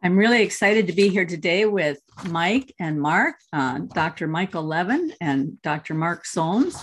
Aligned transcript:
I'm 0.00 0.16
really 0.16 0.42
excited 0.42 0.86
to 0.86 0.92
be 0.92 1.08
here 1.08 1.26
today 1.26 1.64
with 1.64 1.98
Mike 2.28 2.72
and 2.78 3.00
Mark, 3.00 3.34
uh, 3.52 3.80
Dr. 3.94 4.28
Michael 4.28 4.62
Levin 4.62 5.12
and 5.20 5.60
Dr. 5.62 5.92
Mark 5.92 6.24
Solms. 6.24 6.80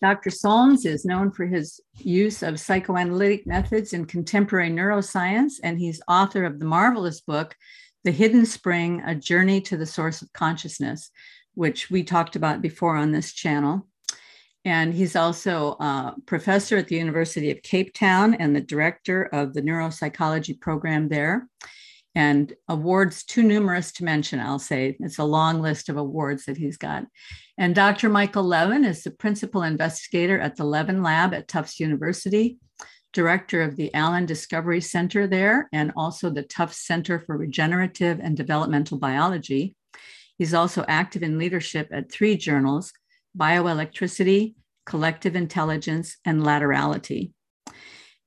Dr. 0.00 0.30
Solms 0.30 0.86
is 0.86 1.04
known 1.04 1.30
for 1.30 1.44
his 1.44 1.78
use 1.98 2.42
of 2.42 2.58
psychoanalytic 2.58 3.46
methods 3.46 3.92
in 3.92 4.06
contemporary 4.06 4.70
neuroscience, 4.70 5.60
and 5.62 5.78
he's 5.78 6.00
author 6.08 6.44
of 6.46 6.58
the 6.58 6.64
marvelous 6.64 7.20
book, 7.20 7.54
The 8.02 8.10
Hidden 8.10 8.46
Spring 8.46 9.02
A 9.04 9.14
Journey 9.14 9.60
to 9.60 9.76
the 9.76 9.84
Source 9.84 10.22
of 10.22 10.32
Consciousness, 10.32 11.10
which 11.52 11.90
we 11.90 12.02
talked 12.02 12.34
about 12.34 12.62
before 12.62 12.96
on 12.96 13.12
this 13.12 13.34
channel. 13.34 13.86
And 14.64 14.94
he's 14.94 15.16
also 15.16 15.72
a 15.72 16.14
professor 16.24 16.78
at 16.78 16.88
the 16.88 16.96
University 16.96 17.50
of 17.50 17.62
Cape 17.62 17.92
Town 17.92 18.32
and 18.32 18.56
the 18.56 18.60
director 18.62 19.24
of 19.24 19.52
the 19.52 19.60
neuropsychology 19.60 20.58
program 20.58 21.10
there 21.10 21.46
and 22.14 22.52
awards 22.68 23.24
too 23.24 23.42
numerous 23.42 23.92
to 23.92 24.04
mention, 24.04 24.38
I'll 24.38 24.58
say. 24.58 24.96
It's 25.00 25.18
a 25.18 25.24
long 25.24 25.62
list 25.62 25.88
of 25.88 25.96
awards 25.96 26.44
that 26.44 26.56
he's 26.56 26.76
got. 26.76 27.04
And 27.56 27.74
Dr. 27.74 28.08
Michael 28.08 28.44
Levin 28.44 28.84
is 28.84 29.02
the 29.02 29.10
principal 29.10 29.62
investigator 29.62 30.38
at 30.38 30.56
the 30.56 30.64
Levin 30.64 31.02
Lab 31.02 31.32
at 31.32 31.48
Tufts 31.48 31.80
University, 31.80 32.58
director 33.12 33.62
of 33.62 33.76
the 33.76 33.92
Allen 33.94 34.26
Discovery 34.26 34.80
Center 34.80 35.26
there, 35.26 35.68
and 35.72 35.92
also 35.96 36.30
the 36.30 36.42
Tufts 36.42 36.86
Center 36.86 37.18
for 37.20 37.36
Regenerative 37.36 38.20
and 38.20 38.36
Developmental 38.36 38.98
Biology. 38.98 39.74
He's 40.38 40.54
also 40.54 40.84
active 40.88 41.22
in 41.22 41.38
leadership 41.38 41.88
at 41.92 42.10
three 42.10 42.36
journals 42.36 42.92
Bioelectricity, 43.36 44.54
Collective 44.84 45.36
Intelligence, 45.36 46.16
and 46.24 46.42
Laterality. 46.42 47.32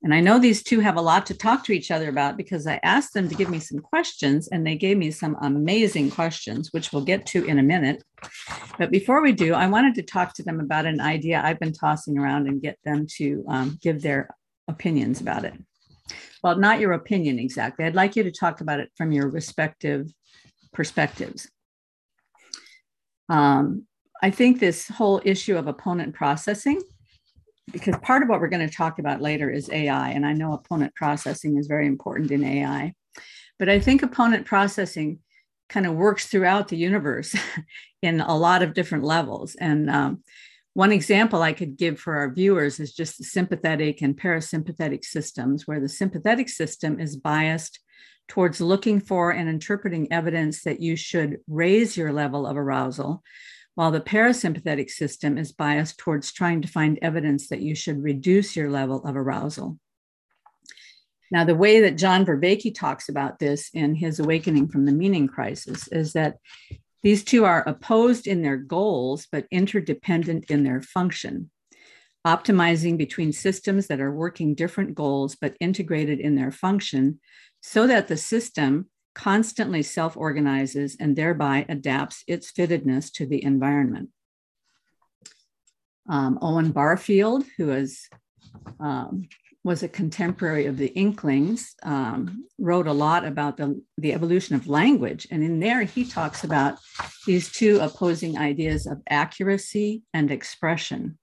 And 0.05 0.14
I 0.14 0.20
know 0.20 0.38
these 0.38 0.62
two 0.62 0.82
have 0.82 0.98
a 0.98 1.02
lot 1.02 1.26
to 1.26 1.34
talk 1.34 1.64
to 1.64 1.72
each 1.72 1.90
other 1.90 2.09
about 2.09 2.38
because 2.38 2.68
I 2.68 2.80
asked 2.84 3.16
them 3.16 3.27
to 3.27 3.34
give 3.34 3.50
me 3.50 3.58
some 3.58 3.80
questions 3.80 4.48
and 4.50 4.66
they 4.66 4.76
gave 4.76 5.00
me 5.00 5.09
some 5.09 5.36
amazing 5.42 6.12
questions, 6.12 6.72
which 6.72 6.94
we'll 6.94 7.03
get 7.03 7.25
to 7.25 7.44
in 7.44 7.58
a 7.58 7.64
minute. 7.64 8.03
But 8.78 8.92
before 8.92 9.23
we 9.23 9.31
do, 9.31 9.56
I 9.56 9.66
wanted 9.66 9.95
to 9.95 10.03
talk 10.03 10.36
to 10.36 10.44
them 10.44 10.59
about 10.59 10.86
an 10.86 11.02
idea 11.02 11.42
I've 11.44 11.59
been 11.59 11.73
tossing 11.73 12.20
around 12.20 12.47
and 12.47 12.62
get 12.62 12.78
them 12.86 13.08
to 13.17 13.44
um, 13.50 13.80
give 13.81 14.03
their 14.03 14.30
opinions 14.67 15.22
about 15.22 15.44
it. 15.44 15.56
Well, 16.44 16.56
not 16.56 16.80
your 16.80 16.92
opinion 16.92 17.40
exactly. 17.40 17.84
I'd 17.84 17.95
like 17.95 18.16
you 18.16 18.22
to 18.22 18.31
talk 18.31 18.62
about 18.62 18.80
it 18.80 18.92
from 18.95 19.12
your 19.12 19.28
respective 19.28 20.08
perspectives. 20.72 21.50
Um, 23.28 23.88
I 24.22 24.30
think 24.30 24.59
this 24.59 24.88
whole 24.88 25.19
issue 25.25 25.58
of 25.58 25.66
opponent 25.66 26.14
processing 26.14 26.80
because 27.71 27.95
part 28.02 28.23
of 28.23 28.30
what 28.30 28.39
we're 28.39 28.47
going 28.47 28.67
to 28.67 28.75
talk 28.75 28.99
about 28.99 29.21
later 29.21 29.49
is 29.49 29.69
AI. 29.69 30.09
And 30.09 30.25
I 30.25 30.33
know 30.33 30.53
opponent 30.53 30.94
processing 30.95 31.58
is 31.58 31.67
very 31.67 31.88
important 31.88 32.31
in 32.31 32.44
AI. 32.44 32.94
But 33.57 33.69
I 33.69 33.80
think 33.80 34.03
opponent 34.03 34.45
processing 34.45 35.19
kind 35.69 35.85
of 35.85 35.95
works 35.95 36.27
throughout 36.27 36.67
the 36.67 36.77
universe 36.77 37.35
in 38.02 38.22
a 38.22 38.38
lot 38.38 38.61
of 38.61 38.73
different 38.73 39.03
levels. 39.03 39.55
And 39.55 39.89
um, 39.89 40.23
one 40.73 40.91
example 40.91 41.41
I 41.41 41.53
could 41.53 41.77
give 41.77 41.99
for 41.99 42.17
our 42.17 42.31
viewers 42.31 42.80
is 42.80 42.94
just 42.94 43.17
the 43.17 43.23
sympathetic 43.23 44.02
and 44.02 44.16
parasympathetic 44.16 45.03
systems, 45.05 45.66
where 45.66 45.79
the 45.79 45.89
sympathetic 45.89 46.50
system 46.50 47.00
is 47.00 47.16
biased 47.16 47.79
towards 48.27 48.59
looking 48.59 49.00
for 49.00 49.31
and 49.31 49.47
interpreting 49.47 50.11
evidence 50.11 50.63
that 50.63 50.81
you 50.81 50.95
should 50.95 51.38
raise 51.47 51.95
your 51.95 52.11
level 52.11 52.45
of 52.45 52.57
arousal, 52.57 53.23
while 53.76 53.92
the 53.92 54.02
parasympathetic 54.02 54.90
system 54.90 55.38
is 55.38 55.52
biased 55.52 55.98
towards 55.98 56.31
trying 56.31 56.62
to 56.62 56.68
find 56.68 56.98
evidence 57.02 57.50
that 57.50 57.62
you 57.62 57.76
should 57.76 58.02
reduce 58.02 58.56
your 58.56 58.70
level 58.70 59.06
of 59.06 59.16
arousal. 59.16 59.78
Now, 61.31 61.44
the 61.44 61.56
way 61.56 61.81
that 61.81 61.98
John 61.98 62.26
Vervaeke 62.26 62.73
talks 62.73 63.09
about 63.09 63.40
this 63.40 63.70
in 63.73 63.96
his 63.96 64.20
Awakening 64.20 64.70
from 64.70 64.86
the 64.86 64.92
Meaning 64.92 65.28
Crisis 65.28 65.88
is 65.90 66.14
that 66.14 66.38
these 67.03 67.23
two 67.23 67.46
are 67.46 67.68
opposed 67.68 68.26
in 68.26 68.42
their 68.42 68.58
goals, 68.58 69.28
but 69.31 69.46
interdependent 69.52 70.46
in 70.50 70.64
their 70.64 70.81
function, 70.81 71.52
optimizing 72.25 72.97
between 72.97 73.31
systems 73.31 73.88
that 73.88 74.00
are 74.00 74.14
working 74.14 74.56
different 74.56 74.96
goals, 74.96 75.35
but 75.35 75.58
integrated 75.59 76.19
in 76.19 76.35
their 76.35 76.52
function, 76.52 77.19
so 77.62 77.85
that 77.88 78.08
the 78.08 78.18
system 78.18 78.90
constantly 79.16 79.81
self 79.81 80.16
organizes 80.16 80.96
and 81.00 81.16
thereby 81.16 81.66
adapts 81.68 82.24
its 82.28 82.52
fittedness 82.52 83.12
to 83.14 83.26
the 83.26 83.44
environment. 83.44 84.09
Um, 86.08 86.38
Owen 86.42 86.72
Barfield, 86.72 87.46
who 87.58 87.72
is, 87.72 88.08
um, 88.80 89.28
was 89.64 89.81
a 89.81 89.88
contemporary 89.88 90.68
of 90.68 90.78
the 90.78 90.94
Inklings, 90.94 91.74
um, 91.81 92.46
wrote 92.59 92.86
a 92.86 92.94
lot 92.94 93.26
about 93.26 93.58
the, 93.58 93.81
the 93.98 94.14
evolution 94.14 94.56
of 94.56 94.68
language. 94.68 95.28
And 95.32 95.44
in 95.44 95.59
there, 95.59 95.82
he 95.82 96.06
talks 96.06 96.44
about 96.44 96.78
these 97.26 97.52
two 97.52 97.80
opposing 97.80 98.38
ideas 98.38 98.86
of 98.86 99.02
accuracy 99.09 100.03
and 100.14 100.30
expression. 100.30 101.18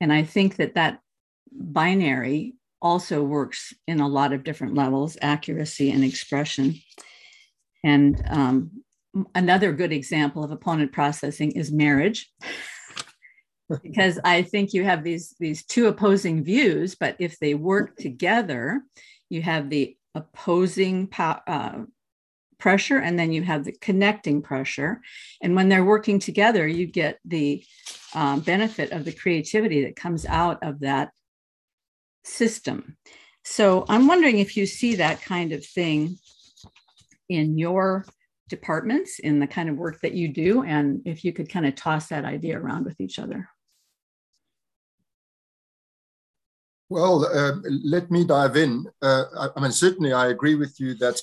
And 0.00 0.12
I 0.12 0.22
think 0.22 0.56
that 0.56 0.74
that 0.74 1.00
binary 1.50 2.54
also 2.80 3.22
works 3.22 3.72
in 3.88 3.98
a 4.00 4.08
lot 4.08 4.32
of 4.32 4.44
different 4.44 4.74
levels 4.74 5.16
accuracy 5.22 5.90
and 5.90 6.04
expression. 6.04 6.74
And 7.84 8.20
um, 8.28 8.70
another 9.34 9.72
good 9.72 9.92
example 9.92 10.42
of 10.42 10.50
opponent 10.50 10.92
processing 10.92 11.52
is 11.52 11.70
marriage. 11.70 12.32
because 13.82 14.18
I 14.24 14.42
think 14.42 14.72
you 14.72 14.84
have 14.84 15.04
these, 15.04 15.34
these 15.38 15.64
two 15.64 15.86
opposing 15.86 16.42
views, 16.42 16.94
but 16.94 17.16
if 17.18 17.38
they 17.38 17.54
work 17.54 17.96
together, 17.96 18.82
you 19.30 19.42
have 19.42 19.70
the 19.70 19.96
opposing 20.14 21.08
uh, 21.18 21.82
pressure 22.58 22.98
and 22.98 23.18
then 23.18 23.32
you 23.32 23.42
have 23.42 23.64
the 23.64 23.72
connecting 23.72 24.42
pressure. 24.42 25.00
And 25.42 25.54
when 25.54 25.68
they're 25.68 25.84
working 25.84 26.18
together, 26.18 26.66
you 26.66 26.86
get 26.86 27.18
the 27.24 27.64
um, 28.14 28.40
benefit 28.40 28.92
of 28.92 29.04
the 29.04 29.12
creativity 29.12 29.84
that 29.84 29.96
comes 29.96 30.24
out 30.24 30.62
of 30.62 30.80
that 30.80 31.10
system. 32.24 32.96
So 33.44 33.84
I'm 33.88 34.06
wondering 34.06 34.38
if 34.38 34.56
you 34.56 34.66
see 34.66 34.96
that 34.96 35.20
kind 35.20 35.52
of 35.52 35.64
thing 35.64 36.16
in 37.28 37.58
your 37.58 38.04
departments 38.48 39.18
in 39.18 39.40
the 39.40 39.46
kind 39.46 39.68
of 39.68 39.76
work 39.76 40.00
that 40.00 40.12
you 40.12 40.28
do 40.28 40.62
and 40.64 41.00
if 41.04 41.24
you 41.24 41.32
could 41.32 41.48
kind 41.48 41.66
of 41.66 41.74
toss 41.74 42.08
that 42.08 42.24
idea 42.24 42.58
around 42.58 42.84
with 42.84 43.00
each 43.00 43.18
other. 43.18 43.48
Well 46.90 47.24
uh, 47.24 47.56
let 47.82 48.10
me 48.10 48.24
dive 48.24 48.56
in. 48.56 48.86
Uh, 49.00 49.50
I, 49.56 49.60
mean 49.60 49.72
certainly 49.72 50.12
i 50.12 50.26
agree 50.28 50.54
with 50.54 50.78
you 50.78 50.94
that 50.94 51.20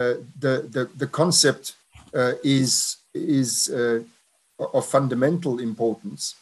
uh, 0.00 0.14
the, 0.38 0.68
the, 0.70 0.90
the 0.96 1.06
concept 1.06 1.74
uh, 2.14 2.32
is 2.42 2.96
is 3.14 3.68
uh, 3.70 4.00
of 4.58 4.86
fundamental 4.86 5.58
importance. 5.60 6.34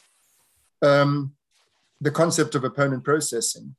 Um, 0.82 1.34
the 2.00 2.10
concept 2.10 2.54
of 2.54 2.64
opponent 2.64 3.04
processing 3.04 3.74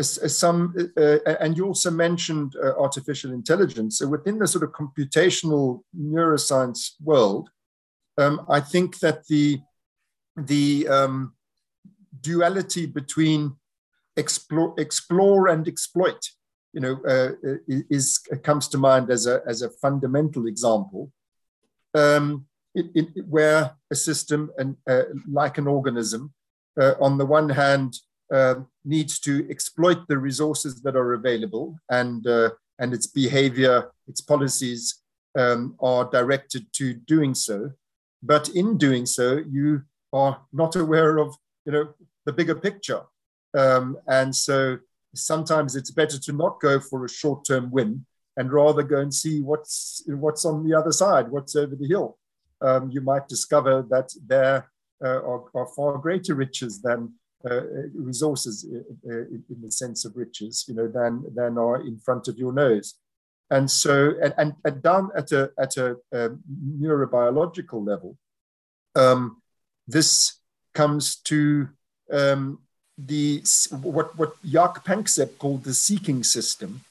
some, 0.00 0.74
uh, 0.96 1.18
and 1.40 1.56
you 1.56 1.66
also 1.66 1.90
mentioned 1.90 2.56
uh, 2.56 2.78
artificial 2.80 3.32
intelligence. 3.32 3.98
So 3.98 4.08
within 4.08 4.38
the 4.38 4.46
sort 4.46 4.64
of 4.64 4.72
computational 4.72 5.82
neuroscience 5.98 6.92
world, 7.02 7.50
um, 8.18 8.46
I 8.48 8.60
think 8.60 8.98
that 9.00 9.26
the 9.26 9.60
the 10.36 10.88
um, 10.88 11.34
duality 12.20 12.86
between 12.86 13.56
explore, 14.16 14.74
explore 14.78 15.48
and 15.48 15.68
exploit, 15.68 16.30
you 16.72 16.80
know, 16.80 17.00
uh, 17.06 17.32
is 17.68 18.18
comes 18.42 18.68
to 18.68 18.78
mind 18.78 19.10
as 19.10 19.26
a 19.26 19.42
as 19.46 19.62
a 19.62 19.70
fundamental 19.70 20.46
example, 20.46 21.12
um, 21.94 22.46
it, 22.74 22.86
it, 22.94 23.26
where 23.28 23.72
a 23.90 23.94
system 23.94 24.50
and 24.56 24.76
uh, 24.88 25.02
like 25.30 25.58
an 25.58 25.66
organism, 25.66 26.32
uh, 26.80 26.94
on 27.00 27.18
the 27.18 27.26
one 27.26 27.50
hand 27.50 27.94
uh, 28.32 28.54
needs 28.84 29.18
to 29.20 29.46
exploit 29.50 29.98
the 30.08 30.18
resources 30.18 30.80
that 30.82 30.96
are 30.96 31.12
available 31.12 31.78
and, 31.90 32.26
uh, 32.26 32.50
and 32.78 32.94
its 32.94 33.06
behavior, 33.06 33.90
its 34.08 34.20
policies 34.20 35.02
um, 35.38 35.76
are 35.80 36.08
directed 36.10 36.66
to 36.72 36.94
doing 36.94 37.34
so. 37.34 37.70
But 38.22 38.48
in 38.50 38.78
doing 38.78 39.06
so, 39.06 39.42
you 39.50 39.82
are 40.12 40.40
not 40.52 40.76
aware 40.76 41.18
of 41.18 41.34
you 41.66 41.72
know, 41.72 41.94
the 42.24 42.32
bigger 42.32 42.54
picture. 42.54 43.02
Um, 43.56 43.98
and 44.06 44.34
so 44.34 44.78
sometimes 45.14 45.76
it's 45.76 45.90
better 45.90 46.18
to 46.18 46.32
not 46.32 46.60
go 46.60 46.80
for 46.80 47.04
a 47.04 47.08
short 47.08 47.44
term 47.44 47.70
win 47.70 48.06
and 48.36 48.52
rather 48.52 48.82
go 48.82 49.00
and 49.00 49.12
see 49.12 49.42
what's, 49.42 50.02
what's 50.06 50.44
on 50.44 50.66
the 50.66 50.74
other 50.74 50.92
side, 50.92 51.30
what's 51.30 51.54
over 51.54 51.76
the 51.76 51.88
hill. 51.88 52.18
Um, 52.62 52.90
you 52.90 53.00
might 53.00 53.28
discover 53.28 53.84
that 53.90 54.14
there 54.26 54.70
uh, 55.04 55.08
are, 55.08 55.44
are, 55.54 55.66
far 55.74 55.98
greater 55.98 56.34
riches 56.34 56.80
than 56.80 57.12
resources 57.94 58.66
uh, 58.70 59.12
uh, 59.12 59.24
in 59.50 59.60
the 59.62 59.70
sense 59.70 60.04
of 60.04 60.16
riches, 60.16 60.64
you 60.68 60.74
know, 60.74 60.88
than 60.88 61.24
than 61.34 61.58
are 61.58 61.80
in 61.80 61.98
front 61.98 62.28
of 62.28 62.38
your 62.38 62.52
nose. 62.52 62.94
And 63.50 63.70
so, 63.70 64.14
and, 64.22 64.54
and, 64.64 64.82
down 64.82 65.10
at 65.14 65.30
a 65.32 65.50
at 65.58 65.76
a 65.76 65.96
um, 66.12 66.42
neurobiological 66.80 67.86
level, 67.86 68.16
um, 68.94 69.42
this 69.86 70.36
comes 70.72 71.16
to 71.16 71.68
um, 72.10 72.60
the 72.96 73.42
what 73.82 74.16
what 74.16 74.42
Jaak 74.44 74.84
Panksepp 74.84 75.38
called 75.38 75.64
the 75.64 75.74
seeking 75.74 76.22
system, 76.24 76.82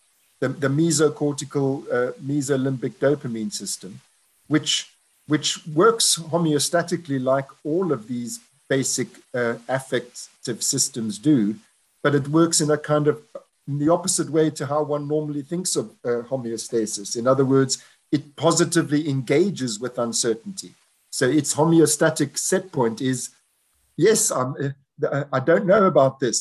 the, 0.41 0.49
the 0.49 0.67
mesocortical, 0.67 1.85
uh, 1.91 2.11
mesolimbic 2.21 2.95
dopamine 2.95 3.53
system, 3.53 4.01
which, 4.47 4.91
which 5.27 5.65
works 5.67 6.17
homeostatically 6.17 7.23
like 7.23 7.47
all 7.63 7.93
of 7.93 8.07
these 8.07 8.39
basic 8.77 9.09
uh, 9.39 9.55
affective 9.77 10.59
systems 10.73 11.13
do, 11.31 11.39
but 12.03 12.15
it 12.19 12.35
works 12.39 12.57
in 12.63 12.69
a 12.71 12.83
kind 12.91 13.07
of 13.11 13.17
in 13.69 13.75
the 13.83 13.91
opposite 13.97 14.29
way 14.37 14.47
to 14.49 14.63
how 14.71 14.81
one 14.95 15.05
normally 15.15 15.43
thinks 15.51 15.71
of 15.81 15.85
uh, 16.09 16.21
homeostasis. 16.31 17.09
In 17.19 17.25
other 17.33 17.47
words, 17.55 17.73
it 18.15 18.23
positively 18.47 19.01
engages 19.15 19.73
with 19.83 20.03
uncertainty. 20.07 20.71
So 21.19 21.25
its 21.39 21.51
homeostatic 21.59 22.37
set 22.49 22.65
point 22.71 22.97
is, 23.11 23.19
yes, 24.07 24.19
I'm, 24.39 24.51
uh, 25.11 25.23
I 25.37 25.39
don't 25.49 25.67
know 25.71 25.83
about 25.93 26.19
this. 26.19 26.37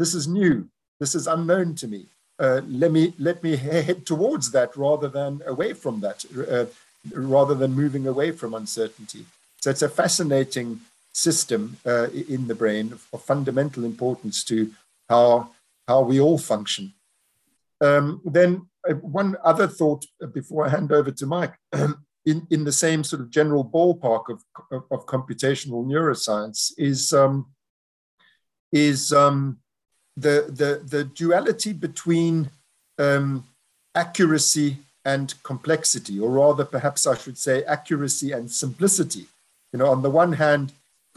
This 0.00 0.12
is 0.18 0.24
new. 0.40 0.54
This 1.02 1.14
is 1.14 1.26
unknown 1.36 1.68
to 1.80 1.86
me. 1.94 2.02
Uh, 2.44 2.60
let 2.82 2.90
me 2.96 3.04
let 3.28 3.38
me 3.46 3.52
head 3.56 4.00
towards 4.12 4.46
that 4.56 4.70
rather 4.86 5.08
than 5.18 5.32
away 5.54 5.72
from 5.82 5.94
that, 6.04 6.18
uh, 6.56 6.66
rather 7.36 7.56
than 7.60 7.80
moving 7.82 8.06
away 8.06 8.30
from 8.40 8.50
uncertainty. 8.54 9.22
So 9.62 9.66
it's 9.72 9.86
a 9.88 9.96
fascinating 10.02 10.68
system 11.12 11.76
uh, 11.86 12.08
in 12.10 12.46
the 12.46 12.54
brain 12.54 12.92
of 13.12 13.22
fundamental 13.22 13.84
importance 13.84 14.44
to 14.44 14.70
how 15.08 15.50
how 15.88 16.00
we 16.02 16.20
all 16.20 16.38
function. 16.38 16.94
Um, 17.80 18.20
then 18.24 18.68
uh, 18.88 18.94
one 18.94 19.36
other 19.42 19.66
thought 19.66 20.04
before 20.32 20.66
I 20.66 20.68
hand 20.68 20.92
over 20.92 21.10
to 21.10 21.26
Mike, 21.26 21.54
in, 22.26 22.46
in 22.50 22.64
the 22.64 22.72
same 22.72 23.02
sort 23.02 23.22
of 23.22 23.30
general 23.30 23.64
ballpark 23.64 24.28
of, 24.28 24.44
of, 24.70 24.84
of 24.90 25.06
computational 25.06 25.84
neuroscience 25.84 26.72
is, 26.78 27.12
um, 27.12 27.46
is 28.72 29.12
um, 29.12 29.58
the, 30.16 30.46
the, 30.48 30.82
the 30.84 31.04
duality 31.04 31.72
between 31.72 32.50
um, 32.98 33.44
accuracy 33.94 34.78
and 35.04 35.34
complexity, 35.42 36.20
or 36.20 36.30
rather, 36.30 36.64
perhaps 36.64 37.06
I 37.06 37.16
should 37.16 37.38
say 37.38 37.64
accuracy 37.64 38.32
and 38.32 38.50
simplicity. 38.50 39.26
You 39.72 39.78
know, 39.78 39.86
on 39.86 40.02
the 40.02 40.10
one 40.10 40.34
hand, 40.34 40.72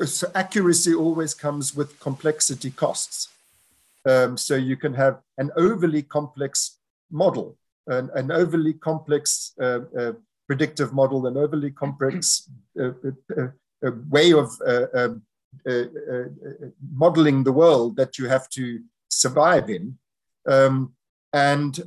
so 0.06 0.32
accuracy 0.34 0.94
always 0.94 1.34
comes 1.34 1.76
with 1.76 2.00
complexity 2.00 2.72
costs. 2.72 3.30
Um, 4.06 4.38
so 4.38 4.56
you 4.56 4.76
can 4.76 4.94
have 4.94 5.22
an 5.38 5.52
overly 5.56 6.02
complex 6.02 6.78
model, 7.12 7.58
an, 7.88 8.10
an 8.16 8.32
overly 8.32 8.74
complex 8.74 9.54
uh, 9.62 9.82
uh, 9.98 10.14
predictive 10.48 10.94
model, 10.94 11.28
an 11.28 11.38
overly 11.38 11.72
complex 11.72 12.50
uh, 12.80 12.92
uh, 13.38 13.48
uh 13.86 13.92
way 14.10 14.34
of 14.34 14.50
uh, 14.66 14.88
um, 14.94 15.22
modeling 16.94 17.44
the 17.44 17.52
world 17.52 17.96
that 17.96 18.18
you 18.18 18.28
have 18.28 18.50
to 18.50 18.82
survive 19.10 19.70
in. 19.70 19.98
Um, 20.48 20.94
and 21.34 21.80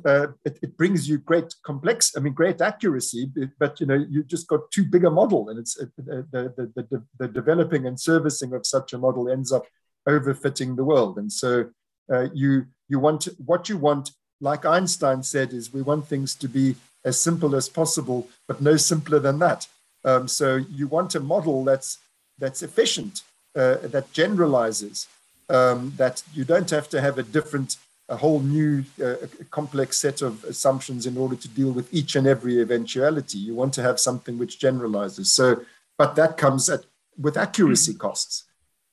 it, 0.45 0.59
it, 0.61 0.77
brings 0.77 1.07
you 1.07 1.19
great 1.19 1.55
complex, 1.63 2.13
I 2.17 2.19
mean, 2.19 2.33
great 2.33 2.59
accuracy, 2.59 3.31
but 3.57 3.79
you 3.79 3.85
know, 3.85 4.05
you 4.09 4.23
just 4.23 4.47
got 4.47 4.69
too 4.71 4.83
big 4.83 5.05
a 5.05 5.09
model, 5.09 5.47
and 5.49 5.57
it's 5.57 5.75
the, 5.75 6.27
the, 6.31 6.71
the, 6.75 7.03
the 7.17 7.27
developing 7.29 7.87
and 7.87 7.97
servicing 7.97 8.53
of 8.53 8.65
such 8.65 8.91
a 8.91 8.97
model 8.97 9.29
ends 9.29 9.53
up 9.53 9.65
overfitting 10.07 10.75
the 10.75 10.83
world. 10.83 11.17
And 11.17 11.31
so 11.31 11.69
uh, 12.11 12.27
you 12.33 12.65
you 12.87 12.99
want 12.99 13.27
what 13.45 13.69
you 13.69 13.77
want 13.77 14.11
like 14.39 14.65
einstein 14.65 15.23
said 15.23 15.53
is 15.53 15.73
we 15.73 15.81
want 15.81 16.07
things 16.07 16.35
to 16.35 16.47
be 16.47 16.75
as 17.03 17.19
simple 17.19 17.55
as 17.55 17.69
possible 17.69 18.27
but 18.47 18.61
no 18.61 18.77
simpler 18.77 19.19
than 19.19 19.39
that 19.39 19.67
um, 20.05 20.27
so 20.27 20.55
you 20.55 20.87
want 20.87 21.15
a 21.15 21.19
model 21.19 21.63
that's 21.63 21.97
that's 22.37 22.63
efficient 22.63 23.23
uh, 23.55 23.75
that 23.83 24.11
generalizes 24.13 25.07
um, 25.49 25.93
that 25.97 26.23
you 26.33 26.43
don't 26.43 26.69
have 26.69 26.87
to 26.89 27.01
have 27.01 27.17
a 27.17 27.23
different 27.23 27.77
a 28.09 28.15
whole 28.15 28.39
new 28.39 28.83
uh, 29.03 29.15
complex 29.51 29.97
set 29.97 30.21
of 30.21 30.43
assumptions 30.45 31.05
in 31.05 31.17
order 31.17 31.35
to 31.35 31.47
deal 31.49 31.71
with 31.71 31.93
each 31.93 32.15
and 32.15 32.25
every 32.25 32.61
eventuality 32.61 33.37
you 33.37 33.53
want 33.53 33.73
to 33.73 33.81
have 33.81 33.99
something 33.99 34.37
which 34.37 34.59
generalizes 34.59 35.31
so 35.31 35.61
but 35.97 36.15
that 36.15 36.37
comes 36.37 36.69
at 36.69 36.85
with 37.19 37.37
accuracy 37.37 37.91
mm-hmm. 37.91 37.99
costs 37.99 38.45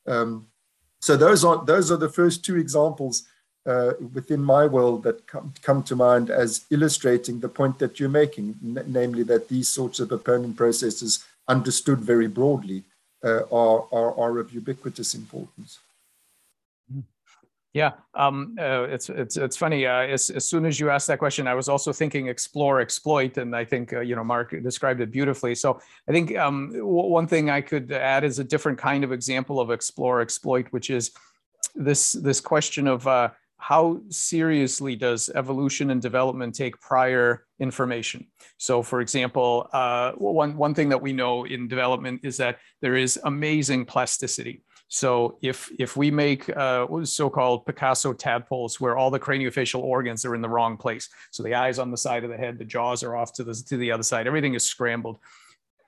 um, 0.07 0.47
so 1.01 1.17
those 1.17 1.45
are 1.45 1.65
those 1.65 1.93
are 1.93 1.97
the 1.97 2.09
first 2.09 2.45
two 2.45 2.57
examples 2.57 3.25
uh, 3.67 3.93
within 4.13 4.43
my 4.43 4.67
world 4.67 5.03
that 5.03 5.27
come, 5.27 5.55
come 5.63 5.83
to 5.83 5.97
mind 5.97 6.31
as 6.31 6.67
illustrating 6.71 7.41
the 7.41 7.49
point 7.49 7.79
that 7.79 7.99
you're 7.99 8.09
making, 8.09 8.55
n- 8.63 8.85
namely 8.87 9.23
that 9.23 9.49
these 9.49 9.69
sorts 9.69 10.01
of 10.01 10.13
opponent 10.13 10.57
processes, 10.57 11.25
understood 11.49 11.99
very 12.01 12.27
broadly, 12.27 12.83
uh, 13.23 13.43
are, 13.51 13.87
are, 13.93 14.19
are 14.19 14.39
of 14.39 14.53
ubiquitous 14.53 15.15
importance. 15.15 15.79
Yeah, 17.75 17.95
um, 18.15 18.55
uh, 18.57 18.85
it's 18.85 19.09
it's 19.09 19.37
it's 19.37 19.57
funny. 19.57 19.85
Uh, 19.85 20.03
as, 20.03 20.31
as 20.31 20.49
soon 20.49 20.65
as 20.65 20.79
you 20.79 20.91
asked 20.91 21.09
that 21.09 21.19
question, 21.19 21.49
I 21.49 21.55
was 21.55 21.69
also 21.69 21.93
thinking 21.93 22.29
explore, 22.29 22.81
exploit, 22.81 23.37
and 23.37 23.55
I 23.55 23.65
think 23.65 23.93
uh, 23.93 23.99
you 24.01 24.15
know 24.15 24.23
Mark 24.23 24.55
described 24.63 25.01
it 25.01 25.11
beautifully. 25.11 25.57
So 25.57 25.81
I 26.09 26.13
think 26.13 26.37
um, 26.37 26.71
one 26.77 27.27
thing 27.27 27.51
I 27.51 27.61
could 27.61 27.91
add 27.91 28.23
is 28.23 28.39
a 28.39 28.45
different 28.45 28.79
kind 28.79 29.03
of 29.03 29.11
example 29.11 29.59
of 29.59 29.73
explore, 29.73 30.21
exploit, 30.21 30.69
which 30.71 30.89
is 30.89 31.11
this 31.75 32.13
this 32.13 32.41
question 32.41 32.87
of 32.87 33.09
uh, 33.09 33.31
how 33.57 34.01
seriously 34.09 34.95
does 34.95 35.29
evolution 35.35 35.91
and 35.91 36.01
development 36.01 36.55
take 36.55 36.81
prior 36.81 37.45
information? 37.59 38.29
So, 38.57 38.85
for 38.85 39.01
example, 39.01 39.69
uh, 39.73 40.13
one 40.13 40.57
one 40.57 40.75
thing 40.75 40.91
that 40.91 41.03
we 41.03 41.13
know 41.13 41.45
in 41.45 41.67
development 41.67 42.21
is 42.23 42.37
that 42.37 42.59
there 42.83 42.95
is 42.95 43.19
amazing 43.25 43.87
plasticity. 43.87 44.63
So 44.95 45.39
if 45.43 45.73
if 45.81 45.97
we 45.97 46.13
make 46.13 46.49
uh, 46.57 46.87
so-called 47.03 47.67
Picasso 47.67 48.13
tadpoles, 48.13 48.81
where 48.81 48.97
all 48.97 49.11
the 49.11 49.19
craniofacial 49.19 49.81
organs 49.81 50.25
are 50.25 50.37
in 50.37 50.41
the 50.41 50.49
wrong 50.49 50.77
place, 50.77 51.09
so 51.33 51.43
the 51.43 51.57
eyes 51.57 51.81
on 51.81 51.91
the 51.91 51.97
side 51.97 52.23
of 52.23 52.31
the 52.31 52.37
head, 52.37 52.61
the 52.61 52.65
jaws 52.65 53.03
are 53.03 53.17
off 53.17 53.33
to 53.33 53.43
the 53.43 53.55
to 53.55 53.77
the 53.77 53.91
other 53.91 54.05
side, 54.05 54.29
everything 54.29 54.55
is 54.55 54.65
scrambled. 54.65 55.19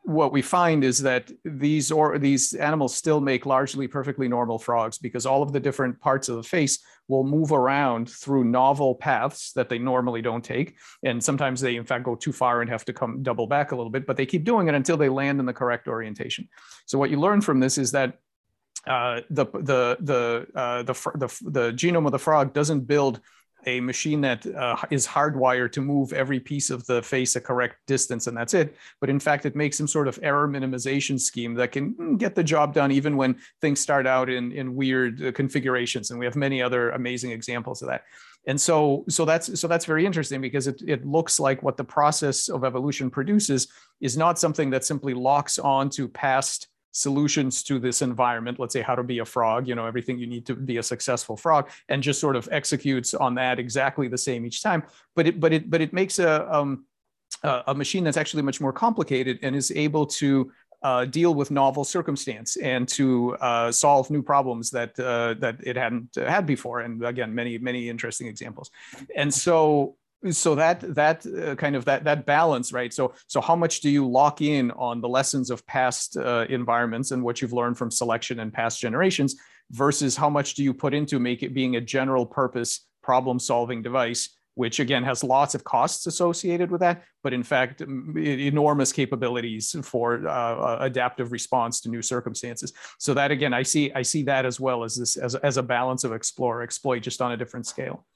What 0.03 0.33
we 0.33 0.43
find 0.43 0.83
is 0.83 0.99
that 1.03 1.31
these 1.45 1.93
or 1.93 2.19
these 2.19 2.55
animals 2.55 2.97
still 2.97 3.21
make 3.21 3.47
largely 3.47 3.87
perfectly 3.87 4.27
normal 4.27 4.59
frogs 4.59 4.99
because 4.99 5.25
all 5.25 5.41
of 5.41 5.53
the 5.53 5.61
different 5.61 6.01
parts 6.01 6.29
of 6.29 6.35
the 6.37 6.43
face 6.43 6.81
will 7.07 7.23
move 7.23 7.53
around 7.53 8.11
through 8.11 8.43
novel 8.43 8.97
paths 8.97 9.53
that 9.53 9.69
they 9.69 9.79
normally 9.79 10.21
don't 10.21 10.45
take. 10.45 10.77
And 11.05 11.23
sometimes 11.23 11.61
they, 11.61 11.77
in 11.77 11.85
fact, 11.85 12.05
go 12.05 12.17
too 12.17 12.33
far 12.33 12.61
and 12.61 12.71
have 12.71 12.85
to 12.87 12.93
come 12.93 13.23
double 13.23 13.47
back 13.47 13.71
a 13.71 13.77
little 13.77 13.91
bit, 13.91 14.05
but 14.05 14.17
they 14.17 14.27
keep 14.27 14.43
doing 14.43 14.67
it 14.67 14.75
until 14.75 14.97
they 14.97 15.09
land 15.09 15.39
in 15.39 15.47
the 15.47 15.53
correct 15.53 15.87
orientation. 15.87 16.49
So, 16.87 16.99
what 16.99 17.11
you 17.11 17.21
learn 17.21 17.41
from 17.41 17.61
this 17.61 17.79
is 17.79 17.93
that 17.93 18.19
uh, 18.87 19.21
the 19.31 19.47
the 19.47 19.97
the, 20.01 20.47
uh, 20.55 20.83
the 20.83 20.93
the 21.15 21.51
the 21.51 21.73
genome 21.73 22.07
of 22.07 22.13
the 22.13 22.19
frog 22.19 22.53
doesn't 22.53 22.81
build 22.81 23.21
a 23.67 23.81
machine 23.81 24.21
that 24.21 24.47
uh, 24.47 24.77
is 24.91 25.07
hardwired 25.07 25.73
to 25.73 25.81
move 25.81 26.13
every 26.13 26.39
piece 26.39 26.71
of 26.71 26.87
the 26.87 27.03
face 27.03 27.35
a 27.35 27.41
correct 27.41 27.77
distance 27.87 28.29
and 28.29 28.37
that's 28.37 28.55
it. 28.55 28.77
But 29.01 29.11
in 29.11 29.19
fact 29.19 29.45
it 29.45 29.57
makes 29.57 29.77
some 29.77 29.89
sort 29.89 30.09
of 30.09 30.19
error 30.23 30.49
minimization 30.49 31.21
scheme 31.21 31.55
that 31.55 31.73
can 31.73 31.95
mm, 31.95 32.19
get 32.19 32.35
the 32.35 32.45
job 32.45 32.73
done 32.73 32.93
even 32.93 33.17
when 33.17 33.37
things 33.61 33.81
start 33.81 34.07
out 34.07 34.31
in 34.31 34.53
in 34.53 34.77
weird 34.77 35.23
uh, 35.23 35.33
configurations. 35.33 36.11
And 36.11 36.19
we 36.19 36.27
have 36.27 36.37
many 36.37 36.63
other 36.63 36.91
amazing 36.91 37.33
examples 37.33 37.83
of 37.83 37.89
that. 37.89 38.05
And 38.47 38.61
so 38.61 39.05
so 39.09 39.25
that's 39.25 39.59
so 39.59 39.67
that's 39.67 39.85
very 39.85 40.07
interesting 40.07 40.41
because 40.41 40.69
it, 40.69 40.81
it 40.87 41.05
looks 41.05 41.41
like 41.41 41.63
what 41.65 41.77
the 41.77 41.85
process 41.85 42.49
of 42.49 42.65
evolution 42.65 43.11
produces 43.11 43.67
is 44.01 44.17
not 44.17 44.39
something 44.39 44.71
that 44.71 44.85
simply 44.85 45.15
locks 45.15 45.59
on 45.59 45.91
to 45.91 46.07
past 46.07 46.69
solutions 46.97 47.63
to 47.63 47.79
this 47.79 48.01
environment 48.01 48.59
let's 48.59 48.73
say 48.73 48.81
how 48.81 48.95
to 48.95 49.03
be 49.03 49.19
a 49.19 49.25
frog 49.25 49.69
you 49.69 49.75
know 49.75 49.87
everything 49.87 50.19
you 50.19 50.27
need 50.27 50.47
to 50.47 50.55
be 50.55 50.79
a 50.79 50.83
successful 50.83 51.37
frog 51.37 51.69
and 51.89 52.03
just 52.03 52.21
sort 52.21 52.37
of 52.37 52.49
executes 52.51 53.13
on 53.13 53.35
that 53.35 53.59
exactly 53.59 54.09
the 54.09 54.19
same 54.19 54.47
each 54.47 54.63
time 54.63 54.83
but 55.15 55.27
it 55.27 55.39
but 55.39 55.53
it 55.53 55.69
but 55.69 55.81
it 55.81 55.93
makes 55.93 56.19
a 56.19 56.55
um, 56.55 56.85
a 57.43 57.75
machine 57.75 58.03
that's 58.03 58.17
actually 58.17 58.43
much 58.43 58.61
more 58.61 58.73
complicated 58.73 59.39
and 59.43 59.55
is 59.55 59.71
able 59.73 60.07
to 60.07 60.51
uh, 60.83 61.05
deal 61.05 61.35
with 61.35 61.51
novel 61.51 61.85
circumstance 61.85 62.57
and 62.57 62.89
to 62.89 63.37
uh, 63.41 63.73
solve 63.73 64.11
new 64.11 64.23
problems 64.23 64.71
that 64.71 64.99
uh, 64.99 65.35
that 65.35 65.57
it 65.63 65.77
hadn't 65.77 66.15
had 66.15 66.47
before. 66.47 66.81
And 66.81 67.05
again, 67.05 67.35
many 67.35 67.59
many 67.59 67.89
interesting 67.89 68.27
examples. 68.27 68.71
And 69.17 69.33
so 69.33 69.97
so 70.31 70.55
that 70.55 70.81
that 70.95 71.27
uh, 71.27 71.55
kind 71.55 71.77
of 71.77 71.85
that 71.85 72.05
that 72.05 72.27
balance 72.27 72.73
right? 72.73 72.93
So 72.93 73.15
so 73.27 73.41
how 73.41 73.57
much 73.57 73.81
do 73.81 73.91
you 73.91 74.09
lock 74.09 74.41
in 74.41 74.71
on 74.73 75.01
the 75.01 75.09
lessons 75.09 75.51
of 75.51 75.67
past 75.67 76.17
uh, 76.17 76.47
environments 76.49 77.11
and 77.11 77.23
what 77.23 77.41
you've 77.41 77.53
learned 77.53 77.79
from 77.79 77.91
selection 77.91 78.41
and 78.41 78.53
past 78.53 78.81
generations 78.81 79.37
versus 79.71 80.17
how 80.17 80.31
much 80.31 80.55
do 80.55 80.63
you 80.63 80.73
put 80.73 80.95
into 80.95 81.19
make 81.19 81.43
it 81.43 81.55
being 81.55 81.77
a 81.77 81.81
general 81.81 82.25
purpose 82.25 82.87
problem 83.03 83.39
solving 83.39 83.83
device 83.83 84.37
which 84.55 84.81
again 84.81 85.05
has 85.05 85.23
lots 85.23 85.55
of 85.55 85.65
costs 85.65 86.07
associated 86.07 86.71
with 86.71 86.81
that 86.81 87.03
but 87.23 87.33
in 87.33 87.43
fact 87.43 87.83
enormous 87.83 88.93
capabilities 88.93 89.77
for 89.83 90.27
uh, 90.27 90.79
adaptive 90.81 91.31
response 91.31 91.81
to 91.81 91.89
new 91.89 92.03
circumstances. 92.03 92.73
So 92.99 93.15
that 93.15 93.31
again 93.31 93.53
i 93.53 93.63
see 93.63 93.93
i 93.93 94.03
see 94.03 94.23
that 94.25 94.47
as 94.47 94.59
well 94.59 94.83
as 94.83 94.97
this 94.97 95.17
as, 95.17 95.35
as 95.37 95.57
a 95.57 95.63
balance 95.63 96.05
of 96.05 96.13
explore 96.13 96.63
exploit 96.63 97.01
just 97.01 97.21
on 97.21 97.33
a 97.33 97.37
different 97.37 97.67
scale 97.67 98.07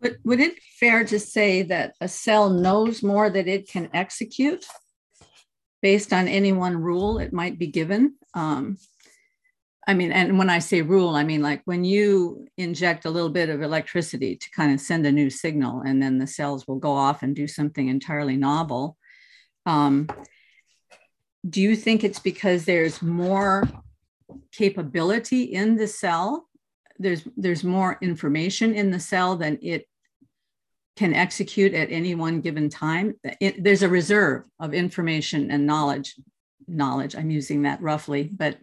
but 0.00 0.16
would 0.24 0.40
it 0.40 0.56
be 0.56 0.62
fair 0.78 1.04
to 1.04 1.18
say 1.18 1.62
that 1.62 1.94
a 2.00 2.08
cell 2.08 2.50
knows 2.50 3.02
more 3.02 3.28
that 3.30 3.48
it 3.48 3.68
can 3.68 3.90
execute 3.92 4.64
based 5.82 6.12
on 6.12 6.28
any 6.28 6.52
one 6.52 6.76
rule 6.76 7.18
it 7.18 7.32
might 7.32 7.58
be 7.58 7.66
given? 7.66 8.16
Um, 8.34 8.78
I 9.86 9.94
mean, 9.94 10.12
and 10.12 10.38
when 10.38 10.50
I 10.50 10.60
say 10.60 10.82
rule, 10.82 11.10
I 11.16 11.24
mean 11.24 11.42
like 11.42 11.62
when 11.64 11.84
you 11.84 12.46
inject 12.56 13.04
a 13.06 13.10
little 13.10 13.30
bit 13.30 13.48
of 13.48 13.62
electricity 13.62 14.36
to 14.36 14.50
kind 14.50 14.72
of 14.72 14.80
send 14.80 15.06
a 15.06 15.12
new 15.12 15.30
signal, 15.30 15.80
and 15.80 16.02
then 16.02 16.18
the 16.18 16.26
cells 16.26 16.66
will 16.68 16.78
go 16.78 16.92
off 16.92 17.22
and 17.22 17.34
do 17.34 17.48
something 17.48 17.88
entirely 17.88 18.36
novel. 18.36 18.96
Um, 19.66 20.08
do 21.48 21.60
you 21.60 21.74
think 21.74 22.04
it's 22.04 22.18
because 22.18 22.64
there's 22.64 23.00
more 23.02 23.68
capability 24.52 25.44
in 25.44 25.76
the 25.76 25.86
cell? 25.86 26.46
There's 27.00 27.22
there's 27.36 27.64
more 27.64 27.98
information 28.00 28.74
in 28.74 28.90
the 28.90 29.00
cell 29.00 29.36
than 29.36 29.58
it 29.62 29.88
can 30.96 31.14
execute 31.14 31.72
at 31.74 31.90
any 31.90 32.14
one 32.14 32.40
given 32.40 32.68
time. 32.68 33.14
It, 33.40 33.64
there's 33.64 33.82
a 33.82 33.88
reserve 33.88 34.44
of 34.60 34.74
information 34.74 35.50
and 35.50 35.66
knowledge. 35.66 36.14
Knowledge. 36.68 37.16
I'm 37.16 37.30
using 37.30 37.62
that 37.62 37.80
roughly, 37.82 38.24
but 38.24 38.58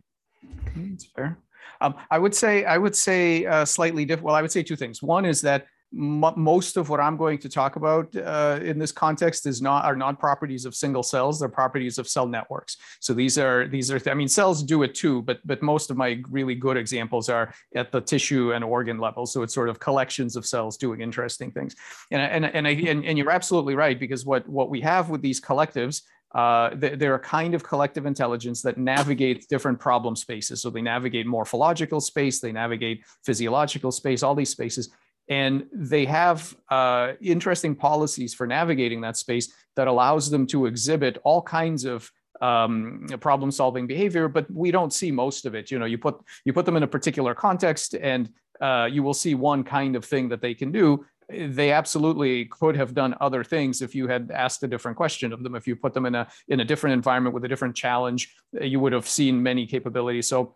that's 0.75 1.06
fair. 1.06 1.38
Um, 1.82 1.96
I 2.10 2.20
would 2.20 2.36
say 2.36 2.63
I 2.63 2.77
would 2.77 2.96
say 2.96 3.46
uh, 3.46 3.65
slightly 3.65 4.06
different. 4.06 4.25
Well, 4.25 4.36
I 4.36 4.41
would 4.41 4.51
say 4.51 4.63
two 4.63 4.75
things. 4.75 5.01
One 5.03 5.25
is 5.25 5.41
that 5.41 5.65
most 5.91 6.75
of 6.75 6.89
what 6.89 7.00
I'm 7.00 7.15
going 7.15 7.38
to 7.39 7.50
talk 7.50 7.77
about 7.77 8.13
uh, 8.15 8.60
in 8.62 8.77
this 8.77 8.91
context 8.91 9.46
is 9.46 9.62
not 9.62 9.86
are 9.86 9.96
not 9.96 10.20
properties 10.20 10.65
of 10.65 10.75
single 10.75 11.03
cells. 11.03 11.39
They're 11.39 11.50
properties 11.50 11.98
of 11.98 12.08
cell 12.08 12.27
networks. 12.27 12.77
So 13.00 13.13
these 13.13 13.38
are 13.38 13.67
these 13.67 13.89
are 13.91 14.01
I 14.10 14.13
mean 14.13 14.27
cells 14.27 14.63
do 14.63 14.84
it 14.84 14.96
too, 14.96 15.22
but 15.22 15.39
but 15.46 15.62
most 15.62 15.89
of 15.89 15.98
my 15.98 16.22
really 16.29 16.56
good 16.56 16.75
examples 16.75 17.29
are 17.29 17.53
at 17.75 17.91
the 17.91 18.01
tissue 18.01 18.53
and 18.53 18.63
organ 18.63 19.00
level. 19.00 19.25
So 19.25 19.44
it's 19.44 19.53
sort 19.53 19.70
of 19.70 19.79
collections 19.79 20.36
of 20.36 20.46
cells 20.46 20.77
doing 20.77 21.01
interesting 21.01 21.51
things. 21.51 21.75
And 22.12 22.22
and 22.22 22.46
and 22.46 22.67
I, 22.67 22.72
and, 22.72 23.06
and 23.06 23.17
you're 23.17 23.32
absolutely 23.32 23.75
right 23.75 23.98
because 23.98 24.25
what 24.25 24.48
what 24.50 24.70
we 24.70 24.82
have 24.82 25.10
with 25.10 25.22
these 25.22 25.39
collectives 25.39 26.01
uh, 26.36 26.72
they're 26.75 27.15
a 27.15 27.20
kind 27.20 27.53
of 27.53 27.63
collective 27.63 28.06
intelligence 28.06 28.62
that 28.62 28.77
navigates 28.77 29.46
different 29.46 29.79
problem 29.79 30.15
spaces. 30.15 30.62
So 30.62 30.70
they 30.70 30.82
navigate 30.82 31.25
morphological 31.25 32.01
space, 32.01 32.41
they 32.41 32.51
navigate 32.51 33.03
physiological 33.24 33.91
space, 33.91 34.24
all 34.24 34.36
these 34.36 34.50
spaces. 34.50 34.89
And 35.29 35.65
they 35.74 36.05
have 36.05 36.55
uh, 36.69 37.13
interesting 37.22 37.75
policies 37.75 38.34
for 38.34 38.48
navigating 38.48 39.01
that 39.01 39.17
space 39.17 39.53
that 39.75 39.88
allows 39.88 40.29
them 40.29 40.48
to 40.48 40.65
exhibit 40.65 41.17
all 41.24 41.41
kinds 41.41 41.86
of 41.86 42.12
um, 42.41 43.07
problem 43.19 43.51
solving 43.51 43.88
behavior, 43.88 44.27
but 44.27 44.50
we 44.51 44.72
don't 44.72 44.93
see 44.93 45.12
most 45.12 45.46
of 45.46 45.55
it. 45.55 45.72
You 45.72 45.79
know, 45.79 45.86
you 45.86 45.98
put 45.98 46.19
you 46.46 46.53
put 46.53 46.65
them 46.65 46.77
in 46.77 46.84
a 46.84 46.88
particular 46.88 47.34
context, 47.34 47.96
and 47.96 48.29
uh, 48.62 48.88
you 48.91 49.03
will 49.03 49.13
see 49.13 49.36
one 49.36 49.63
kind 49.63 49.96
of 49.96 50.05
thing 50.05 50.29
that 50.29 50.41
they 50.41 50.53
can 50.53 50.72
do. 50.72 51.05
They 51.29 51.72
absolutely 51.72 52.46
could 52.46 52.77
have 52.77 52.93
done 52.93 53.13
other 53.19 53.43
things 53.43 53.81
if 53.81 53.93
you 53.93 54.07
had 54.07 54.31
asked 54.31 54.63
a 54.63 54.67
different 54.67 54.96
question 54.96 55.34
of 55.34 55.43
them. 55.43 55.55
If 55.55 55.67
you 55.67 55.75
put 55.75 55.93
them 55.93 56.05
in 56.05 56.15
a 56.15 56.27
in 56.48 56.60
a 56.60 56.65
different 56.65 56.93
environment 56.93 57.34
with 57.34 57.43
a 57.43 57.48
different 57.48 57.75
challenge, 57.75 58.34
you 58.62 58.79
would 58.79 58.93
have 58.93 59.07
seen 59.07 59.43
many 59.43 59.65
capabilities. 59.65 60.27
So 60.27 60.55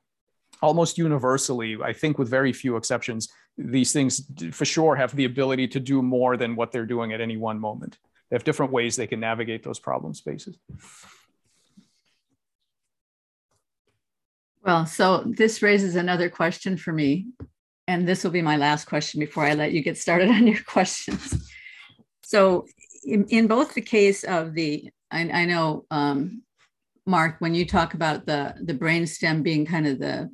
almost 0.61 0.97
universally, 0.97 1.77
I 1.83 1.93
think 1.93 2.17
with 2.17 2.29
very 2.29 2.53
few 2.53 2.75
exceptions, 2.75 3.29
these 3.57 3.91
things 3.91 4.23
for 4.51 4.65
sure 4.65 4.95
have 4.95 5.15
the 5.15 5.25
ability 5.25 5.67
to 5.69 5.79
do 5.79 6.01
more 6.01 6.37
than 6.37 6.55
what 6.55 6.71
they're 6.71 6.85
doing 6.85 7.13
at 7.13 7.21
any 7.21 7.37
one 7.37 7.59
moment. 7.59 7.97
They 8.29 8.35
have 8.35 8.43
different 8.43 8.71
ways 8.71 8.95
they 8.95 9.07
can 9.07 9.19
navigate 9.19 9.63
those 9.63 9.79
problem 9.79 10.13
spaces. 10.13 10.57
Well, 14.63 14.85
so 14.85 15.23
this 15.25 15.61
raises 15.61 15.95
another 15.95 16.29
question 16.29 16.77
for 16.77 16.93
me. 16.93 17.27
And 17.87 18.07
this 18.07 18.23
will 18.23 18.31
be 18.31 18.43
my 18.43 18.57
last 18.57 18.85
question 18.85 19.19
before 19.19 19.43
I 19.43 19.53
let 19.53 19.73
you 19.73 19.81
get 19.81 19.97
started 19.97 20.29
on 20.37 20.47
your 20.47 20.61
questions. 20.65 21.49
So, 22.23 22.65
in, 23.03 23.25
in 23.25 23.47
both 23.47 23.73
the 23.73 23.81
case 23.81 24.23
of 24.23 24.53
the, 24.53 24.89
I, 25.09 25.21
I 25.29 25.45
know, 25.45 25.85
um, 25.89 26.43
Mark, 27.05 27.37
when 27.39 27.55
you 27.55 27.65
talk 27.65 27.95
about 27.95 28.27
the 28.27 28.53
the 28.61 28.75
brainstem 28.75 29.41
being 29.41 29.65
kind 29.65 29.87
of 29.87 29.97
the 29.97 30.29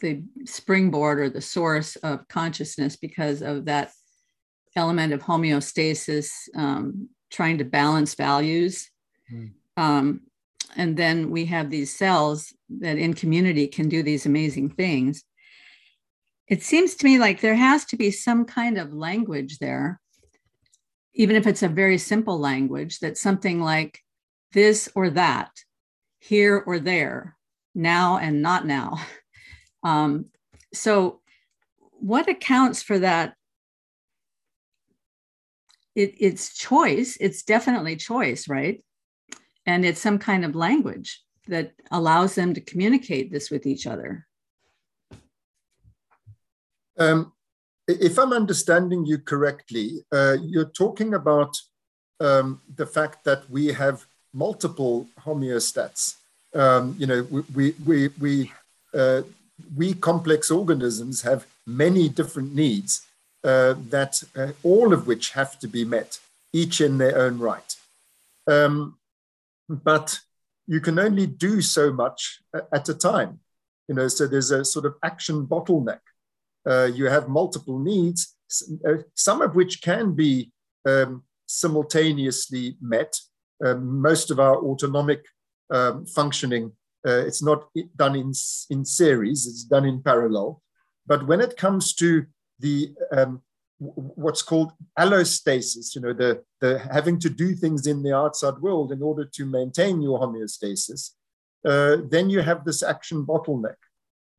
the 0.00 0.22
springboard 0.44 1.20
or 1.20 1.30
the 1.30 1.40
source 1.40 1.96
of 1.96 2.26
consciousness 2.28 2.96
because 2.96 3.42
of 3.42 3.66
that 3.66 3.92
element 4.76 5.12
of 5.12 5.22
homeostasis, 5.22 6.30
um, 6.54 7.08
trying 7.30 7.58
to 7.58 7.64
balance 7.64 8.14
values. 8.14 8.90
Mm. 9.32 9.52
Um, 9.76 10.20
and 10.76 10.96
then 10.96 11.30
we 11.30 11.46
have 11.46 11.70
these 11.70 11.94
cells 11.94 12.52
that 12.80 12.98
in 12.98 13.14
community 13.14 13.66
can 13.66 13.88
do 13.88 14.02
these 14.02 14.26
amazing 14.26 14.70
things. 14.70 15.24
It 16.48 16.62
seems 16.62 16.94
to 16.96 17.04
me 17.04 17.18
like 17.18 17.40
there 17.40 17.54
has 17.54 17.84
to 17.86 17.96
be 17.96 18.10
some 18.10 18.44
kind 18.44 18.78
of 18.78 18.92
language 18.92 19.58
there, 19.58 20.00
even 21.14 21.36
if 21.36 21.46
it's 21.46 21.62
a 21.62 21.68
very 21.68 21.98
simple 21.98 22.38
language, 22.38 22.98
that 23.00 23.18
something 23.18 23.60
like 23.60 24.00
this 24.52 24.88
or 24.94 25.10
that, 25.10 25.50
here 26.18 26.62
or 26.66 26.78
there, 26.78 27.36
now 27.74 28.18
and 28.18 28.42
not 28.42 28.66
now. 28.66 29.00
Um, 29.82 30.26
so, 30.72 31.20
what 31.78 32.28
accounts 32.28 32.82
for 32.82 32.98
that? 32.98 33.34
It, 35.94 36.14
it's 36.18 36.56
choice. 36.56 37.16
It's 37.20 37.42
definitely 37.42 37.96
choice, 37.96 38.48
right? 38.48 38.82
And 39.66 39.84
it's 39.84 40.00
some 40.00 40.18
kind 40.18 40.44
of 40.44 40.54
language 40.54 41.22
that 41.48 41.72
allows 41.90 42.34
them 42.34 42.54
to 42.54 42.60
communicate 42.60 43.30
this 43.30 43.50
with 43.50 43.66
each 43.66 43.86
other. 43.86 44.26
Um, 46.98 47.32
if 47.88 48.18
I'm 48.18 48.32
understanding 48.32 49.04
you 49.04 49.18
correctly, 49.18 50.04
uh, 50.12 50.36
you're 50.42 50.70
talking 50.70 51.14
about 51.14 51.56
um, 52.20 52.60
the 52.76 52.86
fact 52.86 53.24
that 53.24 53.48
we 53.50 53.68
have 53.68 54.04
multiple 54.32 55.08
homeostats. 55.18 56.16
Um, 56.54 56.94
you 56.98 57.06
know, 57.06 57.22
we, 57.30 57.42
we, 57.54 57.74
we, 57.86 58.08
we 58.20 58.52
uh, 58.94 59.22
we 59.76 59.94
complex 59.94 60.50
organisms 60.50 61.22
have 61.22 61.46
many 61.66 62.08
different 62.08 62.54
needs 62.54 63.06
uh, 63.44 63.74
that 63.88 64.22
uh, 64.36 64.52
all 64.62 64.92
of 64.92 65.06
which 65.06 65.30
have 65.30 65.58
to 65.60 65.68
be 65.68 65.84
met, 65.84 66.18
each 66.52 66.80
in 66.80 66.98
their 66.98 67.18
own 67.18 67.38
right. 67.38 67.76
Um, 68.46 68.98
but 69.68 70.20
you 70.66 70.80
can 70.80 70.98
only 70.98 71.26
do 71.26 71.60
so 71.60 71.92
much 71.92 72.40
at 72.72 72.88
a 72.88 72.94
time. 72.94 73.40
You 73.88 73.94
know, 73.94 74.08
so 74.08 74.26
there's 74.26 74.50
a 74.50 74.64
sort 74.64 74.84
of 74.84 74.94
action 75.02 75.46
bottleneck. 75.46 76.00
Uh, 76.68 76.84
you 76.84 77.06
have 77.06 77.28
multiple 77.28 77.78
needs, 77.78 78.36
uh, 78.86 78.98
some 79.14 79.42
of 79.42 79.54
which 79.54 79.82
can 79.82 80.12
be 80.12 80.52
um, 80.86 81.22
simultaneously 81.46 82.76
met. 82.80 83.18
Um, 83.64 84.00
most 84.00 84.30
of 84.30 84.38
our 84.38 84.56
autonomic 84.56 85.24
um, 85.70 86.06
functioning 86.06 86.72
uh, 87.06 87.24
it's 87.26 87.42
not 87.42 87.68
done 87.96 88.16
in, 88.16 88.32
in 88.70 88.84
series, 88.84 89.46
it's 89.46 89.64
done 89.64 89.84
in 89.84 90.02
parallel. 90.02 90.62
But 91.06 91.26
when 91.26 91.40
it 91.40 91.56
comes 91.56 91.94
to 91.94 92.26
the 92.58 92.94
um, 93.16 93.42
what's 93.78 94.42
called 94.42 94.72
allostasis, 94.98 95.94
you 95.94 96.02
know, 96.02 96.12
the, 96.12 96.42
the 96.60 96.78
having 96.92 97.18
to 97.18 97.30
do 97.30 97.54
things 97.54 97.86
in 97.86 98.02
the 98.02 98.14
outside 98.14 98.58
world 98.58 98.92
in 98.92 99.02
order 99.02 99.24
to 99.24 99.46
maintain 99.46 100.02
your 100.02 100.20
homeostasis, 100.20 101.12
uh, 101.66 101.96
then 102.08 102.28
you 102.28 102.40
have 102.42 102.64
this 102.64 102.82
action 102.82 103.24
bottleneck. 103.24 103.76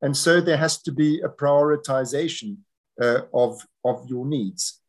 And 0.00 0.16
so 0.16 0.40
there 0.40 0.56
has 0.56 0.80
to 0.82 0.92
be 0.92 1.20
a 1.20 1.28
prioritization 1.28 2.58
uh, 3.00 3.22
of, 3.34 3.66
of 3.84 4.06
your 4.08 4.26
needs. 4.26 4.80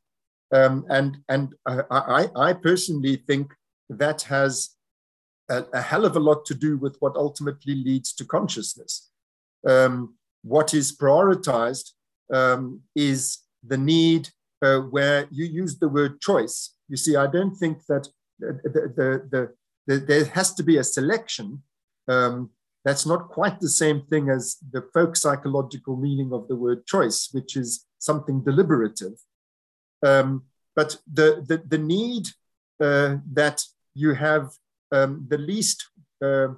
Um, 0.53 0.85
and 0.89 1.17
and 1.29 1.55
I, 1.65 2.27
I 2.35 2.53
personally 2.53 3.15
think 3.15 3.53
that 3.89 4.21
has 4.23 4.69
a, 5.49 5.63
a, 5.73 5.81
hell 5.81 6.05
of 6.05 6.15
a 6.15 6.19
lot 6.19 6.45
to 6.45 6.53
do 6.53 6.77
with 6.77 6.95
what 6.99 7.15
ultimately 7.15 7.75
leads 7.75 8.13
to 8.13 8.25
consciousness. 8.25 9.09
Um, 9.67 10.15
what 10.43 10.73
is 10.73 10.95
prioritized 10.95 11.91
um, 12.33 12.81
is 12.95 13.39
the 13.65 13.77
need 13.77 14.29
uh, 14.61 14.79
where 14.79 15.27
you 15.31 15.45
use 15.45 15.77
the 15.77 15.89
word 15.89 16.21
choice. 16.21 16.75
You 16.87 16.97
see, 16.97 17.15
I 17.15 17.27
don't 17.27 17.55
think 17.55 17.85
that 17.87 18.07
the, 18.39 18.59
the, 18.63 19.29
the, 19.29 19.53
the 19.87 19.99
there 19.99 20.25
has 20.25 20.53
to 20.55 20.63
be 20.63 20.77
a 20.77 20.83
selection. 20.83 21.61
Um, 22.07 22.49
that's 22.85 23.05
not 23.05 23.29
quite 23.29 23.59
the 23.59 23.69
same 23.69 24.01
thing 24.09 24.29
as 24.29 24.57
the 24.71 24.81
folk 24.93 25.15
psychological 25.15 25.95
meaning 25.95 26.33
of 26.33 26.47
the 26.47 26.55
word 26.55 26.85
choice, 26.85 27.29
which 27.31 27.55
is 27.55 27.85
something 27.99 28.43
deliberative. 28.43 29.13
Um, 30.05 30.43
but 30.75 30.97
the, 31.11 31.43
the, 31.47 31.63
the 31.65 31.77
need 31.77 32.27
uh, 32.81 33.17
that 33.33 33.63
you 33.93 34.13
have 34.13 34.51
um, 34.93 35.25
the 35.27 35.37
least 35.37 35.89
uh, 36.23 36.49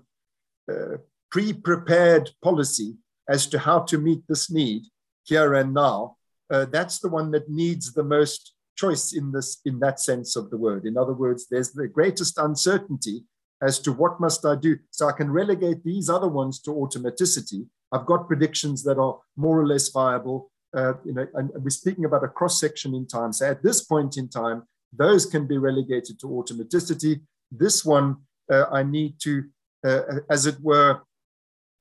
uh, 0.71 0.97
pre-prepared 1.31 2.29
policy 2.43 2.95
as 3.29 3.47
to 3.47 3.57
how 3.57 3.79
to 3.79 3.97
meet 3.97 4.21
this 4.27 4.51
need 4.51 4.83
here 5.23 5.55
and 5.55 5.73
now, 5.73 6.17
uh, 6.51 6.65
that's 6.65 6.99
the 6.99 7.09
one 7.09 7.31
that 7.31 7.49
needs 7.49 7.93
the 7.93 8.03
most 8.03 8.53
choice 8.75 9.13
in 9.13 9.31
this 9.31 9.61
in 9.65 9.79
that 9.79 9.99
sense 9.99 10.35
of 10.35 10.49
the 10.49 10.57
word. 10.57 10.85
In 10.85 10.97
other 10.97 11.13
words, 11.13 11.47
there's 11.49 11.71
the 11.71 11.87
greatest 11.87 12.37
uncertainty 12.37 13.23
as 13.61 13.79
to 13.79 13.91
what 13.93 14.19
must 14.19 14.45
I 14.45 14.55
do. 14.55 14.77
So 14.91 15.07
I 15.07 15.13
can 15.13 15.31
relegate 15.31 15.83
these 15.83 16.09
other 16.09 16.27
ones 16.27 16.59
to 16.61 16.71
automaticity. 16.71 17.65
I've 17.91 18.05
got 18.05 18.27
predictions 18.27 18.83
that 18.83 18.99
are 18.99 19.17
more 19.37 19.59
or 19.59 19.65
less 19.65 19.89
viable. 19.89 20.51
Uh, 20.75 20.93
you 21.05 21.13
know, 21.13 21.25
and 21.35 21.49
we're 21.55 21.69
speaking 21.69 22.05
about 22.05 22.25
a 22.25 22.27
cross 22.27 22.59
section 22.59 22.93
in 22.93 23.07
time. 23.07 23.31
So 23.31 23.49
at 23.49 23.63
this 23.63 23.85
point 23.85 24.17
in 24.17 24.27
time, 24.27 24.63
those 24.91 25.25
can 25.25 25.47
be 25.47 25.57
relegated 25.57 26.19
to 26.19 26.27
automaticity. 26.27 27.21
This 27.51 27.85
one, 27.85 28.17
uh, 28.51 28.65
I 28.71 28.83
need 28.83 29.19
to, 29.21 29.43
uh, 29.85 30.01
as 30.29 30.45
it 30.45 30.59
were, 30.61 31.01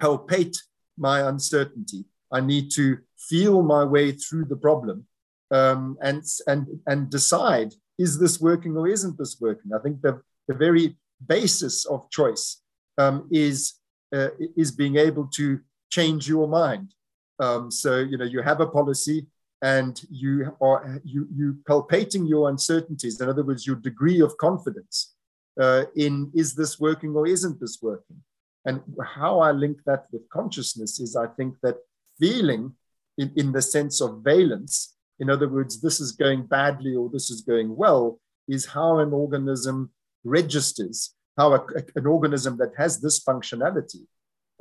palpate 0.01 0.57
my 0.99 1.29
uncertainty. 1.29 2.05
I 2.33 2.41
need 2.41 2.71
to 2.73 2.99
feel 3.17 3.63
my 3.63 3.85
way 3.85 4.13
through 4.13 4.47
the 4.47 4.57
problem 4.57 5.07
um, 5.51 5.97
and, 6.03 6.23
and, 6.47 6.67
and 6.87 7.11
decide 7.11 7.75
is 7.99 8.19
this 8.19 8.41
working 8.41 8.77
or 8.77 8.89
isn't 8.89 9.17
this 9.19 9.41
working? 9.41 9.73
I 9.73 9.79
think 9.79 10.03
the, 10.03 10.21
the 10.49 10.55
very 10.55 10.97
basis 11.25 11.85
of 11.85 12.11
choice 12.11 12.61
um, 12.99 13.29
is, 13.31 13.75
uh, 14.13 14.29
is 14.57 14.73
being 14.73 14.97
able 14.97 15.29
to 15.35 15.61
change 15.91 16.29
your 16.29 16.49
mind. 16.49 16.93
Um, 17.39 17.71
so, 17.71 17.99
you 17.99 18.19
know, 18.19 18.25
you 18.25 18.43
have 18.43 18.61
a 18.61 18.67
policy 18.67 19.27
and 19.63 20.01
you 20.11 20.57
are 20.61 21.01
you, 21.05 21.27
you 21.35 21.57
palpating 21.69 22.29
your 22.29 22.51
uncertainties. 22.51 23.21
In 23.21 23.29
other 23.29 23.43
words, 23.43 23.67
your 23.67 23.77
degree 23.77 24.21
of 24.21 24.37
confidence 24.39 25.14
uh, 25.61 25.85
in 25.97 26.31
is 26.35 26.55
this 26.55 26.81
working 26.81 27.15
or 27.15 27.27
isn't 27.27 27.61
this 27.61 27.79
working? 27.83 28.23
And 28.65 28.81
how 29.05 29.41
I 29.41 29.53
link 29.53 29.79
that 29.87 30.07
with 30.11 30.29
consciousness 30.31 30.99
is 30.99 31.17
I 31.17 31.27
think 31.27 31.57
that 31.63 31.77
feeling 32.19 32.75
in, 33.19 33.33
in 33.37 33.53
the 33.53 33.63
sense 33.63 34.01
of 34.01 34.23
valence, 34.23 34.97
in 35.21 35.31
other 35.31 35.49
words, 35.49 35.81
this 35.81 36.01
is 36.01 36.13
going 36.13 36.47
badly 36.47 36.95
or 36.95 37.11
this 37.11 37.31
is 37.31 37.43
going 37.43 37.77
well, 37.77 38.19
is 38.49 38.67
how 38.67 38.99
an 38.99 39.13
organism 39.13 39.91
registers, 40.25 41.15
how 41.37 41.53
a, 41.55 41.65
an 41.95 42.07
organism 42.07 42.57
that 42.59 42.73
has 42.77 43.01
this 43.01 43.23
functionality, 43.23 44.07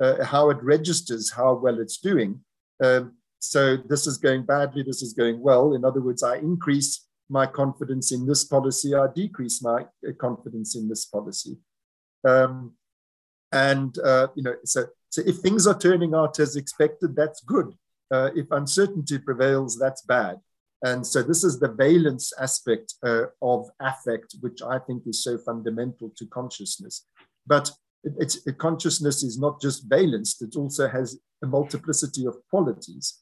uh, 0.00 0.22
how 0.24 0.50
it 0.50 0.62
registers 0.62 1.32
how 1.32 1.54
well 1.54 1.80
it's 1.80 1.98
doing. 1.98 2.40
Um, 2.82 3.14
so 3.38 3.76
this 3.76 4.06
is 4.06 4.18
going 4.18 4.44
badly, 4.44 4.82
this 4.82 5.02
is 5.02 5.12
going 5.12 5.40
well. 5.40 5.74
In 5.74 5.84
other 5.84 6.00
words, 6.00 6.22
I 6.22 6.36
increase 6.36 7.06
my 7.28 7.46
confidence 7.46 8.12
in 8.12 8.26
this 8.26 8.44
policy, 8.44 8.94
I 8.94 9.06
decrease 9.14 9.62
my 9.62 9.82
uh, 9.82 10.12
confidence 10.18 10.76
in 10.76 10.88
this 10.88 11.06
policy. 11.06 11.58
Um, 12.26 12.72
and 13.52 13.96
uh, 13.98 14.28
you 14.34 14.42
know, 14.42 14.54
so 14.64 14.86
so 15.10 15.22
if 15.24 15.36
things 15.36 15.66
are 15.66 15.78
turning 15.78 16.14
out 16.14 16.40
as 16.40 16.56
expected, 16.56 17.14
that's 17.14 17.40
good. 17.42 17.72
Uh, 18.10 18.30
if 18.34 18.50
uncertainty 18.50 19.18
prevails, 19.18 19.78
that's 19.78 20.02
bad. 20.02 20.38
And 20.82 21.06
so 21.06 21.22
this 21.22 21.44
is 21.44 21.58
the 21.58 21.68
valence 21.68 22.32
aspect 22.38 22.94
uh, 23.02 23.26
of 23.40 23.70
affect, 23.80 24.34
which 24.40 24.60
I 24.60 24.78
think 24.80 25.04
is 25.06 25.22
so 25.22 25.38
fundamental 25.38 26.12
to 26.16 26.26
consciousness. 26.26 27.06
But 27.46 27.70
it, 28.02 28.12
it's, 28.18 28.46
it, 28.46 28.58
consciousness 28.58 29.22
is 29.22 29.38
not 29.38 29.60
just 29.62 29.88
valenced; 29.88 30.42
it 30.42 30.56
also 30.56 30.88
has 30.88 31.18
a 31.42 31.46
multiplicity 31.46 32.26
of 32.26 32.36
qualities. 32.50 33.20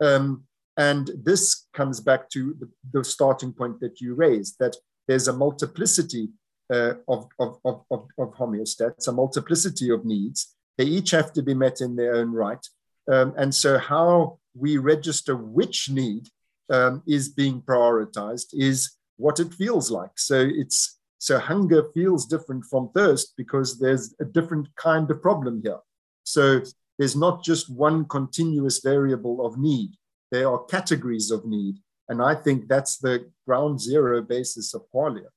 Um, 0.00 0.44
and 0.76 1.10
this 1.22 1.66
comes 1.74 2.00
back 2.00 2.30
to 2.30 2.54
the, 2.58 2.68
the, 2.92 3.04
starting 3.04 3.52
point 3.52 3.78
that 3.80 4.00
you 4.00 4.14
raised, 4.14 4.56
that 4.58 4.74
there's 5.06 5.28
a 5.28 5.32
multiplicity 5.32 6.28
uh, 6.72 6.94
of, 7.08 7.28
of, 7.38 7.58
of, 7.64 7.84
of, 7.90 8.34
homeostats, 8.34 9.06
a 9.06 9.12
multiplicity 9.12 9.90
of 9.90 10.04
needs. 10.04 10.54
They 10.78 10.84
each 10.84 11.10
have 11.10 11.32
to 11.34 11.42
be 11.42 11.52
met 11.52 11.80
in 11.82 11.96
their 11.96 12.14
own 12.14 12.32
right. 12.32 12.66
Um, 13.10 13.34
and 13.36 13.54
so, 13.54 13.78
how 13.78 14.38
we 14.54 14.78
register 14.78 15.36
which 15.36 15.90
need 15.90 16.28
um, 16.70 17.02
is 17.06 17.28
being 17.28 17.60
prioritized 17.60 18.46
is 18.52 18.96
what 19.16 19.40
it 19.40 19.52
feels 19.52 19.90
like. 19.90 20.12
So, 20.16 20.48
it's 20.50 20.98
so 21.18 21.38
hunger 21.38 21.84
feels 21.92 22.26
different 22.26 22.64
from 22.64 22.90
thirst 22.94 23.34
because 23.36 23.78
there's 23.78 24.14
a 24.20 24.24
different 24.24 24.68
kind 24.76 25.10
of 25.10 25.20
problem 25.20 25.60
here. 25.62 25.80
So, 26.24 26.62
there's 26.98 27.16
not 27.16 27.44
just 27.44 27.68
one 27.68 28.06
continuous 28.06 28.80
variable 28.80 29.44
of 29.44 29.58
need, 29.58 29.90
there 30.32 30.48
are 30.48 30.64
categories 30.64 31.30
of 31.30 31.44
need. 31.44 31.76
And 32.08 32.20
I 32.20 32.34
think 32.34 32.66
that's 32.66 32.96
the 32.96 33.30
ground 33.46 33.80
zero 33.80 34.22
basis 34.22 34.74
of 34.74 34.82
qualia 34.92 35.28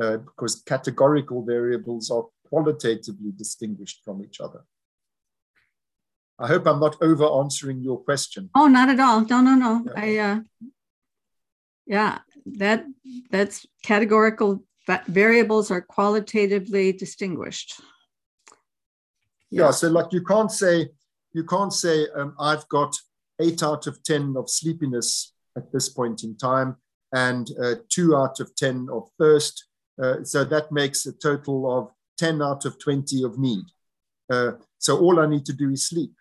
uh, 0.00 0.18
because 0.18 0.62
categorical 0.62 1.42
variables 1.42 2.10
are 2.10 2.26
qualitatively 2.48 3.32
distinguished 3.36 4.02
from 4.04 4.22
each 4.22 4.40
other. 4.40 4.62
I 6.38 6.46
hope 6.46 6.66
I'm 6.66 6.80
not 6.80 6.96
over 7.00 7.26
answering 7.40 7.80
your 7.80 7.98
question. 7.98 8.50
Oh, 8.54 8.66
not 8.66 8.88
at 8.88 9.00
all. 9.00 9.22
No, 9.22 9.40
no, 9.40 9.54
no. 9.54 9.84
Yeah. 9.86 9.92
I, 9.96 10.16
uh, 10.18 10.40
yeah, 11.86 12.18
that 12.46 12.84
that's 13.30 13.66
categorical 13.82 14.64
variables 15.06 15.70
are 15.70 15.80
qualitatively 15.80 16.92
distinguished. 16.92 17.80
Yeah. 19.50 19.66
yeah. 19.66 19.70
So, 19.70 19.88
like, 19.88 20.12
you 20.12 20.24
can't 20.24 20.50
say 20.50 20.88
you 21.32 21.44
can't 21.44 21.72
say 21.72 22.06
um, 22.16 22.34
I've 22.38 22.68
got 22.68 22.96
eight 23.40 23.62
out 23.62 23.86
of 23.86 24.02
ten 24.02 24.34
of 24.36 24.50
sleepiness 24.50 25.32
at 25.56 25.72
this 25.72 25.88
point 25.88 26.24
in 26.24 26.36
time, 26.36 26.76
and 27.12 27.50
uh, 27.62 27.74
two 27.88 28.16
out 28.16 28.40
of 28.40 28.54
ten 28.56 28.88
of 28.90 29.08
thirst, 29.18 29.66
uh, 30.02 30.24
so 30.24 30.44
that 30.44 30.72
makes 30.72 31.06
a 31.06 31.12
total 31.12 31.78
of 31.78 31.90
10 32.18 32.42
out 32.42 32.64
of 32.64 32.78
20 32.78 33.24
of 33.24 33.38
need. 33.38 33.64
Uh, 34.30 34.52
so 34.78 34.98
all 34.98 35.20
I 35.20 35.26
need 35.26 35.44
to 35.46 35.52
do 35.52 35.70
is 35.70 35.88
sleep, 35.88 36.12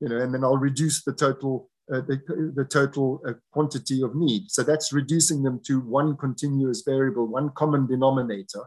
you 0.00 0.08
know, 0.08 0.18
and 0.18 0.32
then 0.32 0.44
I'll 0.44 0.58
reduce 0.58 1.02
the 1.04 1.12
total 1.12 1.70
uh, 1.88 2.00
the, 2.00 2.52
the 2.56 2.64
total 2.64 3.22
uh, 3.24 3.34
quantity 3.52 4.02
of 4.02 4.16
need. 4.16 4.50
So 4.50 4.64
that's 4.64 4.92
reducing 4.92 5.44
them 5.44 5.60
to 5.68 5.78
one 5.78 6.16
continuous 6.16 6.82
variable, 6.84 7.28
one 7.28 7.50
common 7.50 7.86
denominator. 7.86 8.64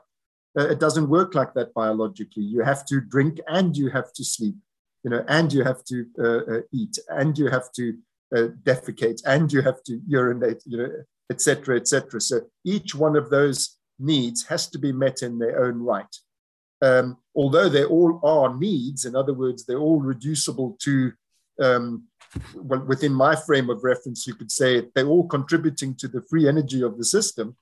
Uh, 0.58 0.70
it 0.70 0.80
doesn't 0.80 1.10
work 1.10 1.36
like 1.36 1.54
that 1.56 1.74
biologically. 1.74 2.44
You 2.44 2.64
have 2.64 2.86
to 2.86 3.02
drink 3.02 3.42
and 3.50 3.76
you 3.76 3.90
have 3.90 4.14
to 4.14 4.24
sleep, 4.24 4.56
you 5.04 5.10
know, 5.10 5.24
and 5.28 5.52
you 5.52 5.64
have 5.64 5.84
to 5.86 6.06
uh, 6.24 6.62
eat 6.72 6.98
and 7.10 7.38
you 7.38 7.48
have 7.50 7.72
to 7.74 7.98
defecate 8.64 9.22
and 9.26 9.52
you 9.52 9.62
have 9.62 9.82
to 9.84 10.00
urinate, 10.08 10.62
you 10.66 10.78
know, 10.78 10.92
etc., 11.30 11.78
etc. 11.78 12.22
So 12.22 12.42
each 12.64 12.96
one 12.96 13.16
of 13.16 13.30
those 13.30 13.78
needs 14.00 14.46
has 14.48 14.68
to 14.68 14.80
be 14.80 14.92
met 14.92 15.22
in 15.22 15.40
their 15.40 15.64
own 15.64 15.82
right. 15.82 16.16
Um, 16.82 17.18
although 17.36 17.70
they 17.70 17.84
all 17.84 18.20
are 18.24 18.56
needs, 18.58 19.06
in 19.06 19.16
other 19.16 19.34
words, 19.34 19.66
they're 19.66 19.80
all 19.80 20.00
reducible 20.00 20.78
to, 20.82 21.12
um, 21.62 22.06
well, 22.56 22.80
within 22.82 23.14
my 23.14 23.36
frame 23.36 23.70
of 23.70 23.84
reference, 23.84 24.26
you 24.26 24.34
could 24.34 24.52
say 24.52 24.88
they're 24.96 25.08
all 25.08 25.28
contributing 25.28 25.96
to 25.96 26.08
the 26.08 26.22
free 26.22 26.48
energy 26.48 26.82
of 26.82 26.98
the 26.98 27.04
system. 27.04 27.58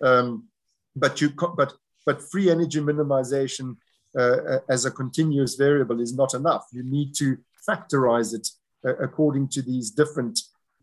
Um, 0.00 0.48
but 0.96 1.20
you, 1.20 1.30
but 1.56 1.74
but 2.04 2.22
free 2.30 2.50
energy 2.50 2.80
minimization 2.80 3.76
uh, 4.18 4.58
as 4.68 4.84
a 4.84 4.90
continuous 4.90 5.54
variable 5.54 6.00
is 6.00 6.14
not 6.14 6.34
enough. 6.34 6.66
You 6.72 6.82
need 6.82 7.14
to 7.16 7.38
factorize 7.68 8.34
it 8.34 8.48
uh, 8.84 8.96
according 8.96 9.48
to 9.48 9.62
these 9.62 9.90
different 9.90 10.40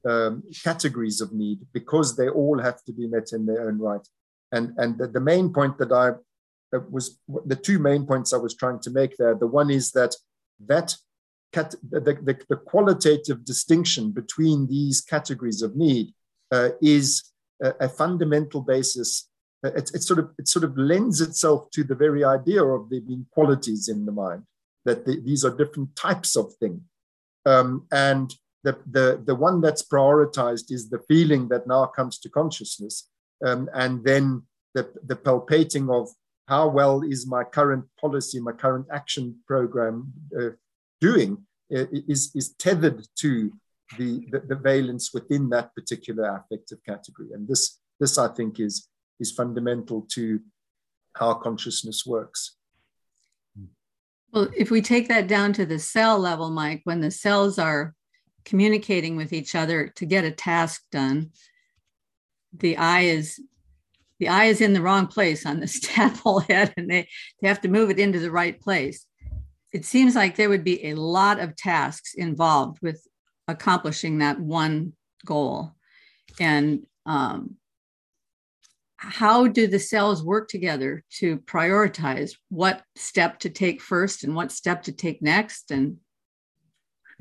um, 0.07 0.43
categories 0.63 1.21
of 1.21 1.33
need 1.33 1.59
because 1.73 2.15
they 2.15 2.29
all 2.29 2.59
have 2.59 2.83
to 2.85 2.93
be 2.93 3.07
met 3.07 3.33
in 3.33 3.45
their 3.45 3.67
own 3.67 3.79
right. 3.79 4.07
And, 4.51 4.73
and 4.77 4.97
the, 4.97 5.07
the 5.07 5.19
main 5.19 5.53
point 5.53 5.77
that 5.77 5.91
I 5.91 6.11
was, 6.89 7.19
the 7.45 7.55
two 7.55 7.79
main 7.79 8.05
points 8.05 8.33
I 8.33 8.37
was 8.37 8.55
trying 8.55 8.79
to 8.81 8.91
make 8.91 9.17
there, 9.17 9.35
the 9.35 9.47
one 9.47 9.69
is 9.69 9.91
that 9.91 10.15
that 10.67 10.95
cat, 11.51 11.75
the, 11.89 11.99
the, 11.99 12.39
the 12.49 12.55
qualitative 12.55 13.43
distinction 13.45 14.11
between 14.11 14.67
these 14.67 15.01
categories 15.01 15.61
of 15.61 15.75
need 15.75 16.13
uh, 16.51 16.69
is 16.81 17.31
a, 17.61 17.73
a, 17.81 17.89
fundamental 17.89 18.61
basis. 18.61 19.28
Uh, 19.65 19.71
it, 19.75 20.03
sort 20.03 20.19
of, 20.19 20.31
it 20.37 20.47
sort 20.47 20.63
of 20.63 20.77
lends 20.77 21.19
itself 21.21 21.69
to 21.71 21.83
the 21.83 21.95
very 21.95 22.23
idea 22.23 22.63
of 22.63 22.89
there 22.89 23.01
being 23.01 23.25
qualities 23.31 23.89
in 23.89 24.05
the 24.05 24.11
mind, 24.11 24.43
that 24.85 25.05
the, 25.05 25.19
these 25.19 25.43
are 25.43 25.55
different 25.55 25.93
types 25.95 26.35
of 26.35 26.53
thing. 26.55 26.81
Um, 27.45 27.85
and 27.91 28.33
the, 28.63 28.77
the, 28.89 29.21
the 29.25 29.35
one 29.35 29.61
that's 29.61 29.87
prioritized 29.87 30.71
is 30.71 30.89
the 30.89 31.01
feeling 31.07 31.49
that 31.49 31.67
now 31.67 31.85
comes 31.87 32.19
to 32.19 32.29
consciousness 32.29 33.09
um, 33.45 33.69
and 33.73 34.03
then 34.03 34.43
the, 34.73 34.89
the 35.05 35.15
palpating 35.15 35.89
of 35.93 36.09
how 36.47 36.67
well 36.67 37.01
is 37.03 37.27
my 37.27 37.43
current 37.43 37.85
policy, 37.99 38.39
my 38.39 38.51
current 38.51 38.87
action 38.91 39.37
program 39.47 40.11
uh, 40.37 40.49
doing 40.99 41.45
uh, 41.75 41.85
is, 41.91 42.31
is 42.35 42.53
tethered 42.53 43.05
to 43.19 43.51
the, 43.97 44.25
the, 44.31 44.39
the, 44.47 44.55
valence 44.55 45.11
within 45.13 45.49
that 45.49 45.73
particular 45.75 46.43
affective 46.43 46.79
category. 46.85 47.29
And 47.33 47.47
this, 47.47 47.79
this 47.99 48.17
I 48.17 48.27
think 48.27 48.59
is, 48.59 48.87
is 49.19 49.31
fundamental 49.31 50.05
to 50.11 50.39
how 51.15 51.33
consciousness 51.33 52.05
works. 52.05 52.55
Well, 54.31 54.49
if 54.55 54.69
we 54.69 54.81
take 54.81 55.07
that 55.07 55.27
down 55.27 55.53
to 55.53 55.65
the 55.65 55.79
cell 55.79 56.19
level, 56.19 56.49
Mike, 56.51 56.81
when 56.83 57.01
the 57.01 57.11
cells 57.11 57.57
are 57.57 57.95
communicating 58.45 59.15
with 59.15 59.33
each 59.33 59.55
other 59.55 59.87
to 59.95 60.05
get 60.05 60.23
a 60.23 60.31
task 60.31 60.83
done, 60.91 61.31
the 62.53 62.77
eye 62.77 63.01
is 63.01 63.39
the 64.19 64.27
eye 64.27 64.45
is 64.45 64.59
in 64.61 64.73
the 64.73 64.81
wrong 64.81 65.07
place 65.07 65.45
on 65.45 65.59
this 65.59 65.79
tadpole 65.83 66.41
head 66.41 66.73
and 66.75 66.89
they, 66.89 67.07
they 67.41 67.47
have 67.47 67.61
to 67.61 67.69
move 67.69 67.89
it 67.89 67.99
into 67.99 68.19
the 68.19 68.31
right 68.31 68.59
place. 68.59 69.05
It 69.71 69.85
seems 69.85 70.15
like 70.15 70.35
there 70.35 70.49
would 70.49 70.63
be 70.63 70.87
a 70.87 70.95
lot 70.95 71.39
of 71.39 71.55
tasks 71.55 72.15
involved 72.15 72.79
with 72.81 73.01
accomplishing 73.47 74.17
that 74.17 74.39
one 74.39 74.93
goal. 75.25 75.73
And 76.39 76.85
um, 77.05 77.55
how 79.01 79.47
do 79.47 79.65
the 79.65 79.79
cells 79.79 80.21
work 80.21 80.49
together 80.49 81.05
to 81.09 81.37
prioritize 81.39 82.35
what 82.49 82.83
step 82.97 83.39
to 83.39 83.49
take 83.49 83.81
first 83.81 84.25
and 84.25 84.35
what 84.35 84.51
step 84.51 84.83
to 84.83 84.91
take 84.91 85.21
next? 85.21 85.71
And 85.71 85.97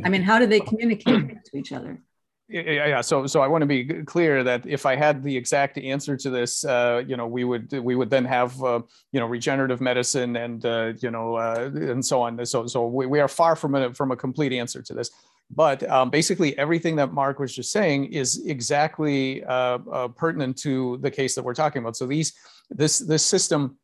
I 0.04 0.08
mean, 0.08 0.22
how 0.22 0.40
do 0.40 0.46
they 0.46 0.58
communicate 0.58 1.44
to 1.44 1.56
each 1.56 1.72
other? 1.72 2.02
yeah 2.50 3.02
so 3.02 3.26
so 3.26 3.42
i 3.42 3.46
want 3.46 3.60
to 3.60 3.66
be 3.66 3.84
clear 4.04 4.42
that 4.42 4.66
if 4.66 4.86
i 4.86 4.96
had 4.96 5.22
the 5.22 5.36
exact 5.36 5.76
answer 5.76 6.16
to 6.16 6.30
this 6.30 6.64
uh, 6.64 7.02
you 7.06 7.14
know 7.14 7.26
we 7.26 7.44
would 7.44 7.70
we 7.72 7.94
would 7.94 8.08
then 8.08 8.24
have 8.24 8.62
uh, 8.64 8.80
you 9.12 9.20
know 9.20 9.26
regenerative 9.26 9.82
medicine 9.82 10.34
and 10.36 10.64
uh, 10.64 10.94
you 11.00 11.10
know 11.10 11.34
uh, 11.34 11.70
and 11.74 12.04
so 12.04 12.22
on 12.22 12.44
so 12.46 12.66
so 12.66 12.86
we, 12.86 13.04
we 13.04 13.20
are 13.20 13.28
far 13.28 13.54
from 13.54 13.74
a 13.74 13.92
from 13.92 14.12
a 14.12 14.16
complete 14.16 14.54
answer 14.54 14.80
to 14.80 14.94
this 14.94 15.10
but 15.50 15.88
um, 15.88 16.10
basically 16.10 16.56
everything 16.58 16.96
that 16.96 17.12
mark 17.12 17.38
was 17.38 17.54
just 17.54 17.72
saying 17.72 18.12
is 18.12 18.44
exactly 18.46 19.44
uh, 19.44 19.78
uh, 19.90 20.08
pertinent 20.08 20.56
to 20.58 20.98
the 20.98 21.10
case 21.10 21.34
that 21.34 21.42
we're 21.42 21.54
talking 21.54 21.80
about. 21.80 21.96
So 21.96 22.06
these 22.06 22.34
this 22.70 22.98
this 22.98 23.24
system 23.24 23.78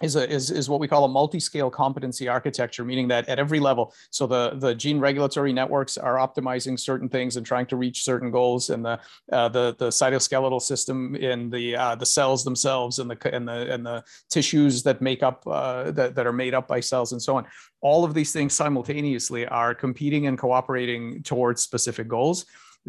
is, 0.00 0.16
a, 0.16 0.28
is, 0.28 0.50
is 0.50 0.68
what 0.68 0.80
we 0.80 0.88
call 0.88 1.04
a 1.04 1.08
multi-scale 1.08 1.70
competency 1.70 2.26
architecture, 2.28 2.84
meaning 2.84 3.08
that 3.08 3.28
at 3.28 3.38
every 3.38 3.60
level, 3.60 3.94
so 4.10 4.26
the, 4.26 4.50
the 4.56 4.74
gene 4.74 4.98
regulatory 4.98 5.52
networks 5.52 5.98
are 5.98 6.16
optimizing 6.16 6.78
certain 6.78 7.08
things 7.08 7.36
and 7.36 7.46
trying 7.46 7.66
to 7.66 7.76
reach 7.76 8.02
certain 8.02 8.30
goals, 8.30 8.70
and 8.70 8.84
the 8.84 8.98
uh, 9.30 9.48
the, 9.48 9.76
the 9.78 9.88
cytoskeletal 9.88 10.60
system 10.60 11.14
in 11.14 11.50
the 11.50 11.76
uh, 11.76 11.94
the 11.94 12.06
cells 12.06 12.42
themselves 12.42 12.98
and 12.98 13.10
the 13.10 13.34
and 13.34 13.46
the 13.46 13.72
and 13.72 13.86
the 13.86 14.02
tissues 14.30 14.82
that 14.82 15.00
make 15.00 15.22
up 15.22 15.46
uh, 15.46 15.90
that, 15.92 16.14
that 16.14 16.26
are 16.26 16.32
made 16.32 16.54
up 16.54 16.66
by 16.66 16.80
cells 16.80 17.12
and 17.12 17.22
so 17.22 17.36
on. 17.36 17.46
All 17.80 18.04
of 18.04 18.14
these 18.14 18.32
things 18.32 18.54
simultaneously 18.54 19.46
are 19.46 19.74
competing 19.74 20.26
and 20.26 20.38
cooperating 20.38 21.22
towards 21.22 21.62
specific 21.62 22.08
goals 22.08 22.46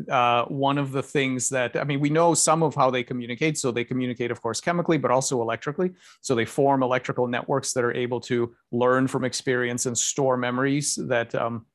uh, 0.10 0.46
one 0.46 0.78
of 0.78 0.92
the 0.92 1.04
things 1.04 1.50
that 1.50 1.76
I 1.76 1.84
mean, 1.84 2.00
we 2.00 2.10
know 2.10 2.34
some 2.34 2.64
of 2.64 2.76
how 2.76 2.90
they 2.90 3.04
communicate. 3.04 3.58
So 3.58 3.72
they 3.72 3.84
communicate, 3.84 4.32
of 4.32 4.42
course, 4.42 4.60
chemically, 4.60 4.98
but 4.98 5.12
also 5.12 5.42
electrically. 5.42 5.92
So 6.22 6.36
they 6.36 6.46
form 6.46 6.84
electrical 6.84 7.28
networks 7.28 7.74
that 7.74 7.84
are 7.84 7.94
able 7.94 8.20
to 8.22 8.56
learn 8.72 9.08
from 9.08 9.24
experience 9.24 9.86
and 9.86 9.98
store 9.98 10.38
memories 10.38 10.96
that. 10.96 11.34
Um, 11.36 11.66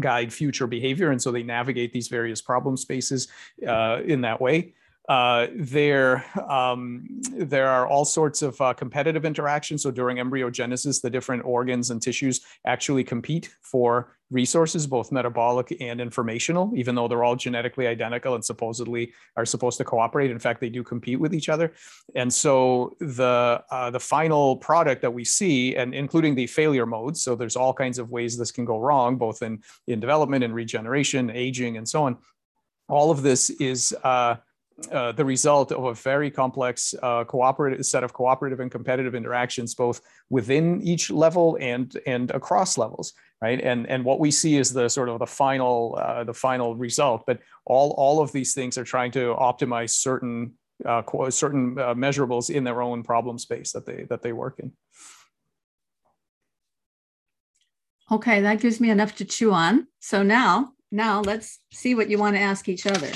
guide 0.00 0.32
future 0.32 0.66
behavior 0.66 1.10
and 1.10 1.20
so 1.20 1.30
they 1.30 1.42
navigate 1.42 1.92
these 1.92 2.08
various 2.08 2.40
problem 2.40 2.78
spaces 2.78 3.28
uh, 3.68 4.00
in 4.06 4.22
that 4.22 4.40
way 4.40 4.72
uh, 5.08 5.48
there, 5.54 6.24
um, 6.48 7.06
there 7.32 7.68
are 7.68 7.86
all 7.86 8.04
sorts 8.04 8.40
of 8.42 8.60
uh, 8.60 8.72
competitive 8.72 9.24
interactions. 9.24 9.82
So 9.82 9.90
during 9.90 10.18
embryogenesis, 10.18 11.02
the 11.02 11.10
different 11.10 11.44
organs 11.44 11.90
and 11.90 12.00
tissues 12.00 12.40
actually 12.66 13.02
compete 13.02 13.54
for 13.60 14.16
resources, 14.32 14.86
both 14.86 15.12
metabolic 15.12 15.76
and 15.80 16.00
informational, 16.00 16.72
even 16.74 16.94
though 16.94 17.06
they're 17.06 17.22
all 17.22 17.36
genetically 17.36 17.86
identical 17.86 18.34
and 18.34 18.44
supposedly 18.44 19.12
are 19.36 19.44
supposed 19.44 19.78
to 19.78 19.84
cooperate. 19.84 20.30
In 20.30 20.38
fact, 20.38 20.60
they 20.60 20.70
do 20.70 20.82
compete 20.82 21.20
with 21.20 21.34
each 21.34 21.48
other. 21.48 21.72
And 22.14 22.32
so 22.32 22.96
the 22.98 23.62
uh, 23.70 23.90
the 23.90 24.00
final 24.00 24.56
product 24.56 25.02
that 25.02 25.12
we 25.12 25.24
see, 25.24 25.76
and 25.76 25.94
including 25.94 26.34
the 26.34 26.46
failure 26.46 26.86
modes, 26.86 27.22
so 27.22 27.36
there's 27.36 27.56
all 27.56 27.74
kinds 27.74 27.98
of 27.98 28.10
ways 28.10 28.36
this 28.36 28.50
can 28.50 28.64
go 28.64 28.78
wrong, 28.78 29.16
both 29.16 29.42
in 29.42 29.62
in 29.86 30.00
development 30.00 30.42
and 30.42 30.54
regeneration, 30.54 31.30
aging, 31.30 31.76
and 31.76 31.88
so 31.88 32.04
on. 32.04 32.16
All 32.88 33.10
of 33.10 33.22
this 33.22 33.50
is 33.50 33.94
uh, 34.02 34.36
uh, 34.90 35.12
the 35.12 35.24
result 35.24 35.72
of 35.72 35.84
a 35.84 35.94
very 35.94 36.30
complex 36.30 36.94
uh, 37.02 37.24
cooperative 37.24 37.84
set 37.86 38.04
of 38.04 38.12
cooperative 38.12 38.60
and 38.60 38.70
competitive 38.70 39.14
interactions, 39.14 39.74
both 39.74 40.00
within 40.30 40.82
each 40.82 41.10
level 41.10 41.56
and 41.60 41.98
and 42.06 42.30
across 42.30 42.78
levels, 42.78 43.12
right? 43.40 43.60
And 43.60 43.86
and 43.88 44.04
what 44.04 44.20
we 44.20 44.30
see 44.30 44.56
is 44.56 44.72
the 44.72 44.88
sort 44.88 45.08
of 45.08 45.18
the 45.18 45.26
final 45.26 45.98
uh, 46.00 46.24
the 46.24 46.34
final 46.34 46.74
result. 46.74 47.24
But 47.26 47.40
all 47.64 47.92
all 47.92 48.20
of 48.20 48.32
these 48.32 48.54
things 48.54 48.76
are 48.78 48.84
trying 48.84 49.12
to 49.12 49.34
optimize 49.38 49.90
certain 49.90 50.54
uh, 50.84 51.02
certain 51.30 51.78
uh, 51.78 51.94
measurables 51.94 52.50
in 52.50 52.64
their 52.64 52.82
own 52.82 53.02
problem 53.02 53.38
space 53.38 53.72
that 53.72 53.86
they 53.86 54.04
that 54.08 54.22
they 54.22 54.32
work 54.32 54.58
in. 54.58 54.72
Okay, 58.10 58.40
that 58.42 58.60
gives 58.60 58.80
me 58.80 58.90
enough 58.90 59.14
to 59.16 59.24
chew 59.24 59.52
on. 59.52 59.86
So 60.00 60.22
now 60.22 60.72
now 60.90 61.20
let's 61.22 61.58
see 61.72 61.94
what 61.94 62.10
you 62.10 62.18
want 62.18 62.36
to 62.36 62.40
ask 62.40 62.68
each 62.68 62.86
other. 62.86 63.10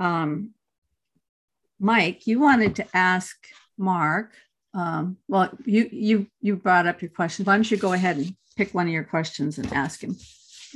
Um, 0.00 0.50
Mike, 1.78 2.26
you 2.26 2.40
wanted 2.40 2.76
to 2.76 2.86
ask 2.94 3.36
Mark. 3.78 4.32
Um, 4.74 5.18
well, 5.28 5.50
you 5.64 5.88
you 5.92 6.26
you 6.40 6.56
brought 6.56 6.86
up 6.86 7.02
your 7.02 7.10
question. 7.10 7.44
Why 7.44 7.56
don't 7.56 7.70
you 7.70 7.76
go 7.76 7.92
ahead 7.92 8.16
and 8.16 8.34
pick 8.56 8.74
one 8.74 8.86
of 8.86 8.92
your 8.92 9.04
questions 9.04 9.58
and 9.58 9.72
ask 9.72 10.02
him? 10.02 10.16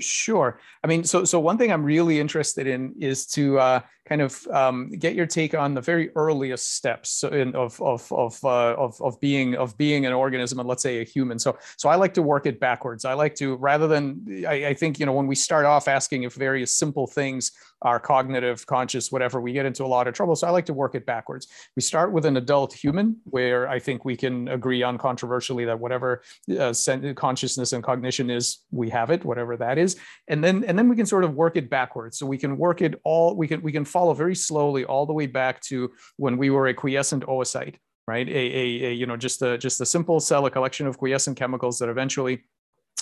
Sure. 0.01 0.59
I 0.83 0.89
mean, 0.89 1.05
so 1.05 1.25
so 1.25 1.39
one 1.39 1.59
thing 1.59 1.71
I'm 1.73 1.85
really 1.85 2.19
interested 2.19 2.67
in 2.67 2.95
is 3.01 3.27
to 3.29 3.59
uh, 3.59 3.81
kind 4.09 4.21
of 4.21 4.45
um, 4.49 4.91
get 4.91 5.15
your 5.15 5.27
take 5.27 5.55
on 5.55 5.75
the 5.75 5.81
very 5.81 6.11
earliest 6.17 6.75
steps 6.75 7.23
in, 7.23 7.55
of 7.55 7.81
of 7.81 8.11
of, 8.13 8.45
uh, 8.45 8.75
of 8.75 9.01
of 9.01 9.21
being 9.21 9.55
of 9.55 9.77
being 9.79 10.05
an 10.05 10.13
organism 10.13 10.59
and 10.59 10.69
let's 10.69 10.83
say 10.83 11.01
a 11.01 11.05
human. 11.05 11.39
So 11.39 11.59
so 11.77 11.89
I 11.89 11.95
like 11.95 12.15
to 12.15 12.23
work 12.23 12.47
it 12.47 12.59
backwards. 12.59 13.05
I 13.05 13.15
like 13.15 13.37
to 13.37 13.55
rather 13.57 13.87
than 13.87 14.45
I, 14.49 14.67
I 14.69 14.75
think 14.75 14.99
you 14.99 15.07
know 15.07 15.13
when 15.13 15.29
we 15.29 15.37
start 15.37 15.65
off 15.65 15.87
asking 15.87 16.25
if 16.25 16.35
various 16.35 16.75
simple 16.75 17.07
things 17.07 17.53
are 17.85 18.01
cognitive, 18.01 18.67
conscious, 18.67 19.13
whatever, 19.13 19.41
we 19.41 19.53
get 19.53 19.67
into 19.67 19.85
a 19.85 19.87
lot 19.87 20.09
of 20.09 20.15
trouble. 20.15 20.35
So 20.35 20.47
I 20.47 20.51
like 20.51 20.67
to 20.67 20.75
work 20.75 20.95
it 20.95 21.05
backwards. 21.05 21.49
We 21.77 21.83
start 21.83 22.13
with 22.13 22.25
an 22.25 22.39
adult 22.39 22.73
human, 22.73 23.19
where 23.25 23.69
I 23.69 23.79
think 23.79 24.05
we 24.05 24.17
can 24.17 24.49
agree 24.49 24.81
uncontroversially 24.81 25.67
that 25.67 25.79
whatever 25.79 26.23
uh, 26.59 26.73
consciousness 27.15 27.73
and 27.75 27.85
cognition 27.85 28.31
is, 28.31 28.61
we 28.71 28.89
have 28.91 29.11
it, 29.11 29.25
whatever 29.25 29.57
that 29.59 29.77
is, 29.79 29.97
and 30.29 30.43
then 30.43 30.65
and 30.65 30.79
then 30.79 30.89
we 30.89 30.97
can 30.97 31.07
sort 31.07 31.25
of 31.25 31.35
work 31.35 31.57
it 31.57 31.69
backwards. 31.69 32.19
So 32.19 32.27
we 32.27 32.39
can 32.39 32.57
work 32.57 32.81
it 32.81 32.99
all. 33.05 33.37
We 33.37 33.47
can 33.47 33.61
we 33.63 33.73
can 33.73 33.85
follow 33.85 34.15
very 34.15 34.35
slowly 34.35 34.85
all 34.85 35.05
the 35.05 35.13
way 35.13 35.27
back 35.27 35.61
to 35.63 35.93
when 36.17 36.39
we 36.39 36.51
were 36.51 36.69
a 36.69 36.75
quiescent 36.75 37.25
oocyte, 37.27 37.77
right? 38.09 38.27
A, 38.29 38.33
a, 38.33 38.85
a 38.87 38.93
you 38.93 39.07
know 39.07 39.17
just 39.17 39.43
a 39.43 39.59
just 39.59 39.81
a 39.81 39.87
simple 39.87 40.21
cell, 40.21 40.47
a 40.47 40.51
collection 40.51 40.87
of 40.87 40.97
quiescent 40.97 41.37
chemicals 41.37 41.79
that 41.81 41.89
eventually 41.89 42.45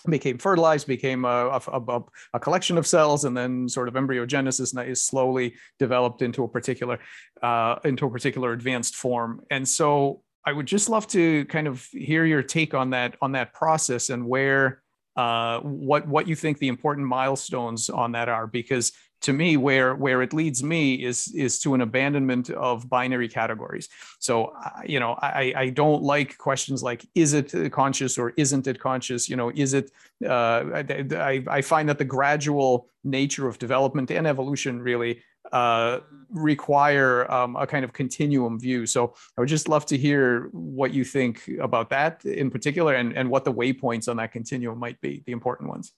became 0.09 0.39
fertilized, 0.39 0.87
became 0.87 1.25
a, 1.25 1.61
a, 1.67 2.03
a, 2.35 2.41
collection 2.41 2.77
of 2.77 2.87
cells, 2.87 3.25
and 3.25 3.37
then 3.37 3.69
sort 3.69 3.89
of 3.89 3.95
embryogenesis 3.95 4.77
and 4.77 4.89
is 4.89 5.05
slowly 5.05 5.55
developed 5.79 6.23
into 6.23 6.45
a 6.45 6.49
particular 6.49 6.99
uh, 7.43 7.77
into 7.85 8.07
a 8.07 8.11
particular 8.11 8.53
advanced 8.53 8.97
form. 8.97 9.43
And 9.51 9.69
so 9.69 10.23
I 10.45 10.53
would 10.53 10.67
just 10.67 10.89
love 10.89 11.07
to 11.09 11.45
kind 11.47 11.69
of 11.69 11.85
hear 11.93 12.25
your 12.25 12.43
take 12.43 12.75
on 12.75 12.91
that 12.91 13.17
on 13.23 13.33
that 13.33 13.53
process 13.53 14.11
and 14.11 14.27
where 14.27 14.83
uh, 15.17 15.61
what 15.61 16.09
what 16.09 16.27
you 16.27 16.35
think 16.35 16.59
the 16.59 16.69
important 16.69 17.07
milestones 17.07 17.89
on 17.89 18.13
that 18.13 18.29
are 18.29 18.47
because 18.47 18.93
to 19.23 19.33
me 19.33 19.57
where 19.57 19.95
where 19.95 20.23
it 20.23 20.33
leads 20.33 20.63
me 20.63 20.95
is 20.95 21.33
is 21.35 21.59
to 21.61 21.75
an 21.75 21.81
abandonment 21.81 22.51
of 22.51 22.89
binary 22.89 23.29
categories 23.29 23.89
so 24.19 24.53
you 24.85 25.01
know 25.01 25.17
i 25.23 25.53
i 25.57 25.69
don't 25.71 26.03
like 26.03 26.37
questions 26.39 26.83
like 26.83 27.07
is 27.15 27.33
it 27.33 27.73
conscious 27.73 28.19
or 28.19 28.33
isn't 28.37 28.67
it 28.67 28.79
conscious 28.79 29.29
you 29.29 29.37
know 29.37 29.51
is 29.55 29.75
it 29.75 29.91
uh, 30.27 30.85
I, 31.13 31.45
I 31.49 31.63
find 31.63 31.89
that 31.89 31.99
the 31.99 32.05
gradual 32.05 32.89
nature 33.05 33.49
of 33.49 33.59
development 33.59 34.11
and 34.11 34.27
evolution 34.27 34.81
really 34.81 35.23
uh, 35.51 36.01
require 36.31 37.31
um, 37.31 37.57
a 37.57 37.67
kind 37.67 37.85
of 37.85 37.93
continuum 37.93 38.59
view. 38.59 38.87
So 38.87 39.15
I 39.37 39.41
would 39.41 39.49
just 39.49 39.69
love 39.69 39.85
to 39.87 39.99
hear 39.99 40.49
what 40.53 40.95
you 40.95 41.05
think 41.05 41.49
about 41.61 41.91
that 41.91 42.25
in 42.25 42.51
particular 42.51 42.95
and, 42.95 43.17
and 43.17 43.29
what 43.29 43.45
the 43.45 43.53
waypoints 43.53 44.09
on 44.09 44.17
that 44.17 44.33
continuum 44.33 44.79
might 44.79 45.01
be, 45.01 45.23
the 45.27 45.33
important 45.33 45.69
ones. 45.69 45.93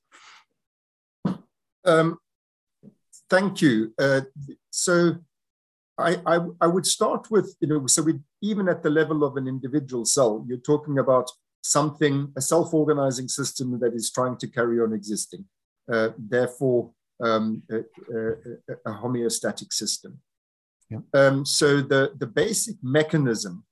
Um, 1.85 2.19
thank 3.31 3.61
you. 3.61 3.93
Uh, 3.99 4.23
so 4.71 5.17
I, 5.99 6.19
I, 6.27 6.41
I, 6.61 6.67
would 6.67 6.87
start 6.87 7.31
with, 7.31 7.57
you 7.61 7.69
know, 7.69 7.87
so 7.87 8.03
we 8.03 8.15
even 8.43 8.69
at 8.69 8.83
the 8.83 8.91
level 8.91 9.23
of 9.25 9.37
an 9.37 9.47
individual 9.47 10.05
cell, 10.05 10.45
you're 10.49 10.59
talking 10.59 10.99
about 10.99 11.31
something, 11.63 12.33
a 12.37 12.41
self-organizing 12.41 13.29
system 13.29 13.79
that 13.81 13.95
is 13.95 14.11
trying 14.11 14.37
to 14.39 14.49
carry 14.49 14.81
on 14.81 14.93
existing. 14.93 15.45
Uh, 15.91 16.11
therefore, 16.19 16.91
um, 17.23 17.63
a, 17.71 17.77
a, 17.77 18.31
a, 18.87 18.93
homeostatic 18.93 19.73
system. 19.73 20.19
Yeah. 20.91 20.99
Um, 21.13 21.47
so 21.47 21.81
the, 21.81 22.13
the 22.19 22.27
basic 22.27 22.77
mechanism, 22.83 23.65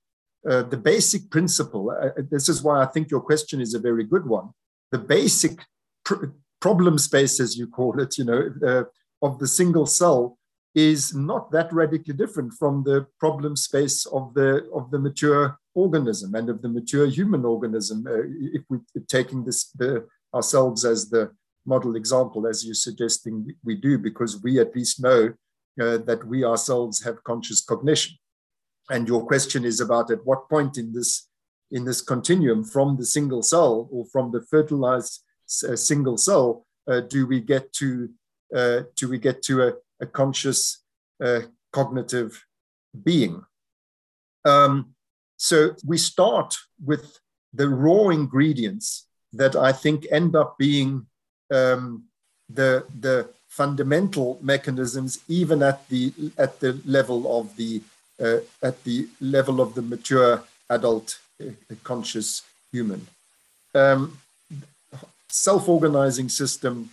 uh, 0.48 0.62
the 0.62 0.76
basic 0.76 1.30
principle, 1.30 1.90
uh, 1.90 2.22
this 2.30 2.48
is 2.48 2.62
why 2.62 2.82
I 2.82 2.86
think 2.86 3.10
your 3.10 3.20
question 3.20 3.60
is 3.60 3.74
a 3.74 3.80
very 3.80 4.04
good 4.04 4.26
one. 4.26 4.50
The 4.92 4.98
basic 4.98 5.64
pr 6.04 6.26
problem 6.60 6.96
space, 6.96 7.40
as 7.40 7.58
you 7.58 7.66
call 7.66 7.98
it, 8.00 8.16
you 8.16 8.24
know, 8.24 8.50
uh, 8.64 8.84
of 9.22 9.38
the 9.38 9.46
single 9.46 9.86
cell 9.86 10.38
is 10.74 11.14
not 11.14 11.50
that 11.50 11.72
radically 11.72 12.14
different 12.14 12.52
from 12.54 12.82
the 12.82 13.06
problem 13.20 13.56
space 13.56 14.06
of 14.06 14.32
the 14.34 14.68
of 14.74 14.90
the 14.90 14.98
mature 14.98 15.58
organism 15.74 16.34
and 16.34 16.48
of 16.48 16.62
the 16.62 16.68
mature 16.68 17.06
human 17.06 17.44
organism. 17.44 18.06
Uh, 18.06 18.22
if 18.52 18.62
we're 18.68 18.80
taking 19.08 19.44
this 19.44 19.70
the, 19.72 20.06
ourselves 20.34 20.84
as 20.84 21.10
the 21.10 21.30
model 21.66 21.94
example, 21.96 22.46
as 22.46 22.64
you're 22.64 22.74
suggesting 22.74 23.54
we 23.64 23.76
do, 23.76 23.98
because 23.98 24.42
we 24.42 24.58
at 24.58 24.74
least 24.74 25.02
know 25.02 25.32
uh, 25.80 25.98
that 25.98 26.26
we 26.26 26.44
ourselves 26.44 27.02
have 27.04 27.22
conscious 27.24 27.62
cognition. 27.62 28.16
And 28.90 29.06
your 29.06 29.24
question 29.26 29.64
is 29.64 29.80
about 29.80 30.10
at 30.10 30.24
what 30.24 30.48
point 30.48 30.76
in 30.78 30.92
this 30.92 31.28
in 31.70 31.84
this 31.84 32.02
continuum 32.02 32.64
from 32.64 32.96
the 32.96 33.06
single 33.06 33.42
cell 33.42 33.88
or 33.90 34.04
from 34.12 34.30
the 34.30 34.42
fertilized 34.50 35.22
uh, 35.68 35.76
single 35.76 36.18
cell 36.18 36.66
uh, 36.86 37.00
do 37.00 37.26
we 37.26 37.40
get 37.40 37.72
to 37.72 38.10
uh, 38.54 38.82
do 38.96 39.08
we 39.08 39.18
get 39.18 39.42
to 39.42 39.62
a, 39.62 39.72
a 40.00 40.06
conscious 40.06 40.78
uh, 41.22 41.40
cognitive 41.72 42.44
being. 43.04 43.44
Um, 44.44 44.94
so 45.36 45.74
we 45.86 45.98
start 45.98 46.56
with 46.84 47.18
the 47.52 47.68
raw 47.68 48.08
ingredients 48.08 49.06
that 49.32 49.56
I 49.56 49.72
think 49.72 50.06
end 50.10 50.36
up 50.36 50.58
being 50.58 51.06
um, 51.50 52.04
the, 52.48 52.84
the 52.98 53.30
fundamental 53.48 54.38
mechanisms, 54.42 55.20
even 55.28 55.62
at 55.62 55.88
the 55.88 56.12
at 56.38 56.60
the 56.60 56.80
level 56.86 57.38
of 57.38 57.56
the 57.56 57.82
uh, 58.22 58.38
at 58.62 58.82
the 58.84 59.08
level 59.20 59.60
of 59.60 59.74
the 59.74 59.82
mature 59.82 60.42
adult 60.70 61.18
uh, 61.40 61.52
conscious 61.84 62.42
human. 62.70 63.06
Um, 63.74 64.18
self-organizing 65.28 66.28
system, 66.28 66.90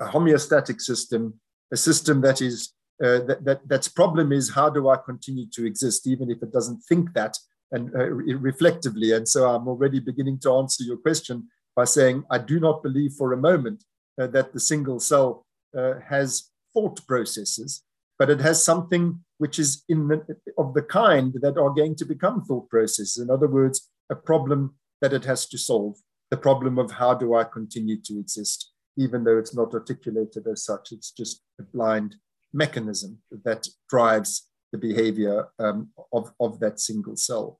a 0.00 0.06
homeostatic 0.06 0.80
system, 0.80 1.34
a 1.72 1.76
system 1.76 2.20
that 2.22 2.40
is 2.40 2.72
uh, 3.02 3.20
that, 3.20 3.44
that 3.44 3.60
that's 3.66 3.88
problem 3.88 4.30
is 4.30 4.50
how 4.50 4.68
do 4.68 4.90
I 4.90 4.96
continue 4.96 5.46
to 5.54 5.64
exist 5.64 6.06
even 6.06 6.30
if 6.30 6.42
it 6.42 6.52
doesn't 6.52 6.80
think 6.82 7.14
that 7.14 7.34
and 7.72 7.94
uh, 7.94 8.10
reflectively. 8.10 9.12
And 9.12 9.26
so 9.28 9.48
I'm 9.48 9.68
already 9.68 10.00
beginning 10.00 10.38
to 10.40 10.52
answer 10.52 10.84
your 10.84 10.98
question 10.98 11.48
by 11.74 11.84
saying 11.84 12.24
I 12.30 12.38
do 12.38 12.60
not 12.60 12.82
believe 12.82 13.12
for 13.14 13.32
a 13.32 13.38
moment 13.38 13.84
uh, 14.20 14.26
that 14.28 14.52
the 14.52 14.60
single 14.60 15.00
cell 15.00 15.46
uh, 15.76 15.94
has 16.08 16.50
thought 16.74 17.06
processes, 17.06 17.82
but 18.18 18.28
it 18.28 18.40
has 18.40 18.62
something 18.62 19.20
which 19.38 19.58
is 19.58 19.84
in 19.88 20.08
the, 20.08 20.36
of 20.58 20.74
the 20.74 20.82
kind 20.82 21.34
that 21.40 21.56
are 21.56 21.70
going 21.70 21.94
to 21.96 22.04
become 22.04 22.44
thought 22.44 22.68
processes. 22.68 23.18
In 23.18 23.30
other 23.30 23.48
words, 23.48 23.88
a 24.10 24.16
problem 24.16 24.74
that 25.00 25.12
it 25.12 25.24
has 25.24 25.46
to 25.46 25.56
solve, 25.56 25.96
the 26.30 26.36
problem 26.36 26.78
of 26.78 26.90
how 26.90 27.14
do 27.14 27.34
I 27.34 27.44
continue 27.44 27.96
to 28.02 28.18
exist, 28.18 28.72
even 29.00 29.24
though 29.24 29.38
it's 29.38 29.54
not 29.54 29.72
articulated 29.72 30.46
as 30.46 30.64
such, 30.64 30.92
it's 30.92 31.10
just 31.10 31.42
a 31.58 31.62
blind 31.62 32.16
mechanism 32.52 33.18
that 33.44 33.66
drives 33.88 34.48
the 34.72 34.78
behavior 34.78 35.48
um, 35.58 35.88
of, 36.12 36.32
of 36.38 36.60
that 36.60 36.78
single 36.78 37.16
cell. 37.16 37.58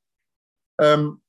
Um, 0.78 1.20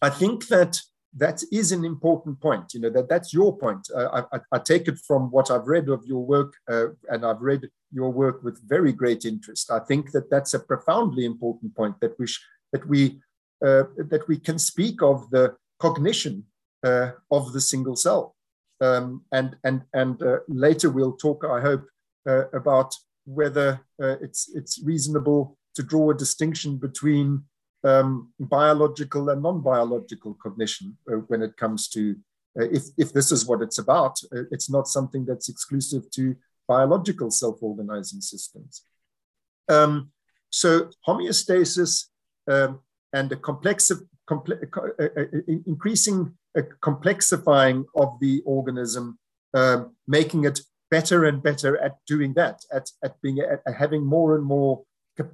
I 0.00 0.10
think 0.10 0.46
that 0.48 0.80
that 1.16 1.42
is 1.52 1.72
an 1.72 1.84
important 1.84 2.40
point. 2.40 2.72
You 2.72 2.80
know 2.80 2.90
that 2.90 3.08
that's 3.08 3.34
your 3.34 3.56
point. 3.56 3.86
Uh, 3.94 4.22
I, 4.32 4.38
I, 4.56 4.58
take 4.58 4.88
it 4.88 4.98
from 5.06 5.30
what 5.30 5.50
I've 5.50 5.66
read 5.66 5.88
of 5.90 6.06
your 6.06 6.24
work, 6.24 6.54
uh, 6.70 6.86
and 7.10 7.24
I've 7.26 7.42
read 7.42 7.68
your 7.92 8.10
work 8.10 8.42
with 8.42 8.66
very 8.66 8.92
great 8.92 9.24
interest. 9.26 9.70
I 9.70 9.80
think 9.80 10.12
that 10.12 10.30
that's 10.30 10.54
a 10.54 10.60
profoundly 10.60 11.24
important 11.26 11.76
point 11.76 11.96
that 12.00 12.18
we 12.18 12.26
that 12.72 12.88
we 12.88 13.20
uh, 13.64 13.84
that 14.12 14.24
we 14.26 14.38
can 14.38 14.58
speak 14.58 15.02
of 15.02 15.28
the 15.30 15.54
cognition 15.78 16.46
uh, 16.82 17.10
of 17.30 17.52
the 17.52 17.60
single 17.60 17.96
cell, 17.96 18.34
um, 18.82 19.24
and 19.32 19.56
and 19.64 19.82
and 19.94 20.22
uh, 20.22 20.38
later 20.48 20.90
we'll 20.90 21.16
talk. 21.16 21.44
I 21.44 21.60
hope 21.60 21.84
uh, 22.28 22.48
about 22.50 22.94
whether 23.24 23.80
it's 23.98 24.50
it's 24.54 24.82
reasonable 24.82 25.56
to 25.76 25.82
draw 25.82 26.10
a 26.10 26.14
distinction 26.14 26.76
between 26.76 27.44
um, 27.84 28.32
biological 28.38 29.30
and 29.30 29.42
non-biological 29.42 30.36
cognition 30.42 30.96
uh, 31.10 31.16
when 31.28 31.42
it 31.42 31.56
comes 31.56 31.88
to 31.88 32.16
uh, 32.60 32.64
if, 32.64 32.84
if 32.98 33.12
this 33.12 33.32
is 33.32 33.46
what 33.46 33.62
it's 33.62 33.78
about, 33.78 34.20
uh, 34.34 34.42
it's 34.50 34.70
not 34.70 34.86
something 34.86 35.24
that's 35.24 35.48
exclusive 35.48 36.10
to 36.10 36.36
biological 36.68 37.30
self-organizing 37.30 38.20
systems. 38.20 38.82
Um, 39.68 40.10
so 40.50 40.90
homeostasis 41.08 42.08
um, 42.50 42.80
and 43.12 43.32
a 43.32 43.36
complex, 43.36 43.90
comple 44.28 44.62
uh, 45.00 45.08
increasing 46.54 46.78
complexifying 46.82 47.84
of 47.94 48.18
the 48.20 48.42
organism, 48.44 49.18
um, 49.54 49.94
making 50.06 50.44
it 50.44 50.60
better 50.90 51.24
and 51.24 51.42
better 51.42 51.78
at 51.78 51.96
doing 52.06 52.34
that, 52.34 52.60
at, 52.72 52.90
at 53.02 53.20
being 53.22 53.38
at 53.40 53.74
having 53.74 54.04
more 54.04 54.36
and 54.36 54.44
more 54.44 54.82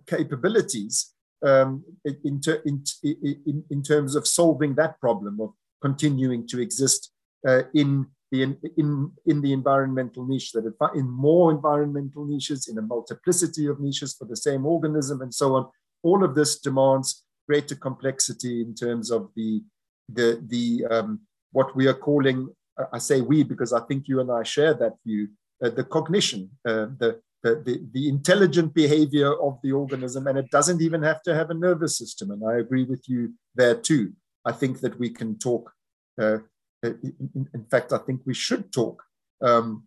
capabilities 0.07 1.14
um, 1.44 1.85
in, 2.04 2.40
ter 2.40 2.62
in, 2.64 2.83
in, 3.02 3.64
in, 3.70 3.83
terms 3.83 4.14
of 4.14 4.26
solving 4.26 4.74
that 4.74 5.00
problem 5.00 5.40
of 5.40 5.52
continuing 5.81 6.46
to 6.48 6.61
exist 6.61 7.12
uh, 7.46 7.62
in, 7.74 8.07
the, 8.33 8.42
in, 8.76 9.12
in 9.26 9.40
the 9.40 9.52
environmental 9.52 10.26
niche, 10.26 10.52
that 10.52 10.72
in 10.94 11.09
more 11.09 11.50
environmental 11.52 12.24
niches, 12.24 12.68
in 12.68 12.78
a 12.78 12.83
multiplicity 12.83 13.66
of 13.66 13.81
niches 13.81 14.14
for 14.14 14.26
the 14.26 14.37
same 14.37 14.66
organism 14.66 15.22
and 15.22 15.33
so 15.33 15.54
on. 15.54 15.66
All 16.02 16.24
of 16.24 16.35
this 16.35 16.59
demands 16.59 17.24
greater 17.48 17.76
complexity 17.76 18.61
in 18.61 18.74
terms 18.74 19.11
of 19.11 19.31
the, 19.35 19.62
the, 20.09 20.42
the 20.47 20.85
um, 20.90 21.21
what 21.53 21.75
we 21.77 21.87
are 21.87 21.94
calling, 21.94 22.49
I 22.92 22.99
say 22.99 23.21
we 23.21 23.42
because 23.42 23.73
I 23.73 23.81
think 23.81 24.09
you 24.09 24.21
and 24.21 24.31
I 24.31 24.42
share 24.42 24.75
that 24.75 24.94
view, 25.05 25.29
uh, 25.64 25.71
the 25.71 25.85
cognition, 25.85 26.51
uh, 26.66 26.87
the, 26.99 27.21
the, 27.42 27.62
the, 27.64 27.87
the, 27.92 28.09
intelligent 28.09 28.75
behavior 28.75 29.33
of 29.40 29.59
the 29.62 29.73
organism, 29.73 30.27
and 30.27 30.38
it 30.38 30.51
doesn't 30.51 30.83
even 30.83 31.03
have 31.03 31.23
to 31.23 31.35
have 31.35 31.51
a 31.51 31.55
nervous 31.55 31.97
system. 31.97 32.31
And 32.31 32.42
I 32.44 32.59
agree 32.59 32.85
with 32.85 33.09
you 33.09 33.35
there 33.55 33.75
too. 33.75 34.12
I 34.44 34.53
think 34.53 34.81
that 34.81 34.99
we 34.99 35.11
can 35.11 35.38
talk, 35.38 35.73
uh, 36.21 36.38
in, 36.83 37.49
in, 37.55 37.64
fact, 37.71 37.92
I 37.92 37.99
think 37.99 38.23
we 38.25 38.35
should 38.35 38.73
talk 38.73 39.03
um, 39.40 39.85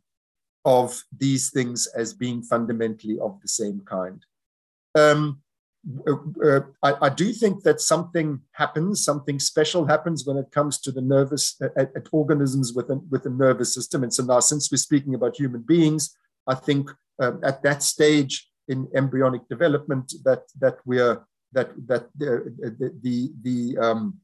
of 0.64 1.04
these 1.18 1.50
things 1.50 1.88
as 1.88 2.14
being 2.14 2.42
fundamentally 2.42 3.20
of 3.20 3.40
the 3.42 3.48
same 3.48 3.82
kind. 3.86 4.24
Um, 4.96 5.42
uh, 6.08 6.16
uh, 6.46 6.62
I, 6.84 7.08
I, 7.08 7.10
do 7.10 7.34
think 7.34 7.64
that 7.64 7.82
something 7.82 8.40
happens, 8.52 9.04
something 9.04 9.40
special 9.40 9.86
happens 9.86 10.26
when 10.26 10.38
it 10.38 10.52
comes 10.52 10.80
to 10.82 10.92
the 10.92 11.02
nervous 11.02 11.56
uh, 11.60 11.70
at, 11.76 11.92
at 11.96 12.08
organisms 12.12 12.74
with 12.74 12.92
a, 12.92 12.98
with 13.10 13.26
a 13.26 13.30
nervous 13.30 13.74
system. 13.74 14.04
And 14.04 14.14
so 14.14 14.24
now, 14.24 14.42
since 14.42 14.72
we're 14.72 14.78
speaking 14.78 15.16
about 15.16 15.38
human 15.38 15.62
beings, 15.62 16.16
I 16.46 16.54
think 16.54 16.92
um, 17.20 17.40
at 17.44 17.64
that 17.64 17.82
stage 17.82 18.48
in 18.68 18.88
embryonic 18.96 19.48
development 19.50 20.14
that 20.24 20.44
that 20.60 20.78
we 20.86 21.00
are 21.00 21.26
that 21.52 21.72
that 21.88 22.10
the 22.16 22.54
the 22.60 22.94
the, 23.02 23.32
the 23.42 23.78
um, 23.84 24.20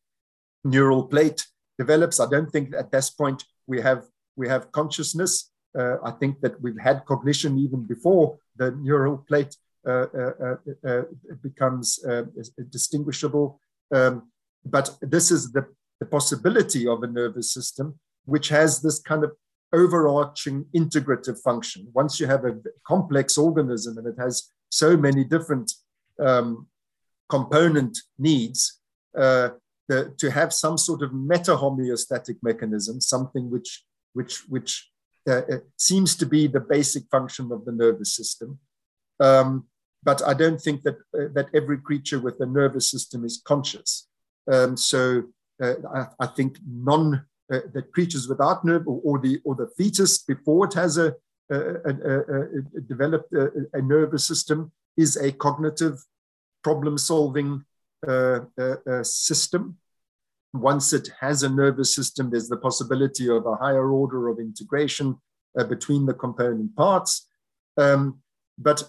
neural 0.63 1.03
plate 1.03 1.45
develops. 1.79 2.19
I 2.19 2.29
don't 2.29 2.51
think 2.51 2.75
at 2.75 2.91
this 2.91 3.09
point 3.09 3.43
we 3.65 3.81
have 3.81 4.05
we 4.35 4.47
have 4.47 4.71
consciousness. 4.71 5.51
Uh, 5.77 5.97
I 6.03 6.11
think 6.11 6.39
that 6.41 6.59
we've 6.61 6.79
had 6.79 7.05
cognition 7.05 7.57
even 7.59 7.83
before 7.83 8.37
the 8.55 8.71
neural 8.71 9.17
plate 9.17 9.47
uh, 9.47 9.51
uh, 9.51 9.55
uh, 9.55 9.55
uh 9.55 9.65
becomes 11.41 12.03
uh, 12.05 12.23
distinguishable. 12.69 13.59
Um, 13.93 14.31
but 14.65 14.97
this 15.01 15.31
is 15.31 15.51
the, 15.51 15.65
the 15.99 16.05
possibility 16.05 16.87
of 16.87 17.03
a 17.03 17.07
nervous 17.07 17.53
system 17.53 17.99
which 18.25 18.49
has 18.49 18.81
this 18.81 18.99
kind 18.99 19.23
of 19.23 19.31
overarching 19.73 20.65
integrative 20.75 21.41
function. 21.41 21.87
Once 21.93 22.19
you 22.19 22.27
have 22.27 22.45
a 22.45 22.57
complex 22.85 23.37
organism 23.37 23.97
and 23.97 24.07
it 24.07 24.15
has 24.19 24.51
so 24.69 24.97
many 24.97 25.23
different 25.23 25.71
um, 26.19 26.67
component 27.29 27.97
needs, 28.17 28.81
uh, 29.17 29.49
the, 29.87 30.13
to 30.17 30.29
have 30.29 30.51
some 30.53 30.77
sort 30.77 31.01
of 31.01 31.13
meta 31.13 31.55
homeostatic 31.55 32.37
mechanism, 32.41 32.99
something 32.99 33.49
which 33.49 33.85
which 34.13 34.43
which 34.49 34.89
uh, 35.29 35.41
uh, 35.51 35.57
seems 35.77 36.15
to 36.15 36.25
be 36.25 36.47
the 36.47 36.59
basic 36.59 37.03
function 37.09 37.51
of 37.51 37.65
the 37.65 37.71
nervous 37.71 38.13
system. 38.13 38.59
Um, 39.19 39.65
but 40.03 40.21
I 40.25 40.33
don't 40.33 40.61
think 40.61 40.83
that 40.83 40.97
uh, 41.17 41.27
that 41.33 41.49
every 41.53 41.79
creature 41.79 42.19
with 42.19 42.39
a 42.39 42.45
nervous 42.45 42.89
system 42.89 43.25
is 43.25 43.41
conscious. 43.45 44.07
Um, 44.51 44.77
so 44.77 45.23
uh, 45.61 45.73
I, 45.93 46.07
I, 46.19 46.27
think 46.27 46.57
non 46.65 47.25
uh, 47.51 47.59
that 47.73 47.91
creatures 47.93 48.27
without 48.27 48.63
nerve 48.63 48.87
or, 48.87 49.01
or, 49.03 49.19
the 49.19 49.39
or 49.43 49.55
the 49.55 49.67
fetus 49.77 50.19
before 50.19 50.65
it 50.65 50.73
has 50.73 50.97
a, 50.97 51.13
a, 51.49 51.57
a, 51.57 52.41
a 52.77 52.81
developed 52.87 53.33
a, 53.33 53.81
nervous 53.81 54.25
system 54.25 54.71
is 54.95 55.17
a 55.17 55.31
cognitive 55.31 56.03
problem 56.63 56.97
solving 56.97 57.63
uh, 58.07 58.41
uh, 58.59 59.03
system. 59.03 59.77
Once 60.53 60.93
it 60.93 61.09
has 61.19 61.43
a 61.43 61.49
nervous 61.49 61.93
system, 61.93 62.29
there's 62.29 62.49
the 62.49 62.57
possibility 62.57 63.29
of 63.29 63.45
a 63.45 63.55
higher 63.55 63.89
order 63.91 64.27
of 64.27 64.39
integration 64.39 65.17
uh, 65.57 65.63
between 65.63 66.05
the 66.05 66.13
component 66.13 66.75
parts. 66.75 67.27
Um, 67.77 68.19
but 68.57 68.83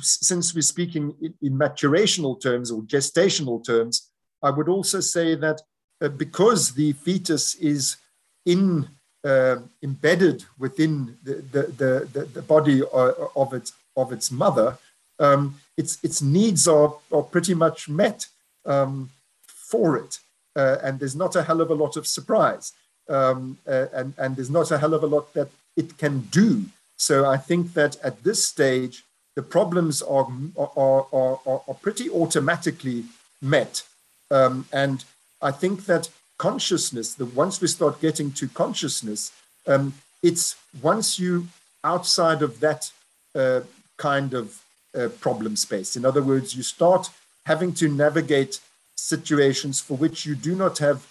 since 0.00 0.54
we're 0.54 0.62
speaking 0.62 1.14
in, 1.40 1.58
maturational 1.58 2.40
terms 2.40 2.70
or 2.70 2.82
gestational 2.82 3.64
terms, 3.64 4.10
I 4.42 4.50
would 4.50 4.68
also 4.68 5.00
say 5.00 5.34
that 5.36 5.60
uh, 6.00 6.08
because 6.08 6.72
the 6.72 6.92
fetus 6.92 7.54
is 7.56 7.96
in 8.44 8.88
uh, 9.24 9.56
embedded 9.82 10.44
within 10.58 11.16
the, 11.22 11.34
the, 11.52 12.08
the, 12.12 12.24
the, 12.26 12.42
body 12.42 12.82
of 12.92 13.54
its, 13.54 13.72
of 13.96 14.12
its 14.12 14.30
mother, 14.30 14.76
um, 15.18 15.58
its, 15.78 15.98
its 16.04 16.20
needs 16.20 16.68
are, 16.68 16.94
are 17.10 17.22
pretty 17.22 17.54
much 17.54 17.88
met 17.88 18.26
um, 18.66 19.10
for 19.46 19.96
it. 19.96 20.18
Uh, 20.56 20.76
and 20.82 21.00
there's 21.00 21.16
not 21.16 21.36
a 21.36 21.42
hell 21.42 21.60
of 21.60 21.70
a 21.70 21.74
lot 21.74 21.96
of 21.96 22.06
surprise. 22.06 22.72
Um, 23.08 23.58
uh, 23.66 23.86
and, 23.92 24.14
and 24.18 24.36
there's 24.36 24.50
not 24.50 24.70
a 24.70 24.78
hell 24.78 24.94
of 24.94 25.02
a 25.02 25.06
lot 25.06 25.32
that 25.34 25.48
it 25.76 25.96
can 25.98 26.20
do. 26.30 26.66
So 26.96 27.26
I 27.26 27.36
think 27.36 27.74
that 27.74 27.96
at 28.04 28.22
this 28.24 28.46
stage, 28.46 29.04
the 29.36 29.42
problems 29.42 30.00
are, 30.02 30.28
are, 30.56 31.06
are, 31.12 31.40
are, 31.46 31.74
pretty 31.82 32.08
automatically 32.08 33.04
met. 33.42 33.82
Um, 34.30 34.66
and 34.72 35.04
I 35.42 35.50
think 35.50 35.86
that 35.86 36.08
consciousness, 36.38 37.14
the 37.14 37.26
once 37.26 37.60
we 37.60 37.68
start 37.68 38.00
getting 38.00 38.30
to 38.32 38.48
consciousness, 38.48 39.32
um, 39.66 39.94
it's 40.22 40.56
once 40.82 41.18
you 41.18 41.48
outside 41.82 42.42
of 42.42 42.60
that 42.60 42.90
uh, 43.34 43.60
kind 43.96 44.34
of 44.34 44.62
uh, 44.96 45.08
problem 45.20 45.56
space. 45.56 45.96
In 45.96 46.04
other 46.04 46.22
words, 46.22 46.54
you 46.56 46.62
start 46.62 47.10
having 47.46 47.72
to 47.74 47.88
navigate 47.88 48.60
situations 48.94 49.80
for 49.80 49.96
which 49.96 50.24
you 50.24 50.34
do 50.34 50.54
not 50.54 50.78
have 50.78 51.06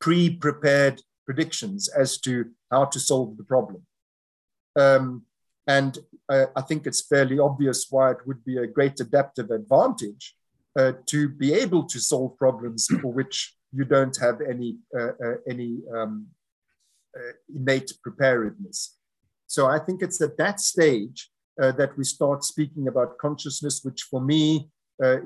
pre-prepared 0.00 1.02
predictions 1.24 1.88
as 1.88 2.18
to 2.18 2.50
how 2.70 2.86
to 2.86 2.98
solve 2.98 3.36
the 3.36 3.44
problem. 3.44 3.82
Um, 4.74 5.26
And 5.66 5.98
uh, 6.28 6.46
I 6.54 6.62
think 6.62 6.86
it's 6.86 7.06
fairly 7.06 7.38
obvious 7.38 7.86
why 7.90 8.10
it 8.12 8.26
would 8.26 8.44
be 8.44 8.58
a 8.58 8.66
great 8.66 8.98
adaptive 9.00 9.50
advantage 9.50 10.34
uh, 10.78 10.92
to 11.06 11.28
be 11.28 11.52
able 11.54 11.84
to 11.84 12.00
solve 12.00 12.36
problems 12.36 12.86
for 13.00 13.12
which 13.20 13.54
you 13.72 13.84
don't 13.84 14.16
have 14.20 14.40
any, 14.40 14.78
uh, 14.98 15.12
uh 15.24 15.34
any 15.48 15.80
um, 15.94 16.26
uh, 17.16 17.32
innate 17.54 17.92
preparedness. 18.02 18.96
So 19.46 19.66
I 19.66 19.78
think 19.78 20.02
it's 20.02 20.20
at 20.20 20.36
that 20.38 20.60
stage 20.60 21.30
uh, 21.62 21.72
that 21.72 21.96
we 21.96 22.04
start 22.04 22.44
speaking 22.44 22.88
about 22.88 23.18
consciousness, 23.18 23.80
which 23.82 24.02
for 24.10 24.20
me, 24.20 24.70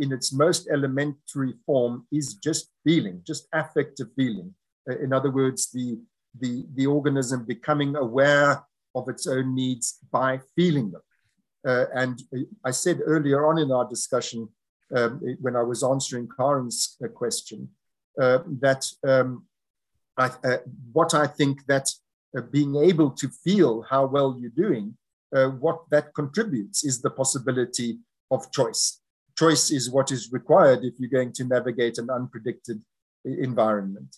in 0.00 0.12
its 0.12 0.32
most 0.32 0.68
elementary 0.68 1.54
form, 1.64 2.04
is 2.10 2.34
just 2.34 2.70
feeling, 2.84 3.22
just 3.24 3.46
affective 3.52 4.08
feeling. 4.16 4.52
in 5.00 5.12
other 5.12 5.30
words, 5.30 5.70
the, 5.70 5.96
the, 6.40 6.66
the 6.74 6.86
organism 6.86 7.44
becoming 7.44 7.94
aware 7.94 8.64
of 8.94 9.08
its 9.08 9.26
own 9.26 9.54
needs 9.54 9.98
by 10.10 10.40
feeling 10.56 10.90
them. 10.90 11.02
Uh, 11.66 11.86
and 11.94 12.22
I 12.64 12.70
said 12.70 13.00
earlier 13.04 13.46
on 13.46 13.58
in 13.58 13.70
our 13.70 13.88
discussion, 13.88 14.48
um, 14.96 15.20
when 15.40 15.56
I 15.56 15.62
was 15.62 15.84
answering 15.84 16.28
Karen's 16.36 16.96
uh, 17.04 17.08
question, 17.08 17.68
uh, 18.20 18.38
that 18.60 18.84
um, 19.06 19.46
I, 20.16 20.30
uh, 20.44 20.56
what 20.92 21.14
I 21.14 21.26
think 21.26 21.64
that 21.66 21.88
uh, 22.36 22.42
being 22.42 22.76
able 22.76 23.10
to 23.12 23.28
feel 23.28 23.82
how 23.82 24.06
well 24.06 24.36
you're 24.38 24.50
doing, 24.50 24.96
uh, 25.34 25.48
what 25.48 25.82
that 25.90 26.14
contributes 26.14 26.84
is 26.84 27.00
the 27.00 27.10
possibility 27.10 27.98
of 28.30 28.50
choice. 28.50 29.00
Choice 29.38 29.70
is 29.70 29.90
what 29.90 30.10
is 30.10 30.32
required 30.32 30.84
if 30.84 30.94
you're 30.98 31.10
going 31.10 31.32
to 31.32 31.44
navigate 31.44 31.98
an 31.98 32.08
unpredicted 32.08 32.82
environment. 33.24 34.16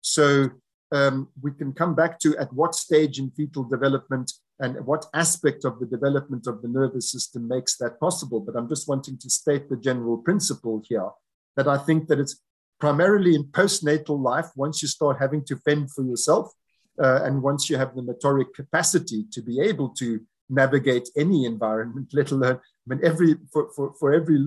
So 0.00 0.50
um, 0.92 1.28
we 1.40 1.52
can 1.52 1.72
come 1.72 1.94
back 1.94 2.18
to 2.20 2.36
at 2.36 2.52
what 2.52 2.74
stage 2.74 3.18
in 3.18 3.30
fetal 3.30 3.64
development 3.64 4.32
and 4.60 4.84
what 4.86 5.06
aspect 5.14 5.64
of 5.64 5.80
the 5.80 5.86
development 5.86 6.46
of 6.46 6.62
the 6.62 6.68
nervous 6.68 7.10
system 7.10 7.48
makes 7.48 7.76
that 7.78 7.98
possible. 7.98 8.40
But 8.40 8.56
I'm 8.56 8.68
just 8.68 8.88
wanting 8.88 9.18
to 9.18 9.30
state 9.30 9.68
the 9.68 9.76
general 9.76 10.18
principle 10.18 10.82
here 10.88 11.08
that 11.56 11.66
I 11.66 11.78
think 11.78 12.08
that 12.08 12.20
it's 12.20 12.40
primarily 12.78 13.34
in 13.34 13.44
postnatal 13.44 14.20
life, 14.20 14.48
once 14.56 14.82
you 14.82 14.88
start 14.88 15.16
having 15.18 15.44
to 15.44 15.56
fend 15.56 15.90
for 15.92 16.04
yourself, 16.04 16.52
uh, 17.02 17.20
and 17.22 17.42
once 17.42 17.70
you 17.70 17.76
have 17.76 17.94
the 17.94 18.02
motoric 18.02 18.52
capacity 18.54 19.24
to 19.32 19.40
be 19.40 19.60
able 19.60 19.88
to 19.88 20.20
navigate 20.50 21.08
any 21.16 21.44
environment, 21.44 22.08
let 22.12 22.30
alone, 22.32 22.56
I 22.56 22.86
mean, 22.86 23.00
every, 23.02 23.36
for, 23.52 23.70
for, 23.74 23.94
for 23.98 24.12
every 24.12 24.38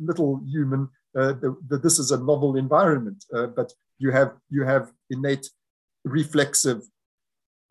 little 0.00 0.40
human, 0.46 0.88
uh, 1.16 1.34
this 1.68 1.98
is 1.98 2.10
a 2.10 2.18
novel 2.18 2.56
environment, 2.56 3.24
uh, 3.34 3.46
but 3.48 3.72
you 3.98 4.10
have, 4.10 4.32
you 4.50 4.64
have 4.64 4.90
innate 5.10 5.48
reflexive 6.06 6.82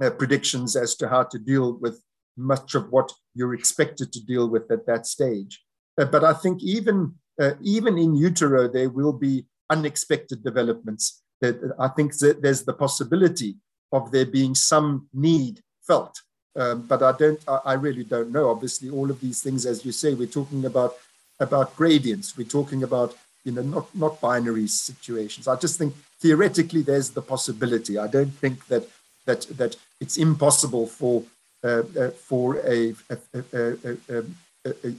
uh, 0.04 0.10
predictions 0.12 0.76
as 0.76 0.96
to 0.96 1.08
how 1.08 1.24
to 1.24 1.40
deal 1.40 1.78
with 1.80 2.02
much 2.38 2.76
of 2.76 2.92
what 2.92 3.12
you're 3.34 3.54
expected 3.54 4.12
to 4.12 4.24
deal 4.24 4.48
with 4.50 4.70
at 4.70 4.86
that 4.86 5.08
stage. 5.08 5.64
Uh, 5.98 6.06
but 6.06 6.24
I 6.24 6.34
think 6.34 6.62
even 6.62 7.16
uh, 7.40 7.52
even 7.62 7.98
in 7.98 8.16
utero, 8.16 8.68
there 8.68 8.90
will 8.90 9.14
be 9.14 9.46
unexpected 9.70 10.44
developments. 10.44 11.24
That 11.42 11.76
I 11.80 11.90
think 11.90 12.18
that 12.20 12.42
there's 12.42 12.64
the 12.64 12.74
possibility 12.74 13.56
of 13.92 14.12
there 14.12 14.26
being 14.26 14.56
some 14.56 15.08
need 15.14 15.62
felt. 15.86 16.22
Um, 16.58 16.84
but 16.84 17.04
I 17.04 17.12
don't. 17.14 17.40
I, 17.48 17.60
I 17.66 17.74
really 17.74 18.04
don't 18.04 18.32
know. 18.32 18.50
Obviously, 18.50 18.90
all 18.90 19.10
of 19.10 19.20
these 19.22 19.42
things, 19.42 19.66
as 19.66 19.86
you 19.86 19.92
say, 19.92 20.14
we're 20.14 20.28
talking 20.28 20.66
about 20.66 20.96
about 21.40 21.76
gradients. 21.76 22.38
We're 22.38 22.48
talking 22.48 22.84
about 22.84 23.16
you 23.46 23.52
know 23.54 23.62
not 23.62 23.88
not 23.96 24.20
binary 24.20 24.68
situations. 24.68 25.48
I 25.48 25.56
just 25.56 25.78
think 25.78 25.94
theoretically 26.20 26.82
there's 26.82 27.12
the 27.12 27.22
possibility. 27.22 27.98
I 27.98 28.08
don't 28.08 28.34
think 28.42 28.68
that 28.68 28.90
that 29.26 29.42
that 29.58 29.78
it's 30.02 30.18
impossible 30.18 30.88
for 30.88 31.24
uh, 31.64 31.84
uh, 32.00 32.10
for 32.10 32.58
a 32.58 32.94
a, 33.10 33.18
a, 33.54 33.98
a, 34.10 34.24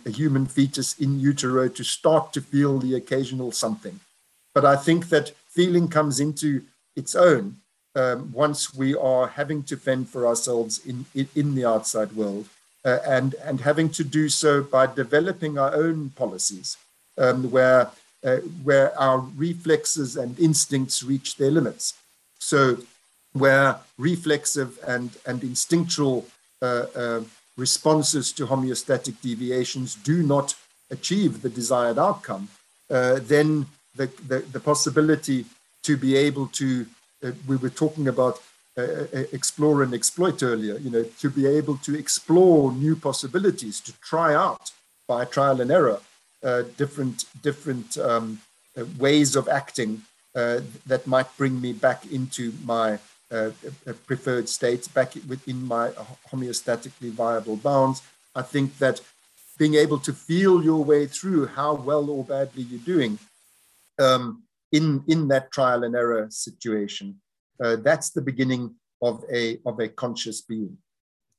a, 0.06 0.10
human 0.10 0.46
fetus 0.46 0.98
in 0.98 1.20
utero 1.20 1.68
to 1.68 1.84
start 1.84 2.32
to 2.32 2.40
feel 2.40 2.78
the 2.78 2.94
occasional 2.94 3.52
something. 3.52 4.00
But 4.54 4.64
I 4.64 4.76
think 4.76 5.08
that 5.08 5.32
feeling 5.48 5.88
comes 5.88 6.20
into 6.20 6.62
its 6.94 7.14
own 7.14 7.56
um, 7.96 8.30
once 8.32 8.74
we 8.74 8.94
are 8.94 9.26
having 9.26 9.62
to 9.64 9.76
fend 9.76 10.08
for 10.08 10.26
ourselves 10.26 10.84
in, 10.86 11.06
in, 11.14 11.28
in 11.34 11.54
the 11.54 11.64
outside 11.64 12.12
world 12.12 12.48
uh, 12.84 12.98
and, 13.06 13.34
and 13.42 13.60
having 13.60 13.88
to 13.90 14.04
do 14.04 14.28
so 14.28 14.62
by 14.62 14.86
developing 14.86 15.58
our 15.58 15.74
own 15.74 16.10
policies 16.10 16.76
um, 17.18 17.50
where 17.50 17.90
uh, 18.26 18.38
where 18.64 18.98
our 18.98 19.20
reflexes 19.36 20.16
and 20.16 20.36
instincts 20.40 21.04
reach 21.04 21.36
their 21.36 21.52
limits. 21.52 21.94
So, 22.40 22.78
where 23.34 23.76
reflexive 23.98 24.78
and, 24.86 25.10
and 25.26 25.42
instinctual 25.44 26.26
uh, 26.60 26.86
uh, 26.96 27.20
responses 27.56 28.32
to 28.32 28.46
homeostatic 28.46 29.20
deviations 29.20 29.94
do 29.94 30.22
not 30.22 30.56
achieve 30.90 31.42
the 31.42 31.48
desired 31.48 31.98
outcome, 31.98 32.48
uh, 32.90 33.20
then 33.22 33.66
the, 33.94 34.08
the, 34.26 34.38
the, 34.40 34.60
possibility 34.60 35.44
to 35.82 35.96
be 35.96 36.16
able 36.16 36.48
to, 36.48 36.86
uh, 37.22 37.30
we 37.46 37.56
were 37.56 37.70
talking 37.70 38.08
about 38.08 38.42
explore 39.32 39.82
and 39.82 39.94
exploit 39.94 40.42
earlier, 40.42 40.76
you 40.76 40.90
know, 40.90 41.02
to 41.18 41.30
be 41.30 41.46
able 41.46 41.78
to 41.78 41.96
explore 41.98 42.72
new 42.72 42.94
possibilities, 42.94 43.80
to 43.80 43.92
try 44.00 44.34
out 44.34 44.70
by 45.08 45.24
trial 45.24 45.62
and 45.62 45.70
error 45.70 46.00
different 46.80 47.24
different 47.42 47.98
um, 47.98 48.40
uh, 48.78 48.84
ways 48.98 49.36
of 49.36 49.48
acting 49.48 50.02
uh, 50.34 50.60
that 50.86 51.06
might 51.06 51.30
bring 51.36 51.60
me 51.60 51.72
back 51.72 52.00
into 52.12 52.52
my 52.64 52.98
preferred 54.06 54.48
state, 54.48 54.82
back 54.94 55.10
within 55.26 55.60
my 55.66 55.90
homeostatically 56.30 57.10
viable 57.10 57.56
bounds. 57.56 58.00
I 58.36 58.42
think 58.42 58.78
that 58.78 59.00
being 59.58 59.74
able 59.74 59.98
to 59.98 60.12
feel 60.12 60.62
your 60.62 60.84
way 60.84 61.06
through 61.06 61.46
how 61.46 61.74
well 61.74 62.08
or 62.10 62.22
badly 62.22 62.62
you're 62.62 62.80
doing 62.94 63.18
um, 63.98 64.42
in 64.72 65.02
in 65.08 65.28
that 65.28 65.50
trial 65.50 65.84
and 65.84 65.94
error 65.94 66.26
situation, 66.30 67.20
uh, 67.62 67.76
that's 67.76 68.10
the 68.10 68.20
beginning 68.20 68.74
of 69.02 69.24
a 69.32 69.58
of 69.64 69.80
a 69.80 69.88
conscious 69.88 70.40
being. 70.42 70.76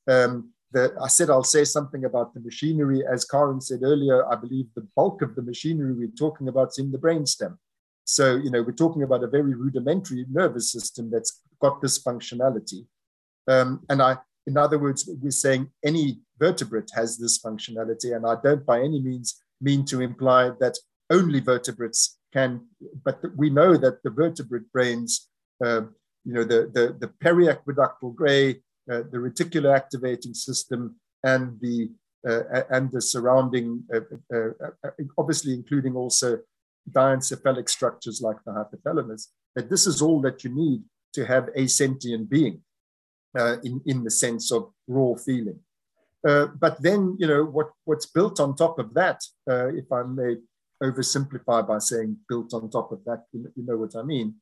Um, 0.08 0.54
the, 0.72 0.94
I 1.02 1.08
said 1.08 1.30
I'll 1.30 1.44
say 1.44 1.64
something 1.64 2.06
about 2.06 2.34
the 2.34 2.40
machinery. 2.40 3.04
As 3.06 3.26
Karen 3.26 3.62
said 3.62 3.84
earlier, 3.84 4.30
I 4.32 4.36
believe 4.36 4.68
the 4.76 4.88
bulk 4.96 5.22
of 5.22 5.36
the 5.36 5.42
machinery 5.42 5.94
we're 5.94 6.08
talking 6.08 6.48
about 6.48 6.70
is 6.70 6.80
in 6.80 6.92
the 6.92 6.98
brainstem. 6.98 7.58
So, 8.04 8.36
you 8.36 8.50
know, 8.50 8.64
we're 8.64 8.72
talking 8.72 9.04
about 9.04 9.24
a 9.24 9.28
very 9.28 9.54
rudimentary 9.54 10.26
nervous 10.30 10.72
system 10.72 11.10
that's 11.10 11.42
got 11.62 11.82
this 11.82 12.02
functionality. 12.02 12.86
Um, 13.48 13.84
and 13.90 14.02
I, 14.02 14.18
in 14.46 14.58
other 14.58 14.80
words, 14.80 15.10
we're 15.22 15.32
saying 15.32 15.70
any 15.84 16.20
vertebrate 16.40 16.90
has 16.94 17.18
this 17.18 17.40
functionality. 17.40 18.16
And 18.16 18.26
I 18.26 18.36
don't 18.42 18.66
by 18.66 18.80
any 18.80 19.02
means 19.02 19.42
mean 19.62 19.86
to 19.86 20.02
imply 20.02 20.52
that 20.60 20.78
only 21.10 21.40
vertebrates 21.40 22.18
can, 22.34 22.62
but 23.04 23.22
we 23.36 23.50
know 23.50 23.78
that 23.78 24.04
the 24.04 24.10
vertebrate 24.10 24.72
brains, 24.72 25.30
uh, 25.66 25.82
you 26.24 26.34
know, 26.34 26.44
the, 26.44 26.70
the, 26.74 26.96
the 27.00 27.08
periaqueductal 27.24 28.14
gray, 28.16 28.62
uh, 28.92 29.04
the 29.12 29.18
reticular 29.18 29.76
activating 29.76 30.34
system 30.34 30.96
and 31.24 31.60
the 31.62 31.90
uh, 32.28 32.64
and 32.72 32.92
the 32.92 33.02
surrounding, 33.02 33.84
uh, 33.94 34.50
obviously 35.18 35.54
including 35.54 35.96
also 35.96 36.40
diencephalic 36.92 37.70
structures 37.70 38.22
like 38.22 38.38
the 38.46 38.52
hypothalamus, 38.52 39.28
that 39.56 39.70
this 39.70 39.88
is 39.88 40.02
all 40.02 40.20
that 40.20 40.44
you 40.44 40.50
need 40.50 40.82
to 41.14 41.26
have 41.26 41.50
a 41.56 41.68
sentient 41.68 42.30
being 42.30 42.62
in, 43.64 43.80
in 43.86 44.04
the 44.04 44.10
sense 44.10 44.52
of 44.52 44.74
raw 44.88 45.16
feeling. 45.16 45.60
Uh, 46.28 46.48
but 46.60 46.82
then, 46.82 47.16
you 47.20 47.28
know, 47.28 47.46
what, 47.46 47.72
what's 47.86 48.06
built 48.06 48.40
on 48.40 48.56
top 48.56 48.80
of 48.80 48.94
that, 48.94 49.24
uh, 49.50 49.68
if 49.68 49.92
I 49.92 50.04
may 50.04 50.36
oversimplify 50.84 51.68
by 51.68 51.78
saying 51.78 52.18
built 52.28 52.54
on 52.54 52.70
top 52.70 52.92
of 52.92 53.04
that, 53.06 53.26
you, 53.32 53.52
you 53.56 53.66
know 53.66 53.78
what 53.78 53.96
I 53.96 54.04
mean, 54.04 54.36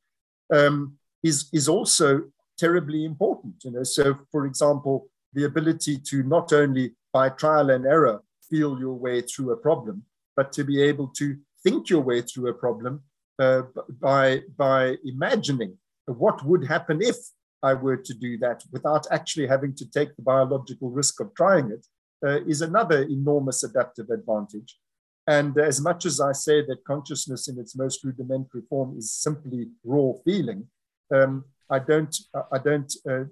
um, 0.52 0.96
is, 1.22 1.48
is 1.52 1.68
also 1.68 2.24
terribly 2.58 3.04
important. 3.04 3.54
You 3.64 3.72
know, 3.72 3.82
so 3.82 4.18
for 4.30 4.46
example, 4.46 5.08
the 5.32 5.44
ability 5.44 5.98
to 5.98 6.22
not 6.22 6.52
only 6.52 6.94
by 7.12 7.28
trial 7.30 7.70
and 7.70 7.86
error 7.86 8.22
feel 8.48 8.78
your 8.78 8.94
way 8.94 9.20
through 9.20 9.52
a 9.52 9.56
problem, 9.56 10.04
but 10.36 10.52
to 10.52 10.64
be 10.64 10.82
able 10.82 11.08
to 11.08 11.36
think 11.62 11.90
your 11.90 12.00
way 12.00 12.22
through 12.22 12.48
a 12.48 12.54
problem 12.54 13.02
uh, 13.38 13.62
by 14.00 14.42
by 14.56 14.96
imagining 15.04 15.76
what 16.06 16.44
would 16.44 16.66
happen 16.66 17.02
if 17.02 17.16
I 17.62 17.74
were 17.74 17.96
to 17.96 18.14
do 18.14 18.38
that 18.38 18.62
without 18.72 19.06
actually 19.10 19.46
having 19.46 19.74
to 19.74 19.90
take 19.90 20.14
the 20.14 20.22
biological 20.22 20.90
risk 20.90 21.20
of 21.20 21.34
trying 21.34 21.70
it 21.70 21.86
uh, 22.24 22.40
is 22.44 22.62
another 22.62 23.02
enormous 23.02 23.62
adaptive 23.64 24.10
advantage. 24.10 24.78
And 25.26 25.58
as 25.58 25.80
much 25.80 26.06
as 26.06 26.20
I 26.20 26.32
say 26.32 26.64
that 26.66 26.84
consciousness 26.86 27.48
in 27.48 27.58
its 27.58 27.76
most 27.76 28.04
rudimentary 28.04 28.62
form 28.68 28.96
is 28.96 29.12
simply 29.12 29.68
raw 29.84 30.12
feeling, 30.24 30.68
um, 31.12 31.44
I 31.70 31.78
don't, 31.78 32.16
I 32.52 32.58
don't 32.58 32.92
uh, 33.10 33.24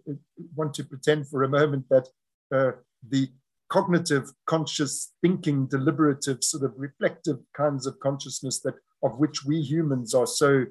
want 0.54 0.74
to 0.74 0.84
pretend 0.84 1.28
for 1.28 1.42
a 1.42 1.48
moment 1.48 1.86
that 1.90 2.08
uh, 2.54 2.72
the 3.08 3.28
cognitive, 3.68 4.32
conscious, 4.46 5.12
thinking, 5.22 5.66
deliberative, 5.66 6.42
sort 6.42 6.64
of 6.64 6.72
reflective 6.76 7.38
kinds 7.56 7.86
of 7.86 7.98
consciousness 8.00 8.60
that 8.60 8.74
of 9.02 9.18
which 9.18 9.44
we 9.44 9.60
humans 9.60 10.14
are 10.14 10.26
so, 10.26 10.64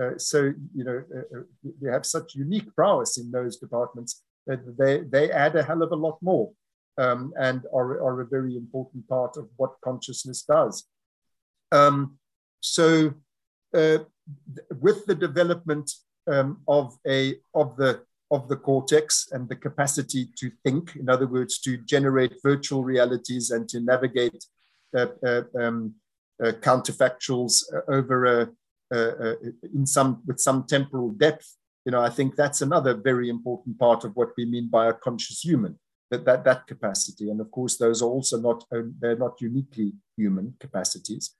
uh, 0.00 0.16
so 0.16 0.52
you 0.74 0.84
know, 0.84 1.02
uh, 1.14 1.38
uh, 1.38 1.42
we 1.80 1.90
have 1.90 2.06
such 2.06 2.34
unique 2.34 2.74
prowess 2.74 3.18
in 3.18 3.30
those 3.30 3.56
departments 3.58 4.22
that 4.46 4.60
they 4.78 5.00
they 5.00 5.30
add 5.30 5.56
a 5.56 5.62
hell 5.62 5.82
of 5.82 5.92
a 5.92 5.96
lot 5.96 6.18
more. 6.22 6.50
um, 7.00 7.32
and 7.38 7.62
are, 7.72 8.02
are 8.02 8.20
a 8.20 8.26
very 8.26 8.56
important 8.56 9.08
part 9.08 9.36
of 9.36 9.48
what 9.56 9.80
consciousness 9.82 10.42
does. 10.42 10.84
Um, 11.72 12.18
so, 12.60 13.14
uh, 13.74 13.98
with 14.80 15.06
the 15.06 15.14
development 15.14 15.90
um, 16.32 16.60
of 16.66 16.96
a 17.06 17.36
of 17.54 17.76
the 17.76 18.02
of 18.30 18.48
the 18.48 18.56
cortex 18.56 19.28
and 19.32 19.48
the 19.48 19.56
capacity 19.56 20.22
to 20.38 20.50
think, 20.64 20.94
in 20.96 21.08
other 21.08 21.26
words, 21.26 21.58
to 21.58 21.76
generate 21.78 22.42
virtual 22.44 22.84
realities 22.84 23.50
and 23.50 23.68
to 23.68 23.80
navigate 23.80 24.44
uh, 24.96 25.06
uh, 25.26 25.42
um, 25.60 25.94
uh, 26.42 26.52
counterfactuals 26.68 27.64
over 27.88 28.18
a, 28.26 28.48
in 29.74 29.84
some 29.86 30.22
with 30.26 30.40
some 30.40 30.64
temporal 30.64 31.10
depth. 31.10 31.56
You 31.84 31.92
know, 31.92 32.02
I 32.08 32.10
think 32.10 32.36
that's 32.36 32.60
another 32.62 32.94
very 32.94 33.28
important 33.28 33.78
part 33.78 34.04
of 34.04 34.14
what 34.14 34.30
we 34.36 34.44
mean 34.44 34.68
by 34.68 34.88
a 34.88 34.92
conscious 34.92 35.40
human. 35.40 35.78
That, 36.12 36.24
that, 36.24 36.42
that 36.42 36.66
capacity. 36.66 37.30
And 37.30 37.40
of 37.40 37.52
course, 37.52 37.76
those 37.76 38.02
are 38.02 38.12
also 38.16 38.36
not, 38.40 38.64
they're 39.00 39.14
not 39.16 39.40
uniquely 39.40 39.92
human 40.16 40.54
capacities. 40.58 41.36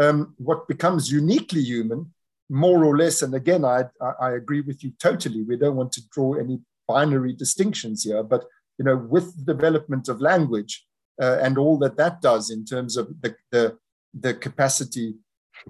Um, 0.00 0.34
what 0.38 0.66
becomes 0.66 1.12
uniquely 1.12 1.60
human 1.60 2.14
more 2.48 2.84
or 2.84 2.96
less, 2.96 3.22
and 3.22 3.34
again, 3.34 3.64
I, 3.64 3.84
I 4.20 4.32
agree 4.32 4.60
with 4.60 4.84
you 4.84 4.92
totally. 5.00 5.42
We 5.42 5.56
don't 5.56 5.76
want 5.76 5.92
to 5.92 6.02
draw 6.10 6.34
any 6.34 6.60
binary 6.86 7.32
distinctions 7.32 8.04
here, 8.04 8.22
but 8.22 8.44
you 8.78 8.84
know, 8.84 8.96
with 8.96 9.36
the 9.36 9.54
development 9.54 10.08
of 10.08 10.20
language 10.20 10.86
uh, 11.20 11.38
and 11.40 11.58
all 11.58 11.78
that 11.78 11.96
that 11.96 12.20
does 12.20 12.50
in 12.50 12.64
terms 12.64 12.96
of 12.96 13.08
the 13.20 13.34
the, 13.50 13.76
the 14.14 14.34
capacity 14.34 15.14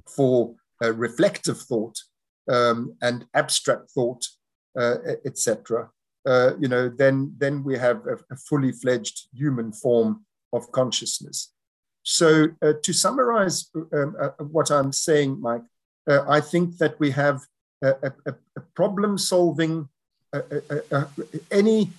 for 0.07 0.55
uh, 0.85 0.93
reflective 0.93 1.61
thought 1.61 1.97
um, 2.51 2.97
and 3.03 3.27
abstract 3.35 3.91
thought, 3.91 4.27
uh, 4.79 4.97
etc. 5.24 5.89
Uh, 6.27 6.53
you 6.59 6.68
know, 6.68 6.89
then 6.89 7.33
then 7.39 7.62
we 7.62 7.79
have 7.79 8.05
a, 8.07 8.16
a, 8.33 8.37
fully 8.37 8.72
fledged 8.72 9.29
human 9.33 9.72
form 9.72 10.24
of 10.53 10.70
consciousness. 10.72 11.53
So, 12.03 12.49
uh, 12.62 12.74
to 12.83 12.93
summarize 12.93 13.70
um, 13.93 14.16
uh, 14.20 14.31
what 14.45 14.70
I'm 14.70 14.93
saying, 14.93 15.41
Mike, 15.41 15.62
uh, 16.07 16.25
I 16.29 16.41
think 16.41 16.79
that 16.79 16.99
we 17.01 17.11
have 17.13 17.47
a, 17.83 18.13
a, 18.27 18.35
a 18.57 18.61
problem 18.75 19.19
solving, 19.19 19.89
any, 21.51 21.91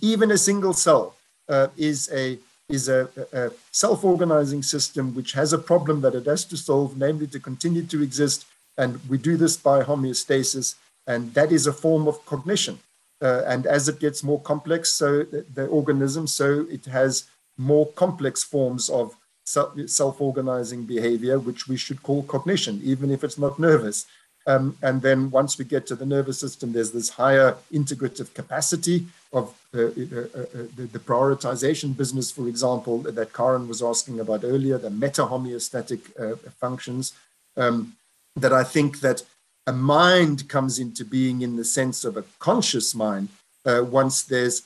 even 0.00 0.30
a 0.30 0.38
single 0.38 0.72
cell 0.72 1.14
uh, 1.48 1.68
is 1.76 2.10
a 2.12 2.38
is 2.68 2.88
a, 2.88 3.08
a 3.32 3.50
self-organizing 3.70 4.62
system 4.62 5.14
which 5.14 5.32
has 5.32 5.52
a 5.52 5.58
problem 5.58 6.00
that 6.00 6.14
it 6.14 6.24
has 6.24 6.44
to 6.44 6.56
solve, 6.56 6.96
namely 6.96 7.26
to 7.26 7.38
continue 7.38 7.82
to 7.82 8.02
exist. 8.02 8.46
And 8.78 8.98
we 9.10 9.18
do 9.18 9.36
this 9.36 9.56
by 9.56 9.82
homeostasis, 9.82 10.76
and 11.06 11.34
that 11.34 11.52
is 11.52 11.66
a 11.66 11.72
form 11.72 12.08
of 12.08 12.24
cognition. 12.24 12.78
Uh, 13.20 13.42
and 13.46 13.66
as 13.66 13.88
it 13.88 14.00
gets 14.00 14.22
more 14.22 14.40
complex, 14.40 14.90
so 14.92 15.22
the, 15.22 15.44
the 15.54 15.66
organism, 15.66 16.26
so 16.26 16.66
it 16.70 16.86
has 16.86 17.24
more 17.58 17.86
complex 17.92 18.42
forms 18.42 18.88
of 18.88 19.14
self-organizing 19.44 20.84
behavior, 20.84 21.38
which 21.38 21.66
we 21.68 21.76
should 21.76 22.02
call 22.02 22.22
cognition, 22.22 22.80
even 22.82 23.10
if 23.10 23.24
it's 23.24 23.38
not 23.38 23.58
nervous. 23.58 24.06
Um, 24.46 24.76
and 24.82 25.02
then 25.02 25.30
once 25.30 25.58
we 25.58 25.64
get 25.64 25.86
to 25.86 25.96
the 25.96 26.06
nervous 26.06 26.38
system, 26.38 26.72
there's 26.72 26.92
this 26.92 27.10
higher 27.10 27.56
integrative 27.72 28.34
capacity 28.34 29.06
of 29.32 29.54
uh, 29.74 29.78
uh, 29.78 29.84
uh, 29.84 29.86
uh, 29.86 30.66
the, 30.76 30.88
the, 30.92 30.98
prioritization 30.98 31.96
business, 31.96 32.30
for 32.30 32.46
example, 32.48 32.98
that 32.98 33.32
Karen 33.32 33.66
was 33.66 33.82
asking 33.82 34.20
about 34.20 34.44
earlier, 34.44 34.76
the 34.78 34.90
meta 34.90 35.22
homeostatic 35.22 36.00
uh, 36.20 36.36
functions, 36.60 37.14
um, 37.56 37.94
that 38.36 38.52
I 38.52 38.64
think 38.64 39.00
that 39.00 39.22
a 39.66 39.72
mind 39.72 40.48
comes 40.48 40.78
into 40.78 41.04
being 41.04 41.40
in 41.42 41.56
the 41.56 41.64
sense 41.64 42.04
of 42.04 42.16
a 42.16 42.24
conscious 42.38 42.94
mind 42.94 43.28
uh, 43.64 43.82
once 43.84 44.22
there's 44.22 44.62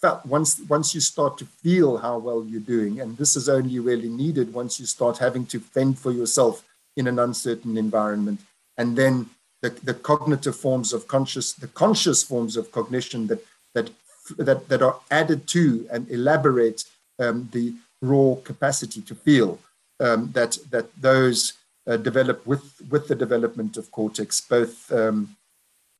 felt 0.00 0.24
once 0.24 0.60
once 0.68 0.94
you 0.94 1.00
start 1.00 1.36
to 1.38 1.44
feel 1.44 1.98
how 1.98 2.18
well 2.18 2.44
you're 2.44 2.60
doing 2.60 3.00
and 3.00 3.16
this 3.18 3.36
is 3.36 3.48
only 3.48 3.78
really 3.78 4.08
needed 4.08 4.52
once 4.52 4.80
you 4.80 4.86
start 4.86 5.18
having 5.18 5.44
to 5.46 5.60
fend 5.60 5.98
for 5.98 6.10
yourself 6.10 6.64
in 6.96 7.06
an 7.06 7.18
uncertain 7.18 7.76
environment. 7.76 8.40
And 8.76 8.96
then 8.96 9.30
the, 9.62 9.70
the 9.70 9.94
cognitive 9.94 10.56
forms 10.56 10.92
of 10.92 11.06
conscious 11.06 11.52
the 11.52 11.68
conscious 11.68 12.22
forms 12.22 12.56
of 12.56 12.72
cognition 12.72 13.26
that 13.28 13.44
that 13.74 13.90
that, 14.38 14.68
that 14.68 14.82
are 14.82 14.96
added 15.10 15.46
to 15.48 15.88
and 15.90 16.08
elaborate 16.10 16.84
um, 17.18 17.48
the 17.52 17.74
raw 18.00 18.36
capacity 18.44 19.00
to 19.02 19.14
feel 19.14 19.58
um, 19.98 20.30
that 20.32 20.58
that 20.70 20.88
those 21.00 21.54
uh, 21.86 21.96
develop 21.96 22.46
with 22.46 22.64
with 22.90 23.08
the 23.08 23.14
development 23.14 23.76
of 23.76 23.90
cortex 23.90 24.40
both 24.40 24.90
um, 24.92 25.36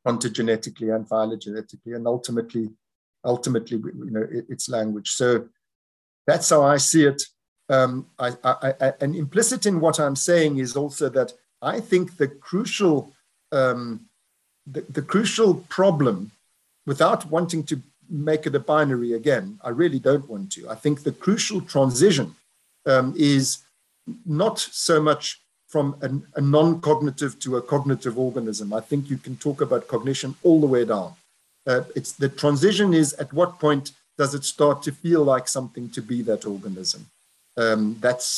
ontogenetically 0.07 0.94
and 0.94 1.07
phylogenetically 1.09 1.94
and 1.94 2.07
ultimately 2.07 2.70
ultimately, 3.25 3.79
you 3.79 4.11
know, 4.11 4.27
it's 4.31 4.68
language. 4.68 5.11
So 5.11 5.49
that's 6.27 6.51
how 6.51 6.62
I 6.62 6.77
see 6.77 7.05
it. 7.05 7.23
Um, 7.68 8.07
I, 8.18 8.33
I, 8.43 8.75
I, 8.81 8.93
and 9.01 9.14
implicit 9.14 9.66
in 9.66 9.81
what 9.81 10.01
I'm 10.01 10.16
saying 10.16 10.59
is 10.59 10.77
also 10.77 11.09
that 11.11 11.33
I 11.62 11.81
think 11.81 12.16
the 12.16 12.29
crucial, 12.29 13.12
um, 13.53 14.07
the, 14.66 14.85
the 14.89 15.03
crucial 15.03 15.55
problem, 15.68 16.33
without 16.87 17.27
wanting 17.27 17.62
to 17.64 17.81
make 18.09 18.47
it 18.47 18.55
a 18.55 18.61
binary 18.61 19.12
again, 19.12 19.61
I 19.62 19.68
really 19.68 20.01
don't 20.01 20.29
want 20.29 20.51
to. 20.53 20.68
I 20.68 20.75
think 20.75 21.03
the 21.03 21.12
crucial 21.12 21.61
transition 21.61 22.35
um, 22.87 23.14
is 23.16 23.59
not 24.27 24.59
so 24.59 25.01
much 25.01 25.41
from 25.68 25.95
an, 26.01 26.27
a 26.35 26.41
non 26.41 26.81
cognitive 26.81 27.39
to 27.41 27.57
a 27.57 27.62
cognitive 27.62 28.18
organism. 28.18 28.73
I 28.73 28.81
think 28.81 29.09
you 29.09 29.18
can 29.18 29.37
talk 29.37 29.61
about 29.61 29.87
cognition 29.87 30.35
all 30.43 30.61
the 30.61 30.66
way 30.66 30.85
down 30.85 31.14
uh, 31.71 31.85
it's 31.95 32.12
the 32.12 32.29
transition 32.29 32.93
is 33.03 33.09
at 33.14 33.33
what 33.33 33.61
point 33.66 33.93
does 34.18 34.35
it 34.35 34.45
start 34.45 34.83
to 34.83 34.93
feel 34.93 35.23
like 35.33 35.47
something 35.49 35.89
to 35.91 36.03
be 36.03 36.18
that 36.23 36.45
organism? 36.45 37.03
Um, 37.57 37.97
that's 38.01 38.29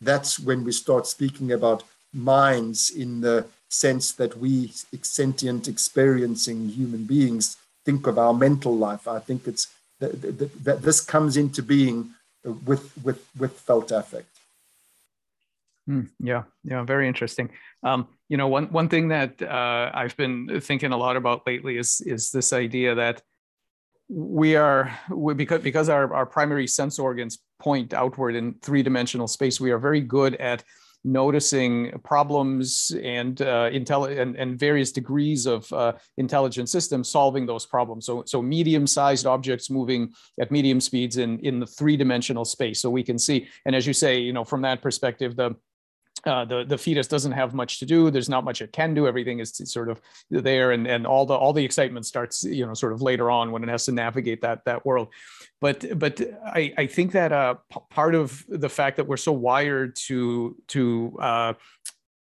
that's 0.00 0.32
when 0.48 0.64
we 0.64 0.72
start 0.72 1.06
speaking 1.06 1.52
about 1.52 1.82
minds 2.12 2.90
in 2.90 3.20
the 3.20 3.46
sense 3.68 4.06
that 4.20 4.32
we 4.36 4.72
sentient 5.02 5.68
experiencing 5.68 6.68
human 6.68 7.04
beings 7.04 7.56
think 7.84 8.06
of 8.06 8.18
our 8.18 8.34
mental 8.34 8.76
life. 8.76 9.06
I 9.06 9.20
think 9.20 9.46
it's 9.46 9.64
that, 10.00 10.12
that 10.64 10.82
this 10.82 11.00
comes 11.00 11.36
into 11.36 11.62
being 11.62 11.98
with 12.68 12.84
with 13.04 13.20
with 13.40 13.54
felt 13.68 13.92
affect. 13.92 14.34
Mm, 15.88 16.08
yeah, 16.30 16.42
yeah, 16.64 16.82
very 16.82 17.06
interesting. 17.06 17.50
Um, 17.82 18.08
you 18.30 18.36
know, 18.36 18.48
one 18.48 18.66
one 18.72 18.88
thing 18.88 19.08
that 19.08 19.42
uh, 19.42 19.90
I've 19.92 20.16
been 20.16 20.60
thinking 20.60 20.92
a 20.92 20.96
lot 20.96 21.16
about 21.16 21.46
lately 21.46 21.76
is 21.76 22.00
is 22.00 22.30
this 22.30 22.52
idea 22.52 22.94
that 22.94 23.22
we 24.08 24.56
are 24.56 24.90
we, 25.10 25.34
because 25.34 25.62
because 25.62 25.88
our, 25.88 26.14
our 26.14 26.26
primary 26.26 26.68
sense 26.68 26.98
organs 26.98 27.42
point 27.58 27.92
outward 27.92 28.36
in 28.36 28.54
three 28.62 28.82
dimensional 28.82 29.28
space. 29.28 29.60
We 29.60 29.72
are 29.72 29.80
very 29.80 30.00
good 30.00 30.36
at 30.36 30.62
noticing 31.02 31.98
problems 32.04 32.94
and 33.02 33.40
uh, 33.40 33.70
intelli- 33.70 34.20
and, 34.20 34.36
and 34.36 34.58
various 34.58 34.92
degrees 34.92 35.46
of 35.46 35.72
uh, 35.72 35.92
intelligent 36.18 36.68
systems 36.68 37.08
solving 37.08 37.46
those 37.46 37.66
problems. 37.66 38.04
So, 38.04 38.22
so 38.26 38.42
medium-sized 38.42 39.26
objects 39.26 39.70
moving 39.70 40.12
at 40.38 40.50
medium 40.50 40.80
speeds 40.80 41.16
in, 41.16 41.38
in 41.40 41.58
the 41.58 41.66
three-dimensional 41.66 42.44
space. 42.44 42.82
So 42.82 42.90
we 42.90 43.02
can 43.02 43.18
see, 43.18 43.48
and 43.64 43.74
as 43.74 43.86
you 43.86 43.94
say, 43.94 44.20
you 44.20 44.34
know, 44.34 44.44
from 44.44 44.62
that 44.62 44.82
perspective, 44.82 45.36
the 45.36 45.56
uh, 46.24 46.44
the 46.44 46.64
the 46.64 46.78
fetus 46.78 47.06
doesn't 47.06 47.32
have 47.32 47.54
much 47.54 47.78
to 47.78 47.86
do. 47.86 48.10
There's 48.10 48.28
not 48.28 48.44
much 48.44 48.62
it 48.62 48.72
can 48.72 48.94
do. 48.94 49.06
Everything 49.06 49.40
is 49.40 49.60
sort 49.64 49.88
of 49.88 50.00
there, 50.30 50.72
and 50.72 50.86
and 50.86 51.06
all 51.06 51.26
the 51.26 51.34
all 51.34 51.52
the 51.52 51.64
excitement 51.64 52.06
starts, 52.06 52.44
you 52.44 52.66
know, 52.66 52.74
sort 52.74 52.92
of 52.92 53.02
later 53.02 53.30
on 53.30 53.52
when 53.52 53.62
it 53.62 53.68
has 53.68 53.84
to 53.86 53.92
navigate 53.92 54.42
that 54.42 54.64
that 54.64 54.84
world. 54.84 55.08
But 55.60 55.98
but 55.98 56.20
I 56.44 56.72
I 56.78 56.86
think 56.86 57.12
that 57.12 57.32
uh, 57.32 57.54
p- 57.72 57.80
part 57.90 58.14
of 58.14 58.44
the 58.48 58.68
fact 58.68 58.96
that 58.96 59.06
we're 59.06 59.16
so 59.16 59.32
wired 59.32 59.96
to 60.06 60.56
to 60.68 61.16
uh, 61.20 61.52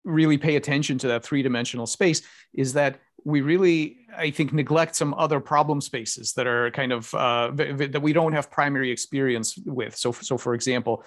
really 0.04 0.38
pay 0.38 0.56
attention 0.56 0.98
to 0.98 1.08
that 1.08 1.24
three 1.24 1.42
dimensional 1.42 1.86
space 1.86 2.22
is 2.54 2.72
that 2.74 3.00
we 3.24 3.40
really 3.40 4.06
i 4.16 4.30
think 4.30 4.52
neglect 4.52 4.94
some 4.94 5.12
other 5.14 5.40
problem 5.40 5.80
spaces 5.80 6.32
that 6.34 6.46
are 6.46 6.70
kind 6.70 6.92
of 6.92 7.12
uh, 7.14 7.50
that 7.52 8.00
we 8.00 8.12
don't 8.12 8.32
have 8.32 8.50
primary 8.50 8.90
experience 8.90 9.58
with 9.66 9.96
so 9.96 10.12
so 10.12 10.38
for 10.38 10.54
example 10.54 11.04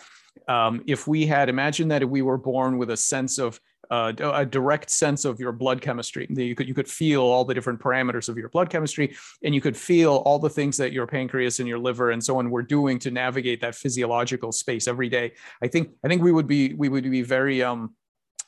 um, 0.48 0.84
if 0.88 1.08
we 1.08 1.26
had 1.26 1.50
imagined 1.50 1.92
that 1.92 2.08
we 2.10 2.22
were 2.22 2.38
born 2.38 2.78
with 2.78 2.92
a 2.92 2.98
sense 2.98 3.38
of 3.38 3.60
uh, 3.92 4.14
a 4.20 4.46
direct 4.46 4.90
sense 4.90 5.26
of 5.26 5.40
your 5.40 5.52
blood 5.52 5.82
chemistry. 5.82 6.28
You 6.30 6.54
could 6.54 6.68
you 6.68 6.76
could 6.76 6.88
feel 6.88 7.22
all 7.22 7.44
the 7.44 7.56
different 7.56 7.80
parameters 7.80 8.30
of 8.30 8.38
your 8.38 8.50
blood 8.50 8.70
chemistry, 8.70 9.16
and 9.44 9.56
you 9.56 9.62
could 9.62 9.76
feel 9.76 10.18
all 10.18 10.38
the 10.38 10.50
things 10.50 10.78
that 10.78 10.92
your 10.92 11.08
pancreas 11.08 11.60
and 11.60 11.68
your 11.68 11.80
liver 11.80 12.12
and 12.12 12.24
so 12.24 12.38
on 12.38 12.52
were 12.52 12.62
doing 12.62 13.00
to 13.00 13.12
navigate 13.12 13.62
that 13.62 13.74
physiological 13.74 14.52
space 14.52 14.88
every 14.88 15.10
day. 15.10 15.34
I 15.64 15.68
think 15.68 15.90
I 16.04 16.08
think 16.08 16.22
we 16.22 16.32
would 16.32 16.48
be 16.48 16.74
we 16.74 16.88
would 16.88 17.10
be 17.10 17.24
very 17.24 17.64
um, 17.64 17.96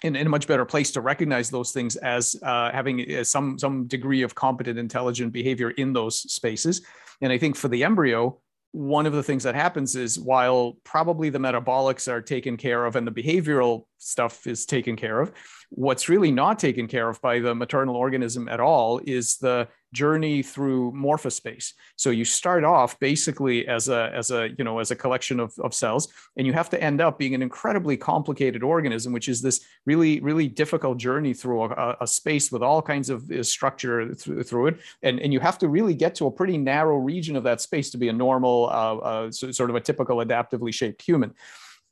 in, 0.03 0.15
in, 0.15 0.27
a 0.27 0.29
much 0.29 0.47
better 0.47 0.65
place 0.65 0.91
to 0.91 1.01
recognize 1.01 1.49
those 1.49 1.71
things 1.71 1.95
as 1.95 2.35
uh, 2.43 2.71
having 2.71 3.15
uh, 3.15 3.23
some 3.23 3.57
some 3.57 3.87
degree 3.87 4.21
of 4.21 4.35
competent 4.35 4.77
intelligent 4.77 5.33
behavior 5.33 5.71
in 5.71 5.93
those 5.93 6.19
spaces 6.31 6.81
and 7.21 7.31
i 7.31 7.37
think 7.37 7.55
for 7.55 7.67
the 7.67 7.83
embryo 7.83 8.37
one 8.71 9.05
of 9.05 9.13
the 9.13 9.23
things 9.23 9.43
that 9.43 9.55
happens 9.55 9.95
is 9.95 10.19
while 10.19 10.77
probably 10.83 11.29
the 11.29 11.39
metabolics 11.39 12.07
are 12.07 12.21
taken 12.21 12.55
care 12.55 12.85
of 12.85 12.95
and 12.95 13.05
the 13.05 13.11
behavioral 13.11 13.85
stuff 13.97 14.47
is 14.47 14.65
taken 14.65 14.95
care 14.95 15.19
of, 15.19 15.31
what's 15.69 16.07
really 16.07 16.31
not 16.31 16.57
taken 16.57 16.87
care 16.87 17.09
of 17.09 17.21
by 17.21 17.39
the 17.39 17.53
maternal 17.53 17.95
organism 17.95 18.47
at 18.47 18.59
all 18.59 19.01
is 19.05 19.37
the 19.37 19.67
journey 19.93 20.41
through 20.41 20.91
morphospace. 20.93 21.73
So 21.95 22.09
you 22.09 22.25
start 22.25 22.63
off 22.63 22.99
basically 22.99 23.67
as 23.67 23.89
a 23.89 24.11
as 24.13 24.31
a 24.31 24.49
you 24.57 24.63
know 24.63 24.79
as 24.79 24.91
a 24.91 24.95
collection 24.95 25.39
of, 25.39 25.53
of 25.59 25.73
cells, 25.73 26.07
and 26.37 26.47
you 26.47 26.53
have 26.53 26.69
to 26.71 26.81
end 26.81 27.01
up 27.01 27.17
being 27.17 27.35
an 27.35 27.41
incredibly 27.41 27.97
complicated 27.97 28.63
organism, 28.63 29.13
which 29.13 29.27
is 29.27 29.41
this 29.41 29.65
really 29.85 30.19
really 30.19 30.47
difficult 30.47 30.97
journey 30.97 31.33
through 31.33 31.63
a, 31.63 31.97
a 32.01 32.07
space 32.07 32.51
with 32.51 32.63
all 32.63 32.81
kinds 32.81 33.09
of 33.09 33.29
uh, 33.31 33.43
structure 33.43 34.13
through, 34.13 34.43
through 34.43 34.67
it, 34.67 34.79
and 35.03 35.19
and 35.19 35.33
you 35.33 35.39
have 35.39 35.57
to 35.59 35.67
really 35.67 35.93
get 35.93 36.15
to 36.15 36.27
a 36.27 36.31
pretty 36.31 36.57
narrow 36.57 36.97
region 36.97 37.35
of 37.35 37.43
that 37.43 37.61
space 37.61 37.89
to 37.91 37.97
be 37.97 38.09
a 38.09 38.13
normal 38.13 38.69
uh, 38.71 38.95
uh, 38.97 39.31
sort 39.31 39.69
of 39.69 39.75
a 39.75 39.81
typical 39.81 40.17
adaptively 40.17 40.73
shaped 40.73 41.01
human 41.01 41.33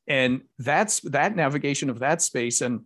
and 0.08 0.41
that's 0.58 1.00
that 1.02 1.36
navigation 1.36 1.89
of 1.89 2.00
that 2.00 2.22
space 2.22 2.62
and 2.62 2.82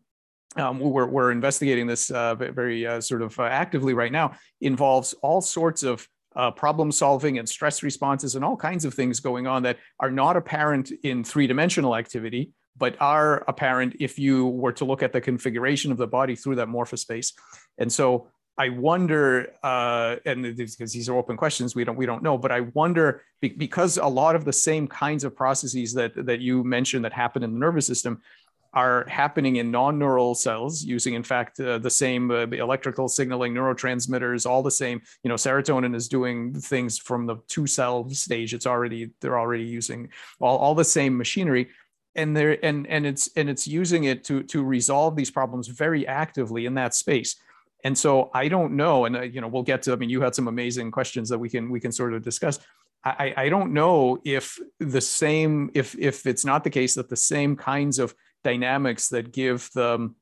um, 0.57 0.79
we're, 0.79 1.05
we're 1.05 1.31
investigating 1.31 1.87
this 1.87 2.11
uh, 2.11 2.35
very 2.35 2.85
uh, 2.85 3.01
sort 3.01 3.21
of 3.21 3.37
uh, 3.39 3.43
actively 3.43 3.93
right 3.93 4.11
now 4.11 4.33
involves 4.61 5.13
all 5.21 5.41
sorts 5.41 5.83
of 5.83 6.07
uh, 6.35 6.51
problem 6.51 6.91
solving 6.91 7.37
and 7.37 7.47
stress 7.47 7.83
responses 7.83 8.35
and 8.35 8.43
all 8.43 8.57
kinds 8.57 8.85
of 8.85 8.93
things 8.93 9.19
going 9.19 9.45
on 9.45 9.63
that 9.63 9.77
are 9.99 10.11
not 10.11 10.35
apparent 10.35 10.91
in 11.03 11.23
three 11.23 11.47
dimensional 11.47 11.95
activity 11.95 12.51
but 12.75 12.95
are 12.99 13.43
apparent 13.47 13.95
if 13.99 14.17
you 14.17 14.47
were 14.47 14.71
to 14.71 14.83
look 14.83 15.03
at 15.03 15.13
the 15.13 15.21
configuration 15.21 15.91
of 15.91 15.97
the 15.97 16.07
body 16.07 16.35
through 16.35 16.55
that 16.55 16.67
morphospace 16.67 17.33
and 17.77 17.91
so 17.91 18.27
I 18.57 18.69
wonder, 18.69 19.51
uh, 19.63 20.17
and 20.25 20.55
because 20.55 20.93
these 20.93 21.09
are 21.09 21.17
open 21.17 21.37
questions, 21.37 21.75
we 21.75 21.83
don't 21.83 21.95
we 21.95 22.05
don't 22.05 22.21
know. 22.21 22.37
But 22.37 22.51
I 22.51 22.61
wonder 22.75 23.23
because 23.41 23.97
a 23.97 24.05
lot 24.05 24.35
of 24.35 24.45
the 24.45 24.53
same 24.53 24.87
kinds 24.87 25.23
of 25.23 25.35
processes 25.35 25.93
that 25.93 26.13
that 26.27 26.39
you 26.39 26.63
mentioned 26.63 27.03
that 27.05 27.13
happen 27.13 27.41
in 27.41 27.53
the 27.53 27.59
nervous 27.59 27.87
system 27.87 28.21
are 28.73 29.05
happening 29.07 29.57
in 29.57 29.69
non-neural 29.71 30.33
cells 30.35 30.83
using 30.83 31.13
in 31.13 31.23
fact 31.23 31.59
uh, 31.59 31.77
the 31.77 31.89
same 31.89 32.31
uh, 32.31 32.47
electrical 32.47 33.07
signaling 33.07 33.53
neurotransmitters 33.53 34.45
all 34.45 34.63
the 34.63 34.71
same 34.71 35.01
you 35.23 35.29
know 35.29 35.35
serotonin 35.35 35.95
is 35.95 36.07
doing 36.07 36.53
things 36.53 36.97
from 36.97 37.25
the 37.25 37.35
two 37.47 37.67
cell 37.67 38.09
stage 38.09 38.53
it's 38.53 38.67
already 38.67 39.11
they're 39.21 39.39
already 39.39 39.63
using 39.65 40.09
all, 40.39 40.57
all 40.57 40.75
the 40.75 40.83
same 40.83 41.17
machinery 41.17 41.69
and 42.15 42.35
they're 42.35 42.63
and 42.65 42.87
and 42.87 43.05
it's 43.05 43.29
and 43.35 43.49
it's 43.49 43.67
using 43.67 44.05
it 44.05 44.23
to 44.23 44.43
to 44.43 44.63
resolve 44.63 45.15
these 45.15 45.31
problems 45.31 45.67
very 45.67 46.07
actively 46.07 46.65
in 46.65 46.73
that 46.73 46.93
space 46.93 47.35
and 47.83 47.97
so 47.97 48.29
I 48.33 48.47
don't 48.47 48.73
know, 48.73 49.05
and 49.05 49.17
uh, 49.17 49.21
you 49.21 49.41
know, 49.41 49.47
we'll 49.47 49.63
get 49.63 49.81
to. 49.83 49.93
I 49.93 49.97
mean, 49.97 50.09
you 50.09 50.21
had 50.21 50.33
some 50.33 50.47
amazing 50.47 50.91
questions 50.91 51.29
that 51.29 51.37
we 51.37 51.49
can 51.49 51.69
we 51.69 51.79
can 51.79 51.91
sort 51.91 52.13
of 52.13 52.23
discuss. 52.23 52.59
I, 53.05 53.33
I 53.35 53.49
don't 53.49 53.73
know 53.73 54.19
if 54.23 54.57
the 54.79 55.01
same 55.01 55.69
if 55.73 55.93
if 55.99 56.25
it's 56.25 56.45
not 56.45 56.63
the 56.63 56.69
case 56.69 56.95
that 56.95 57.09
the 57.09 57.17
same 57.17 57.57
kinds 57.57 57.99
of 57.99 58.15
dynamics 58.43 59.09
that 59.09 59.31
give 59.31 59.69
the 59.73 60.13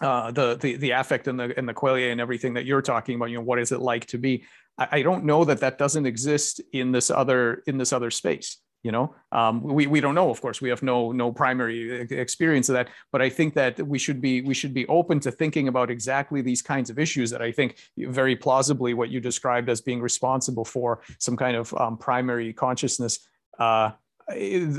uh, 0.00 0.30
the, 0.30 0.56
the 0.56 0.76
the 0.76 0.90
affect 0.92 1.26
and 1.26 1.38
the 1.38 1.56
and 1.56 1.68
the 1.68 1.74
qualia 1.74 2.12
and 2.12 2.20
everything 2.20 2.54
that 2.54 2.64
you're 2.64 2.82
talking 2.82 3.16
about. 3.16 3.30
You 3.30 3.38
know, 3.38 3.44
what 3.44 3.58
is 3.58 3.72
it 3.72 3.80
like 3.80 4.06
to 4.06 4.18
be? 4.18 4.44
I, 4.78 4.88
I 4.92 5.02
don't 5.02 5.24
know 5.24 5.44
that 5.44 5.60
that 5.60 5.78
doesn't 5.78 6.06
exist 6.06 6.60
in 6.72 6.92
this 6.92 7.10
other 7.10 7.62
in 7.66 7.78
this 7.78 7.92
other 7.92 8.10
space 8.10 8.58
you 8.82 8.92
know 8.92 9.14
um, 9.32 9.62
we, 9.62 9.86
we 9.86 10.00
don't 10.00 10.14
know 10.14 10.30
of 10.30 10.40
course 10.40 10.60
we 10.60 10.68
have 10.68 10.82
no 10.82 11.12
no 11.12 11.32
primary 11.32 12.00
experience 12.12 12.68
of 12.68 12.74
that 12.74 12.88
but 13.10 13.20
i 13.20 13.28
think 13.28 13.54
that 13.54 13.80
we 13.86 13.98
should 13.98 14.20
be 14.20 14.40
we 14.42 14.54
should 14.54 14.72
be 14.72 14.86
open 14.86 15.18
to 15.18 15.30
thinking 15.30 15.68
about 15.68 15.90
exactly 15.90 16.40
these 16.42 16.62
kinds 16.62 16.88
of 16.88 16.98
issues 16.98 17.30
that 17.30 17.42
i 17.42 17.50
think 17.50 17.76
very 17.98 18.36
plausibly 18.36 18.94
what 18.94 19.10
you 19.10 19.20
described 19.20 19.68
as 19.68 19.80
being 19.80 20.00
responsible 20.00 20.64
for 20.64 21.02
some 21.18 21.36
kind 21.36 21.56
of 21.56 21.74
um, 21.74 21.96
primary 21.96 22.52
consciousness 22.52 23.26
uh, 23.58 23.90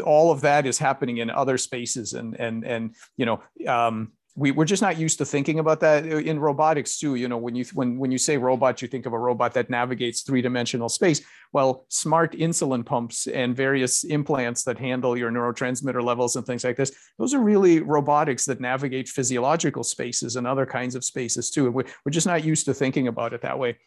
all 0.06 0.32
of 0.32 0.42
that 0.42 0.66
is 0.66 0.78
happening 0.78 1.18
in 1.18 1.30
other 1.30 1.58
spaces 1.58 2.14
and 2.14 2.40
and 2.40 2.64
and 2.64 2.96
you 3.18 3.26
know 3.26 3.42
um, 3.68 4.12
we, 4.36 4.52
we're 4.52 4.66
just 4.66 4.82
not 4.82 4.98
used 4.98 5.18
to 5.18 5.26
thinking 5.26 5.60
about 5.60 5.80
that. 5.82 6.06
In 6.06 6.40
robotics 6.40 7.00
too 7.00 7.16
you 7.16 7.28
know 7.28 7.38
when 7.38 7.56
you 7.56 7.66
when 7.74 7.98
when 7.98 8.12
you 8.12 8.18
say 8.18 8.38
robot 8.38 8.82
you 8.82 8.88
think 8.88 9.06
of 9.06 9.14
a 9.14 9.20
robot 9.20 9.54
that 9.54 9.70
navigates 9.70 10.22
three-dimensional 10.22 10.88
space. 10.88 11.22
Well 11.52 11.86
smart 11.90 12.34
insulin 12.34 12.86
pumps 12.86 13.28
and 13.28 13.56
various 13.56 14.04
implants 14.04 14.64
that 14.64 14.78
handle 14.78 15.18
your 15.18 15.32
neurotransmitter 15.32 16.04
levels 16.04 16.36
and 16.36 16.46
things 16.46 16.64
like 16.64 16.78
this 16.78 16.92
those 17.18 17.34
are 17.34 17.42
really 17.42 17.80
robotics 17.80 18.46
that 18.46 18.62
navigate 18.62 19.10
physiological 19.10 19.84
spaces 19.84 20.36
and 20.36 20.46
other 20.46 20.66
kinds 20.66 20.96
of 20.96 21.04
spaces 21.04 21.50
too. 21.50 21.72
We're 21.72 21.86
just 22.10 22.28
not 22.28 22.44
used 22.44 22.66
to 22.66 22.74
thinking 22.74 23.08
about 23.08 23.34
it 23.34 23.42
that 23.42 23.58
way. 23.58 23.78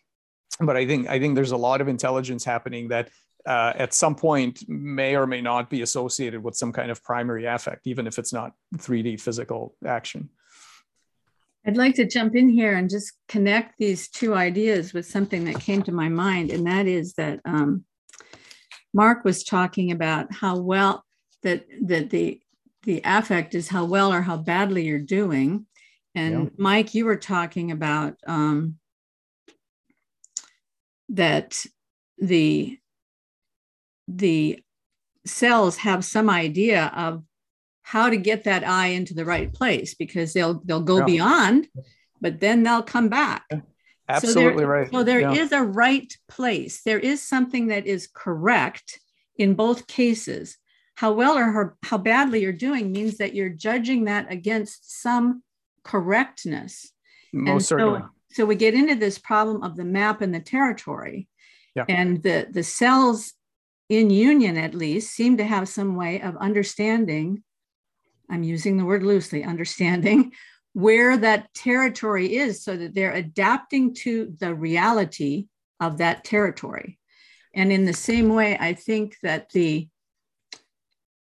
But 0.60 0.76
i 0.76 0.86
think 0.86 1.08
i 1.08 1.18
think 1.18 1.34
there's 1.34 1.52
a 1.52 1.56
lot 1.56 1.80
of 1.80 1.88
intelligence 1.88 2.44
happening 2.44 2.88
that 2.88 3.08
uh, 3.46 3.72
at 3.76 3.94
some 3.94 4.14
point 4.14 4.68
may 4.68 5.16
or 5.16 5.26
may 5.26 5.40
not 5.40 5.68
be 5.68 5.82
associated 5.82 6.42
with 6.42 6.56
some 6.56 6.72
kind 6.72 6.90
of 6.90 7.02
primary 7.02 7.46
affect, 7.46 7.86
even 7.86 8.06
if 8.06 8.18
it's 8.18 8.32
not 8.32 8.52
3D 8.76 9.20
physical 9.20 9.74
action. 9.84 10.28
I'd 11.66 11.76
like 11.76 11.94
to 11.96 12.06
jump 12.06 12.34
in 12.34 12.48
here 12.48 12.76
and 12.76 12.90
just 12.90 13.12
connect 13.28 13.78
these 13.78 14.08
two 14.08 14.34
ideas 14.34 14.92
with 14.92 15.06
something 15.06 15.44
that 15.44 15.60
came 15.60 15.82
to 15.84 15.92
my 15.92 16.08
mind, 16.08 16.50
and 16.50 16.66
that 16.66 16.86
is 16.86 17.14
that 17.14 17.40
um, 17.44 17.84
Mark 18.92 19.24
was 19.24 19.44
talking 19.44 19.92
about 19.92 20.32
how 20.32 20.58
well 20.58 21.04
that 21.42 21.64
that 21.82 22.10
the 22.10 22.40
the 22.82 23.00
affect 23.04 23.54
is 23.54 23.68
how 23.68 23.84
well 23.84 24.12
or 24.12 24.22
how 24.22 24.36
badly 24.36 24.84
you're 24.84 24.98
doing, 24.98 25.66
and 26.16 26.44
yeah. 26.44 26.50
Mike, 26.56 26.94
you 26.94 27.04
were 27.04 27.16
talking 27.16 27.70
about 27.70 28.16
um, 28.26 28.78
that 31.10 31.64
the 32.18 32.76
the 34.16 34.62
cells 35.24 35.76
have 35.78 36.04
some 36.04 36.28
idea 36.28 36.92
of 36.96 37.22
how 37.82 38.10
to 38.10 38.16
get 38.16 38.44
that 38.44 38.66
eye 38.66 38.88
into 38.88 39.14
the 39.14 39.24
right 39.24 39.52
place 39.52 39.94
because 39.94 40.32
they'll 40.32 40.62
they'll 40.64 40.80
go 40.80 40.98
yeah. 40.98 41.04
beyond 41.04 41.68
but 42.22 42.40
then 42.40 42.62
they'll 42.62 42.82
come 42.82 43.08
back. 43.08 43.44
Absolutely 44.08 44.52
so 44.52 44.58
there, 44.58 44.66
right. 44.66 44.90
so 44.90 45.02
there 45.02 45.20
yeah. 45.20 45.32
is 45.32 45.52
a 45.52 45.62
right 45.62 46.16
place. 46.28 46.82
There 46.82 46.98
is 46.98 47.20
something 47.20 47.66
that 47.66 47.86
is 47.86 48.08
correct 48.14 49.00
in 49.36 49.54
both 49.54 49.86
cases. 49.86 50.56
How 50.94 51.12
well 51.12 51.36
or 51.36 51.50
how, 51.50 51.70
how 51.82 51.98
badly 51.98 52.42
you're 52.42 52.52
doing 52.52 52.92
means 52.92 53.18
that 53.18 53.34
you're 53.34 53.48
judging 53.48 54.04
that 54.04 54.30
against 54.30 55.02
some 55.02 55.42
correctness. 55.82 56.92
Most 57.32 57.50
and 57.50 57.64
certainly. 57.64 58.00
so, 58.00 58.08
so 58.30 58.46
we 58.46 58.54
get 58.54 58.74
into 58.74 58.94
this 58.94 59.18
problem 59.18 59.62
of 59.62 59.76
the 59.76 59.84
map 59.84 60.20
and 60.20 60.34
the 60.34 60.40
territory 60.40 61.28
yeah. 61.74 61.84
and 61.88 62.22
the 62.22 62.46
the 62.50 62.62
cells 62.62 63.32
in 63.88 64.10
union 64.10 64.56
at 64.56 64.74
least, 64.74 65.14
seem 65.14 65.36
to 65.36 65.44
have 65.44 65.68
some 65.68 65.96
way 65.96 66.20
of 66.20 66.36
understanding, 66.36 67.42
I'm 68.30 68.42
using 68.42 68.76
the 68.76 68.84
word 68.84 69.02
loosely, 69.02 69.44
understanding 69.44 70.32
where 70.72 71.16
that 71.18 71.52
territory 71.52 72.36
is 72.36 72.64
so 72.64 72.76
that 72.76 72.94
they're 72.94 73.12
adapting 73.12 73.94
to 73.94 74.34
the 74.40 74.54
reality 74.54 75.46
of 75.80 75.98
that 75.98 76.24
territory. 76.24 76.98
And 77.54 77.70
in 77.70 77.84
the 77.84 77.92
same 77.92 78.30
way, 78.30 78.56
I 78.58 78.72
think 78.72 79.16
that 79.22 79.50
the 79.50 79.88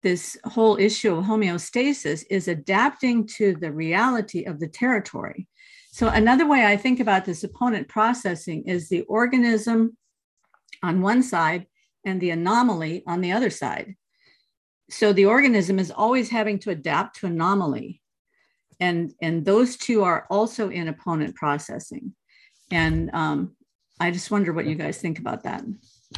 this 0.01 0.37
whole 0.45 0.77
issue 0.77 1.13
of 1.13 1.25
homeostasis 1.25 2.23
is 2.29 2.47
adapting 2.47 3.27
to 3.27 3.53
the 3.55 3.71
reality 3.71 4.45
of 4.45 4.57
the 4.59 4.67
territory. 4.67 5.45
So 5.91 6.07
another 6.07 6.47
way 6.47 6.65
I 6.65 6.77
think 6.77 7.01
about 7.01 7.25
this 7.25 7.43
opponent 7.43 7.89
processing 7.89 8.63
is 8.63 8.87
the 8.87 9.01
organism 9.01 9.97
on 10.81 11.01
one 11.01 11.21
side 11.21 11.65
and 12.09 12.19
the 12.19 12.31
anomaly 12.31 13.03
on 13.07 13.21
the 13.21 13.31
other 13.31 13.49
side. 13.49 13.95
So 14.89 15.13
the 15.13 15.27
organism 15.27 15.77
is 15.79 15.91
always 15.91 16.29
having 16.29 16.59
to 16.59 16.71
adapt 16.71 17.19
to 17.19 17.27
anomaly. 17.27 18.01
And, 18.79 19.13
and 19.21 19.45
those 19.45 19.77
two 19.77 20.03
are 20.03 20.25
also 20.29 20.69
in 20.69 20.87
opponent 20.87 21.35
processing. 21.35 22.13
And 22.71 23.11
um, 23.13 23.55
I 23.99 24.09
just 24.11 24.31
wonder 24.31 24.53
what 24.53 24.65
you 24.65 24.75
guys 24.75 24.97
think 24.97 25.19
about 25.19 25.43
that. 25.43 25.63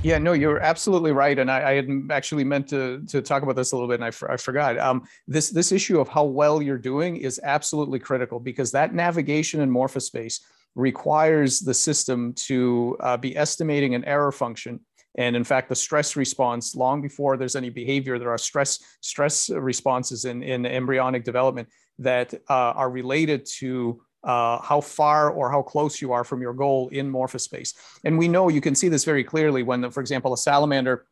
Yeah, 0.03 0.19
no, 0.19 0.31
you're 0.31 0.61
absolutely 0.61 1.11
right, 1.11 1.37
and 1.37 1.51
I, 1.51 1.71
I, 1.71 1.73
had 1.73 1.89
actually 2.11 2.45
meant 2.45 2.69
to 2.69 3.03
to 3.09 3.21
talk 3.21 3.43
about 3.43 3.57
this 3.57 3.73
a 3.73 3.75
little 3.75 3.89
bit, 3.89 3.99
and 3.99 4.05
I, 4.05 4.33
I 4.33 4.37
forgot. 4.37 4.79
Um, 4.79 5.03
this 5.27 5.49
this 5.49 5.73
issue 5.73 5.99
of 5.99 6.07
how 6.07 6.23
well 6.23 6.61
you're 6.61 6.77
doing 6.77 7.17
is 7.17 7.41
absolutely 7.43 7.99
critical 7.99 8.39
because 8.39 8.71
that 8.71 8.93
navigation 8.93 9.59
in 9.59 9.69
morphospace 9.69 10.39
requires 10.75 11.59
the 11.59 11.73
system 11.73 12.31
to 12.33 12.95
uh, 13.01 13.17
be 13.17 13.35
estimating 13.35 13.93
an 13.93 14.05
error 14.05 14.31
function 14.31 14.79
and 15.15 15.35
in 15.35 15.43
fact, 15.43 15.69
the 15.69 15.75
stress 15.75 16.15
response, 16.15 16.75
long 16.75 17.01
before 17.01 17.37
there's 17.37 17.55
any 17.55 17.69
behavior, 17.69 18.17
there 18.17 18.29
are 18.31 18.37
stress 18.37 18.79
stress 19.01 19.49
responses 19.49 20.25
in, 20.25 20.41
in 20.41 20.65
embryonic 20.65 21.23
development 21.23 21.67
that 21.99 22.33
uh, 22.49 22.53
are 22.53 22.89
related 22.89 23.45
to 23.45 24.01
uh, 24.23 24.59
how 24.61 24.79
far 24.79 25.31
or 25.31 25.51
how 25.51 25.61
close 25.61 26.01
you 26.01 26.13
are 26.13 26.23
from 26.23 26.41
your 26.41 26.53
goal 26.53 26.89
in 26.89 27.11
morphospace. 27.11 27.73
And 28.03 28.17
we 28.17 28.27
know 28.27 28.49
you 28.49 28.61
can 28.61 28.75
see 28.75 28.87
this 28.87 29.03
very 29.03 29.23
clearly 29.23 29.63
when, 29.63 29.89
for 29.91 29.99
example, 29.99 30.33
a 30.33 30.37
salamander, 30.37 31.05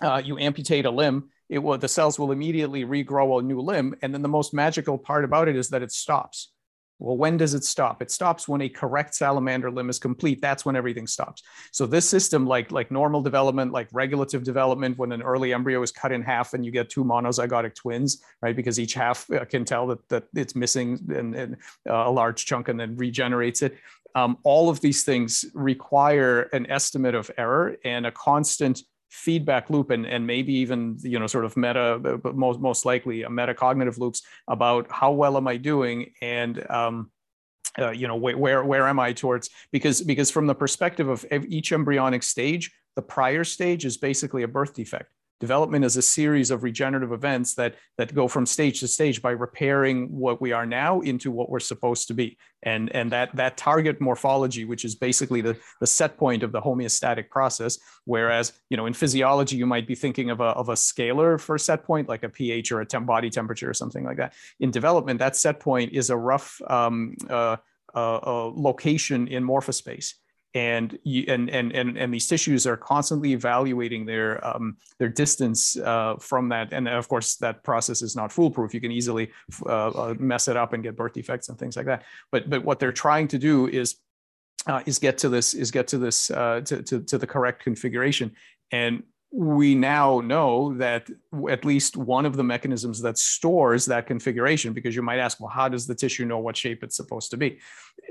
uh, 0.00 0.22
you 0.24 0.38
amputate 0.38 0.86
a 0.86 0.90
limb, 0.90 1.30
it 1.48 1.58
will 1.58 1.76
the 1.76 1.88
cells 1.88 2.18
will 2.18 2.32
immediately 2.32 2.84
regrow 2.84 3.38
a 3.38 3.42
new 3.42 3.60
limb. 3.60 3.94
And 4.02 4.14
then 4.14 4.22
the 4.22 4.28
most 4.28 4.54
magical 4.54 4.96
part 4.96 5.24
about 5.24 5.48
it 5.48 5.56
is 5.56 5.68
that 5.70 5.82
it 5.82 5.92
stops 5.92 6.52
Well, 7.04 7.18
when 7.18 7.36
does 7.36 7.52
it 7.52 7.64
stop? 7.64 8.00
It 8.00 8.10
stops 8.10 8.48
when 8.48 8.62
a 8.62 8.68
correct 8.68 9.14
salamander 9.14 9.70
limb 9.70 9.90
is 9.90 9.98
complete. 9.98 10.40
That's 10.40 10.64
when 10.64 10.74
everything 10.74 11.06
stops. 11.06 11.42
So 11.70 11.84
this 11.84 12.08
system, 12.08 12.46
like 12.46 12.72
like 12.72 12.90
normal 12.90 13.20
development, 13.20 13.72
like 13.72 13.88
regulative 13.92 14.42
development, 14.42 14.96
when 14.96 15.12
an 15.12 15.20
early 15.20 15.52
embryo 15.52 15.82
is 15.82 15.92
cut 15.92 16.12
in 16.12 16.22
half 16.22 16.54
and 16.54 16.64
you 16.64 16.70
get 16.70 16.88
two 16.88 17.04
monozygotic 17.04 17.74
twins, 17.74 18.22
right? 18.40 18.56
Because 18.56 18.80
each 18.80 18.94
half 18.94 19.30
uh, 19.30 19.44
can 19.44 19.66
tell 19.66 19.86
that 19.88 20.08
that 20.08 20.24
it's 20.34 20.56
missing 20.56 20.98
and, 21.14 21.34
and 21.34 21.56
uh, 21.88 22.04
a 22.06 22.10
large 22.10 22.46
chunk 22.46 22.68
and 22.68 22.80
then 22.80 22.96
regenerates 22.96 23.60
it. 23.60 23.76
Um, 24.14 24.38
all 24.42 24.70
of 24.70 24.80
these 24.80 25.02
things 25.02 25.44
require 25.54 26.42
an 26.54 26.70
estimate 26.70 27.14
of 27.14 27.30
error 27.36 27.76
and 27.84 28.06
a 28.06 28.12
constant 28.12 28.82
feedback 29.14 29.70
loop 29.70 29.90
and, 29.90 30.06
and 30.06 30.26
maybe 30.26 30.52
even 30.52 30.98
you 31.02 31.18
know 31.20 31.26
sort 31.26 31.44
of 31.44 31.56
meta 31.56 31.98
but 32.20 32.34
most 32.34 32.58
most 32.58 32.84
likely 32.84 33.22
a 33.22 33.28
metacognitive 33.28 33.96
loops 33.96 34.22
about 34.48 34.90
how 34.90 35.12
well 35.12 35.36
am 35.36 35.46
i 35.46 35.56
doing 35.56 36.12
and 36.20 36.68
um, 36.68 37.10
uh, 37.78 37.90
you 37.90 38.08
know 38.08 38.16
where, 38.16 38.36
where 38.36 38.64
where 38.64 38.88
am 38.88 38.98
i 38.98 39.12
towards? 39.12 39.50
Because 39.70 40.02
because 40.02 40.30
from 40.30 40.46
the 40.48 40.54
perspective 40.54 41.08
of 41.08 41.24
each 41.30 41.70
embryonic 41.70 42.22
stage 42.22 42.72
the 42.96 43.02
prior 43.02 43.44
stage 43.44 43.84
is 43.84 43.96
basically 43.96 44.42
a 44.42 44.48
birth 44.48 44.74
defect 44.74 45.12
Development 45.44 45.84
is 45.84 45.98
a 45.98 46.00
series 46.00 46.50
of 46.50 46.62
regenerative 46.62 47.12
events 47.12 47.52
that 47.56 47.74
that 47.98 48.14
go 48.14 48.26
from 48.28 48.46
stage 48.46 48.80
to 48.80 48.88
stage 48.88 49.20
by 49.20 49.32
repairing 49.32 50.06
what 50.10 50.40
we 50.40 50.52
are 50.52 50.64
now 50.64 51.02
into 51.02 51.30
what 51.30 51.50
we're 51.50 51.60
supposed 51.60 52.08
to 52.08 52.14
be. 52.14 52.38
And, 52.62 52.90
and 52.96 53.12
that, 53.12 53.36
that 53.36 53.58
target 53.58 54.00
morphology, 54.00 54.64
which 54.64 54.86
is 54.86 54.94
basically 54.94 55.42
the, 55.42 55.54
the 55.82 55.86
set 55.86 56.16
point 56.16 56.42
of 56.42 56.50
the 56.50 56.62
homeostatic 56.62 57.28
process, 57.28 57.78
whereas 58.06 58.54
you 58.70 58.78
know 58.78 58.86
in 58.86 58.94
physiology 58.94 59.58
you 59.58 59.66
might 59.66 59.86
be 59.86 59.94
thinking 59.94 60.30
of 60.30 60.40
a, 60.40 60.50
of 60.62 60.70
a 60.70 60.78
scalar 60.88 61.38
for 61.38 61.56
a 61.56 61.60
set 61.60 61.84
point, 61.84 62.08
like 62.08 62.22
a 62.22 62.30
pH 62.30 62.72
or 62.72 62.80
a 62.80 62.86
temp 62.86 63.04
body 63.06 63.28
temperature 63.28 63.68
or 63.68 63.74
something 63.74 64.02
like 64.02 64.16
that. 64.16 64.32
In 64.60 64.70
development, 64.70 65.18
that 65.18 65.36
set 65.36 65.60
point 65.60 65.92
is 65.92 66.08
a 66.08 66.16
rough 66.16 66.58
um, 66.68 67.16
uh, 67.28 67.56
uh, 67.94 68.16
uh, 68.16 68.50
location 68.56 69.28
in 69.28 69.44
morphospace 69.44 70.14
and 70.54 70.96
you, 71.02 71.24
and, 71.26 71.50
and 71.50 71.72
and 71.72 71.98
and 71.98 72.14
these 72.14 72.28
tissues 72.28 72.64
are 72.66 72.76
constantly 72.76 73.32
evaluating 73.32 74.06
their 74.06 74.44
um, 74.46 74.76
their 74.98 75.08
distance 75.08 75.76
uh, 75.76 76.14
from 76.20 76.48
that. 76.50 76.72
And 76.72 76.88
of 76.88 77.08
course 77.08 77.36
that 77.36 77.64
process 77.64 78.02
is 78.02 78.14
not 78.14 78.32
foolproof. 78.32 78.72
You 78.72 78.80
can 78.80 78.92
easily 78.92 79.32
uh, 79.66 79.88
uh, 79.88 80.14
mess 80.18 80.46
it 80.46 80.56
up 80.56 80.72
and 80.72 80.82
get 80.82 80.96
birth 80.96 81.12
defects 81.12 81.48
and 81.48 81.58
things 81.58 81.76
like 81.76 81.86
that. 81.86 82.04
But 82.30 82.48
but 82.48 82.64
what 82.64 82.78
they're 82.78 82.92
trying 82.92 83.28
to 83.28 83.38
do 83.38 83.66
is 83.66 83.96
uh, 84.66 84.82
is 84.86 84.98
get 84.98 85.18
to 85.18 85.28
this 85.28 85.54
is 85.54 85.70
get 85.70 85.88
to 85.88 85.98
this 85.98 86.30
uh, 86.30 86.60
to, 86.64 86.82
to, 86.82 87.00
to 87.00 87.18
the 87.18 87.26
correct 87.26 87.62
configuration. 87.62 88.32
And 88.70 89.02
we 89.36 89.74
now 89.74 90.20
know 90.20 90.74
that 90.74 91.10
at 91.50 91.64
least 91.64 91.96
one 91.96 92.24
of 92.24 92.36
the 92.36 92.44
mechanisms 92.44 93.02
that 93.02 93.18
stores 93.18 93.84
that 93.86 94.06
configuration, 94.06 94.72
because 94.72 94.94
you 94.94 95.02
might 95.02 95.18
ask, 95.18 95.40
well, 95.40 95.48
how 95.48 95.68
does 95.68 95.88
the 95.88 95.94
tissue 95.94 96.24
know 96.24 96.38
what 96.38 96.56
shape 96.56 96.84
it's 96.84 96.94
supposed 96.94 97.32
to 97.32 97.36
be? 97.36 97.58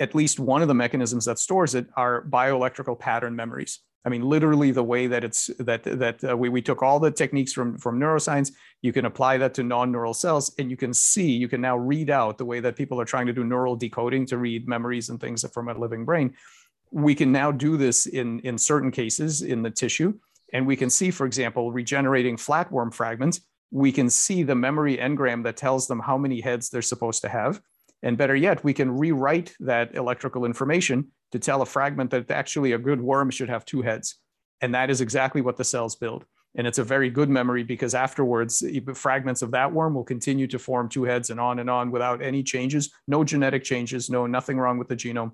At 0.01 0.13
least 0.13 0.37
one 0.37 0.61
of 0.61 0.67
the 0.67 0.73
mechanisms 0.73 1.23
that 1.23 1.39
stores 1.39 1.75
it 1.75 1.87
are 1.95 2.25
bioelectrical 2.25 2.99
pattern 2.99 3.37
memories. 3.37 3.79
I 4.03 4.09
mean, 4.09 4.23
literally 4.23 4.71
the 4.71 4.83
way 4.83 5.07
that 5.07 5.23
it's 5.23 5.47
that 5.59 5.83
that 5.83 6.21
uh, 6.25 6.35
we, 6.35 6.49
we 6.49 6.61
took 6.61 6.83
all 6.83 6.99
the 6.99 7.09
techniques 7.09 7.53
from 7.53 7.77
from 7.77 7.97
neuroscience, 7.97 8.51
you 8.81 8.91
can 8.91 9.05
apply 9.05 9.37
that 9.37 9.53
to 9.53 9.63
non-neural 9.63 10.13
cells, 10.13 10.53
and 10.59 10.69
you 10.69 10.75
can 10.75 10.93
see, 10.93 11.31
you 11.31 11.47
can 11.47 11.61
now 11.61 11.77
read 11.77 12.09
out 12.09 12.37
the 12.37 12.43
way 12.43 12.59
that 12.59 12.75
people 12.75 12.99
are 12.99 13.05
trying 13.05 13.27
to 13.27 13.33
do 13.33 13.45
neural 13.45 13.77
decoding 13.77 14.25
to 14.25 14.37
read 14.37 14.67
memories 14.67 15.07
and 15.07 15.21
things 15.21 15.49
from 15.53 15.69
a 15.69 15.73
living 15.73 16.03
brain. 16.03 16.33
We 16.91 17.15
can 17.15 17.31
now 17.31 17.53
do 17.53 17.77
this 17.77 18.07
in 18.07 18.41
in 18.41 18.57
certain 18.57 18.91
cases 18.91 19.41
in 19.41 19.63
the 19.63 19.71
tissue 19.71 20.15
and 20.53 20.67
we 20.67 20.75
can 20.75 20.89
see, 20.89 21.11
for 21.11 21.25
example, 21.25 21.71
regenerating 21.71 22.37
flatworm 22.37 22.93
fragments, 22.93 23.41
we 23.71 23.91
can 23.91 24.09
see 24.09 24.43
the 24.43 24.55
memory 24.55 24.97
engram 24.97 25.43
that 25.43 25.57
tells 25.57 25.87
them 25.87 25.99
how 25.99 26.17
many 26.17 26.39
heads 26.39 26.69
they're 26.69 26.83
supposed 26.83 27.21
to 27.23 27.29
have. 27.29 27.59
And 28.03 28.17
better 28.17 28.35
yet, 28.35 28.63
we 28.63 28.73
can 28.73 28.91
rewrite 28.91 29.55
that 29.59 29.95
electrical 29.95 30.45
information 30.45 31.07
to 31.31 31.39
tell 31.39 31.63
a 31.63 31.65
fragment 31.65 32.11
that 32.11 32.29
actually 32.29 32.73
a 32.73 32.77
good 32.77 33.01
worm 33.01 33.31
should 33.31 33.49
have 33.49 33.65
two 33.65 33.81
heads. 33.81 34.17
And 34.61 34.75
that 34.75 34.91
is 34.91 35.01
exactly 35.01 35.41
what 35.41 35.57
the 35.57 35.63
cells 35.63 35.95
build. 35.95 36.25
And 36.55 36.67
it's 36.67 36.77
a 36.77 36.83
very 36.83 37.09
good 37.09 37.29
memory 37.29 37.63
because 37.63 37.95
afterwards, 37.95 38.63
fragments 38.93 39.41
of 39.41 39.49
that 39.51 39.73
worm 39.73 39.95
will 39.95 40.03
continue 40.03 40.45
to 40.47 40.59
form 40.59 40.87
two 40.87 41.03
heads 41.03 41.31
and 41.31 41.39
on 41.39 41.57
and 41.57 41.69
on 41.69 41.89
without 41.89 42.21
any 42.21 42.43
changes, 42.43 42.91
no 43.07 43.23
genetic 43.23 43.63
changes, 43.63 44.09
no 44.09 44.27
nothing 44.27 44.59
wrong 44.59 44.77
with 44.77 44.87
the 44.87 44.95
genome. 44.95 45.31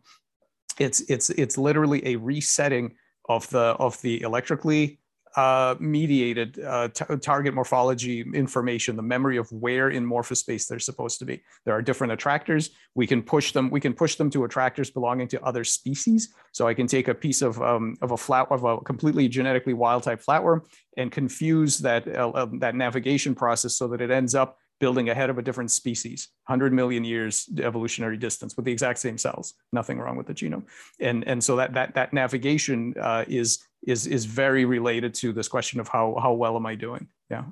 It's 0.77 1.01
it's 1.09 1.29
it's 1.31 1.57
literally 1.57 2.07
a 2.07 2.15
resetting 2.15 2.95
of 3.27 3.49
the 3.49 3.75
of 3.79 4.01
the 4.01 4.21
electrically 4.21 4.99
uh, 5.35 5.75
mediated 5.79 6.59
uh, 6.59 6.87
target 6.87 7.53
morphology 7.53 8.21
information, 8.33 8.95
the 8.95 9.01
memory 9.01 9.37
of 9.37 9.51
where 9.51 9.89
in 9.89 10.05
morphospace 10.05 10.67
they're 10.67 10.79
supposed 10.79 11.19
to 11.19 11.25
be. 11.25 11.41
There 11.65 11.75
are 11.75 11.81
different 11.81 12.13
attractors. 12.13 12.71
We 12.95 13.05
can 13.05 13.21
push 13.21 13.51
them. 13.51 13.69
We 13.69 13.79
can 13.79 13.93
push 13.93 14.15
them 14.15 14.29
to 14.31 14.43
attractors 14.45 14.89
belonging 14.89 15.27
to 15.29 15.43
other 15.43 15.63
species. 15.63 16.33
So 16.51 16.67
I 16.67 16.73
can 16.73 16.87
take 16.87 17.07
a 17.07 17.13
piece 17.13 17.41
of 17.41 17.61
um, 17.61 17.95
of 18.01 18.11
a 18.11 18.17
flat 18.17 18.47
of 18.49 18.63
a 18.63 18.79
completely 18.79 19.27
genetically 19.27 19.73
wild 19.73 20.03
type 20.03 20.23
flatworm 20.23 20.65
and 20.97 21.11
confuse 21.11 21.77
that 21.79 22.07
uh, 22.07 22.47
that 22.59 22.75
navigation 22.75 23.35
process 23.35 23.75
so 23.75 23.87
that 23.89 24.01
it 24.01 24.11
ends 24.11 24.35
up 24.35 24.57
building 24.79 25.09
ahead 25.09 25.29
of 25.29 25.37
a 25.37 25.41
different 25.41 25.69
species 25.69 26.29
100 26.47 26.73
million 26.73 27.03
years 27.03 27.49
evolutionary 27.61 28.17
distance 28.17 28.55
with 28.55 28.65
the 28.65 28.71
exact 28.71 28.97
same 28.97 29.17
cells 29.17 29.53
nothing 29.73 29.99
wrong 29.99 30.15
with 30.15 30.25
the 30.25 30.33
genome 30.33 30.63
and 30.99 31.27
and 31.27 31.43
so 31.43 31.55
that 31.57 31.73
that 31.73 31.93
that 31.93 32.13
navigation 32.13 32.93
uh, 32.99 33.25
is 33.27 33.59
is 33.81 34.07
is 34.07 34.25
very 34.25 34.65
related 34.65 35.13
to 35.15 35.33
this 35.33 35.47
question 35.47 35.79
of 35.79 35.87
how 35.87 36.15
how 36.21 36.33
well 36.33 36.55
am 36.55 36.65
I 36.65 36.75
doing? 36.75 37.07
Yeah. 37.29 37.45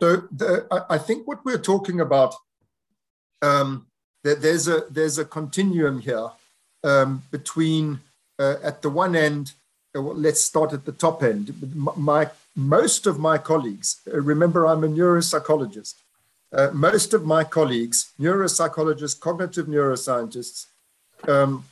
So 0.00 0.28
the, 0.30 0.66
I 0.88 0.98
think 0.98 1.26
what 1.26 1.44
we're 1.44 1.58
talking 1.58 2.00
about, 2.00 2.34
um, 3.42 3.86
that 4.22 4.42
there's 4.42 4.68
a 4.68 4.84
there's 4.90 5.18
a 5.18 5.24
continuum 5.24 6.00
here 6.00 6.30
um, 6.84 7.22
between 7.30 8.00
uh, 8.38 8.56
at 8.62 8.82
the 8.82 8.90
one 8.90 9.16
end. 9.16 9.52
Uh, 9.94 10.00
let's 10.00 10.42
start 10.42 10.72
at 10.72 10.84
the 10.84 10.92
top 10.92 11.22
end. 11.22 11.54
My 11.74 12.30
most 12.54 13.06
of 13.06 13.18
my 13.18 13.38
colleagues, 13.38 14.00
uh, 14.12 14.20
remember, 14.20 14.66
I'm 14.66 14.84
a 14.84 14.88
neuropsychologist. 14.88 15.94
Uh, 16.52 16.70
most 16.72 17.12
of 17.12 17.24
my 17.26 17.44
colleagues, 17.44 18.12
neuropsychologists, 18.18 19.20
cognitive 19.20 19.66
neuroscientists, 19.66 20.66
um, 21.26 21.64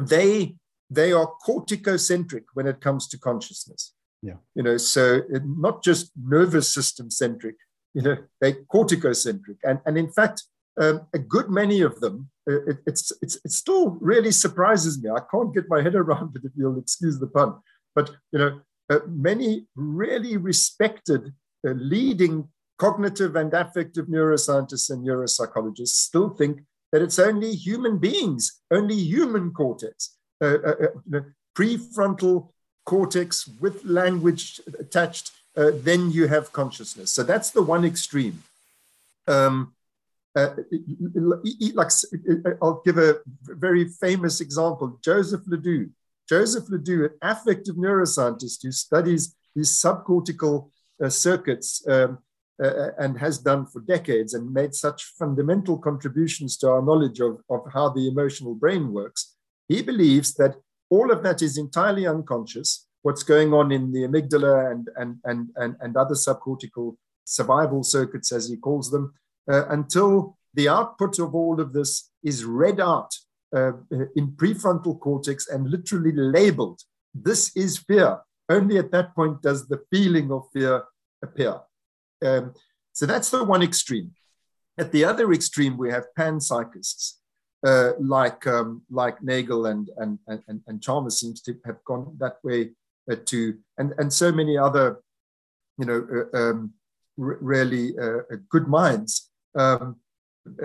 they 0.00 0.54
they 0.90 1.12
are 1.12 1.32
corticocentric 1.46 2.44
when 2.54 2.66
it 2.66 2.80
comes 2.80 3.06
to 3.08 3.18
consciousness. 3.18 3.94
Yeah. 4.22 4.34
You 4.54 4.64
know, 4.64 4.76
so 4.76 5.22
not 5.44 5.82
just 5.82 6.10
nervous 6.20 6.72
system 6.72 7.10
centric, 7.10 7.56
you 7.94 8.02
know, 8.02 8.16
they're 8.40 8.64
corticocentric. 8.72 9.56
And, 9.62 9.80
and 9.86 9.96
in 9.96 10.10
fact, 10.10 10.42
um, 10.80 11.06
a 11.14 11.18
good 11.18 11.48
many 11.48 11.80
of 11.80 12.00
them, 12.00 12.30
uh, 12.48 12.62
it, 12.66 12.78
it's, 12.86 13.12
it's, 13.22 13.36
it 13.44 13.52
still 13.52 13.90
really 14.00 14.32
surprises 14.32 15.02
me. 15.02 15.10
I 15.10 15.20
can't 15.30 15.54
get 15.54 15.68
my 15.68 15.80
head 15.80 15.94
around 15.94 16.36
it 16.36 16.42
if 16.44 16.52
you'll 16.56 16.78
excuse 16.78 17.18
the 17.18 17.28
pun. 17.28 17.54
But, 17.94 18.10
you 18.32 18.38
know, 18.38 18.60
uh, 18.90 19.00
many 19.06 19.66
really 19.76 20.36
respected 20.36 21.32
uh, 21.66 21.72
leading 21.72 22.48
cognitive 22.78 23.36
and 23.36 23.52
affective 23.54 24.06
neuroscientists 24.06 24.90
and 24.90 25.06
neuropsychologists 25.06 25.88
still 25.88 26.30
think 26.30 26.62
that 26.92 27.02
it's 27.02 27.18
only 27.18 27.52
human 27.54 27.98
beings, 27.98 28.60
only 28.70 28.96
human 28.96 29.52
cortex 29.52 30.16
prefrontal 30.40 32.48
cortex 32.84 33.48
with 33.60 33.84
language 33.84 34.60
attached, 34.78 35.32
uh, 35.56 35.70
then 35.74 36.10
you 36.10 36.28
have 36.28 36.52
consciousness. 36.52 37.12
So 37.12 37.22
that's 37.22 37.50
the 37.50 37.62
one 37.62 37.84
extreme. 37.84 38.42
Um, 39.26 39.74
uh, 40.34 40.54
like 41.74 41.90
I'll 42.62 42.82
give 42.84 42.98
a 42.98 43.18
very 43.42 43.84
famous 43.84 44.40
example. 44.40 44.98
Joseph 45.02 45.42
LeDoux. 45.46 45.90
Joseph 46.28 46.70
LeDoux, 46.70 47.06
an 47.06 47.10
affective 47.22 47.74
neuroscientist 47.74 48.62
who 48.62 48.70
studies 48.70 49.34
these 49.54 49.70
subcortical 49.70 50.70
uh, 51.02 51.08
circuits 51.08 51.84
um, 51.88 52.18
uh, 52.62 52.90
and 52.98 53.18
has 53.18 53.38
done 53.38 53.66
for 53.66 53.80
decades 53.80 54.34
and 54.34 54.52
made 54.52 54.74
such 54.74 55.04
fundamental 55.18 55.78
contributions 55.78 56.56
to 56.58 56.68
our 56.68 56.82
knowledge 56.82 57.20
of, 57.20 57.40
of 57.50 57.62
how 57.72 57.88
the 57.88 58.06
emotional 58.06 58.54
brain 58.54 58.92
works. 58.92 59.34
He 59.70 59.82
believes 59.82 60.34
that 60.34 60.56
all 60.90 61.12
of 61.12 61.22
that 61.22 61.42
is 61.42 61.56
entirely 61.56 62.04
unconscious, 62.04 62.88
what's 63.02 63.22
going 63.22 63.54
on 63.54 63.70
in 63.70 63.92
the 63.92 64.00
amygdala 64.00 64.72
and, 64.72 64.88
and, 64.96 65.18
and, 65.24 65.48
and, 65.54 65.76
and 65.80 65.96
other 65.96 66.16
subcortical 66.16 66.96
survival 67.24 67.84
circuits, 67.84 68.32
as 68.32 68.48
he 68.48 68.56
calls 68.56 68.90
them, 68.90 69.14
uh, 69.48 69.68
until 69.68 70.36
the 70.54 70.68
output 70.68 71.20
of 71.20 71.36
all 71.36 71.60
of 71.60 71.72
this 71.72 72.10
is 72.24 72.44
read 72.44 72.80
out 72.80 73.14
uh, 73.54 73.74
in 74.16 74.32
prefrontal 74.32 74.98
cortex 74.98 75.48
and 75.48 75.70
literally 75.70 76.12
labeled. 76.16 76.80
This 77.14 77.56
is 77.56 77.78
fear. 77.78 78.18
Only 78.48 78.76
at 78.78 78.90
that 78.90 79.14
point 79.14 79.40
does 79.40 79.68
the 79.68 79.84
feeling 79.88 80.32
of 80.32 80.48
fear 80.52 80.82
appear. 81.22 81.60
Um, 82.26 82.54
so 82.92 83.06
that's 83.06 83.30
the 83.30 83.44
one 83.44 83.62
extreme. 83.62 84.10
At 84.76 84.90
the 84.90 85.04
other 85.04 85.32
extreme, 85.32 85.78
we 85.78 85.92
have 85.92 86.06
panpsychists 86.18 87.19
uh, 87.66 87.92
like 87.98 88.46
um, 88.46 88.82
like 88.90 89.22
Nagel 89.22 89.66
and, 89.66 89.88
and 89.98 90.18
and 90.26 90.60
and 90.66 90.82
Chalmers 90.82 91.20
seems 91.20 91.40
to 91.42 91.56
have 91.64 91.82
gone 91.84 92.16
that 92.18 92.36
way 92.42 92.70
uh, 93.10 93.16
too, 93.24 93.58
and 93.78 93.92
and 93.98 94.12
so 94.12 94.32
many 94.32 94.56
other, 94.56 95.00
you 95.78 95.84
know, 95.84 96.26
uh, 96.32 96.36
um, 96.36 96.72
really 97.16 97.98
uh, 97.98 98.18
uh, 98.32 98.36
good 98.48 98.68
minds. 98.68 99.30
Um, 99.54 99.96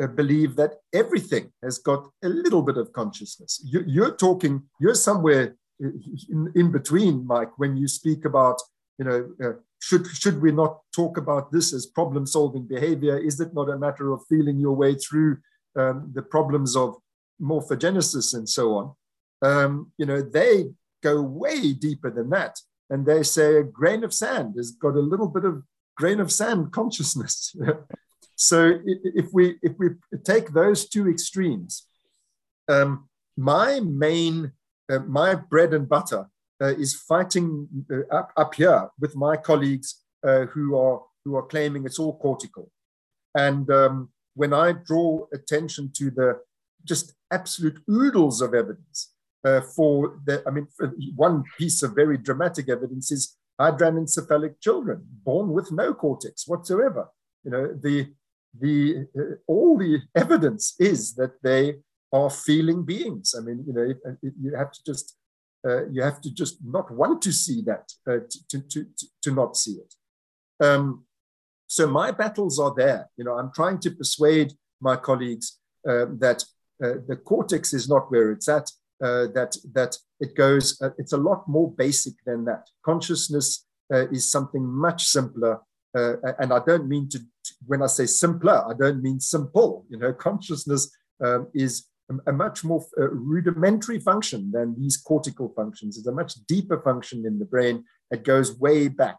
uh, 0.01 0.07
believe 0.07 0.55
that 0.55 0.75
everything 0.93 1.51
has 1.61 1.79
got 1.79 2.09
a 2.23 2.29
little 2.29 2.61
bit 2.61 2.77
of 2.77 2.93
consciousness. 2.93 3.61
You, 3.65 4.05
are 4.05 4.15
talking, 4.15 4.63
you're 4.79 4.95
somewhere 4.95 5.57
in, 5.79 6.51
in, 6.55 6.71
between, 6.71 7.27
Mike, 7.27 7.51
when 7.57 7.75
you 7.75 7.89
speak 7.89 8.23
about, 8.23 8.61
you 8.97 9.05
know, 9.05 9.29
uh, 9.43 9.53
should, 9.81 10.07
should 10.07 10.41
we 10.41 10.53
not 10.53 10.79
talk 10.95 11.17
about 11.17 11.51
this 11.51 11.73
as 11.73 11.85
problem 11.85 12.25
solving 12.25 12.65
behavior? 12.65 13.17
Is 13.17 13.41
it 13.41 13.53
not 13.53 13.69
a 13.69 13.77
matter 13.77 14.13
of 14.13 14.25
feeling 14.29 14.59
your 14.59 14.73
way 14.73 14.95
through 14.95 15.37
um, 15.75 16.11
the 16.13 16.21
problems 16.21 16.75
of 16.75 16.95
morphogenesis 17.41 18.33
and 18.33 18.47
so 18.47 18.75
on? 18.77 18.95
Um, 19.41 19.91
you 19.97 20.05
know, 20.05 20.21
they 20.21 20.65
go 21.03 21.21
way 21.21 21.73
deeper 21.73 22.09
than 22.09 22.29
that. 22.31 22.59
And 22.89 23.05
they 23.05 23.23
say 23.23 23.57
a 23.57 23.63
grain 23.63 24.03
of 24.03 24.13
sand 24.13 24.55
has 24.57 24.71
got 24.71 24.95
a 24.95 24.99
little 25.11 25.27
bit 25.27 25.45
of 25.45 25.63
grain 25.95 26.19
of 26.19 26.31
sand 26.31 26.71
consciousness. 26.79 27.55
so 28.35 28.79
if 28.85 29.27
we 29.33 29.57
if 29.61 29.73
we 29.77 29.87
take 30.23 30.53
those 30.53 30.89
two 30.89 31.09
extremes, 31.09 31.87
um, 32.67 33.07
my 33.37 33.79
main 33.79 34.51
uh, 34.91 34.99
my 34.99 35.35
bread 35.35 35.73
and 35.73 35.89
butter 35.89 36.27
uh, 36.61 36.75
is 36.75 36.93
fighting 36.93 37.67
uh, 37.91 38.15
up, 38.15 38.31
up 38.37 38.55
here 38.55 38.89
with 38.99 39.15
my 39.15 39.35
colleagues 39.35 40.03
uh, 40.27 40.45
who 40.45 40.77
are 40.77 41.01
who 41.23 41.35
are 41.35 41.47
claiming 41.53 41.85
it's 41.85 41.99
all 41.99 42.17
cortical, 42.19 42.71
and 43.33 43.69
um, 43.71 44.09
when 44.35 44.53
I 44.53 44.73
draw 44.73 45.25
attention 45.33 45.91
to 45.95 46.11
the 46.11 46.39
just 46.83 47.13
absolute 47.31 47.81
oodles 47.89 48.41
of 48.41 48.53
evidence 48.53 49.13
uh, 49.43 49.61
for 49.61 50.19
the, 50.25 50.43
I 50.47 50.51
mean, 50.51 50.67
one 51.15 51.43
piece 51.57 51.81
of 51.83 51.95
very 51.95 52.17
dramatic 52.17 52.69
evidence 52.69 53.11
is 53.11 53.37
hydranencephalic 53.59 54.59
children 54.61 55.03
born 55.23 55.49
with 55.51 55.71
no 55.71 55.93
cortex 55.93 56.47
whatsoever. 56.47 57.09
You 57.43 57.51
know, 57.51 57.67
the 57.81 58.13
the 58.57 59.07
uh, 59.17 59.35
all 59.47 59.77
the 59.77 60.01
evidence 60.15 60.75
is 60.79 61.13
that 61.15 61.41
they 61.43 61.75
are 62.11 62.29
feeling 62.29 62.83
beings. 62.83 63.35
I 63.37 63.41
mean, 63.41 63.63
you 63.67 63.73
know, 63.73 63.81
it, 63.81 63.97
it, 64.21 64.33
you 64.41 64.55
have 64.55 64.71
to 64.71 64.79
just 64.85 65.17
uh, 65.67 65.87
you 65.87 66.01
have 66.01 66.21
to 66.21 66.33
just 66.33 66.57
not 66.63 66.91
want 66.91 67.21
to 67.23 67.31
see 67.31 67.61
that 67.63 67.91
uh, 68.07 68.19
to, 68.29 68.39
to, 68.49 68.83
to, 68.83 69.07
to 69.23 69.31
not 69.31 69.57
see 69.57 69.79
it. 69.83 69.95
Um, 70.63 71.04
so 71.67 71.87
my 71.87 72.11
battles 72.11 72.59
are 72.59 72.73
there. 72.75 73.09
You 73.17 73.25
know, 73.25 73.37
I'm 73.37 73.51
trying 73.53 73.79
to 73.79 73.91
persuade 73.91 74.53
my 74.81 74.95
colleagues 74.95 75.59
uh, 75.87 76.05
that 76.19 76.43
uh, 76.83 76.95
the 77.07 77.15
cortex 77.15 77.73
is 77.73 77.87
not 77.89 78.11
where 78.11 78.31
it's 78.31 78.49
at. 78.49 78.69
Uh, 79.03 79.27
that 79.33 79.53
that 79.73 79.97
it 80.21 80.35
goes. 80.35 80.81
it's 80.97 81.11
a 81.11 81.17
lot 81.17 81.47
more 81.49 81.69
basic 81.71 82.13
than 82.25 82.45
that. 82.45 82.65
Consciousness 82.85 83.65
is 83.89 84.31
something 84.31 84.65
much 84.65 85.03
simpler 85.05 85.59
uh, 85.95 86.17
and 86.39 86.51
I 86.51 86.59
don't 86.59 86.87
mean 86.87 87.07
to, 87.09 87.19
when 87.65 87.81
I 87.81 87.87
say 87.87 88.05
simpler, 88.05 88.63
I 88.67 88.73
don't 88.73 89.01
mean 89.01 89.19
simple. 89.19 89.85
You 89.89 89.97
know, 89.97 90.13
consciousness 90.27 90.91
um, 91.23 91.47
is 91.53 91.87
a, 92.11 92.31
a, 92.31 92.33
much 92.33 92.63
more 92.63 92.85
uh, 92.99 93.09
rudimentary 93.09 93.99
function 93.99 94.51
than 94.51 94.75
these 94.77 94.97
cortical 94.97 95.53
functions. 95.55 95.97
It's 95.97 96.07
a 96.07 96.11
much 96.11 96.33
deeper 96.47 96.81
function 96.81 97.25
in 97.25 97.39
the 97.39 97.45
brain. 97.45 97.85
It 98.11 98.23
goes 98.23 98.59
way 98.59 98.89
back. 98.89 99.17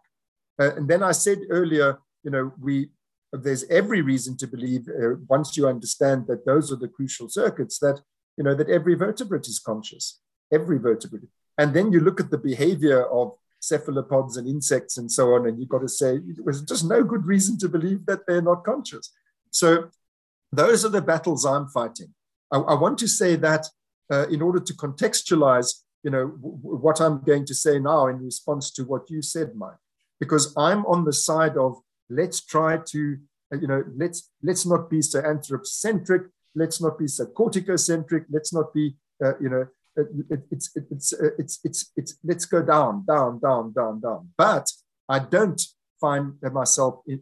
Uh, 0.61 0.75
and 0.77 0.89
then 0.89 1.03
I 1.03 1.13
said 1.13 1.39
earlier, 1.51 1.99
you 2.27 2.33
know, 2.33 2.53
we 2.61 2.91
there's 3.33 3.65
every 3.65 4.03
reason 4.03 4.37
to 4.39 4.47
believe 4.47 4.89
uh, 4.89 5.15
once 5.29 5.57
you 5.57 5.69
understand 5.69 6.27
that 6.27 6.45
those 6.45 6.73
are 6.73 6.81
the 6.85 6.89
crucial 6.97 7.29
circuits 7.29 7.79
that 7.79 8.01
you 8.37 8.45
know 8.45 8.55
that 8.55 8.69
every 8.69 8.95
vertebrate 8.95 9.47
is 9.47 9.61
conscious, 9.71 10.21
every 10.53 10.79
vertebrate. 10.79 11.31
And 11.57 11.73
then 11.73 11.93
you 11.93 12.01
look 12.01 12.21
at 12.21 12.31
the 12.31 12.45
behavior 12.51 13.07
of 13.07 13.33
cephalopods 13.61 14.37
and 14.37 14.47
insects 14.47 14.99
and 14.99 15.11
so 15.11 15.35
on. 15.35 15.47
And 15.47 15.59
you've 15.59 15.75
got 15.77 15.81
to 15.81 15.89
say, 15.89 16.21
there's 16.45 16.63
just 16.63 16.85
no 16.85 17.03
good 17.03 17.25
reason 17.27 17.57
to 17.59 17.69
believe 17.69 18.05
that 18.07 18.27
they're 18.27 18.43
not 18.43 18.65
conscious. 18.65 19.13
So 19.51 19.89
those 20.53 20.85
are 20.85 20.91
the 20.91 21.01
battles 21.01 21.47
I'm 21.47 21.69
fighting. 21.69 22.13
I, 22.53 22.59
I 22.59 22.75
want 22.75 22.99
to 22.99 23.09
say 23.09 23.37
that 23.37 23.67
uh, 24.13 24.27
in 24.29 24.43
order 24.43 24.61
to 24.61 24.75
contextualize, 24.75 25.71
you 26.03 26.11
know, 26.11 26.27
w- 26.29 26.59
what 26.87 27.01
I'm 27.01 27.23
going 27.23 27.47
to 27.47 27.55
say 27.55 27.79
now 27.79 28.07
in 28.09 28.19
response 28.19 28.71
to 28.73 28.85
what 28.85 29.11
you 29.11 29.23
said, 29.23 29.57
Mike, 29.57 29.83
because 30.21 30.55
I'm 30.57 30.85
on 30.87 31.05
the 31.05 31.13
side 31.13 31.57
of 31.57 31.81
let's 32.09 32.41
try 32.45 32.79
to, 32.79 33.19
uh, 33.53 33.59
you 33.59 33.67
know, 33.67 33.85
let's 33.97 34.31
let's 34.43 34.67
not 34.67 34.91
be 34.91 35.03
so 35.03 35.21
anthropocentric, 35.21 36.23
let's 36.55 36.81
not 36.81 36.99
be 36.99 37.09
so 37.09 37.27
corticocentric, 37.27 38.25
let's 38.31 38.53
not 38.53 38.73
be, 38.73 38.97
uh, 39.25 39.39
you 39.41 39.49
know, 39.49 39.67
it, 39.97 40.41
it's, 40.51 40.77
it's, 40.91 41.13
uh, 41.13 41.31
it's, 41.39 41.61
it's, 41.65 41.93
it's, 41.97 42.19
let's 42.25 42.45
go 42.45 42.63
down, 42.63 43.05
down, 43.07 43.39
down, 43.39 43.73
down, 43.73 44.01
down. 44.01 44.29
But 44.37 44.71
I 45.09 45.21
don't 45.21 45.61
find 46.01 46.35
myself 46.53 47.01
in, 47.07 47.21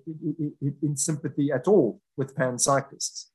in, 0.61 0.76
in 0.82 0.97
sympathy 0.97 1.53
at 1.53 1.68
all 1.68 2.01
with 2.16 2.35
panpsychists. 2.35 3.26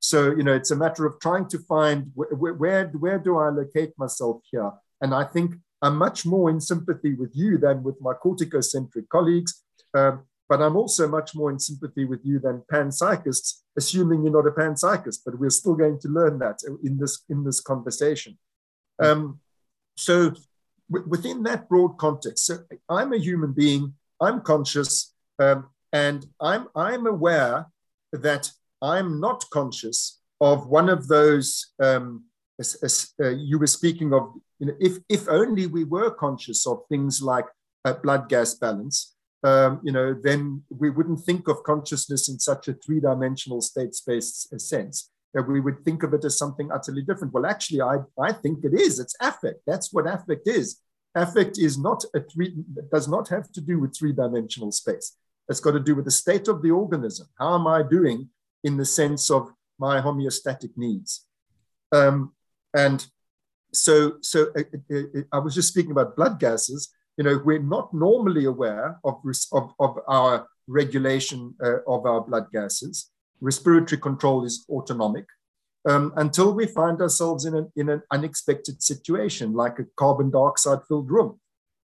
So, 0.00 0.32
you 0.32 0.42
know, 0.42 0.52
it's 0.52 0.72
a 0.72 0.76
matter 0.76 1.06
of 1.06 1.20
trying 1.20 1.48
to 1.48 1.58
find 1.60 2.10
where, 2.14 2.54
where, 2.54 2.86
where 2.88 3.18
do 3.18 3.38
I 3.38 3.48
locate 3.48 3.92
myself 3.96 4.42
here? 4.50 4.72
And 5.00 5.14
I 5.14 5.24
think 5.24 5.54
I'm 5.80 5.96
much 5.96 6.26
more 6.26 6.50
in 6.50 6.60
sympathy 6.60 7.14
with 7.14 7.30
you 7.34 7.56
than 7.58 7.82
with 7.82 8.00
my 8.00 8.12
corticocentric 8.12 9.08
colleagues. 9.08 9.62
Um, 9.94 10.24
but 10.48 10.60
I'm 10.60 10.76
also 10.76 11.08
much 11.08 11.34
more 11.34 11.50
in 11.50 11.58
sympathy 11.58 12.04
with 12.04 12.20
you 12.24 12.38
than 12.38 12.64
panpsychists, 12.72 13.62
assuming 13.76 14.22
you're 14.22 14.32
not 14.32 14.46
a 14.46 14.50
panpsychist. 14.50 15.20
But 15.24 15.38
we're 15.38 15.50
still 15.50 15.74
going 15.74 15.98
to 16.00 16.08
learn 16.08 16.38
that 16.40 16.60
in 16.82 16.98
this 16.98 17.24
in 17.28 17.44
this 17.44 17.60
conversation. 17.60 18.38
Um, 18.98 19.40
so 19.96 20.32
within 20.88 21.42
that 21.44 21.68
broad 21.68 21.96
context, 21.98 22.46
so 22.46 22.58
I'm 22.88 23.12
a 23.12 23.18
human 23.18 23.52
being, 23.52 23.94
I'm 24.20 24.40
conscious, 24.42 25.14
um, 25.38 25.68
and 25.92 26.26
I'm, 26.40 26.68
I'm 26.74 27.06
aware 27.06 27.66
that 28.12 28.50
I'm 28.80 29.20
not 29.20 29.44
conscious 29.50 30.20
of 30.40 30.66
one 30.66 30.88
of 30.88 31.08
those, 31.08 31.72
um, 31.80 32.24
as, 32.58 32.74
as, 32.82 33.12
uh, 33.20 33.30
you 33.30 33.58
were 33.58 33.66
speaking 33.66 34.12
of, 34.12 34.32
you 34.58 34.66
know, 34.66 34.74
if, 34.80 34.98
if 35.08 35.28
only 35.28 35.66
we 35.66 35.84
were 35.84 36.10
conscious 36.10 36.66
of 36.66 36.82
things 36.88 37.22
like 37.22 37.46
uh, 37.84 37.94
blood 37.94 38.28
gas 38.28 38.54
balance, 38.54 39.14
um, 39.44 39.80
you 39.82 39.92
know, 39.92 40.14
then 40.14 40.62
we 40.70 40.90
wouldn't 40.90 41.20
think 41.20 41.48
of 41.48 41.62
consciousness 41.64 42.28
in 42.28 42.38
such 42.38 42.68
a 42.68 42.74
three-dimensional 42.74 43.60
state-space 43.60 44.48
sense 44.56 45.10
that 45.34 45.48
we 45.48 45.60
would 45.60 45.84
think 45.84 46.02
of 46.02 46.12
it 46.14 46.24
as 46.24 46.38
something 46.38 46.70
utterly 46.70 47.02
different. 47.02 47.32
Well, 47.32 47.46
actually, 47.46 47.80
I, 47.80 47.98
I 48.20 48.32
think 48.32 48.64
it 48.64 48.74
is. 48.74 49.00
It's 49.00 49.16
affect. 49.20 49.60
That's 49.66 49.92
what 49.92 50.06
affect 50.06 50.46
is. 50.46 50.80
Affect 51.14 51.58
is 51.58 51.78
not 51.78 52.04
a 52.14 52.20
three, 52.20 52.54
does 52.90 53.08
not 53.08 53.28
have 53.28 53.50
to 53.52 53.60
do 53.60 53.80
with 53.80 53.96
three-dimensional 53.96 54.72
space. 54.72 55.16
It's 55.48 55.60
got 55.60 55.72
to 55.72 55.80
do 55.80 55.94
with 55.94 56.04
the 56.04 56.10
state 56.10 56.48
of 56.48 56.62
the 56.62 56.70
organism. 56.70 57.26
How 57.38 57.54
am 57.54 57.66
I 57.66 57.82
doing 57.82 58.28
in 58.62 58.76
the 58.76 58.84
sense 58.84 59.30
of 59.30 59.50
my 59.78 60.00
homeostatic 60.00 60.70
needs? 60.76 61.26
Um, 61.90 62.32
and 62.74 63.06
so, 63.72 64.18
so 64.20 64.52
uh, 64.56 64.62
uh, 64.90 64.98
uh, 64.98 65.22
I 65.32 65.38
was 65.38 65.54
just 65.54 65.68
speaking 65.68 65.90
about 65.92 66.16
blood 66.16 66.38
gases. 66.38 66.90
You 67.16 67.24
know, 67.24 67.40
we're 67.44 67.58
not 67.58 67.92
normally 67.92 68.46
aware 68.46 68.98
of, 69.04 69.20
of, 69.52 69.74
of 69.78 69.98
our 70.08 70.48
regulation 70.66 71.54
uh, 71.62 71.82
of 71.86 72.06
our 72.06 72.20
blood 72.20 72.46
gases 72.52 73.10
respiratory 73.42 74.00
control 74.00 74.44
is 74.44 74.64
autonomic 74.70 75.26
um, 75.86 76.12
until 76.16 76.54
we 76.54 76.66
find 76.66 77.02
ourselves 77.02 77.44
in, 77.44 77.54
a, 77.54 77.66
in 77.76 77.88
an 77.88 78.02
unexpected 78.10 78.82
situation, 78.82 79.52
like 79.52 79.78
a 79.80 79.86
carbon 79.96 80.30
dioxide 80.30 80.78
filled 80.86 81.10
room. 81.10 81.40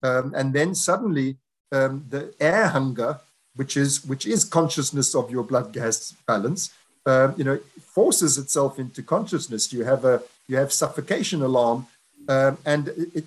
Um, 0.03 0.33
and 0.35 0.53
then 0.53 0.75
suddenly 0.75 1.37
um, 1.71 2.07
the 2.09 2.35
air 2.41 2.69
hunger, 2.69 3.21
which 3.55 3.77
is, 3.77 4.05
which 4.07 4.27
is 4.27 4.45
consciousness 4.45 5.15
of 5.15 5.31
your 5.31 5.45
blood 5.45 5.73
gas 5.75 6.15
balance, 6.27 6.73
uh, 7.05 7.33
you 7.37 7.45
know, 7.45 7.61
forces 7.81 8.39
itself 8.39 8.79
into 8.79 9.03
consciousness. 9.03 9.73
You 9.73 9.85
have 9.85 10.05
a 10.05 10.23
you 10.49 10.57
have 10.57 10.73
suffocation 10.73 11.43
alarm, 11.43 11.87
um, 12.29 12.59
and 12.65 12.89
it, 12.89 13.25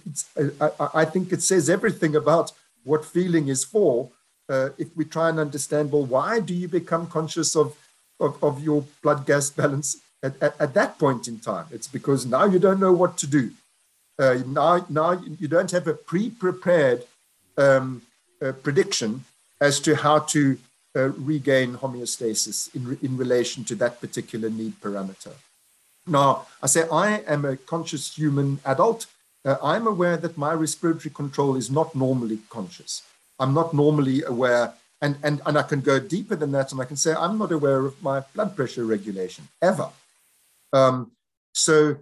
I, 0.59 1.01
I, 1.01 1.05
think 1.05 1.33
it 1.33 1.41
says 1.41 1.69
everything 1.69 2.15
about 2.15 2.51
what 2.83 3.03
feeling 3.03 3.47
is 3.49 3.63
for. 3.63 4.09
Uh, 4.47 4.69
if 4.77 4.95
we 4.95 5.03
try 5.03 5.29
and 5.29 5.39
understand, 5.39 5.91
well, 5.91 6.05
why 6.05 6.39
do 6.39 6.53
you 6.53 6.67
become 6.67 7.07
conscious 7.07 7.55
of 7.55 7.75
of, 8.19 8.41
of 8.43 8.63
your 8.63 8.85
blood 9.01 9.25
gas 9.25 9.49
balance 9.49 9.97
at, 10.23 10.41
at, 10.41 10.59
at, 10.59 10.73
that 10.73 10.97
point 10.97 11.27
in 11.27 11.39
time. 11.39 11.65
It's 11.71 11.87
because 11.87 12.25
now 12.25 12.45
you 12.45 12.59
don't 12.59 12.79
know 12.79 12.93
what 12.93 13.17
to 13.17 13.27
do. 13.27 13.51
Uh, 14.17 14.39
now, 14.47 14.85
now 14.89 15.21
you 15.39 15.47
don't 15.47 15.71
have 15.71 15.87
a 15.87 15.93
pre-prepared 15.93 17.03
um, 17.57 18.01
uh, 18.41 18.53
prediction 18.53 19.25
as 19.59 19.79
to 19.81 19.95
how 19.95 20.19
to 20.19 20.57
uh, 20.95 21.09
regain 21.09 21.75
homeostasis 21.75 22.73
in, 22.73 22.97
in 23.01 23.17
relation 23.17 23.63
to 23.65 23.75
that 23.75 23.99
particular 23.99 24.49
need 24.49 24.79
parameter. 24.79 25.33
Now, 26.07 26.47
I 26.61 26.67
say 26.67 26.87
I 26.91 27.21
am 27.27 27.45
a 27.45 27.57
conscious 27.57 28.15
human 28.15 28.59
adult. 28.65 29.07
Uh, 29.43 29.57
I'm 29.63 29.87
aware 29.87 30.17
that 30.17 30.37
my 30.37 30.53
respiratory 30.53 31.13
control 31.13 31.55
is 31.55 31.69
not 31.69 31.95
normally 31.95 32.39
conscious. 32.49 33.03
I'm 33.39 33.53
not 33.53 33.73
normally 33.73 34.23
aware 34.23 34.73
and, 35.01 35.17
and, 35.23 35.41
and 35.45 35.57
I 35.57 35.63
can 35.63 35.81
go 35.81 35.99
deeper 35.99 36.35
than 36.35 36.51
that 36.53 36.71
and 36.71 36.81
I 36.81 36.85
can 36.85 36.95
say, 36.95 37.13
I'm 37.13 37.37
not 37.37 37.51
aware 37.51 37.85
of 37.85 38.01
my 38.01 38.21
blood 38.33 38.55
pressure 38.55 38.85
regulation 38.85 39.47
ever. 39.61 39.89
Um, 40.73 41.11
so 41.53 41.97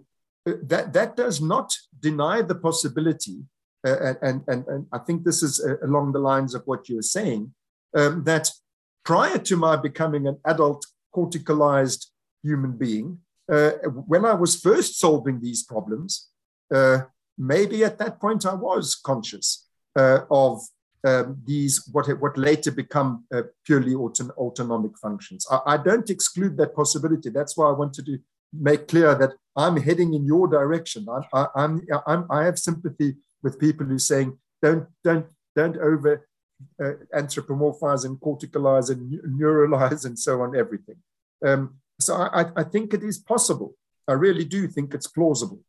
uh, 0.47 0.53
that, 0.63 0.93
that 0.93 1.15
does 1.15 1.41
not 1.41 1.73
deny 1.99 2.41
the 2.41 2.55
possibility, 2.55 3.43
uh, 3.85 4.13
and, 4.21 4.43
and, 4.47 4.67
and 4.67 4.87
I 4.91 4.99
think 4.99 5.23
this 5.23 5.43
is 5.43 5.59
uh, 5.59 5.77
along 5.85 6.13
the 6.13 6.19
lines 6.19 6.53
of 6.53 6.63
what 6.65 6.87
you 6.87 6.97
were 6.97 7.01
saying, 7.01 7.53
um, 7.95 8.23
that 8.23 8.49
prior 9.03 9.37
to 9.37 9.57
my 9.57 9.75
becoming 9.75 10.27
an 10.27 10.37
adult 10.45 10.85
corticalized 11.15 12.07
human 12.41 12.73
being, 12.73 13.19
when 13.47 14.25
I 14.25 14.33
was 14.33 14.59
first 14.59 14.99
solving 14.99 15.41
these 15.41 15.63
problems, 15.63 16.29
uh, 16.73 17.01
maybe 17.37 17.83
at 17.83 17.97
that 17.99 18.19
point 18.19 18.45
I 18.45 18.53
was 18.53 18.95
conscious 18.95 19.67
uh, 19.97 20.21
of 20.31 20.61
um, 21.05 21.37
these 21.45 21.87
what 21.91 22.07
what 22.21 22.37
later 22.37 22.71
become 22.71 23.25
uh, 23.33 23.41
purely 23.65 23.93
auton- 23.93 24.31
autonomic 24.37 24.97
functions. 24.97 25.45
I, 25.51 25.59
I, 25.65 25.77
don't 25.77 26.09
exclude 26.09 26.55
that 26.57 26.73
possibility. 26.73 27.29
That's 27.29 27.57
why 27.57 27.67
I 27.67 27.73
wanted 27.73 28.05
to 28.05 28.19
make 28.53 28.87
clear 28.87 29.13
that 29.15 29.33
I'm 29.55 29.77
heading 29.77 30.13
in 30.13 30.25
your 30.25 30.47
direction. 30.47 31.05
I, 31.09 31.21
I, 31.33 31.47
I'm, 31.55 31.85
I'm, 32.07 32.25
I 32.29 32.45
have 32.45 32.57
sympathy 32.57 33.17
with 33.41 33.59
people 33.59 33.85
who 33.85 33.95
are 33.95 33.99
saying 33.99 34.37
don't 34.61 34.87
don't 35.03 35.25
don't 35.57 35.77
over 35.77 36.25
uh, 36.81 36.93
anthropomorphize 37.13 38.05
and 38.05 38.17
corticalize 38.21 38.89
and 38.89 39.19
neuralize 39.39 40.05
and 40.05 40.17
so 40.17 40.41
on 40.41 40.55
everything. 40.55 40.95
Um, 41.45 41.75
so 42.05 42.15
I, 42.15 42.45
I 42.55 42.63
think 42.63 42.93
it 42.93 43.03
is 43.03 43.17
possible. 43.17 43.75
I 44.07 44.13
really 44.13 44.45
do 44.45 44.67
think 44.67 44.93
it's 44.93 45.07
plausible 45.07 45.61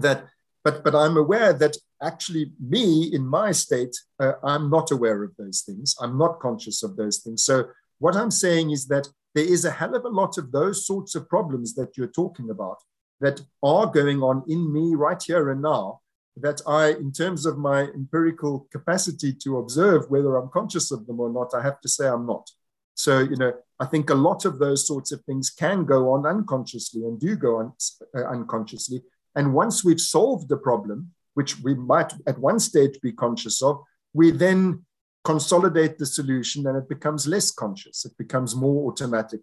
that 0.00 0.26
but 0.64 0.82
but 0.84 0.94
i'm 0.94 1.16
aware 1.16 1.52
that 1.52 1.76
actually 2.02 2.52
me 2.60 3.10
in 3.12 3.26
my 3.26 3.52
state 3.52 3.94
uh, 4.20 4.32
i'm 4.44 4.68
not 4.70 4.90
aware 4.90 5.22
of 5.22 5.32
those 5.38 5.62
things. 5.62 5.94
I'm 6.00 6.18
not 6.18 6.40
conscious 6.40 6.82
of 6.82 6.96
those 6.96 7.18
things. 7.18 7.44
So 7.44 7.68
what 7.98 8.16
i'm 8.16 8.30
saying 8.30 8.70
is 8.70 8.86
that 8.88 9.08
there 9.34 9.44
is 9.44 9.64
a 9.64 9.70
hell 9.70 9.94
of 9.94 10.04
a 10.04 10.08
lot 10.08 10.38
of 10.38 10.52
those 10.52 10.86
sorts 10.86 11.14
of 11.14 11.28
problems 11.28 11.74
that 11.74 11.96
you're 11.96 12.18
talking 12.22 12.50
about 12.50 12.78
that 13.20 13.40
are 13.62 13.86
going 13.86 14.22
on 14.22 14.44
in 14.48 14.72
me 14.72 14.94
right 14.94 15.22
here 15.22 15.50
and 15.50 15.62
now 15.62 16.00
that 16.36 16.60
i 16.66 16.90
in 16.90 17.10
terms 17.12 17.46
of 17.46 17.56
my 17.56 17.82
empirical 18.00 18.68
capacity 18.70 19.32
to 19.32 19.58
observe 19.58 20.10
whether 20.10 20.36
i'm 20.36 20.50
conscious 20.50 20.90
of 20.90 21.06
them 21.06 21.18
or 21.20 21.30
not 21.30 21.54
i 21.54 21.62
have 21.62 21.80
to 21.80 21.88
say 21.88 22.06
i'm 22.06 22.26
not 22.26 22.50
so 22.96 23.20
you 23.20 23.36
know 23.36 23.52
i 23.78 23.86
think 23.86 24.10
a 24.10 24.14
lot 24.14 24.44
of 24.44 24.58
those 24.58 24.84
sorts 24.84 25.12
of 25.12 25.22
things 25.22 25.50
can 25.50 25.84
go 25.84 26.12
on 26.12 26.26
unconsciously 26.26 27.02
and 27.04 27.20
do 27.20 27.36
go 27.36 27.58
on 27.58 27.72
uh, 28.16 28.24
unconsciously 28.24 29.00
and 29.36 29.52
once 29.52 29.84
we've 29.84 30.00
solved 30.00 30.48
the 30.48 30.56
problem, 30.56 31.12
which 31.34 31.60
we 31.60 31.74
might 31.74 32.12
at 32.26 32.38
one 32.38 32.58
stage 32.58 32.98
be 33.02 33.12
conscious 33.12 33.62
of, 33.62 33.82
we 34.14 34.30
then 34.30 34.84
consolidate 35.24 35.98
the 35.98 36.06
solution 36.06 36.66
and 36.66 36.76
it 36.78 36.88
becomes 36.88 37.26
less 37.26 37.52
conscious. 37.52 38.06
It 38.06 38.16
becomes 38.16 38.56
more 38.56 38.90
automatic. 38.90 39.40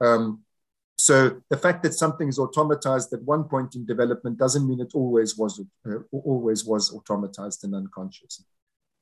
Um, 0.00 0.42
so 0.98 1.40
the 1.48 1.56
fact 1.56 1.82
that 1.84 1.94
something 1.94 2.28
is 2.28 2.38
automatized 2.38 3.14
at 3.14 3.22
one 3.22 3.44
point 3.44 3.74
in 3.74 3.86
development 3.86 4.36
doesn't 4.36 4.68
mean 4.68 4.80
it 4.80 4.94
always 4.94 5.38
was 5.38 5.62
uh, 5.90 6.00
always 6.12 6.66
was 6.66 6.90
automatized 6.90 7.64
and 7.64 7.74
unconscious. 7.74 8.44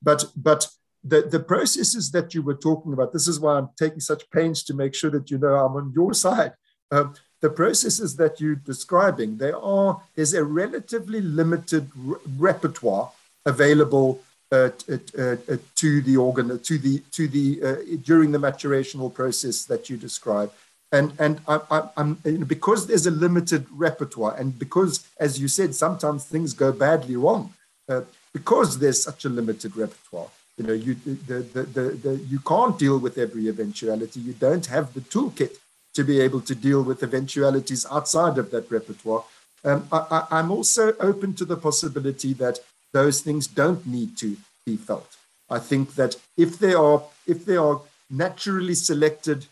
But 0.01 0.23
but 0.37 0.65
the, 1.03 1.21
the 1.21 1.39
processes 1.39 2.11
that 2.11 2.33
you 2.33 2.41
were 2.41 2.55
talking 2.55 2.93
about, 2.93 3.13
this 3.13 3.27
is 3.27 3.39
why 3.39 3.57
I'm 3.57 3.69
taking 3.77 3.99
such 3.99 4.29
pains 4.31 4.63
to 4.63 4.73
make 4.73 4.93
sure 4.93 5.09
that 5.11 5.31
you 5.31 5.37
know 5.37 5.55
I'm 5.55 5.75
on 5.75 5.91
your 5.95 6.13
side. 6.13 6.53
Um, 6.91 7.15
the 7.41 7.49
processes 7.49 8.17
that 8.17 8.41
you're 8.41 8.55
describing, 8.55 9.37
there 9.37 9.57
are 9.57 10.01
there's 10.15 10.33
a 10.33 10.43
relatively 10.43 11.21
limited 11.21 11.89
re- 11.95 12.17
repertoire 12.37 13.11
available 13.45 14.21
uh, 14.51 14.71
uh, 14.89 14.95
uh, 15.17 15.57
to 15.75 16.01
the 16.01 16.17
organ 16.17 16.59
to 16.59 16.77
the 16.77 16.99
to 17.11 17.27
the 17.27 17.61
uh, 17.63 17.97
during 18.03 18.31
the 18.31 18.37
maturational 18.37 19.13
process 19.13 19.63
that 19.65 19.89
you 19.89 19.95
describe. 19.95 20.51
And 20.91 21.13
and 21.19 21.39
I, 21.47 21.87
am 21.97 22.15
because 22.47 22.87
there's 22.87 23.05
a 23.05 23.11
limited 23.11 23.67
repertoire, 23.71 24.35
and 24.35 24.57
because, 24.57 25.07
as 25.19 25.39
you 25.39 25.47
said, 25.47 25.75
sometimes 25.75 26.25
things 26.25 26.53
go 26.53 26.71
badly 26.71 27.15
wrong, 27.15 27.53
uh, 27.87 28.01
because 28.33 28.79
there's 28.79 29.01
such 29.03 29.23
a 29.23 29.29
limited 29.29 29.77
repertoire. 29.77 30.29
You 30.59 30.67
know, 30.67 30.73
you 30.73 30.93
the, 30.95 31.39
the, 31.53 31.83
the, 32.03 32.15
you 32.27 32.39
can't 32.39 32.77
deal 32.77 32.99
with 32.99 33.17
every 33.17 33.47
eventuality. 33.47 34.19
You 34.19 34.33
don't 34.33 34.65
have 34.65 34.93
the 34.93 34.99
toolkit 34.99 35.57
to 35.93 36.03
be 36.03 36.19
able 36.19 36.41
to 36.41 36.53
deal 36.53 36.83
with 36.83 37.01
eventualities 37.01 37.85
outside 37.89 38.37
of 38.37 38.51
that 38.51 38.69
repertoire. 38.69 39.23
Um, 39.63 39.87
I, 39.91 40.27
am 40.31 40.51
also 40.51 40.93
open 40.99 41.33
to 41.35 41.45
the 41.45 41.55
possibility 41.55 42.33
that 42.33 42.59
those 42.91 43.21
things 43.21 43.47
don't 43.47 43.85
need 43.87 44.17
to 44.17 44.35
be 44.65 44.75
felt. 44.75 45.15
I 45.49 45.59
think 45.59 45.95
that 45.95 46.17
if 46.35 46.59
they 46.59 46.73
are 46.73 47.03
if 47.25 47.45
they 47.45 47.55
are 47.55 47.81
naturally 48.09 48.75
selected 48.75 49.45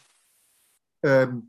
um, 1.05 1.47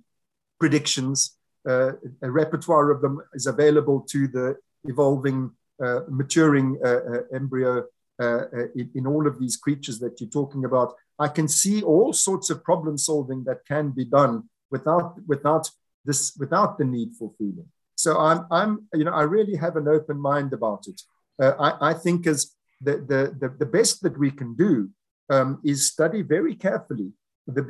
predictions, 0.60 1.32
uh, 1.68 1.92
a 2.22 2.30
repertoire 2.30 2.92
of 2.92 3.00
them 3.00 3.22
is 3.34 3.46
available 3.46 4.00
to 4.10 4.28
the 4.28 4.56
evolving, 4.84 5.50
uh, 5.82 6.00
maturing 6.08 6.78
uh, 6.84 6.88
uh 6.88 7.22
embryo 7.32 7.84
in, 8.20 8.90
in 8.94 9.06
all 9.06 9.26
of 9.26 9.38
these 9.38 9.56
creatures 9.56 9.98
that 10.00 10.20
you're 10.20 10.30
talking 10.30 10.64
about. 10.64 10.94
I 11.18 11.28
can 11.28 11.48
see 11.48 11.82
all 11.82 12.12
sorts 12.12 12.50
of 12.50 12.64
problem 12.64 12.98
solving 12.98 13.44
that 13.44 13.66
can 13.66 13.90
be 13.90 14.04
done 14.04 14.48
without 14.70 15.14
without 15.26 15.70
this 16.04 16.36
without 16.38 16.78
the 16.78 16.84
need 16.84 17.14
for 17.18 17.32
feeling. 17.38 17.68
So 17.96 18.18
I'm 18.18 18.46
I'm 18.50 18.86
you 18.94 19.04
know 19.04 19.12
I 19.12 19.22
really 19.22 19.56
have 19.56 19.76
an 19.76 19.88
open 19.88 20.18
mind 20.18 20.52
about 20.52 20.86
it. 20.86 21.00
Uh, 21.40 21.54
I, 21.58 21.90
I 21.90 21.94
think 21.94 22.26
as 22.26 22.52
the, 22.80 22.92
the, 22.92 23.36
the, 23.38 23.54
the 23.58 23.66
best 23.66 24.02
that 24.02 24.18
we 24.18 24.30
can 24.30 24.54
do 24.54 24.90
um, 25.30 25.60
is 25.64 25.86
study 25.86 26.22
very 26.22 26.54
carefully 26.54 27.12
the, 27.46 27.62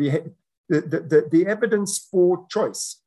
the, 0.68 0.78
the, 0.78 1.28
the 1.30 1.46
evidence 1.46 1.98
for 2.10 2.46
choice. 2.50 3.00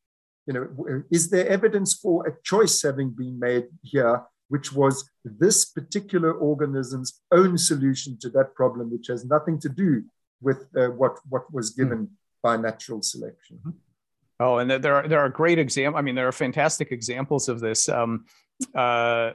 You 0.47 0.53
know, 0.53 1.03
is 1.11 1.29
there 1.29 1.47
evidence 1.47 1.93
for 1.93 2.27
a 2.27 2.35
choice 2.43 2.81
having 2.81 3.11
been 3.11 3.39
made 3.39 3.67
here, 3.83 4.23
which 4.51 4.73
was 4.73 5.09
this 5.23 5.63
particular 5.63 6.33
organism's 6.33 7.21
own 7.31 7.57
solution 7.57 8.17
to 8.19 8.29
that 8.29 8.53
problem, 8.53 8.91
which 8.91 9.07
has 9.07 9.23
nothing 9.23 9.57
to 9.57 9.69
do 9.69 10.03
with 10.41 10.59
uh, 10.75 10.87
what, 10.99 11.13
what 11.29 11.51
was 11.53 11.71
given 11.71 12.07
mm 12.07 12.09
by 12.43 12.57
natural 12.57 13.03
selection. 13.03 13.59
Mm-hmm. 13.59 13.69
Oh, 14.39 14.57
and 14.57 14.71
there 14.71 14.95
are 14.95 15.07
there 15.07 15.19
are 15.19 15.29
great 15.29 15.59
examples. 15.59 15.99
I 15.99 16.01
mean, 16.01 16.15
there 16.15 16.27
are 16.27 16.31
fantastic 16.31 16.91
examples 16.91 17.47
of 17.47 17.59
this. 17.59 17.87
Um, 17.87 18.25
uh, 18.73 19.33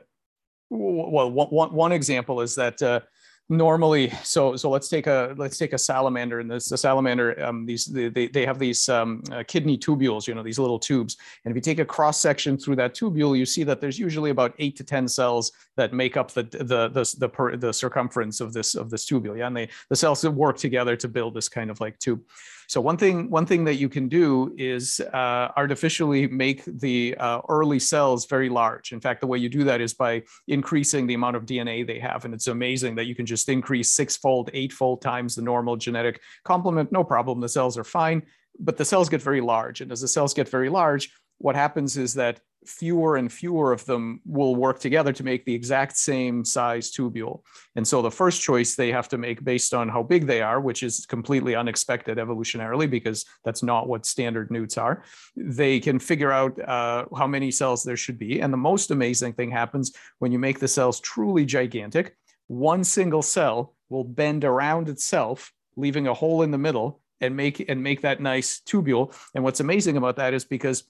well, 0.69 1.31
one, 1.31 1.73
one 1.73 1.93
example 1.93 2.41
is 2.41 2.57
that 2.57 2.83
uh, 2.83 3.01
normally 3.49 4.11
so 4.25 4.57
so 4.57 4.69
let's 4.69 4.89
take 4.89 5.07
a 5.07 5.33
let's 5.37 5.57
take 5.57 5.73
a 5.73 5.79
salamander 5.79 6.41
and 6.41 6.51
this 6.51 6.69
the 6.69 6.77
salamander 6.77 7.41
um, 7.45 7.65
these 7.65 7.85
they, 7.85 8.09
they 8.09 8.45
have 8.45 8.59
these 8.59 8.89
um, 8.89 9.23
uh, 9.31 9.45
kidney 9.47 9.79
tubules 9.79 10.27
you 10.27 10.35
know 10.35 10.43
these 10.43 10.59
little 10.59 10.79
tubes. 10.79 11.17
And 11.45 11.53
if 11.53 11.57
you 11.57 11.61
take 11.61 11.79
a 11.79 11.85
cross 11.85 12.21
section 12.21 12.59
through 12.59 12.77
that 12.77 12.95
tubule 12.95 13.39
you 13.39 13.47
see 13.47 13.63
that 13.65 13.81
there's 13.81 13.99
usually 13.99 14.31
about 14.31 14.55
eight 14.59 14.77
to 14.77 14.85
ten 14.85 15.07
cells 15.07 15.53
that 15.77 15.93
make 15.93 16.17
up 16.17 16.33
the 16.33 16.43
the 16.43 16.89
the 16.89 17.15
the, 17.19 17.29
per, 17.29 17.57
the 17.57 17.73
circumference 17.73 18.41
of 18.41 18.53
this 18.53 18.75
of 18.75 18.91
this 18.91 19.07
tubule. 19.07 19.39
Yeah 19.39 19.47
and 19.47 19.57
they 19.57 19.69
the 19.91 19.97
cells 19.97 20.27
work 20.27 20.59
together 20.59 20.97
to 20.97 21.09
build 21.09 21.35
this 21.35 21.49
kind 21.49 21.71
of 21.71 21.81
like 21.81 21.99
tube. 21.99 22.23
So 22.69 22.81
one 22.81 22.97
thing 22.97 23.31
one 23.31 23.47
thing 23.47 23.65
that 23.65 23.77
you 23.77 23.89
can 23.89 24.09
do 24.09 24.53
is 24.59 25.01
uh, 25.13 25.53
artificially 25.57 26.27
make 26.27 26.65
the 26.65 27.17
uh, 27.19 27.41
early 27.49 27.79
cells 27.79 28.27
very 28.27 28.49
large. 28.49 28.93
In 28.93 29.01
fact, 29.01 29.21
the 29.21 29.27
way 29.27 29.39
you 29.39 29.49
do 29.49 29.65
that 29.65 29.81
is 29.81 29.95
by 29.95 30.25
increasing 30.49 31.07
the 31.07 31.15
amount 31.15 31.37
of 31.37 31.47
DNA 31.47 31.87
they 31.87 32.01
have, 32.01 32.25
and 32.25 32.35
it's 32.35 32.49
amazing 32.49 32.97
that 32.97 33.05
you 33.05 33.15
can 33.15 33.25
just 33.25 33.36
increase 33.45 33.93
sixfold, 33.93 34.51
eightfold 34.53 35.03
times 35.03 35.35
the 35.35 35.43
normal 35.43 35.77
genetic 35.77 36.21
complement. 36.45 36.93
No 36.93 37.05
problem. 37.05 37.41
The 37.41 37.49
cells 37.49 37.79
are 37.79 37.85
fine, 37.85 38.23
but 38.59 38.77
the 38.77 38.85
cells 38.85 39.09
get 39.09 39.23
very 39.23 39.41
large, 39.41 39.81
and 39.81 39.93
as 39.93 40.01
the 40.01 40.09
cells 40.09 40.35
get 40.35 40.49
very 40.49 40.69
large, 40.69 41.11
what 41.39 41.55
happens 41.55 41.97
is 41.97 42.15
that 42.15 42.41
fewer 42.65 43.17
and 43.17 43.33
fewer 43.33 43.73
of 43.73 43.85
them 43.87 44.21
will 44.27 44.57
work 44.57 44.81
together 44.81 45.13
to 45.13 45.23
make 45.23 45.45
the 45.45 45.55
exact 45.55 45.97
same 45.97 46.45
size 46.45 46.91
tubule. 46.91 47.43
And 47.77 47.87
so 47.87 48.03
the 48.03 48.11
first 48.11 48.43
choice 48.43 48.75
they 48.75 48.91
have 48.91 49.09
to 49.11 49.19
make 49.19 49.45
based 49.45 49.73
on 49.73 49.89
how 49.89 50.03
big 50.03 50.27
they 50.27 50.43
are, 50.43 50.61
which 50.61 50.83
is 50.83 51.07
completely 51.07 51.55
unexpected 51.55 52.19
evolutionarily 52.19 52.91
because 52.91 53.25
that's 53.45 53.63
not 53.63 53.89
what 53.89 54.05
standard 54.05 54.51
newts 54.51 54.77
are, 54.79 55.05
they 55.37 55.79
can 55.79 55.99
figure 55.99 56.33
out 56.33 56.59
uh, 56.61 57.05
how 57.17 57.27
many 57.27 57.51
cells 57.51 57.85
there 57.85 57.97
should 57.97 58.19
be. 58.19 58.41
And 58.41 58.53
the 58.53 58.59
most 58.59 58.91
amazing 58.91 59.35
thing 59.35 59.51
happens 59.51 59.93
when 60.19 60.33
you 60.33 60.39
make 60.39 60.59
the 60.59 60.69
cells 60.69 61.01
truly 61.01 61.45
gigantic. 61.45 62.17
One 62.49 62.85
single 62.85 63.23
cell 63.23 63.75
will 63.89 64.05
bend 64.05 64.45
around 64.45 64.89
itself, 64.89 65.53
leaving 65.77 66.07
a 66.07 66.15
hole 66.15 66.43
in 66.43 66.51
the 66.51 66.59
middle 66.59 67.01
and 67.21 67.37
make 67.37 67.69
and 67.69 67.83
make 67.83 68.03
that 68.03 68.21
nice 68.21 68.61
tubule. 68.61 69.15
And 69.35 69.43
what's 69.45 69.61
amazing 69.61 69.97
about 69.97 70.17
that 70.17 70.35
is 70.35 70.45
because 70.45 70.85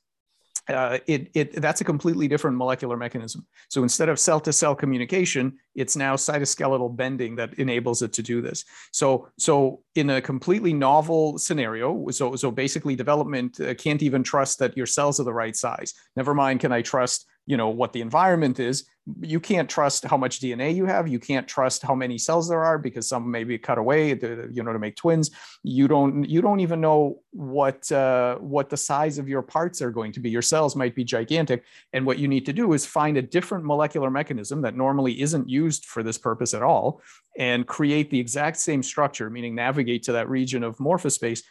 uh, 0.69 0.99
it, 1.07 1.31
it 1.35 1.53
that's 1.63 1.81
a 1.81 1.85
completely 1.85 2.27
different 2.27 2.57
molecular 2.57 2.97
mechanism. 2.97 3.47
So 3.69 3.83
instead 3.83 4.09
of 4.09 4.19
cell 4.19 4.41
to 4.41 4.53
cell 4.53 4.75
communication, 4.75 5.59
it's 5.75 5.97
now 5.97 6.17
cytoskeletal 6.17 6.97
bending 6.97 7.37
that 7.37 7.55
enables 7.55 8.03
it 8.03 8.13
to 8.15 8.23
do 8.23 8.43
this. 8.43 8.65
So 8.93 9.29
so 9.39 9.83
in 9.95 10.11
a 10.11 10.21
completely 10.21 10.73
novel 10.73 11.39
scenario, 11.39 12.09
so 12.11 12.35
so 12.35 12.51
basically 12.51 12.97
development 12.97 13.61
uh, 13.61 13.75
can't 13.75 14.03
even 14.03 14.23
trust 14.23 14.59
that 14.59 14.77
your 14.77 14.87
cells 14.87 15.21
are 15.21 15.25
the 15.25 15.33
right 15.33 15.55
size. 15.55 15.95
Never 16.17 16.35
mind, 16.35 16.61
can 16.61 16.73
I 16.73 16.83
trust 16.83 17.27
you 17.47 17.57
know 17.57 17.69
what 17.69 17.93
the 17.93 18.01
environment 18.01 18.59
is. 18.59 18.85
You 19.21 19.39
can't 19.39 19.71
trust 19.71 20.05
how 20.05 20.17
much 20.17 20.41
dna 20.41 20.75
you 20.75 20.85
have. 20.85 21.07
You 21.07 21.21
can't 21.21 21.47
trust 21.47 21.83
how 21.83 21.95
many 21.95 22.19
cells 22.19 22.49
there 22.49 22.65
are 22.65 22.77
because 22.77 23.09
some 23.09 23.31
may 23.31 23.45
be 23.45 23.57
cut 23.57 23.79
away 23.79 24.17
to, 24.17 24.49
you 24.53 24.65
know 24.65 24.73
to 24.73 24.81
make 24.81 24.97
twins. 24.97 25.31
You 25.63 25.87
don't 25.87 26.29
you 26.29 26.43
don't 26.43 26.59
even 26.59 26.81
know 26.81 27.21
what 27.31 27.91
uh, 27.93 28.37
what 28.37 28.69
the 28.69 28.77
size 28.77 29.19
of 29.19 29.29
your 29.29 29.43
parts 29.43 29.81
are 29.81 29.93
going 29.93 30.11
to 30.13 30.21
be. 30.21 30.29
Your 30.29 30.43
cells 30.43 30.75
might 30.75 30.97
be 30.97 31.05
gigantic. 31.05 31.65
And 31.93 32.05
what 32.05 32.19
you 32.19 32.27
need 32.27 32.47
to 32.47 32.53
do 32.53 32.73
is 32.73 32.85
find 32.85 33.17
a 33.17 33.23
different 33.23 33.65
molecular 33.65 34.11
mechanism 34.11 34.61
that 34.63 34.77
normally 34.77 35.21
isn't 35.21 35.49
used 35.49 35.85
for 35.85 36.03
this 36.03 36.19
purpose 36.19 36.53
at 36.53 36.63
all 36.63 37.01
and 37.39 37.67
create 37.67 38.11
the 38.11 38.19
exact 38.19 38.57
same 38.57 38.83
structure 38.83 39.29
meaning 39.31 39.55
navigate 39.55 40.03
to 40.03 40.13
that 40.13 40.29
region 40.29 40.65
of 40.65 40.79
morphospace 40.79 41.43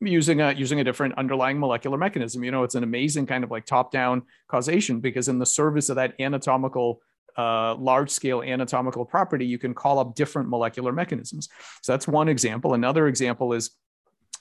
using 0.00 0.40
a 0.40 0.52
using 0.52 0.80
a 0.80 0.84
different 0.84 1.14
underlying 1.16 1.58
molecular 1.58 1.96
mechanism. 1.96 2.44
You 2.44 2.50
know, 2.50 2.64
it's 2.64 2.74
an 2.74 2.82
amazing 2.82 3.26
kind 3.26 3.44
of 3.44 3.50
like 3.50 3.64
top-down 3.64 4.22
causation 4.48 5.00
because 5.00 5.28
in 5.28 5.38
the 5.38 5.46
service 5.46 5.88
of 5.88 5.96
that 5.96 6.14
anatomical 6.20 7.00
uh, 7.38 7.74
large 7.76 8.10
scale 8.10 8.42
anatomical 8.42 9.04
property, 9.04 9.46
you 9.46 9.58
can 9.58 9.74
call 9.74 9.98
up 9.98 10.14
different 10.14 10.48
molecular 10.48 10.92
mechanisms. 10.92 11.48
So 11.82 11.92
that's 11.92 12.08
one 12.08 12.28
example. 12.28 12.74
Another 12.74 13.08
example 13.08 13.52
is 13.52 13.70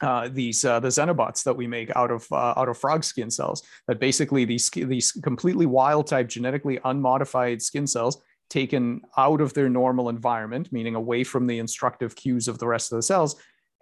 uh, 0.01 0.27
these 0.31 0.65
uh, 0.65 0.79
the 0.79 0.89
xenobots 0.89 1.43
that 1.43 1.55
we 1.55 1.67
make 1.67 1.95
out 1.95 2.11
of 2.11 2.27
uh, 2.31 2.53
out 2.57 2.69
of 2.69 2.77
frog 2.77 3.03
skin 3.03 3.31
cells. 3.31 3.63
That 3.87 3.99
basically 3.99 4.45
these 4.45 4.69
these 4.69 5.11
completely 5.11 5.65
wild 5.65 6.07
type 6.07 6.27
genetically 6.27 6.79
unmodified 6.83 7.61
skin 7.61 7.87
cells 7.87 8.21
taken 8.49 9.01
out 9.17 9.41
of 9.41 9.53
their 9.53 9.69
normal 9.69 10.09
environment, 10.09 10.71
meaning 10.71 10.95
away 10.95 11.23
from 11.23 11.47
the 11.47 11.59
instructive 11.59 12.15
cues 12.15 12.47
of 12.47 12.59
the 12.59 12.67
rest 12.67 12.91
of 12.91 12.97
the 12.97 13.03
cells, 13.03 13.35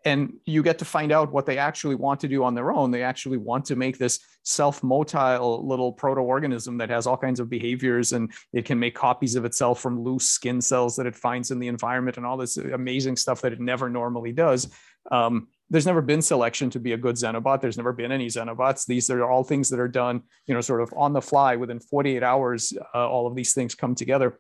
and 0.05 0.33
you 0.45 0.63
get 0.63 0.79
to 0.79 0.85
find 0.85 1.11
out 1.11 1.31
what 1.31 1.45
they 1.45 1.57
actually 1.57 1.95
want 1.95 2.19
to 2.21 2.27
do 2.27 2.43
on 2.43 2.55
their 2.55 2.71
own. 2.71 2.91
They 2.91 3.03
actually 3.03 3.37
want 3.37 3.65
to 3.65 3.75
make 3.75 3.97
this 3.97 4.19
self-motile 4.43 5.63
little 5.63 5.93
proto-organism 5.93 6.77
that 6.77 6.89
has 6.89 7.07
all 7.07 7.15
kinds 7.17 7.39
of 7.39 7.49
behaviors 7.49 8.11
and 8.11 8.31
it 8.51 8.65
can 8.65 8.77
make 8.77 8.95
copies 8.95 9.35
of 9.35 9.45
itself 9.45 9.79
from 9.79 10.01
loose 10.01 10.25
skin 10.25 10.59
cells 10.59 10.97
that 10.97 11.05
it 11.05 11.15
finds 11.15 11.51
in 11.51 11.59
the 11.59 11.69
environment 11.69 12.17
and 12.17 12.25
all 12.25 12.35
this 12.35 12.57
amazing 12.57 13.15
stuff 13.15 13.41
that 13.41 13.53
it 13.53 13.61
never 13.61 13.89
normally 13.89 14.33
does. 14.33 14.69
Um, 15.11 15.47
there's 15.69 15.85
never 15.85 16.01
been 16.01 16.21
selection 16.21 16.69
to 16.71 16.79
be 16.79 16.91
a 16.91 16.97
good 16.97 17.15
xenobot. 17.15 17.61
There's 17.61 17.77
never 17.77 17.93
been 17.93 18.11
any 18.11 18.27
xenobots. 18.27 18.85
These 18.85 19.09
are 19.09 19.23
all 19.29 19.43
things 19.43 19.69
that 19.69 19.79
are 19.79 19.87
done, 19.87 20.21
you 20.45 20.53
know, 20.53 20.61
sort 20.61 20.81
of 20.81 20.93
on 20.95 21.13
the 21.13 21.21
fly 21.21 21.55
within 21.55 21.79
48 21.79 22.21
hours. 22.21 22.73
Uh, 22.93 23.09
all 23.09 23.25
of 23.25 23.35
these 23.35 23.53
things 23.53 23.73
come 23.73 23.95
together 23.95 24.39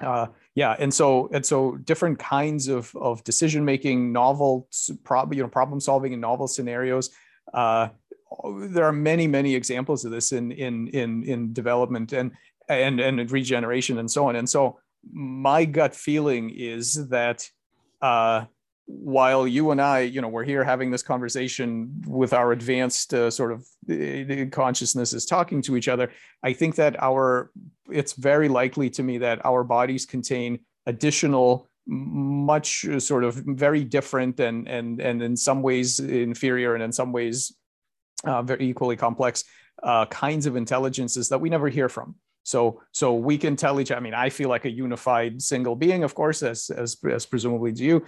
uh, 0.00 0.26
yeah, 0.54 0.76
and 0.78 0.92
so 0.94 1.28
and 1.32 1.44
so 1.44 1.76
different 1.76 2.18
kinds 2.18 2.68
of 2.68 2.94
of 2.94 3.24
decision 3.24 3.64
making, 3.64 4.12
novel 4.12 4.68
problem 5.02 5.36
you 5.36 5.42
know 5.42 5.48
problem 5.48 5.80
solving 5.80 6.12
in 6.12 6.20
novel 6.20 6.46
scenarios. 6.46 7.10
Uh, 7.52 7.88
there 8.68 8.84
are 8.84 8.92
many 8.92 9.26
many 9.26 9.54
examples 9.54 10.04
of 10.04 10.12
this 10.12 10.32
in 10.32 10.52
in 10.52 10.88
in 10.88 11.24
in 11.24 11.52
development 11.52 12.12
and 12.12 12.32
and 12.68 13.00
and 13.00 13.30
regeneration 13.30 13.98
and 13.98 14.10
so 14.10 14.28
on. 14.28 14.36
And 14.36 14.48
so 14.48 14.78
my 15.12 15.64
gut 15.64 15.94
feeling 15.94 16.50
is 16.50 17.08
that 17.08 17.48
uh, 18.00 18.44
while 18.86 19.46
you 19.46 19.70
and 19.70 19.80
I, 19.80 20.00
you 20.00 20.20
know, 20.20 20.28
we're 20.28 20.44
here 20.44 20.62
having 20.62 20.90
this 20.90 21.02
conversation 21.02 22.02
with 22.06 22.32
our 22.32 22.52
advanced 22.52 23.14
uh, 23.14 23.30
sort 23.30 23.52
of 23.52 23.66
uh, 23.90 24.46
consciousnesses 24.50 25.24
talking 25.24 25.62
to 25.62 25.76
each 25.76 25.88
other, 25.88 26.10
I 26.42 26.52
think 26.52 26.74
that 26.76 27.02
our, 27.02 27.50
it's 27.90 28.12
very 28.12 28.48
likely 28.48 28.90
to 28.90 29.02
me 29.02 29.18
that 29.18 29.44
our 29.44 29.64
bodies 29.64 30.04
contain 30.04 30.60
additional 30.86 31.68
much 31.86 32.86
uh, 32.86 32.98
sort 32.98 33.24
of 33.24 33.34
very 33.34 33.84
different 33.84 34.40
and 34.40 34.66
and 34.68 35.00
and 35.00 35.22
in 35.22 35.36
some 35.36 35.60
ways 35.60 36.00
inferior 36.00 36.74
and 36.74 36.82
in 36.82 36.90
some 36.92 37.12
ways 37.12 37.54
uh, 38.24 38.42
very 38.42 38.66
equally 38.66 38.96
complex 38.96 39.44
uh, 39.82 40.06
kinds 40.06 40.46
of 40.46 40.56
intelligences 40.56 41.28
that 41.28 41.38
we 41.38 41.50
never 41.50 41.68
hear 41.68 41.90
from. 41.90 42.14
So 42.42 42.80
so 42.92 43.14
we 43.14 43.36
can 43.38 43.56
tell 43.56 43.80
each 43.80 43.92
i 43.92 44.00
mean 44.00 44.14
i 44.14 44.28
feel 44.28 44.48
like 44.48 44.66
a 44.66 44.70
unified 44.70 45.40
single 45.40 45.76
being 45.76 46.04
of 46.04 46.14
course 46.14 46.42
as 46.42 46.70
as, 46.70 46.96
as 47.10 47.24
presumably 47.26 47.72
do 47.72 47.84
you 47.84 48.04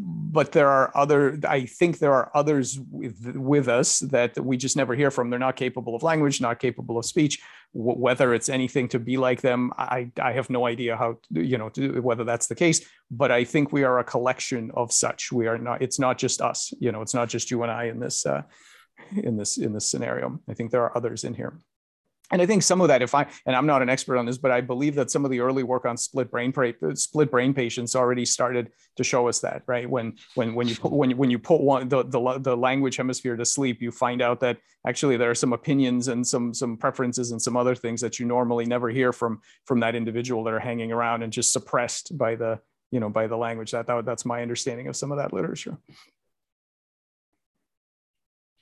but 0.00 0.52
there 0.52 0.68
are 0.68 0.96
other 0.96 1.38
i 1.48 1.64
think 1.64 1.98
there 1.98 2.12
are 2.12 2.30
others 2.34 2.78
with 2.90 3.34
with 3.34 3.68
us 3.68 3.98
that 4.00 4.38
we 4.38 4.56
just 4.56 4.76
never 4.76 4.94
hear 4.94 5.10
from. 5.10 5.30
They're 5.30 5.38
not 5.38 5.56
capable 5.56 5.96
of 5.96 6.02
language 6.02 6.40
not 6.40 6.60
capable 6.60 6.98
of 6.98 7.04
speech. 7.04 7.40
W- 7.74 7.98
whether 7.98 8.32
it's 8.32 8.48
anything 8.48 8.88
to 8.88 8.98
be 8.98 9.16
like 9.16 9.40
them 9.40 9.72
i 9.76 10.10
i 10.20 10.32
have 10.32 10.50
no 10.50 10.66
idea 10.66 10.96
how 10.96 11.18
you 11.30 11.58
know 11.58 11.68
to, 11.70 12.00
whether 12.00 12.24
that's 12.24 12.46
the 12.46 12.54
case 12.54 12.86
but 13.10 13.30
i 13.30 13.44
think 13.44 13.72
we 13.72 13.84
are 13.84 13.98
a 13.98 14.04
collection 14.04 14.70
of 14.74 14.92
such. 14.92 15.32
We 15.32 15.46
are 15.48 15.58
not 15.58 15.82
it's 15.82 15.98
not 15.98 16.18
just 16.18 16.40
us 16.40 16.72
you 16.78 16.92
know 16.92 17.02
it's 17.02 17.14
not 17.14 17.28
just 17.28 17.50
you 17.50 17.62
and 17.62 17.72
i 17.72 17.84
in 17.84 17.98
this 17.98 18.24
uh, 18.24 18.42
in 19.16 19.36
this 19.36 19.58
in 19.58 19.72
this 19.72 19.90
scenario. 19.90 20.38
I 20.48 20.54
think 20.54 20.70
there 20.70 20.82
are 20.82 20.96
others 20.96 21.24
in 21.24 21.34
here 21.34 21.58
and 22.30 22.42
I 22.42 22.46
think 22.46 22.62
some 22.62 22.80
of 22.80 22.88
that, 22.88 23.00
if 23.00 23.14
I 23.14 23.26
and 23.46 23.56
I'm 23.56 23.66
not 23.66 23.80
an 23.80 23.88
expert 23.88 24.18
on 24.18 24.26
this, 24.26 24.38
but 24.38 24.50
I 24.50 24.60
believe 24.60 24.94
that 24.96 25.10
some 25.10 25.24
of 25.24 25.30
the 25.30 25.40
early 25.40 25.62
work 25.62 25.86
on 25.86 25.96
split 25.96 26.30
brain 26.30 26.52
uh, 26.56 26.94
split 26.94 27.30
brain 27.30 27.54
patients 27.54 27.96
already 27.96 28.24
started 28.24 28.70
to 28.96 29.04
show 29.04 29.28
us 29.28 29.40
that, 29.40 29.62
right? 29.66 29.88
When 29.88 30.16
when 30.34 30.54
when 30.54 30.68
you 30.68 30.76
put 30.76 30.92
when 30.92 31.16
when 31.16 31.30
you 31.30 31.38
put 31.38 31.60
one 31.60 31.88
the, 31.88 32.04
the 32.04 32.38
the 32.38 32.56
language 32.56 32.96
hemisphere 32.96 33.36
to 33.36 33.44
sleep, 33.44 33.80
you 33.80 33.90
find 33.90 34.20
out 34.20 34.40
that 34.40 34.58
actually 34.86 35.16
there 35.16 35.30
are 35.30 35.34
some 35.34 35.52
opinions 35.52 36.08
and 36.08 36.26
some 36.26 36.52
some 36.52 36.76
preferences 36.76 37.32
and 37.32 37.40
some 37.40 37.56
other 37.56 37.74
things 37.74 38.00
that 38.02 38.18
you 38.18 38.26
normally 38.26 38.66
never 38.66 38.90
hear 38.90 39.12
from 39.12 39.40
from 39.64 39.80
that 39.80 39.94
individual 39.94 40.44
that 40.44 40.52
are 40.52 40.60
hanging 40.60 40.92
around 40.92 41.22
and 41.22 41.32
just 41.32 41.52
suppressed 41.52 42.16
by 42.18 42.34
the 42.34 42.60
you 42.90 43.00
know 43.00 43.08
by 43.08 43.26
the 43.26 43.36
language. 43.36 43.70
That, 43.70 43.86
that 43.86 44.04
that's 44.04 44.26
my 44.26 44.42
understanding 44.42 44.88
of 44.88 44.96
some 44.96 45.12
of 45.12 45.18
that 45.18 45.32
literature. 45.32 45.78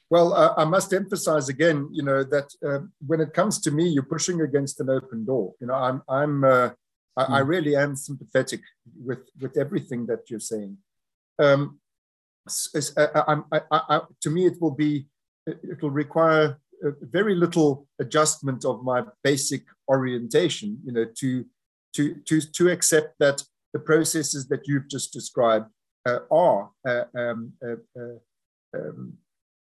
Well, 0.08 0.34
uh, 0.34 0.54
I 0.56 0.64
must 0.64 0.92
emphasize 0.92 1.48
again, 1.48 1.88
you 1.92 2.02
know, 2.02 2.22
that 2.22 2.48
uh, 2.66 2.86
when 3.04 3.20
it 3.20 3.34
comes 3.34 3.60
to 3.62 3.70
me, 3.72 3.88
you're 3.88 4.04
pushing 4.04 4.40
against 4.40 4.80
an 4.80 4.88
open 4.88 5.24
door. 5.24 5.54
You 5.60 5.66
know, 5.66 5.74
I'm, 5.74 6.02
I'm, 6.08 6.44
uh, 6.44 6.70
I. 7.16 7.38
I, 7.38 7.42
hmm. 7.42 7.48
really 7.48 7.76
am 7.76 7.96
sympathetic 7.96 8.60
with 9.04 9.24
with 9.40 9.56
everything 9.56 10.06
that 10.06 10.28
you're 10.28 10.38
saying. 10.38 10.76
Um, 11.38 11.80
uh, 12.46 13.40
I, 13.50 13.60
I, 13.70 14.00
to 14.20 14.30
me, 14.30 14.46
it 14.46 14.60
will 14.60 14.70
be, 14.70 15.06
it 15.46 15.82
will 15.82 15.90
require 15.90 16.58
very 17.00 17.34
little 17.34 17.88
adjustment 17.98 18.64
of 18.64 18.84
my 18.84 19.02
basic 19.24 19.64
orientation. 19.88 20.78
You 20.84 20.92
know, 20.92 21.06
to 21.20 21.46
to 21.94 22.14
to 22.26 22.40
to 22.40 22.68
accept 22.68 23.14
that 23.18 23.42
the 23.72 23.80
processes 23.80 24.46
that 24.48 24.68
you've 24.68 24.88
just 24.88 25.12
described 25.12 25.66
uh, 26.06 26.20
are. 26.30 26.70
Uh, 26.86 27.04
um, 27.14 27.52
um, 28.74 29.18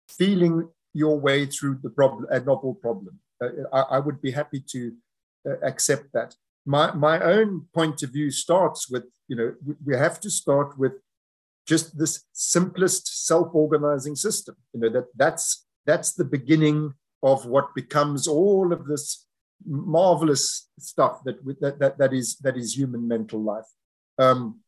feeling 0.08 0.70
your 0.94 1.20
way 1.20 1.46
through 1.46 1.80
the 1.82 1.90
problem, 1.90 2.28
a 2.30 2.40
novel 2.40 2.76
problem. 2.76 3.20
Uh, 3.42 3.50
I, 3.72 3.82
I, 3.96 4.00
would 4.00 4.22
be 4.22 4.32
happy 4.32 4.64
to 4.70 4.94
uh, 5.48 5.60
accept 5.64 6.14
that. 6.14 6.36
My, 6.66 6.94
my 6.94 7.20
own 7.20 7.68
point 7.74 8.04
of 8.04 8.12
view 8.12 8.30
starts 8.32 8.90
with, 8.90 9.06
you 9.28 9.36
know, 9.36 9.56
we 9.84 9.96
have 9.96 10.20
to 10.22 10.30
start 10.30 10.78
with 10.78 10.94
just 11.66 11.98
this 11.98 12.26
simplest 12.34 13.26
self-organizing 13.26 14.16
system. 14.16 14.56
You 14.74 14.82
know, 14.82 14.90
that 14.90 15.06
that's 15.16 15.66
that's 15.86 16.14
the 16.14 16.26
beginning 16.26 16.94
of 17.22 17.46
what 17.46 17.74
becomes 17.76 18.28
all 18.28 18.74
of 18.74 18.86
this 18.86 19.26
marvelous 19.66 20.70
stuff 20.80 21.24
that 21.26 21.38
that 21.62 21.80
that, 21.80 21.98
that 21.98 22.14
is 22.14 22.38
that 22.38 22.58
is 22.58 22.78
human 22.78 23.08
mental 23.08 23.42
life. 23.42 23.66
Um, 24.18 24.60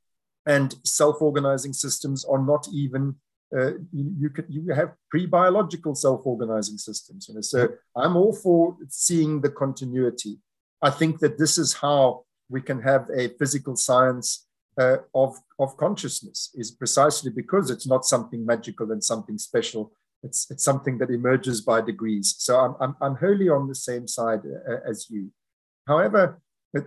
and 0.45 0.75
self-organizing 0.83 1.73
systems 1.73 2.23
are 2.23 2.39
not 2.39 2.67
even 2.71 3.15
uh, 3.55 3.73
you, 3.93 4.13
you, 4.19 4.29
could 4.29 4.45
you 4.49 4.73
have 4.73 4.93
pre-biological 5.09 5.95
self-organizing 5.95 6.77
systems. 6.77 7.27
You 7.29 7.35
know, 7.35 7.41
so 7.41 7.69
I'm 7.95 8.15
all 8.15 8.33
for 8.33 8.75
seeing 8.89 9.41
the 9.41 9.49
continuity. 9.49 10.39
I 10.81 10.89
think 10.89 11.19
that 11.19 11.37
this 11.37 11.57
is 11.57 11.73
how 11.73 12.25
we 12.49 12.61
can 12.61 12.81
have 12.81 13.07
a 13.15 13.29
physical 13.39 13.75
science 13.75 14.47
uh, 14.79 14.97
of 15.13 15.37
of 15.57 15.77
consciousness 15.77 16.51
is 16.55 16.71
precisely 16.71 17.31
because 17.31 17.69
it's 17.69 17.87
not 17.87 18.05
something 18.05 18.45
magical 18.45 18.91
and 18.91 19.03
something 19.03 19.37
special. 19.37 19.93
It's 20.21 20.51
it's 20.51 20.63
something 20.63 20.97
that 20.97 21.09
emerges 21.09 21.61
by 21.61 21.81
degrees. 21.81 22.35
So 22.37 22.59
I'm 22.59 22.75
I'm, 22.81 22.95
I'm 23.01 23.15
wholly 23.15 23.47
on 23.47 23.67
the 23.67 23.75
same 23.75 24.07
side 24.07 24.41
uh, 24.69 24.89
as 24.89 25.07
you. 25.09 25.31
However, 25.87 26.41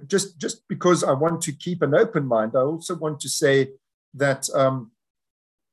just 0.06 0.38
just 0.38 0.68
because 0.68 1.02
I 1.02 1.12
want 1.12 1.40
to 1.42 1.52
keep 1.52 1.80
an 1.82 1.94
open 1.94 2.26
mind, 2.26 2.52
I 2.54 2.60
also 2.60 2.94
want 2.94 3.20
to 3.20 3.28
say 3.28 3.70
that. 4.14 4.48
Um, 4.54 4.90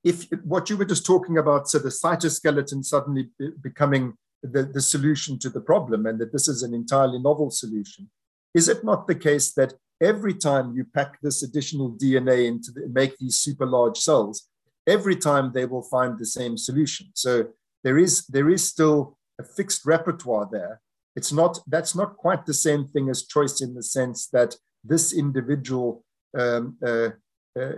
if 0.06 0.30
what 0.44 0.70
you 0.70 0.78
were 0.78 0.86
just 0.86 1.06
talking 1.06 1.38
about, 1.40 1.68
so 1.68 1.80
the 1.80 1.90
cytoskeleton 1.90 2.86
suddenly 2.86 3.30
becoming 3.60 4.14
the, 4.44 4.62
the 4.62 4.82
solution 4.82 5.40
to 5.40 5.50
the 5.50 5.60
problem 5.60 6.06
and 6.06 6.20
that 6.20 6.32
this 6.32 6.48
is 6.48 6.62
an 6.62 6.76
entirely 6.76 7.18
novel 7.18 7.50
solution, 7.50 8.12
is 8.54 8.70
it 8.70 8.84
not 8.84 9.08
the 9.08 9.16
case 9.16 9.52
that 9.54 9.74
every 10.00 10.36
time 10.36 10.76
you 10.76 10.86
pack 10.86 11.20
this 11.22 11.42
additional 11.42 11.92
DNA 11.92 12.46
into 12.46 12.72
the, 12.72 12.88
make 12.88 13.18
these 13.18 13.40
super 13.40 13.66
large 13.66 13.98
cells, 13.98 14.48
every 14.86 15.16
time 15.16 15.52
they 15.52 15.66
will 15.66 15.82
find 15.82 16.20
the 16.20 16.26
same 16.26 16.56
solution. 16.56 17.08
So 17.16 17.48
there 17.84 17.98
is 17.98 18.28
there 18.28 18.50
is 18.50 18.64
still 18.64 19.18
a 19.40 19.44
fixed 19.44 19.88
repertoire 19.88 20.48
there. 20.52 20.82
It's 21.16 21.32
not 21.32 21.60
that's 21.66 21.96
not 21.96 22.18
quite 22.18 22.46
the 22.46 22.54
same 22.54 22.86
thing 22.86 23.10
as 23.10 23.26
choice 23.26 23.60
in 23.60 23.74
the 23.74 23.84
sense 23.84 24.28
that 24.28 24.56
this 24.84 25.14
individual 25.14 26.04
um, 26.38 26.78
uh, 26.86 27.10
uh, 27.58 27.72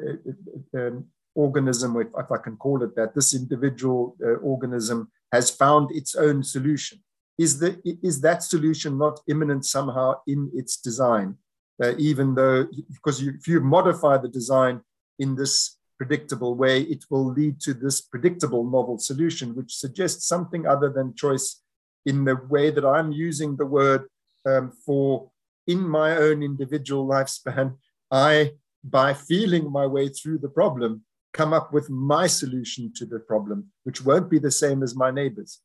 uh 0.75 0.77
um, 0.77 1.05
organism, 1.45 1.95
if, 2.01 2.07
if 2.23 2.31
I 2.31 2.39
can 2.45 2.57
call 2.57 2.83
it 2.83 2.95
that, 2.95 3.13
this 3.13 3.33
individual 3.33 4.17
uh, 4.23 4.37
organism 4.53 4.99
has 5.31 5.51
found 5.51 5.91
its 5.91 6.15
own 6.15 6.43
solution. 6.43 6.97
Is, 7.37 7.59
the, 7.59 7.79
is 8.09 8.21
that 8.21 8.41
solution 8.41 8.97
not 8.97 9.19
immanent 9.27 9.63
somehow 9.65 10.15
in 10.25 10.49
its 10.53 10.77
design? 10.77 11.35
Uh, 11.81 11.93
even 11.99 12.33
though, 12.33 12.65
because 12.91 13.21
you, 13.21 13.33
if 13.39 13.47
you 13.47 13.59
modify 13.61 14.17
the 14.17 14.27
design 14.39 14.81
in 15.19 15.35
this 15.35 15.77
predictable 15.99 16.55
way, 16.55 16.81
it 16.81 17.05
will 17.11 17.27
lead 17.39 17.59
to 17.61 17.73
this 17.73 18.01
predictable 18.01 18.63
novel 18.63 18.97
solution, 18.97 19.55
which 19.55 19.75
suggests 19.75 20.27
something 20.27 20.65
other 20.65 20.89
than 20.89 21.15
choice 21.15 21.61
in 22.05 22.25
the 22.25 22.35
way 22.49 22.71
that 22.71 22.85
I'm 22.85 23.11
using 23.11 23.55
the 23.55 23.65
word 23.65 24.07
um, 24.49 24.71
for 24.85 25.29
in 25.67 25.87
my 25.87 26.15
own 26.17 26.41
individual 26.41 27.05
lifespan. 27.07 27.75
I, 28.09 28.53
by 28.83 29.13
feeling 29.13 29.71
my 29.71 29.85
way 29.85 30.09
through 30.09 30.39
the 30.39 30.49
problem, 30.49 31.03
come 31.37 31.53
up 31.53 31.71
with 31.71 31.89
my 31.89 32.27
solution 32.27 32.91
to 32.95 33.05
the 33.05 33.19
problem, 33.19 33.67
which 33.83 34.03
won't 34.03 34.29
be 34.29 34.39
the 34.39 34.51
same 34.51 34.83
as 34.83 34.95
my 34.95 35.11
neighbor's. 35.11 35.61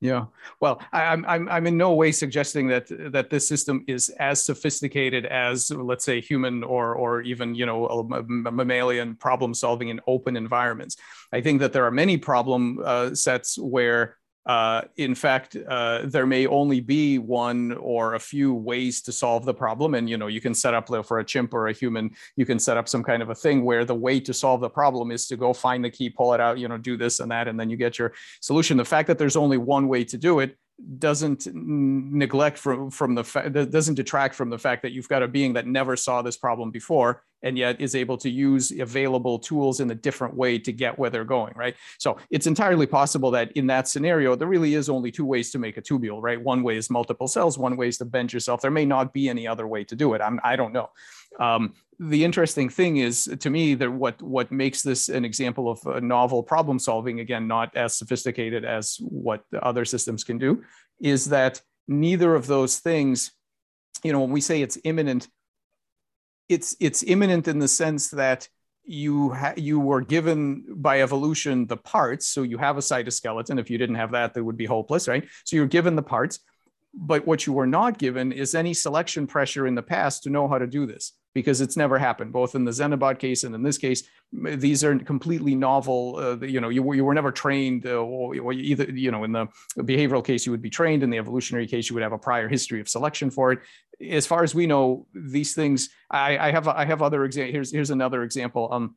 Yeah. 0.00 0.24
Well, 0.58 0.82
I, 0.92 1.12
am 1.12 1.24
I'm 1.28 1.48
I'm 1.48 1.66
in 1.68 1.76
no 1.76 1.92
way 1.94 2.10
suggesting 2.10 2.66
that 2.68 2.86
that 3.12 3.30
this 3.30 3.46
system 3.46 3.84
is 3.86 4.08
as 4.18 4.42
sophisticated 4.42 5.26
as 5.26 5.70
let's 5.70 6.04
say 6.04 6.20
human 6.20 6.64
or 6.64 6.96
or 6.96 7.20
even 7.22 7.54
you 7.54 7.66
know 7.66 8.02
mammalian 8.28 9.14
problem 9.14 9.54
solving 9.54 9.90
in 9.90 10.00
open 10.08 10.36
environments. 10.36 10.96
I 11.32 11.40
think 11.40 11.60
that 11.60 11.72
there 11.72 11.86
are 11.86 11.92
many 11.92 12.16
problem 12.16 12.80
uh, 12.84 13.14
sets 13.14 13.56
where 13.56 14.16
uh, 14.44 14.82
in 14.96 15.14
fact, 15.14 15.56
uh, 15.68 16.02
there 16.04 16.26
may 16.26 16.46
only 16.46 16.80
be 16.80 17.18
one 17.18 17.72
or 17.72 18.14
a 18.14 18.18
few 18.18 18.52
ways 18.52 19.00
to 19.02 19.12
solve 19.12 19.44
the 19.44 19.54
problem. 19.54 19.94
And, 19.94 20.10
you 20.10 20.16
know, 20.16 20.26
you 20.26 20.40
can 20.40 20.54
set 20.54 20.74
up 20.74 20.88
for 21.06 21.20
a 21.20 21.24
chimp 21.24 21.54
or 21.54 21.68
a 21.68 21.72
human, 21.72 22.10
you 22.36 22.44
can 22.44 22.58
set 22.58 22.76
up 22.76 22.88
some 22.88 23.04
kind 23.04 23.22
of 23.22 23.30
a 23.30 23.34
thing 23.34 23.64
where 23.64 23.84
the 23.84 23.94
way 23.94 24.18
to 24.20 24.34
solve 24.34 24.60
the 24.60 24.68
problem 24.68 25.10
is 25.10 25.26
to 25.28 25.36
go 25.36 25.52
find 25.52 25.84
the 25.84 25.90
key, 25.90 26.10
pull 26.10 26.34
it 26.34 26.40
out, 26.40 26.58
you 26.58 26.66
know, 26.66 26.76
do 26.76 26.96
this 26.96 27.20
and 27.20 27.30
that, 27.30 27.46
and 27.46 27.58
then 27.58 27.70
you 27.70 27.76
get 27.76 27.98
your 27.98 28.12
solution. 28.40 28.76
The 28.76 28.84
fact 28.84 29.06
that 29.08 29.18
there's 29.18 29.36
only 29.36 29.58
one 29.58 29.86
way 29.86 30.04
to 30.04 30.18
do 30.18 30.40
it 30.40 30.56
doesn't 30.98 31.46
neglect 31.54 32.58
from 32.58 32.90
from 32.90 33.14
the 33.14 33.22
fact 33.22 33.52
doesn't 33.52 33.94
detract 33.94 34.34
from 34.34 34.50
the 34.50 34.58
fact 34.58 34.82
that 34.82 34.90
you've 34.90 35.08
got 35.08 35.22
a 35.22 35.28
being 35.28 35.52
that 35.52 35.66
never 35.66 35.96
saw 35.96 36.22
this 36.22 36.36
problem 36.36 36.70
before 36.70 37.22
and 37.42 37.58
yet 37.58 37.80
is 37.80 37.94
able 37.94 38.16
to 38.18 38.30
use 38.30 38.70
available 38.70 39.38
tools 39.38 39.80
in 39.80 39.90
a 39.90 39.94
different 39.94 40.34
way 40.34 40.58
to 40.58 40.72
get 40.72 40.98
where 40.98 41.10
they're 41.10 41.24
going, 41.24 41.52
right? 41.56 41.74
So 41.98 42.18
it's 42.30 42.46
entirely 42.46 42.86
possible 42.86 43.30
that 43.32 43.52
in 43.52 43.66
that 43.68 43.88
scenario, 43.88 44.36
there 44.36 44.48
really 44.48 44.74
is 44.74 44.88
only 44.88 45.10
two 45.10 45.24
ways 45.24 45.50
to 45.52 45.58
make 45.58 45.76
a 45.76 45.82
tubule, 45.82 46.20
right? 46.22 46.40
One 46.40 46.62
way 46.62 46.76
is 46.76 46.90
multiple 46.90 47.28
cells, 47.28 47.58
one 47.58 47.76
way 47.76 47.88
is 47.88 47.98
to 47.98 48.04
bend 48.04 48.32
yourself. 48.32 48.60
There 48.60 48.70
may 48.70 48.84
not 48.84 49.12
be 49.12 49.28
any 49.28 49.46
other 49.46 49.66
way 49.66 49.84
to 49.84 49.96
do 49.96 50.14
it. 50.14 50.20
I'm, 50.20 50.40
I 50.44 50.56
don't 50.56 50.72
know. 50.72 50.90
Um, 51.40 51.74
the 51.98 52.24
interesting 52.24 52.68
thing 52.68 52.96
is 52.96 53.32
to 53.38 53.48
me 53.48 53.74
that 53.74 53.90
what 53.90 54.20
what 54.22 54.50
makes 54.50 54.82
this 54.82 55.08
an 55.08 55.24
example 55.24 55.70
of 55.70 55.86
a 55.86 56.00
novel 56.00 56.42
problem 56.42 56.78
solving 56.78 57.20
again 57.20 57.46
not 57.46 57.74
as 57.76 57.94
sophisticated 57.94 58.64
as 58.64 58.96
what 59.00 59.44
the 59.50 59.62
other 59.64 59.84
systems 59.84 60.24
can 60.24 60.36
do 60.36 60.64
is 61.00 61.26
that 61.26 61.60
neither 61.86 62.34
of 62.34 62.46
those 62.48 62.78
things 62.78 63.30
you 64.02 64.12
know 64.12 64.20
when 64.20 64.30
we 64.30 64.40
say 64.40 64.62
it's 64.62 64.78
immanent 64.82 65.28
it's 66.48 66.76
it's 66.80 67.02
immanent 67.02 67.48
in 67.48 67.58
the 67.58 67.68
sense 67.68 68.10
that 68.10 68.48
you 68.84 69.30
ha- 69.30 69.54
you 69.56 69.78
were 69.78 70.00
given 70.00 70.64
by 70.68 71.02
evolution 71.02 71.66
the 71.66 71.76
parts 71.76 72.26
so 72.26 72.42
you 72.42 72.58
have 72.58 72.76
a 72.76 72.80
cytoskeleton. 72.80 73.60
If 73.60 73.70
you 73.70 73.78
didn't 73.78 73.96
have 73.96 74.10
that 74.12 74.34
that 74.34 74.44
would 74.44 74.56
be 74.56 74.66
hopeless 74.66 75.08
right? 75.08 75.26
So 75.44 75.56
you're 75.56 75.66
given 75.66 75.96
the 75.96 76.02
parts 76.02 76.40
but 76.94 77.26
what 77.26 77.46
you 77.46 77.52
were 77.54 77.66
not 77.66 77.98
given 77.98 78.32
is 78.32 78.54
any 78.54 78.74
selection 78.74 79.26
pressure 79.26 79.66
in 79.66 79.74
the 79.74 79.82
past 79.82 80.24
to 80.24 80.30
know 80.30 80.46
how 80.46 80.58
to 80.58 80.66
do 80.66 80.84
this 80.86 81.12
because 81.34 81.60
it's 81.60 81.76
never 81.76 81.98
happened 81.98 82.32
both 82.32 82.54
in 82.54 82.64
the 82.64 82.70
xenobot 82.70 83.18
case 83.18 83.44
and 83.44 83.54
in 83.54 83.62
this 83.62 83.78
case. 83.78 84.02
These 84.32 84.84
are 84.84 84.98
completely 84.98 85.54
novel 85.54 86.16
uh, 86.18 86.44
you 86.44 86.60
know 86.60 86.68
you, 86.68 86.92
you 86.92 87.04
were 87.04 87.14
never 87.14 87.32
trained 87.32 87.86
uh, 87.86 87.96
or, 87.96 88.38
or, 88.38 88.52
either 88.52 88.84
you 88.84 89.10
know 89.10 89.24
in 89.24 89.32
the 89.32 89.46
behavioral 89.78 90.24
case 90.24 90.46
you 90.46 90.52
would 90.52 90.62
be 90.62 90.70
trained. 90.70 91.02
In 91.02 91.10
the 91.10 91.18
evolutionary 91.18 91.66
case 91.66 91.88
you 91.88 91.94
would 91.94 92.02
have 92.02 92.12
a 92.12 92.18
prior 92.18 92.48
history 92.48 92.80
of 92.80 92.88
selection 92.88 93.30
for 93.30 93.52
it. 93.52 93.60
As 94.08 94.26
far 94.26 94.42
as 94.42 94.54
we 94.54 94.66
know 94.66 95.06
these 95.14 95.54
things 95.54 95.90
i, 96.10 96.36
I 96.36 96.50
have 96.50 96.66
i 96.68 96.84
have 96.84 97.02
other 97.02 97.24
examples 97.24 97.52
here's 97.52 97.72
here's 97.72 97.90
another 97.90 98.22
example. 98.22 98.68
Um 98.72 98.96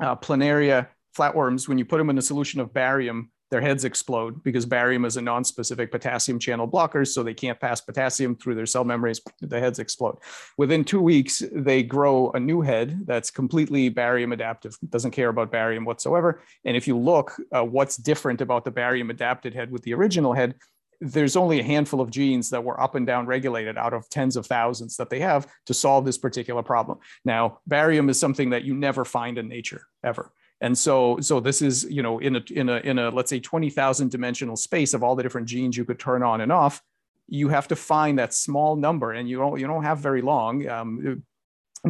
uh, 0.00 0.16
planaria 0.16 0.88
flatworms 1.16 1.68
when 1.68 1.78
you 1.78 1.84
put 1.84 1.98
them 1.98 2.10
in 2.10 2.18
a 2.18 2.22
solution 2.22 2.60
of 2.60 2.72
barium 2.72 3.30
their 3.50 3.60
heads 3.60 3.84
explode 3.84 4.42
because 4.42 4.66
barium 4.66 5.04
is 5.04 5.16
a 5.16 5.22
non-specific 5.22 5.90
potassium 5.90 6.38
channel 6.38 6.66
blocker, 6.66 7.04
so 7.04 7.22
they 7.22 7.34
can't 7.34 7.60
pass 7.60 7.80
potassium 7.80 8.36
through 8.36 8.56
their 8.56 8.66
cell 8.66 8.84
membranes. 8.84 9.20
The 9.40 9.60
heads 9.60 9.78
explode. 9.78 10.18
Within 10.58 10.84
two 10.84 11.00
weeks, 11.00 11.42
they 11.52 11.82
grow 11.82 12.30
a 12.32 12.40
new 12.40 12.60
head 12.60 13.02
that's 13.06 13.30
completely 13.30 13.88
barium 13.88 14.32
adaptive, 14.32 14.76
doesn't 14.88 15.12
care 15.12 15.28
about 15.28 15.52
barium 15.52 15.84
whatsoever. 15.84 16.42
And 16.64 16.76
if 16.76 16.88
you 16.88 16.98
look, 16.98 17.34
uh, 17.52 17.64
what's 17.64 17.96
different 17.96 18.40
about 18.40 18.64
the 18.64 18.70
barium 18.70 19.10
adapted 19.10 19.54
head 19.54 19.70
with 19.70 19.82
the 19.82 19.94
original 19.94 20.32
head? 20.32 20.56
There's 21.00 21.36
only 21.36 21.60
a 21.60 21.62
handful 21.62 22.00
of 22.00 22.10
genes 22.10 22.50
that 22.50 22.64
were 22.64 22.80
up 22.80 22.94
and 22.94 23.06
down 23.06 23.26
regulated 23.26 23.76
out 23.76 23.92
of 23.92 24.08
tens 24.08 24.34
of 24.34 24.46
thousands 24.46 24.96
that 24.96 25.10
they 25.10 25.20
have 25.20 25.46
to 25.66 25.74
solve 25.74 26.06
this 26.06 26.16
particular 26.16 26.62
problem. 26.62 26.98
Now, 27.24 27.58
barium 27.66 28.08
is 28.08 28.18
something 28.18 28.50
that 28.50 28.64
you 28.64 28.74
never 28.74 29.04
find 29.04 29.36
in 29.36 29.46
nature 29.46 29.82
ever. 30.02 30.32
And 30.60 30.76
so, 30.76 31.18
so 31.20 31.38
this 31.40 31.60
is, 31.60 31.84
you 31.90 32.02
know, 32.02 32.18
in 32.18 32.36
a, 32.36 32.42
in 32.50 32.68
a, 32.68 32.76
in 32.78 32.98
a, 32.98 33.10
let's 33.10 33.28
say 33.30 33.40
20,000 33.40 34.10
dimensional 34.10 34.56
space 34.56 34.94
of 34.94 35.02
all 35.02 35.14
the 35.14 35.22
different 35.22 35.46
genes 35.46 35.76
you 35.76 35.84
could 35.84 35.98
turn 35.98 36.22
on 36.22 36.40
and 36.40 36.50
off, 36.50 36.82
you 37.28 37.48
have 37.48 37.68
to 37.68 37.76
find 37.76 38.18
that 38.18 38.32
small 38.32 38.76
number 38.76 39.12
and 39.12 39.28
you 39.28 39.38
don't, 39.38 39.60
you 39.60 39.66
don't 39.66 39.84
have 39.84 39.98
very 39.98 40.22
long. 40.22 40.66
Um, 40.68 41.22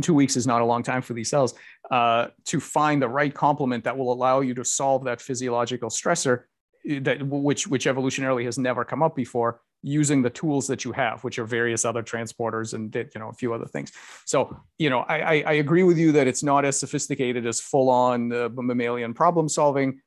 two 0.00 0.14
weeks 0.14 0.36
is 0.36 0.46
not 0.46 0.60
a 0.60 0.64
long 0.64 0.82
time 0.82 1.02
for 1.02 1.14
these 1.14 1.30
cells 1.30 1.54
uh, 1.90 2.28
to 2.44 2.60
find 2.60 3.00
the 3.00 3.08
right 3.08 3.32
complement 3.32 3.84
that 3.84 3.96
will 3.96 4.12
allow 4.12 4.40
you 4.40 4.54
to 4.54 4.64
solve 4.64 5.04
that 5.04 5.20
physiological 5.20 5.88
stressor 5.88 6.44
eh, 6.88 6.98
that 7.02 7.22
which 7.22 7.66
which 7.66 7.86
evolutionarily 7.86 8.44
has 8.44 8.58
never 8.58 8.84
come 8.84 9.02
up 9.02 9.16
before 9.16 9.60
using 9.82 10.22
the 10.22 10.30
tools 10.30 10.66
that 10.66 10.84
you 10.84 10.92
have, 10.92 11.22
which 11.22 11.38
are 11.38 11.44
various 11.44 11.84
other 11.84 12.02
transporters 12.02 12.74
and 12.74 12.94
you 12.94 13.20
know 13.20 13.28
a 13.28 13.32
few 13.32 13.52
other 13.52 13.66
things. 13.66 13.92
So 14.24 14.60
you 14.78 14.90
know 14.90 15.00
I, 15.00 15.42
I 15.42 15.52
agree 15.54 15.82
with 15.82 15.98
you 15.98 16.12
that 16.12 16.26
it's 16.26 16.42
not 16.42 16.64
as 16.64 16.78
sophisticated 16.78 17.46
as 17.46 17.60
full 17.60 17.88
on 17.88 18.32
uh, 18.32 18.48
mammalian 18.52 19.14
problem 19.14 19.48
solving, 19.48 20.00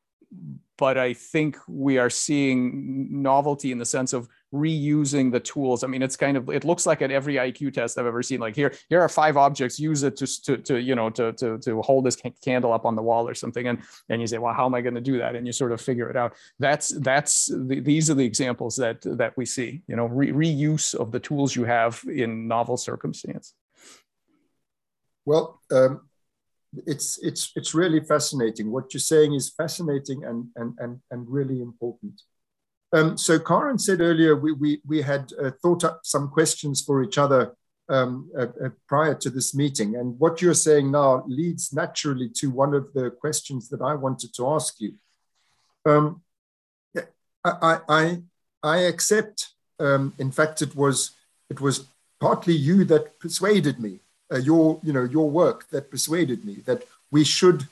but 0.79 0.97
I 0.97 1.13
think 1.13 1.57
we 1.67 1.97
are 1.97 2.09
seeing 2.09 3.21
novelty 3.21 3.73
in 3.73 3.77
the 3.77 3.85
sense 3.85 4.13
of 4.13 4.29
reusing 4.53 5.29
the 5.29 5.39
tools. 5.41 5.83
I 5.83 5.87
mean, 5.87 6.01
it's 6.01 6.15
kind 6.15 6.37
of 6.37 6.49
it 6.49 6.63
looks 6.63 6.85
like 6.85 7.01
at 7.01 7.11
every 7.11 7.35
IQ 7.35 7.73
test 7.73 7.97
I've 7.97 8.05
ever 8.05 8.23
seen. 8.23 8.39
Like 8.39 8.55
here, 8.55 8.73
here 8.87 9.01
are 9.01 9.09
five 9.09 9.35
objects. 9.35 9.77
Use 9.77 10.03
it 10.03 10.15
to 10.15 10.41
to, 10.43 10.57
to 10.57 10.79
you 10.79 10.95
know 10.95 11.09
to, 11.09 11.33
to 11.33 11.57
to 11.59 11.81
hold 11.81 12.05
this 12.05 12.17
candle 12.41 12.71
up 12.71 12.85
on 12.85 12.95
the 12.95 13.01
wall 13.01 13.27
or 13.27 13.33
something. 13.33 13.67
And 13.67 13.79
and 14.07 14.21
you 14.21 14.27
say, 14.27 14.37
well, 14.37 14.53
how 14.53 14.65
am 14.65 14.73
I 14.73 14.79
going 14.79 14.95
to 14.95 15.01
do 15.01 15.17
that? 15.17 15.35
And 15.35 15.45
you 15.45 15.51
sort 15.51 15.73
of 15.73 15.81
figure 15.81 16.09
it 16.09 16.15
out. 16.15 16.33
That's 16.59 16.89
that's 16.99 17.47
the, 17.47 17.81
these 17.81 18.09
are 18.09 18.15
the 18.15 18.25
examples 18.25 18.77
that 18.77 19.01
that 19.17 19.35
we 19.35 19.45
see. 19.45 19.81
You 19.87 19.97
know, 19.97 20.05
re- 20.05 20.31
reuse 20.31 20.95
of 20.95 21.11
the 21.11 21.19
tools 21.19 21.57
you 21.57 21.65
have 21.65 22.01
in 22.07 22.47
novel 22.47 22.77
circumstance. 22.77 23.53
Well. 25.25 25.59
Um, 25.71 26.08
it's 26.85 27.17
it's 27.19 27.51
it's 27.55 27.73
really 27.73 27.99
fascinating. 27.99 28.71
What 28.71 28.93
you're 28.93 29.01
saying 29.01 29.33
is 29.33 29.49
fascinating 29.49 30.23
and 30.23 30.47
and 30.55 30.73
and, 30.79 30.99
and 31.11 31.29
really 31.29 31.61
important. 31.61 32.21
Um, 32.91 33.17
so 33.17 33.37
Karen 33.39 33.77
said 33.77 34.01
earlier 34.01 34.35
we, 34.35 34.51
we, 34.51 34.81
we 34.85 35.01
had 35.01 35.31
uh, 35.39 35.51
thought 35.61 35.83
up 35.83 36.01
some 36.03 36.27
questions 36.29 36.81
for 36.81 37.03
each 37.03 37.19
other 37.19 37.55
um, 37.87 38.31
uh, 38.37 38.47
uh, 38.63 38.69
prior 38.87 39.15
to 39.15 39.29
this 39.29 39.53
meeting. 39.53 39.95
And 39.95 40.17
what 40.19 40.41
you're 40.41 40.53
saying 40.53 40.91
now 40.91 41.23
leads 41.27 41.73
naturally 41.73 42.29
to 42.37 42.49
one 42.49 42.73
of 42.73 42.91
the 42.93 43.11
questions 43.11 43.69
that 43.69 43.81
I 43.81 43.95
wanted 43.95 44.33
to 44.35 44.47
ask 44.49 44.79
you. 44.79 44.93
Um, 45.85 46.21
I, 47.43 47.79
I, 47.87 48.17
I 48.63 48.77
accept, 48.79 49.53
um, 49.79 50.13
in 50.17 50.31
fact, 50.31 50.61
it 50.61 50.75
was, 50.75 51.11
it 51.49 51.61
was 51.61 51.87
partly 52.19 52.53
you 52.53 52.83
that 52.85 53.19
persuaded 53.19 53.79
me, 53.79 54.01
uh, 54.31 54.37
your, 54.37 54.79
you 54.83 54.93
know, 54.93 55.03
your 55.03 55.29
work 55.29 55.69
that 55.69 55.89
persuaded 55.89 56.45
me 56.45 56.55
that 56.65 56.83
we 57.11 57.23
should, 57.23 57.67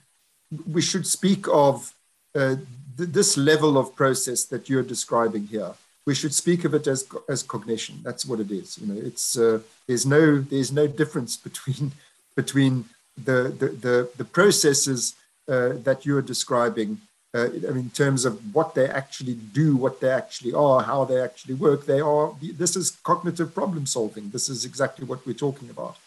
we 0.72 0.82
should 0.82 1.06
speak 1.06 1.48
of 1.48 1.94
uh, 2.36 2.56
th- 2.98 3.10
this 3.10 3.38
level 3.38 3.78
of 3.78 3.96
process 3.96 4.44
that 4.46 4.70
you're 4.70 4.84
describing 4.84 5.48
here, 5.48 5.74
we 6.06 6.16
should 6.16 6.34
speak 6.34 6.64
of 6.66 6.74
it 6.74 6.88
as 6.88 7.06
as 7.28 7.44
cognition. 7.44 7.96
That's 8.02 8.26
what 8.26 8.40
it 8.40 8.50
is. 8.50 8.78
You 8.80 8.88
know, 8.88 9.00
it's 9.10 9.38
uh, 9.38 9.60
there's 9.88 10.06
no 10.06 10.40
there's 10.40 10.72
no 10.72 10.88
difference 10.88 11.36
between 11.36 11.92
between 12.36 12.86
the 13.28 13.40
the 13.60 13.68
the, 13.86 13.96
the 14.20 14.26
processes 14.26 15.16
uh, 15.48 15.74
that 15.88 16.06
you're 16.06 16.22
describing. 16.34 17.02
Uh, 17.34 17.50
I 17.68 17.72
mean, 17.76 17.86
in 17.90 17.90
terms 17.90 18.24
of 18.24 18.34
what 18.56 18.74
they 18.74 18.88
actually 18.88 19.38
do, 19.62 19.76
what 19.76 20.00
they 20.00 20.10
actually 20.10 20.54
are, 20.54 20.82
how 20.82 21.04
they 21.04 21.20
actually 21.22 21.56
work, 21.56 21.86
they 21.86 22.00
are. 22.00 22.34
This 22.42 22.76
is 22.76 22.92
cognitive 23.04 23.54
problem 23.54 23.86
solving. 23.86 24.30
This 24.30 24.48
is 24.48 24.64
exactly 24.64 25.06
what 25.06 25.26
we're 25.26 25.44
talking 25.48 25.70
about. 25.70 25.98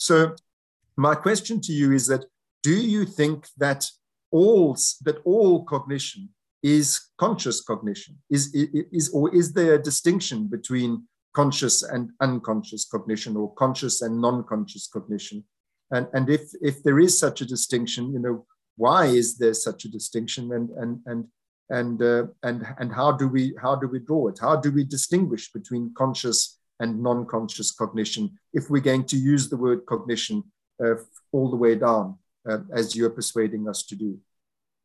So, 0.00 0.34
my 0.96 1.14
question 1.14 1.60
to 1.60 1.72
you 1.72 1.92
is 1.92 2.06
that: 2.06 2.24
Do 2.62 2.74
you 2.74 3.04
think 3.04 3.48
that 3.58 3.86
all 4.30 4.74
that 5.02 5.18
all 5.24 5.64
cognition 5.64 6.30
is 6.62 7.00
conscious 7.18 7.60
cognition? 7.60 8.16
Is, 8.30 8.50
is 8.54 9.10
or 9.10 9.34
is 9.34 9.52
there 9.52 9.74
a 9.74 9.82
distinction 9.82 10.48
between 10.48 11.06
conscious 11.34 11.82
and 11.82 12.10
unconscious 12.20 12.86
cognition 12.86 13.36
or 13.36 13.54
conscious 13.54 14.00
and 14.00 14.20
non-conscious 14.20 14.88
cognition? 14.88 15.44
And 15.90 16.06
and 16.14 16.30
if 16.30 16.50
if 16.62 16.82
there 16.82 16.98
is 16.98 17.18
such 17.18 17.42
a 17.42 17.46
distinction 17.46 18.12
you 18.12 18.20
know 18.20 18.46
why 18.76 19.04
is 19.04 19.36
there 19.36 19.52
such 19.52 19.84
a 19.84 19.90
distinction? 19.90 20.52
And 20.52 20.70
and 20.70 21.00
and 21.04 21.24
and 21.68 22.02
uh, 22.02 22.26
and 22.42 22.66
and 22.78 22.90
how 22.90 23.12
do 23.12 23.28
we 23.28 23.54
how 23.60 23.76
do 23.76 23.86
we 23.86 23.98
draw 23.98 24.28
it? 24.28 24.38
How 24.40 24.56
do 24.56 24.72
we 24.72 24.84
distinguish 24.84 25.52
between 25.52 25.92
conscious 25.94 26.58
and 26.80 27.02
non-conscious 27.02 27.70
cognition 27.70 28.30
if 28.52 28.68
we're 28.70 28.80
going 28.80 29.04
to 29.04 29.16
use 29.16 29.48
the 29.48 29.56
word 29.56 29.86
cognition 29.86 30.42
uh, 30.84 30.94
all 31.32 31.50
the 31.50 31.56
way 31.56 31.74
down 31.74 32.18
uh, 32.48 32.58
as 32.72 32.96
you're 32.96 33.10
persuading 33.10 33.68
us 33.68 33.84
to 33.84 33.94
do. 33.94 34.18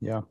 Yeah. 0.01 0.21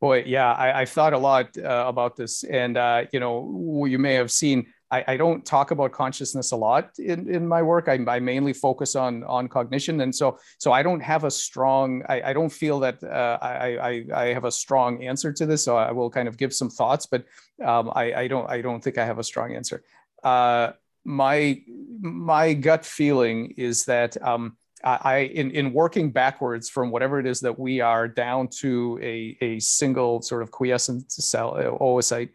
Boy, 0.00 0.24
yeah, 0.26 0.52
I, 0.52 0.80
have 0.80 0.90
thought 0.90 1.12
a 1.12 1.18
lot 1.18 1.56
uh, 1.56 1.84
about 1.86 2.16
this. 2.16 2.42
And, 2.42 2.76
uh, 2.76 3.04
you 3.12 3.20
know, 3.20 3.84
you 3.86 3.98
may 3.98 4.14
have 4.14 4.32
seen 4.32 4.66
I, 4.92 5.04
I 5.08 5.16
don't 5.16 5.44
talk 5.44 5.70
about 5.70 5.92
consciousness 5.92 6.52
a 6.52 6.56
lot 6.56 6.90
in, 6.98 7.28
in 7.28 7.48
my 7.48 7.62
work. 7.62 7.88
I, 7.88 7.98
I 8.06 8.20
mainly 8.20 8.52
focus 8.52 8.94
on 8.94 9.24
on 9.24 9.48
cognition, 9.48 10.02
and 10.02 10.14
so 10.14 10.38
so 10.58 10.70
I 10.70 10.82
don't 10.82 11.00
have 11.00 11.24
a 11.24 11.30
strong. 11.30 12.02
I, 12.10 12.20
I 12.30 12.32
don't 12.34 12.52
feel 12.52 12.78
that 12.80 13.02
uh, 13.02 13.38
I, 13.40 14.04
I 14.14 14.26
have 14.26 14.44
a 14.44 14.52
strong 14.52 15.02
answer 15.02 15.32
to 15.32 15.46
this. 15.46 15.64
So 15.64 15.76
I 15.76 15.90
will 15.92 16.10
kind 16.10 16.28
of 16.28 16.36
give 16.36 16.52
some 16.52 16.68
thoughts, 16.68 17.06
but 17.06 17.24
um, 17.64 17.90
I 17.94 18.12
I 18.12 18.28
don't 18.28 18.48
I 18.50 18.60
don't 18.60 18.84
think 18.84 18.98
I 18.98 19.06
have 19.06 19.18
a 19.18 19.24
strong 19.24 19.56
answer. 19.56 19.82
Uh, 20.22 20.72
my 21.04 21.60
my 22.00 22.54
gut 22.54 22.84
feeling 22.84 23.54
is 23.56 23.84
that 23.86 24.20
um, 24.22 24.56
I 24.84 25.18
in 25.34 25.50
in 25.52 25.72
working 25.72 26.10
backwards 26.10 26.68
from 26.68 26.90
whatever 26.90 27.20
it 27.20 27.26
is 27.26 27.40
that 27.40 27.58
we 27.58 27.80
are 27.80 28.08
down 28.08 28.48
to 28.60 28.98
a 29.02 29.36
a 29.40 29.60
single 29.60 30.22
sort 30.22 30.42
of 30.42 30.50
quiescent 30.50 31.10
cell 31.12 31.56
uh, 31.56 31.78
oocyte. 31.78 32.30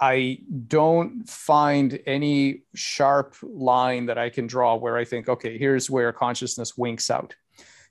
I 0.00 0.38
don't 0.66 1.28
find 1.28 2.00
any 2.06 2.62
sharp 2.74 3.36
line 3.42 4.06
that 4.06 4.16
I 4.16 4.30
can 4.30 4.46
draw 4.46 4.74
where 4.76 4.96
I 4.96 5.04
think, 5.04 5.28
okay, 5.28 5.58
here's 5.58 5.90
where 5.90 6.10
consciousness 6.10 6.78
winks 6.78 7.10
out. 7.10 7.34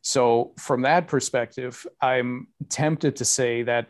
So, 0.01 0.53
from 0.57 0.81
that 0.83 1.07
perspective, 1.07 1.85
I'm 2.01 2.47
tempted 2.69 3.17
to 3.17 3.25
say 3.25 3.63
that 3.63 3.89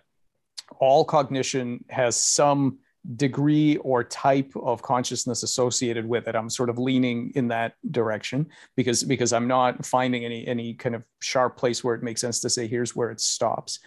all 0.80 1.06
cognition 1.06 1.86
has 1.90 2.22
some 2.22 2.80
degree 3.16 3.78
or 3.78 4.04
type 4.04 4.52
of 4.56 4.82
consciousness 4.82 5.44
associated 5.44 6.06
with 6.06 6.28
it 6.28 6.36
i'm 6.36 6.50
sort 6.50 6.70
of 6.70 6.78
leaning 6.78 7.32
in 7.36 7.48
that 7.48 7.74
direction 7.92 8.46
because 8.76 9.04
because 9.04 9.32
i'm 9.32 9.48
not 9.48 9.86
finding 9.86 10.26
any 10.26 10.46
any 10.48 10.74
kind 10.74 10.96
of 10.96 11.04
sharp 11.22 11.58
place 11.58 11.84
where 11.84 11.96
it 11.96 12.04
makes 12.04 12.22
sense 12.22 12.40
to 12.40 12.50
say 12.50 12.68
here's 12.68 12.96
where 12.96 13.10
it 13.10 13.22
stops 13.22 13.80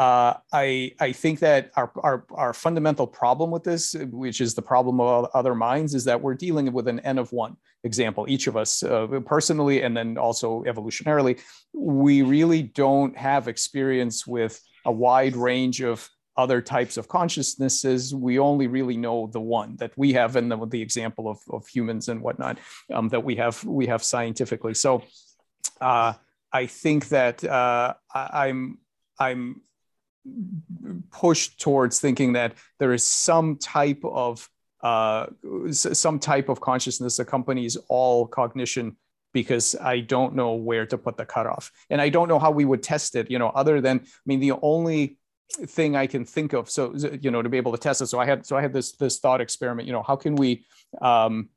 uh, 0.00 0.32
I, 0.50 0.92
I 0.98 1.12
think 1.12 1.40
that 1.40 1.72
our, 1.76 1.92
our, 2.02 2.24
our 2.30 2.54
fundamental 2.54 3.06
problem 3.06 3.50
with 3.50 3.64
this, 3.64 3.94
which 4.10 4.40
is 4.40 4.54
the 4.54 4.62
problem 4.62 4.98
of 4.98 5.28
other 5.34 5.54
minds, 5.54 5.94
is 5.94 6.04
that 6.04 6.18
we're 6.18 6.32
dealing 6.32 6.72
with 6.72 6.88
an 6.88 7.00
N 7.00 7.18
of 7.18 7.30
one 7.32 7.58
example, 7.84 8.24
each 8.26 8.46
of 8.46 8.56
us 8.56 8.82
uh, 8.82 9.06
personally 9.26 9.82
and 9.82 9.94
then 9.94 10.16
also 10.16 10.62
evolutionarily. 10.62 11.38
We 11.74 12.22
really 12.22 12.62
don't 12.62 13.14
have 13.14 13.46
experience 13.46 14.26
with 14.26 14.58
a 14.86 14.92
wide 14.92 15.36
range 15.36 15.82
of 15.82 16.08
other 16.42 16.60
types 16.76 16.96
of 16.96 17.04
consciousnesses, 17.18 18.14
we 18.14 18.38
only 18.38 18.66
really 18.78 18.96
know 18.96 19.18
the 19.36 19.44
one 19.60 19.76
that 19.76 19.92
we 20.02 20.08
have, 20.20 20.36
and 20.38 20.50
the, 20.50 20.58
the 20.66 20.82
example 20.82 21.24
of, 21.32 21.38
of 21.56 21.66
humans 21.76 22.08
and 22.08 22.18
whatnot 22.24 22.58
um, 22.94 23.08
that 23.12 23.22
we 23.28 23.34
have 23.36 23.56
we 23.64 23.86
have 23.92 24.02
scientifically. 24.02 24.74
So 24.74 24.90
uh, 25.80 26.12
I 26.62 26.66
think 26.66 27.08
that 27.08 27.36
uh, 27.44 27.94
I'm 28.14 28.78
I'm 29.18 29.42
pushed 31.10 31.60
towards 31.60 32.00
thinking 32.00 32.34
that 32.34 32.52
there 32.78 32.92
is 32.92 33.04
some 33.06 33.56
type 33.56 34.02
of 34.04 34.48
uh, 34.82 35.26
some 35.70 36.18
type 36.18 36.48
of 36.48 36.60
consciousness 36.60 37.18
accompanies 37.18 37.76
all 37.88 38.26
cognition 38.26 38.96
because 39.32 39.76
I 39.94 40.00
don't 40.00 40.34
know 40.34 40.54
where 40.54 40.86
to 40.86 40.98
put 40.98 41.16
the 41.16 41.24
cutoff. 41.24 41.70
And 41.90 42.00
I 42.00 42.08
don't 42.08 42.28
know 42.28 42.38
how 42.38 42.50
we 42.50 42.64
would 42.64 42.82
test 42.82 43.14
it, 43.14 43.30
you 43.30 43.38
know, 43.38 43.50
other 43.50 43.80
than, 43.80 44.00
I 44.00 44.24
mean, 44.26 44.40
the 44.40 44.54
only 44.62 45.19
thing 45.66 45.96
I 45.96 46.06
can 46.06 46.24
think 46.24 46.52
of. 46.52 46.70
So 46.70 46.94
you 47.20 47.30
know 47.30 47.42
to 47.42 47.48
be 47.48 47.56
able 47.56 47.72
to 47.72 47.78
test 47.78 48.02
it. 48.02 48.06
So 48.06 48.18
I 48.20 48.26
had 48.26 48.46
so 48.46 48.56
I 48.56 48.62
had 48.62 48.72
this 48.72 48.92
this 48.92 49.18
thought 49.18 49.40
experiment. 49.40 49.86
You 49.86 49.92
know 49.92 50.02
how 50.02 50.16
can 50.16 50.36
we 50.36 50.64
um, 51.00 51.48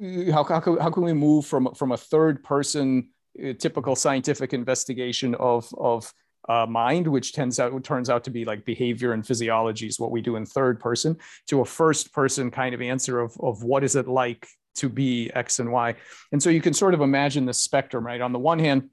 how, 0.00 0.44
how, 0.44 0.60
can, 0.60 0.78
how 0.78 0.90
can 0.90 1.02
we 1.02 1.12
move 1.12 1.46
from 1.46 1.74
from 1.74 1.92
a 1.92 1.96
third 1.96 2.42
person 2.42 3.08
uh, 3.42 3.52
typical 3.58 3.96
scientific 3.96 4.52
investigation 4.52 5.34
of 5.36 5.72
of 5.78 6.12
uh, 6.48 6.66
mind, 6.66 7.06
which 7.06 7.32
tends 7.32 7.60
out 7.60 7.84
turns 7.84 8.10
out 8.10 8.24
to 8.24 8.30
be 8.30 8.44
like 8.44 8.64
behavior 8.64 9.12
and 9.12 9.26
physiology 9.26 9.86
is 9.86 10.00
what 10.00 10.10
we 10.10 10.20
do 10.20 10.36
in 10.36 10.44
third 10.44 10.80
person, 10.80 11.16
to 11.46 11.60
a 11.60 11.64
first 11.64 12.12
person 12.12 12.50
kind 12.50 12.74
of 12.74 12.82
answer 12.82 13.20
of 13.20 13.36
of 13.40 13.62
what 13.62 13.84
is 13.84 13.96
it 13.96 14.08
like 14.08 14.46
to 14.74 14.88
be 14.88 15.30
X 15.34 15.58
and 15.60 15.70
Y. 15.70 15.94
And 16.32 16.42
so 16.42 16.50
you 16.50 16.60
can 16.60 16.74
sort 16.74 16.94
of 16.94 17.00
imagine 17.00 17.44
the 17.44 17.54
spectrum, 17.54 18.04
right? 18.04 18.20
On 18.20 18.32
the 18.32 18.38
one 18.38 18.58
hand, 18.58 18.88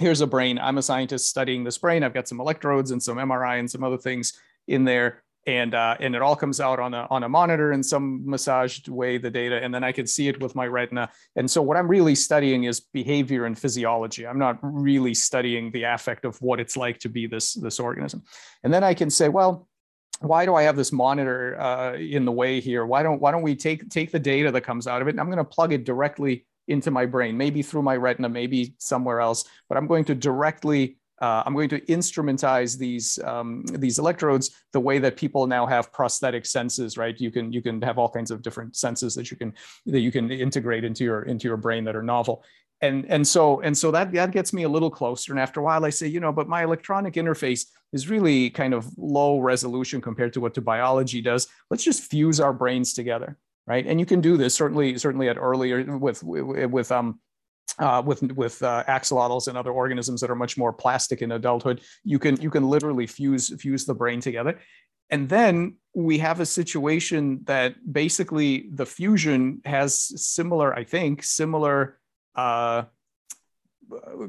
here's 0.00 0.22
a 0.22 0.26
brain. 0.26 0.58
I'm 0.58 0.78
a 0.78 0.82
scientist 0.82 1.28
studying 1.28 1.62
this 1.62 1.78
brain. 1.78 2.02
I've 2.02 2.14
got 2.14 2.26
some 2.26 2.40
electrodes 2.40 2.90
and 2.90 3.02
some 3.02 3.18
MRI 3.18 3.58
and 3.58 3.70
some 3.70 3.84
other 3.84 3.98
things 3.98 4.32
in 4.66 4.84
there. 4.84 5.22
And, 5.46 5.74
uh, 5.74 5.96
and 6.00 6.14
it 6.14 6.22
all 6.22 6.36
comes 6.36 6.60
out 6.60 6.78
on 6.78 6.92
a, 6.94 7.06
on 7.10 7.22
a 7.22 7.28
monitor 7.28 7.72
in 7.72 7.82
some 7.82 8.22
massaged 8.26 8.88
way, 8.88 9.18
the 9.18 9.30
data, 9.30 9.62
and 9.62 9.74
then 9.74 9.84
I 9.84 9.92
can 9.92 10.06
see 10.06 10.28
it 10.28 10.40
with 10.40 10.54
my 10.54 10.66
retina. 10.66 11.10
And 11.36 11.50
so 11.50 11.62
what 11.62 11.76
I'm 11.76 11.88
really 11.88 12.14
studying 12.14 12.64
is 12.64 12.80
behavior 12.80 13.46
and 13.46 13.58
physiology. 13.58 14.26
I'm 14.26 14.38
not 14.38 14.58
really 14.62 15.14
studying 15.14 15.70
the 15.70 15.84
affect 15.84 16.24
of 16.24 16.40
what 16.42 16.60
it's 16.60 16.76
like 16.76 16.98
to 17.00 17.08
be 17.08 17.26
this, 17.26 17.54
this 17.54 17.80
organism. 17.80 18.22
And 18.64 18.72
then 18.72 18.84
I 18.84 18.92
can 18.94 19.08
say, 19.08 19.28
well, 19.28 19.66
why 20.20 20.44
do 20.44 20.54
I 20.54 20.62
have 20.62 20.76
this 20.76 20.92
monitor 20.92 21.58
uh, 21.58 21.94
in 21.94 22.24
the 22.26 22.32
way 22.32 22.60
here? 22.60 22.84
Why 22.84 23.02
don't 23.02 23.22
why 23.22 23.30
don't 23.30 23.40
we 23.40 23.56
take 23.56 23.88
take 23.88 24.12
the 24.12 24.18
data 24.18 24.52
that 24.52 24.60
comes 24.60 24.86
out 24.86 25.00
of 25.00 25.08
it 25.08 25.12
and 25.12 25.20
I'm 25.20 25.28
going 25.28 25.38
to 25.38 25.44
plug 25.44 25.72
it 25.72 25.84
directly 25.84 26.44
into 26.70 26.90
my 26.90 27.06
brain, 27.06 27.36
maybe 27.36 27.62
through 27.62 27.82
my 27.82 27.96
retina, 27.96 28.28
maybe 28.28 28.74
somewhere 28.78 29.20
else, 29.20 29.44
but 29.68 29.76
I'm 29.76 29.86
going 29.86 30.04
to 30.06 30.14
directly 30.14 30.96
uh, 31.20 31.42
I'm 31.44 31.52
going 31.54 31.68
to 31.68 31.80
instrumentize 31.82 32.78
these 32.78 33.18
um, 33.24 33.64
these 33.66 33.98
electrodes 33.98 34.56
the 34.72 34.80
way 34.80 34.98
that 34.98 35.16
people 35.16 35.46
now 35.46 35.66
have 35.66 35.92
prosthetic 35.92 36.46
senses, 36.46 36.96
right? 36.96 37.18
You 37.20 37.30
can 37.30 37.52
you 37.52 37.60
can 37.60 37.82
have 37.82 37.98
all 37.98 38.08
kinds 38.08 38.30
of 38.30 38.40
different 38.40 38.74
senses 38.74 39.14
that 39.16 39.30
you 39.30 39.36
can 39.36 39.52
that 39.86 40.00
you 40.00 40.10
can 40.10 40.30
integrate 40.30 40.82
into 40.82 41.04
your 41.04 41.22
into 41.22 41.46
your 41.46 41.58
brain 41.58 41.84
that 41.84 41.96
are 41.96 42.02
novel. 42.02 42.42
And 42.80 43.04
and 43.10 43.28
so 43.28 43.60
and 43.60 43.76
so 43.76 43.90
that 43.90 44.12
that 44.12 44.30
gets 44.30 44.54
me 44.54 44.62
a 44.62 44.68
little 44.68 44.90
closer. 44.90 45.32
And 45.32 45.40
after 45.40 45.60
a 45.60 45.62
while, 45.62 45.84
I 45.84 45.90
say, 45.90 46.06
you 46.06 46.20
know, 46.20 46.32
but 46.32 46.48
my 46.48 46.64
electronic 46.64 47.14
interface 47.14 47.66
is 47.92 48.08
really 48.08 48.48
kind 48.48 48.72
of 48.72 48.86
low 48.96 49.40
resolution 49.40 50.00
compared 50.00 50.32
to 50.32 50.40
what 50.40 50.54
the 50.54 50.62
biology 50.62 51.20
does. 51.20 51.48
Let's 51.68 51.84
just 51.84 52.04
fuse 52.04 52.40
our 52.40 52.54
brains 52.54 52.94
together 52.94 53.36
right? 53.66 53.86
And 53.86 54.00
you 54.00 54.06
can 54.06 54.20
do 54.20 54.36
this 54.36 54.54
certainly, 54.54 54.98
certainly 54.98 55.28
at 55.28 55.36
earlier 55.38 55.98
with 55.98 56.22
with 56.22 56.92
um, 56.92 57.20
uh, 57.78 58.02
with 58.04 58.22
with 58.32 58.62
uh, 58.62 58.84
axolotls 58.88 59.48
and 59.48 59.56
other 59.56 59.70
organisms 59.70 60.20
that 60.20 60.30
are 60.30 60.36
much 60.36 60.58
more 60.58 60.72
plastic 60.72 61.22
in 61.22 61.32
adulthood. 61.32 61.80
You 62.04 62.18
can 62.18 62.40
you 62.40 62.50
can 62.50 62.68
literally 62.68 63.06
fuse 63.06 63.48
fuse 63.60 63.84
the 63.84 63.94
brain 63.94 64.20
together, 64.20 64.58
and 65.10 65.28
then 65.28 65.76
we 65.94 66.18
have 66.18 66.40
a 66.40 66.46
situation 66.46 67.40
that 67.44 67.74
basically 67.90 68.68
the 68.72 68.86
fusion 68.86 69.60
has 69.64 70.22
similar, 70.22 70.74
I 70.74 70.84
think, 70.84 71.22
similar. 71.22 71.98
Uh, 72.34 72.84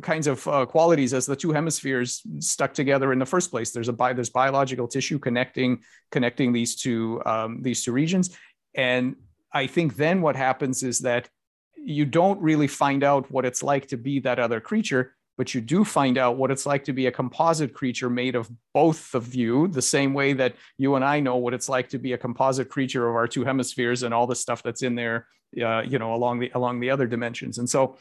kinds 0.01 0.25
of 0.25 0.47
uh, 0.47 0.65
qualities 0.65 1.13
as 1.13 1.27
the 1.27 1.35
two 1.35 1.51
hemispheres 1.51 2.23
stuck 2.39 2.73
together 2.73 3.13
in 3.13 3.19
the 3.19 3.25
first 3.25 3.51
place. 3.51 3.71
There's 3.71 3.89
a 3.89 3.93
bi- 3.93 4.13
there's 4.13 4.29
biological 4.29 4.87
tissue 4.87 5.19
connecting 5.19 5.81
connecting 6.09 6.51
these 6.51 6.75
two 6.75 7.21
um, 7.25 7.61
these 7.61 7.83
two 7.83 7.91
regions, 7.91 8.35
and 8.75 9.15
I 9.53 9.67
think 9.67 9.95
then 9.95 10.21
what 10.21 10.35
happens 10.35 10.83
is 10.83 10.99
that 10.99 11.29
you 11.75 12.05
don't 12.05 12.39
really 12.41 12.67
find 12.67 13.03
out 13.03 13.31
what 13.31 13.45
it's 13.45 13.63
like 13.63 13.87
to 13.87 13.97
be 13.97 14.19
that 14.19 14.39
other 14.39 14.59
creature, 14.59 15.15
but 15.37 15.53
you 15.53 15.61
do 15.61 15.83
find 15.83 16.17
out 16.17 16.37
what 16.37 16.51
it's 16.51 16.65
like 16.65 16.83
to 16.85 16.93
be 16.93 17.07
a 17.07 17.11
composite 17.11 17.73
creature 17.73 18.09
made 18.09 18.35
of 18.35 18.49
both 18.73 19.15
of 19.15 19.33
you, 19.33 19.67
the 19.67 19.81
same 19.81 20.13
way 20.13 20.33
that 20.33 20.55
you 20.77 20.95
and 20.95 21.03
I 21.03 21.19
know 21.19 21.37
what 21.37 21.53
it's 21.53 21.69
like 21.69 21.89
to 21.89 21.97
be 21.97 22.13
a 22.13 22.17
composite 22.17 22.69
creature 22.69 23.09
of 23.09 23.15
our 23.15 23.27
two 23.27 23.43
hemispheres 23.43 24.03
and 24.03 24.13
all 24.13 24.27
the 24.27 24.35
stuff 24.35 24.61
that's 24.61 24.83
in 24.83 24.95
there, 24.95 25.27
uh, 25.61 25.81
you 25.81 25.97
know, 25.99 26.13
along 26.13 26.39
the 26.39 26.51
along 26.53 26.79
the 26.79 26.91
other 26.91 27.07
dimensions. 27.07 27.57
And 27.57 27.69
so, 27.69 27.97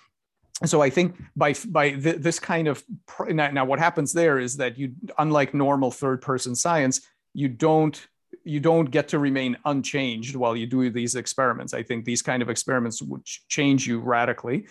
so 0.67 0.83
I 0.83 0.91
think 0.91 1.17
by 1.35 1.55
by 1.69 1.93
th- 1.93 2.17
this 2.17 2.39
kind 2.39 2.69
of 2.69 2.85
now, 3.29 3.51
now 3.51 3.65
what 3.65 3.79
happens 3.79 4.13
there 4.13 4.39
is 4.39 4.59
that 4.59 4.77
you, 4.79 4.93
unlike 5.19 5.55
normal 5.55 5.91
third 5.91 6.21
person 6.21 6.55
science, 6.55 7.01
you 7.33 7.49
don't 7.49 8.07
you 8.45 8.61
don't 8.61 8.91
get 8.91 9.09
to 9.09 9.19
remain 9.19 9.57
unchanged 9.65 10.35
while 10.35 10.57
you 10.57 10.67
do 10.67 10.91
these 10.91 11.15
experiments. 11.15 11.75
I 11.75 11.83
think 11.83 12.05
these 12.05 12.23
kind 12.23 12.43
of 12.43 12.49
experiments 12.49 13.03
would 13.03 13.25
change 13.25 13.87
you 13.87 14.01
radically, 14.01 14.67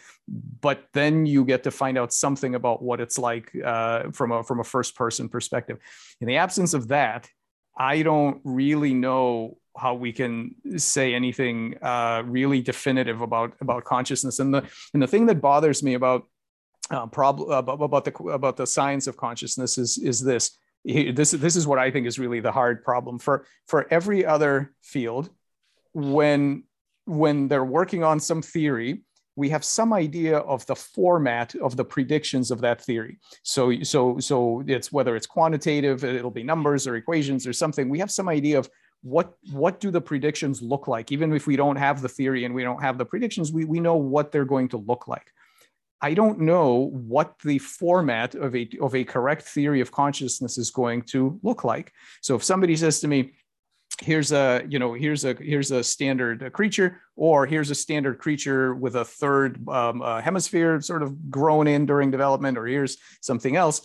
but 0.61 0.85
then 0.93 1.25
you 1.25 1.45
get 1.45 1.63
to 1.63 1.71
find 1.71 1.97
out 1.97 2.11
something 2.11 2.55
about 2.55 2.81
what 2.81 2.99
it's 2.99 3.17
like 3.17 3.51
uh, 3.63 4.11
from 4.11 4.31
a 4.31 4.43
from 4.43 4.59
a 4.59 4.63
first 4.63 4.95
person 4.95 5.29
perspective. 5.29 5.77
In 6.21 6.27
the 6.27 6.37
absence 6.37 6.73
of 6.73 6.87
that, 6.89 7.29
I 7.77 8.01
don't 8.01 8.41
really 8.43 8.93
know 8.93 9.57
how 9.77 9.93
we 9.93 10.11
can 10.11 10.55
say 10.77 11.13
anything 11.13 11.75
uh, 11.81 12.23
really 12.25 12.61
definitive 12.61 13.21
about 13.21 13.53
about 13.61 13.85
consciousness. 13.85 14.39
And 14.39 14.53
the 14.53 14.67
and 14.93 15.01
the 15.01 15.07
thing 15.07 15.27
that 15.27 15.41
bothers 15.41 15.83
me 15.83 15.93
about 15.93 16.27
uh, 16.91 17.07
about 17.11 18.05
the 18.05 18.13
about 18.31 18.57
the 18.57 18.67
science 18.67 19.07
of 19.07 19.15
consciousness 19.15 19.77
is 19.77 19.97
is 19.97 20.19
this 20.21 20.57
this 20.85 21.31
this 21.31 21.55
is 21.55 21.67
what 21.67 21.79
I 21.79 21.91
think 21.91 22.07
is 22.07 22.19
really 22.19 22.39
the 22.39 22.51
hard 22.51 22.83
problem 22.83 23.19
for 23.19 23.45
for 23.67 23.87
every 23.91 24.25
other 24.25 24.73
field. 24.81 25.29
When 25.93 26.63
when 27.05 27.47
they're 27.47 27.65
working 27.65 28.03
on 28.03 28.19
some 28.19 28.41
theory, 28.41 29.01
we 29.35 29.49
have 29.49 29.63
some 29.63 29.93
idea 29.93 30.37
of 30.37 30.65
the 30.67 30.75
format 30.75 31.55
of 31.55 31.75
the 31.75 31.85
predictions 31.85 32.51
of 32.51 32.61
that 32.61 32.81
theory. 32.81 33.19
So 33.43 33.81
so 33.83 34.19
so 34.19 34.63
it's 34.67 34.91
whether 34.91 35.15
it's 35.15 35.27
quantitative, 35.27 36.03
it'll 36.03 36.31
be 36.31 36.43
numbers 36.43 36.87
or 36.87 36.95
equations 36.95 37.45
or 37.45 37.53
something. 37.53 37.89
We 37.89 37.99
have 37.99 38.11
some 38.11 38.29
idea 38.29 38.59
of 38.59 38.69
what 39.01 39.33
what 39.51 39.79
do 39.79 39.91
the 39.91 40.01
predictions 40.01 40.61
look 40.61 40.87
like 40.87 41.11
even 41.11 41.31
if 41.33 41.47
we 41.47 41.55
don't 41.55 41.77
have 41.77 42.01
the 42.01 42.09
theory 42.09 42.43
and 42.43 42.53
we 42.53 42.63
don't 42.63 42.81
have 42.81 42.97
the 42.97 43.05
predictions 43.05 43.51
we, 43.51 43.63
we 43.63 43.79
know 43.79 43.95
what 43.95 44.31
they're 44.31 44.43
going 44.43 44.67
to 44.67 44.77
look 44.77 45.07
like 45.07 45.31
I 46.01 46.13
don't 46.13 46.39
know 46.39 46.91
what 46.93 47.35
the 47.43 47.59
format 47.59 48.35
of 48.35 48.55
a, 48.55 48.69
of 48.81 48.95
a 48.95 49.03
correct 49.03 49.43
theory 49.43 49.81
of 49.81 49.91
consciousness 49.91 50.57
is 50.57 50.71
going 50.71 51.01
to 51.03 51.39
look 51.43 51.63
like. 51.63 51.91
So 52.21 52.35
if 52.35 52.43
somebody 52.43 52.75
says 52.77 53.01
to 53.01 53.07
me, 53.07 53.33
here's 54.01 54.31
a 54.31 54.63
you 54.69 54.79
know 54.79 54.93
here's 54.93 55.25
a 55.25 55.33
here's 55.33 55.71
a 55.71 55.83
standard 55.83 56.53
creature 56.53 57.01
or 57.15 57.45
here's 57.45 57.69
a 57.69 57.75
standard 57.75 58.17
creature 58.17 58.73
with 58.73 58.95
a 58.95 59.03
third 59.03 59.67
um, 59.67 60.01
uh, 60.01 60.21
hemisphere 60.21 60.79
sort 60.81 61.03
of 61.03 61.29
grown 61.29 61.67
in 61.67 61.85
during 61.85 62.09
development 62.09 62.57
or 62.57 62.65
here's 62.65 62.97
something 63.21 63.55
else 63.55 63.81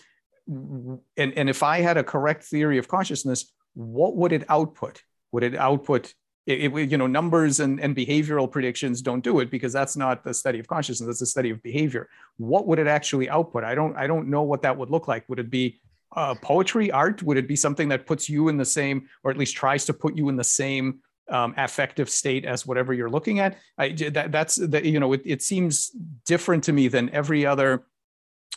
and 0.46 1.00
and 1.16 1.48
if 1.48 1.62
i 1.62 1.80
had 1.80 1.96
a 1.96 2.04
correct 2.04 2.44
theory 2.44 2.78
of 2.78 2.86
consciousness 2.86 3.52
what 3.74 4.14
would 4.14 4.32
it 4.32 4.44
output 4.48 5.02
would 5.32 5.42
it 5.42 5.56
output 5.56 6.14
it, 6.46 6.72
it, 6.74 6.90
you 6.90 6.98
know 6.98 7.06
numbers 7.06 7.60
and, 7.60 7.80
and 7.80 7.96
behavioral 7.96 8.50
predictions 8.50 9.00
don't 9.00 9.24
do 9.24 9.40
it 9.40 9.50
because 9.50 9.72
that's 9.72 9.96
not 9.96 10.24
the 10.24 10.34
study 10.34 10.58
of 10.58 10.68
consciousness 10.68 11.06
that's 11.06 11.20
the 11.20 11.26
study 11.26 11.50
of 11.50 11.62
behavior. 11.62 12.08
What 12.36 12.66
would 12.66 12.78
it 12.78 12.86
actually 12.86 13.28
output? 13.28 13.64
I 13.64 13.74
don't 13.74 13.96
i 13.96 14.06
don't 14.06 14.28
know 14.28 14.42
what 14.42 14.62
that 14.62 14.76
would 14.76 14.90
look 14.90 15.08
like. 15.08 15.28
Would 15.28 15.38
it 15.38 15.50
be 15.50 15.80
uh, 16.14 16.34
poetry 16.36 16.90
art? 16.90 17.22
Would 17.22 17.36
it 17.36 17.48
be 17.48 17.56
something 17.56 17.88
that 17.88 18.06
puts 18.06 18.28
you 18.28 18.48
in 18.48 18.56
the 18.56 18.64
same 18.64 19.08
or 19.22 19.30
at 19.30 19.36
least 19.36 19.56
tries 19.56 19.84
to 19.86 19.92
put 19.92 20.16
you 20.16 20.28
in 20.28 20.36
the 20.36 20.44
same 20.44 21.00
um, 21.28 21.54
affective 21.56 22.10
state 22.10 22.44
as 22.44 22.66
whatever 22.66 22.92
you're 22.92 23.10
looking 23.10 23.40
at? 23.40 23.58
I, 23.78 23.88
that, 23.88 24.30
that's 24.30 24.56
that 24.56 24.84
you 24.84 25.00
know 25.00 25.12
it, 25.14 25.22
it 25.24 25.42
seems 25.42 25.90
different 26.26 26.64
to 26.64 26.72
me 26.72 26.88
than 26.88 27.10
every 27.10 27.46
other 27.46 27.84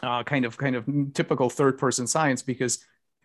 uh, 0.04 0.24
kind 0.24 0.46
of 0.46 0.58
kind 0.58 0.76
of 0.76 0.86
typical 1.14 1.50
third 1.50 1.78
person 1.78 2.06
science 2.06 2.42
because 2.42 2.80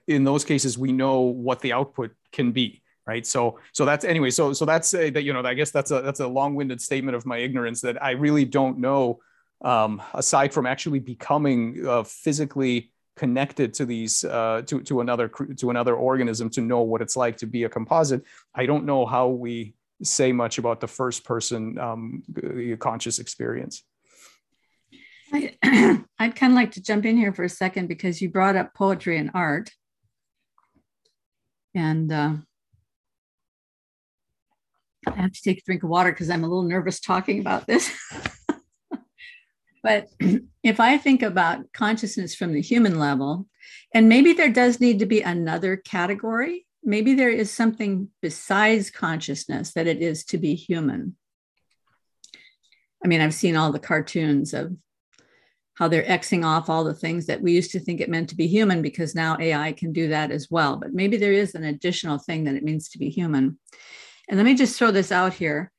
in 0.06 0.24
those 0.24 0.44
cases 0.44 0.78
we 0.78 0.92
know 0.92 1.20
what 1.20 1.60
the 1.60 1.72
output 1.72 2.12
can 2.32 2.52
be 2.52 2.81
right 3.06 3.26
so 3.26 3.58
so 3.72 3.84
that's 3.84 4.04
anyway 4.04 4.30
so 4.30 4.52
so 4.52 4.64
that's 4.64 4.94
a, 4.94 5.10
that 5.10 5.22
you 5.22 5.32
know 5.32 5.42
i 5.44 5.54
guess 5.54 5.70
that's 5.70 5.90
a 5.90 6.02
that's 6.02 6.20
a 6.20 6.26
long-winded 6.26 6.80
statement 6.80 7.16
of 7.16 7.26
my 7.26 7.38
ignorance 7.38 7.80
that 7.80 8.02
i 8.02 8.10
really 8.12 8.44
don't 8.44 8.78
know 8.78 9.18
um, 9.62 10.02
aside 10.14 10.52
from 10.52 10.66
actually 10.66 10.98
becoming 10.98 11.86
uh, 11.86 12.02
physically 12.02 12.92
connected 13.16 13.74
to 13.74 13.84
these 13.84 14.24
uh, 14.24 14.62
to 14.66 14.80
to 14.82 15.00
another 15.00 15.28
to 15.56 15.70
another 15.70 15.94
organism 15.94 16.50
to 16.50 16.60
know 16.60 16.82
what 16.82 17.02
it's 17.02 17.16
like 17.16 17.36
to 17.38 17.46
be 17.46 17.64
a 17.64 17.68
composite. 17.68 18.24
I 18.54 18.66
don't 18.66 18.84
know 18.84 19.06
how 19.06 19.28
we 19.28 19.74
say 20.02 20.32
much 20.32 20.58
about 20.58 20.80
the 20.80 20.88
first 20.88 21.24
person 21.24 21.78
um, 21.78 22.22
conscious 22.78 23.18
experience. 23.18 23.84
I, 25.32 25.54
I'd 26.18 26.36
kind 26.36 26.52
of 26.52 26.56
like 26.56 26.72
to 26.72 26.82
jump 26.82 27.06
in 27.06 27.16
here 27.16 27.32
for 27.32 27.44
a 27.44 27.48
second 27.48 27.86
because 27.86 28.20
you 28.20 28.28
brought 28.28 28.56
up 28.56 28.74
poetry 28.74 29.18
and 29.18 29.30
art. 29.34 29.70
And 31.74 32.12
uh, 32.12 32.32
I 35.06 35.20
have 35.20 35.32
to 35.32 35.42
take 35.42 35.58
a 35.58 35.62
drink 35.62 35.82
of 35.82 35.90
water 35.90 36.12
because 36.12 36.30
I'm 36.30 36.44
a 36.44 36.48
little 36.48 36.62
nervous 36.62 37.00
talking 37.00 37.40
about 37.40 37.66
this. 37.66 37.90
But 39.82 40.08
if 40.62 40.80
I 40.80 40.98
think 40.98 41.22
about 41.22 41.72
consciousness 41.72 42.34
from 42.34 42.52
the 42.52 42.62
human 42.62 42.98
level, 42.98 43.46
and 43.94 44.08
maybe 44.08 44.32
there 44.32 44.50
does 44.50 44.80
need 44.80 45.00
to 45.00 45.06
be 45.06 45.22
another 45.22 45.76
category, 45.76 46.66
maybe 46.82 47.14
there 47.14 47.30
is 47.30 47.50
something 47.50 48.08
besides 48.20 48.90
consciousness 48.90 49.72
that 49.72 49.86
it 49.86 50.00
is 50.00 50.24
to 50.26 50.38
be 50.38 50.54
human. 50.54 51.16
I 53.04 53.08
mean, 53.08 53.20
I've 53.20 53.34
seen 53.34 53.56
all 53.56 53.72
the 53.72 53.80
cartoons 53.80 54.54
of 54.54 54.76
how 55.74 55.88
they're 55.88 56.04
Xing 56.04 56.44
off 56.44 56.68
all 56.68 56.84
the 56.84 56.94
things 56.94 57.26
that 57.26 57.40
we 57.40 57.52
used 57.52 57.72
to 57.72 57.80
think 57.80 58.00
it 58.00 58.10
meant 58.10 58.28
to 58.28 58.36
be 58.36 58.46
human 58.46 58.82
because 58.82 59.14
now 59.14 59.36
AI 59.40 59.72
can 59.72 59.92
do 59.92 60.08
that 60.08 60.30
as 60.30 60.48
well. 60.50 60.76
But 60.76 60.92
maybe 60.92 61.16
there 61.16 61.32
is 61.32 61.54
an 61.54 61.64
additional 61.64 62.18
thing 62.18 62.44
that 62.44 62.54
it 62.54 62.62
means 62.62 62.90
to 62.90 62.98
be 62.98 63.08
human. 63.08 63.58
And 64.28 64.38
let 64.38 64.44
me 64.44 64.54
just 64.54 64.78
throw 64.78 64.90
this 64.90 65.12
out 65.12 65.34
here. 65.34 65.70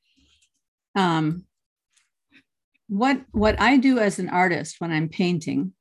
Um, 0.94 1.44
what 2.88 3.22
what 3.32 3.60
I 3.60 3.76
do 3.78 3.98
as 3.98 4.18
an 4.18 4.28
artist 4.28 4.76
when 4.78 4.92
I'm 4.92 5.08
painting, 5.08 5.72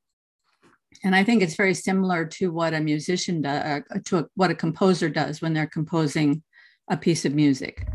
and 1.04 1.16
I 1.16 1.24
think 1.24 1.42
it's 1.42 1.56
very 1.56 1.74
similar 1.74 2.26
to 2.26 2.52
what 2.52 2.74
a 2.74 2.80
musician 2.80 3.42
does, 3.42 3.82
uh, 3.92 4.00
to 4.06 4.18
a, 4.20 4.26
what 4.36 4.52
a 4.52 4.56
composer 4.56 5.10
does 5.10 5.42
when 5.42 5.54
they're 5.54 5.68
composing 5.68 6.44
a 6.90 6.98
piece 6.98 7.26
of 7.26 7.34
music. 7.34 7.88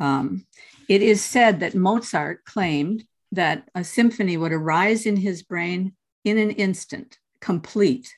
Um, 0.00 0.46
it 0.88 1.02
is 1.02 1.24
said 1.24 1.60
that 1.60 1.74
Mozart 1.74 2.44
claimed 2.44 3.04
that 3.32 3.68
a 3.74 3.82
symphony 3.82 4.36
would 4.36 4.52
arise 4.52 5.06
in 5.06 5.16
his 5.16 5.42
brain 5.42 5.94
in 6.24 6.38
an 6.38 6.50
instant, 6.50 7.18
complete. 7.40 8.12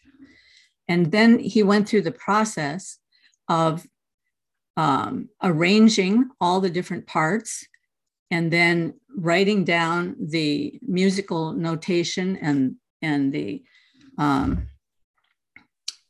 And 0.88 1.10
then 1.10 1.38
he 1.38 1.62
went 1.62 1.88
through 1.88 2.02
the 2.02 2.12
process 2.12 2.98
of 3.48 3.86
um, 4.76 5.28
arranging 5.42 6.28
all 6.40 6.60
the 6.60 6.70
different 6.70 7.06
parts 7.06 7.66
and 8.30 8.52
then 8.52 8.94
writing 9.16 9.64
down 9.64 10.16
the 10.18 10.78
musical 10.82 11.52
notation 11.52 12.36
and 12.36 12.76
and 13.02 13.32
the 13.32 13.62
um, 14.18 14.68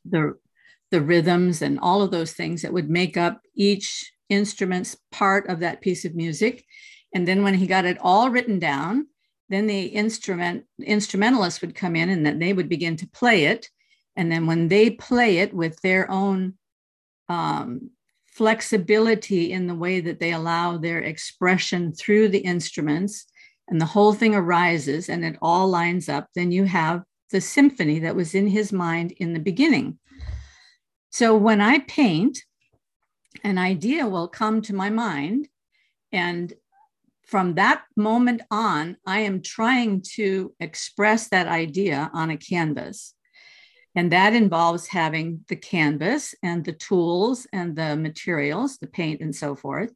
the 0.04 0.36
the 0.90 1.00
rhythms 1.00 1.62
and 1.62 1.78
all 1.80 2.02
of 2.02 2.10
those 2.10 2.32
things 2.32 2.62
that 2.62 2.72
would 2.72 2.88
make 2.88 3.16
up 3.16 3.40
each 3.54 4.12
instrument's 4.28 4.96
part 5.10 5.48
of 5.48 5.60
that 5.60 5.80
piece 5.80 6.04
of 6.04 6.14
music. 6.14 6.64
And 7.14 7.26
then 7.26 7.42
when 7.42 7.54
he 7.54 7.66
got 7.66 7.84
it 7.84 7.98
all 8.00 8.30
written 8.30 8.58
down 8.58 9.06
then 9.48 9.66
the 9.66 9.84
instrument 9.86 10.64
instrumentalist 10.82 11.60
would 11.60 11.74
come 11.74 11.94
in 11.96 12.08
and 12.08 12.26
then 12.26 12.38
they 12.38 12.52
would 12.52 12.68
begin 12.68 12.96
to 12.96 13.08
play 13.08 13.44
it. 13.44 13.68
And 14.16 14.30
then 14.30 14.46
when 14.46 14.68
they 14.68 14.90
play 14.90 15.38
it 15.38 15.54
with 15.54 15.80
their 15.82 16.10
own 16.10 16.54
um, 17.28 17.90
flexibility 18.36 19.50
in 19.50 19.66
the 19.66 19.74
way 19.74 19.98
that 19.98 20.20
they 20.20 20.32
allow 20.32 20.76
their 20.76 20.98
expression 21.00 21.92
through 21.92 22.28
the 22.28 22.38
instruments 22.40 23.26
and 23.68 23.80
the 23.80 23.86
whole 23.86 24.12
thing 24.12 24.34
arises 24.34 25.08
and 25.08 25.24
it 25.24 25.36
all 25.40 25.66
lines 25.68 26.08
up, 26.08 26.28
then 26.34 26.52
you 26.52 26.64
have 26.64 27.02
the 27.32 27.40
symphony 27.40 27.98
that 27.98 28.14
was 28.14 28.34
in 28.34 28.46
his 28.46 28.72
mind 28.72 29.12
in 29.12 29.32
the 29.32 29.40
beginning. 29.40 29.98
So 31.10 31.34
when 31.34 31.60
I 31.62 31.78
paint, 31.78 32.38
an 33.42 33.56
idea 33.58 34.06
will 34.06 34.28
come 34.28 34.60
to 34.62 34.74
my 34.74 34.90
mind. 34.90 35.48
And 36.12 36.52
from 37.26 37.54
that 37.54 37.84
moment 37.96 38.42
on, 38.50 38.98
I 39.06 39.20
am 39.20 39.42
trying 39.42 40.02
to 40.14 40.54
express 40.60 41.28
that 41.28 41.48
idea 41.48 42.10
on 42.12 42.30
a 42.30 42.36
canvas. 42.36 43.14
And 43.96 44.12
that 44.12 44.34
involves 44.34 44.86
having 44.86 45.44
the 45.48 45.56
canvas 45.56 46.34
and 46.42 46.64
the 46.64 46.74
tools 46.74 47.46
and 47.52 47.74
the 47.74 47.96
materials, 47.96 48.76
the 48.76 48.86
paint 48.86 49.22
and 49.22 49.34
so 49.34 49.56
forth. 49.56 49.92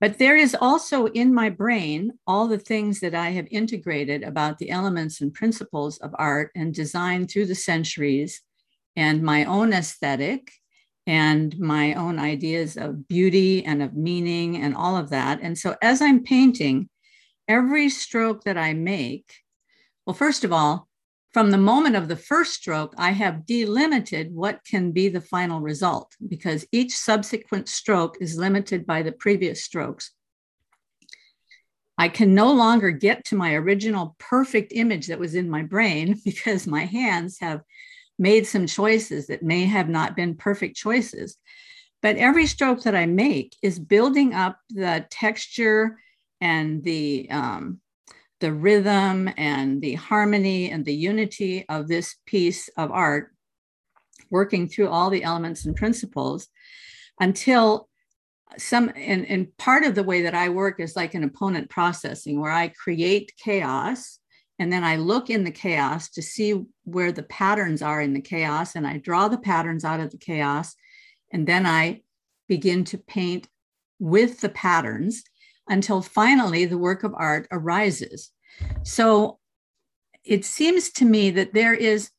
But 0.00 0.18
there 0.18 0.36
is 0.36 0.56
also 0.60 1.06
in 1.06 1.34
my 1.34 1.50
brain 1.50 2.12
all 2.26 2.48
the 2.48 2.58
things 2.58 3.00
that 3.00 3.14
I 3.14 3.30
have 3.30 3.46
integrated 3.50 4.22
about 4.22 4.58
the 4.58 4.70
elements 4.70 5.20
and 5.20 5.34
principles 5.34 5.98
of 5.98 6.14
art 6.18 6.50
and 6.54 6.72
design 6.72 7.26
through 7.26 7.46
the 7.46 7.54
centuries 7.54 8.40
and 8.96 9.22
my 9.22 9.44
own 9.44 9.72
aesthetic 9.72 10.50
and 11.06 11.58
my 11.58 11.94
own 11.94 12.18
ideas 12.18 12.76
of 12.76 13.08
beauty 13.08 13.64
and 13.64 13.82
of 13.82 13.94
meaning 13.94 14.56
and 14.56 14.76
all 14.76 14.96
of 14.96 15.10
that. 15.10 15.40
And 15.42 15.58
so 15.58 15.76
as 15.82 16.00
I'm 16.00 16.22
painting, 16.22 16.88
every 17.48 17.88
stroke 17.88 18.44
that 18.44 18.58
I 18.58 18.74
make, 18.74 19.32
well, 20.06 20.14
first 20.14 20.44
of 20.44 20.52
all, 20.52 20.88
from 21.32 21.50
the 21.50 21.58
moment 21.58 21.96
of 21.96 22.08
the 22.08 22.16
first 22.16 22.52
stroke, 22.52 22.94
I 22.98 23.12
have 23.12 23.46
delimited 23.46 24.34
what 24.34 24.64
can 24.64 24.92
be 24.92 25.08
the 25.08 25.20
final 25.20 25.60
result 25.60 26.14
because 26.28 26.66
each 26.72 26.94
subsequent 26.94 27.68
stroke 27.68 28.18
is 28.20 28.36
limited 28.36 28.86
by 28.86 29.02
the 29.02 29.12
previous 29.12 29.64
strokes. 29.64 30.10
I 31.96 32.08
can 32.08 32.34
no 32.34 32.52
longer 32.52 32.90
get 32.90 33.24
to 33.26 33.36
my 33.36 33.54
original 33.54 34.16
perfect 34.18 34.72
image 34.74 35.06
that 35.06 35.18
was 35.18 35.34
in 35.34 35.48
my 35.48 35.62
brain 35.62 36.20
because 36.24 36.66
my 36.66 36.84
hands 36.84 37.38
have 37.40 37.62
made 38.18 38.46
some 38.46 38.66
choices 38.66 39.28
that 39.28 39.42
may 39.42 39.64
have 39.64 39.88
not 39.88 40.16
been 40.16 40.36
perfect 40.36 40.76
choices. 40.76 41.38
But 42.02 42.16
every 42.16 42.46
stroke 42.46 42.82
that 42.82 42.96
I 42.96 43.06
make 43.06 43.56
is 43.62 43.78
building 43.78 44.34
up 44.34 44.58
the 44.68 45.06
texture 45.08 45.98
and 46.40 46.82
the 46.82 47.28
um, 47.30 47.80
the 48.42 48.52
rhythm 48.52 49.30
and 49.36 49.80
the 49.80 49.94
harmony 49.94 50.68
and 50.68 50.84
the 50.84 50.94
unity 50.94 51.64
of 51.68 51.86
this 51.86 52.16
piece 52.26 52.68
of 52.76 52.90
art, 52.90 53.30
working 54.30 54.68
through 54.68 54.88
all 54.88 55.10
the 55.10 55.22
elements 55.22 55.64
and 55.64 55.76
principles 55.76 56.48
until 57.20 57.88
some 58.58 58.90
and, 58.96 59.24
and 59.26 59.56
part 59.58 59.84
of 59.84 59.94
the 59.94 60.02
way 60.02 60.22
that 60.22 60.34
I 60.34 60.48
work 60.48 60.80
is 60.80 60.96
like 60.96 61.14
an 61.14 61.22
opponent 61.22 61.70
processing 61.70 62.40
where 62.40 62.50
I 62.50 62.68
create 62.68 63.32
chaos 63.38 64.18
and 64.58 64.72
then 64.72 64.82
I 64.82 64.96
look 64.96 65.30
in 65.30 65.44
the 65.44 65.52
chaos 65.52 66.10
to 66.10 66.22
see 66.22 66.64
where 66.82 67.12
the 67.12 67.22
patterns 67.22 67.80
are 67.80 68.00
in 68.00 68.12
the 68.12 68.20
chaos 68.20 68.74
and 68.74 68.86
I 68.86 68.98
draw 68.98 69.28
the 69.28 69.38
patterns 69.38 69.84
out 69.84 70.00
of 70.00 70.10
the 70.10 70.18
chaos 70.18 70.74
and 71.32 71.46
then 71.46 71.64
I 71.64 72.02
begin 72.48 72.82
to 72.86 72.98
paint 72.98 73.46
with 74.00 74.40
the 74.40 74.48
patterns 74.48 75.22
until 75.72 76.02
finally 76.02 76.66
the 76.66 76.76
work 76.76 77.02
of 77.02 77.14
art 77.16 77.48
arises. 77.50 78.30
So 78.82 79.38
it 80.22 80.44
seems 80.44 80.90
to 80.92 81.04
me 81.06 81.30
that 81.30 81.54
there 81.54 81.72
is 81.72 82.10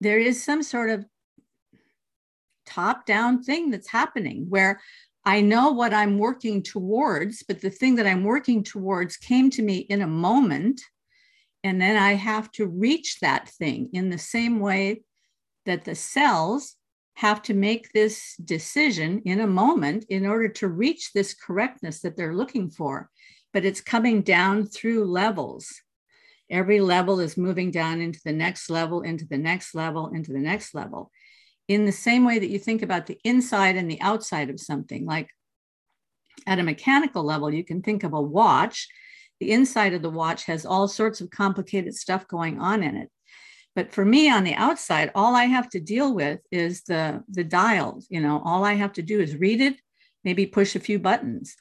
there 0.00 0.18
is 0.18 0.42
some 0.42 0.62
sort 0.62 0.90
of 0.90 1.04
top 2.66 3.04
down 3.04 3.42
thing 3.42 3.70
that's 3.70 3.88
happening 3.88 4.46
where 4.48 4.80
I 5.24 5.40
know 5.40 5.72
what 5.72 5.92
I'm 5.92 6.18
working 6.18 6.62
towards, 6.62 7.42
but 7.42 7.60
the 7.60 7.70
thing 7.70 7.96
that 7.96 8.06
I'm 8.06 8.22
working 8.22 8.62
towards 8.62 9.16
came 9.16 9.50
to 9.50 9.62
me 9.62 9.78
in 9.78 10.00
a 10.02 10.06
moment. 10.06 10.80
And 11.64 11.80
then 11.80 11.96
I 11.96 12.12
have 12.14 12.52
to 12.52 12.66
reach 12.66 13.20
that 13.20 13.48
thing 13.48 13.88
in 13.92 14.10
the 14.10 14.18
same 14.18 14.60
way 14.60 15.02
that 15.66 15.84
the 15.84 15.94
cells 15.94 16.76
have 17.14 17.42
to 17.42 17.54
make 17.54 17.92
this 17.92 18.36
decision 18.36 19.22
in 19.24 19.40
a 19.40 19.46
moment 19.46 20.04
in 20.08 20.26
order 20.26 20.48
to 20.48 20.68
reach 20.68 21.12
this 21.12 21.34
correctness 21.34 22.00
that 22.00 22.16
they're 22.16 22.34
looking 22.34 22.70
for. 22.70 23.08
But 23.52 23.64
it's 23.64 23.80
coming 23.80 24.22
down 24.22 24.66
through 24.66 25.04
levels. 25.04 25.72
Every 26.50 26.80
level 26.80 27.20
is 27.20 27.36
moving 27.36 27.70
down 27.70 28.00
into 28.00 28.20
the 28.24 28.32
next 28.32 28.68
level, 28.68 29.02
into 29.02 29.26
the 29.26 29.38
next 29.38 29.74
level, 29.74 30.08
into 30.08 30.32
the 30.32 30.40
next 30.40 30.74
level. 30.74 31.10
In 31.68 31.86
the 31.86 31.92
same 31.92 32.24
way 32.24 32.38
that 32.38 32.50
you 32.50 32.58
think 32.58 32.82
about 32.82 33.06
the 33.06 33.18
inside 33.24 33.76
and 33.76 33.90
the 33.90 34.00
outside 34.00 34.50
of 34.50 34.60
something, 34.60 35.06
like 35.06 35.30
at 36.46 36.58
a 36.58 36.64
mechanical 36.64 37.22
level, 37.22 37.52
you 37.52 37.64
can 37.64 37.80
think 37.80 38.02
of 38.02 38.12
a 38.12 38.20
watch. 38.20 38.88
The 39.40 39.52
inside 39.52 39.94
of 39.94 40.02
the 40.02 40.10
watch 40.10 40.44
has 40.44 40.66
all 40.66 40.88
sorts 40.88 41.20
of 41.20 41.30
complicated 41.30 41.94
stuff 41.94 42.28
going 42.28 42.60
on 42.60 42.82
in 42.82 42.96
it. 42.96 43.10
But 43.74 43.92
for 43.92 44.04
me 44.04 44.30
on 44.30 44.44
the 44.44 44.54
outside, 44.54 45.10
all 45.14 45.34
I 45.34 45.44
have 45.44 45.68
to 45.70 45.80
deal 45.80 46.14
with 46.14 46.40
is 46.52 46.82
the, 46.82 47.24
the 47.28 47.42
dials. 47.44 48.06
You 48.08 48.20
know, 48.20 48.40
all 48.44 48.64
I 48.64 48.74
have 48.74 48.92
to 48.94 49.02
do 49.02 49.20
is 49.20 49.36
read 49.36 49.60
it, 49.60 49.76
maybe 50.22 50.46
push 50.46 50.76
a 50.76 50.80
few 50.80 50.98
buttons. 50.98 51.56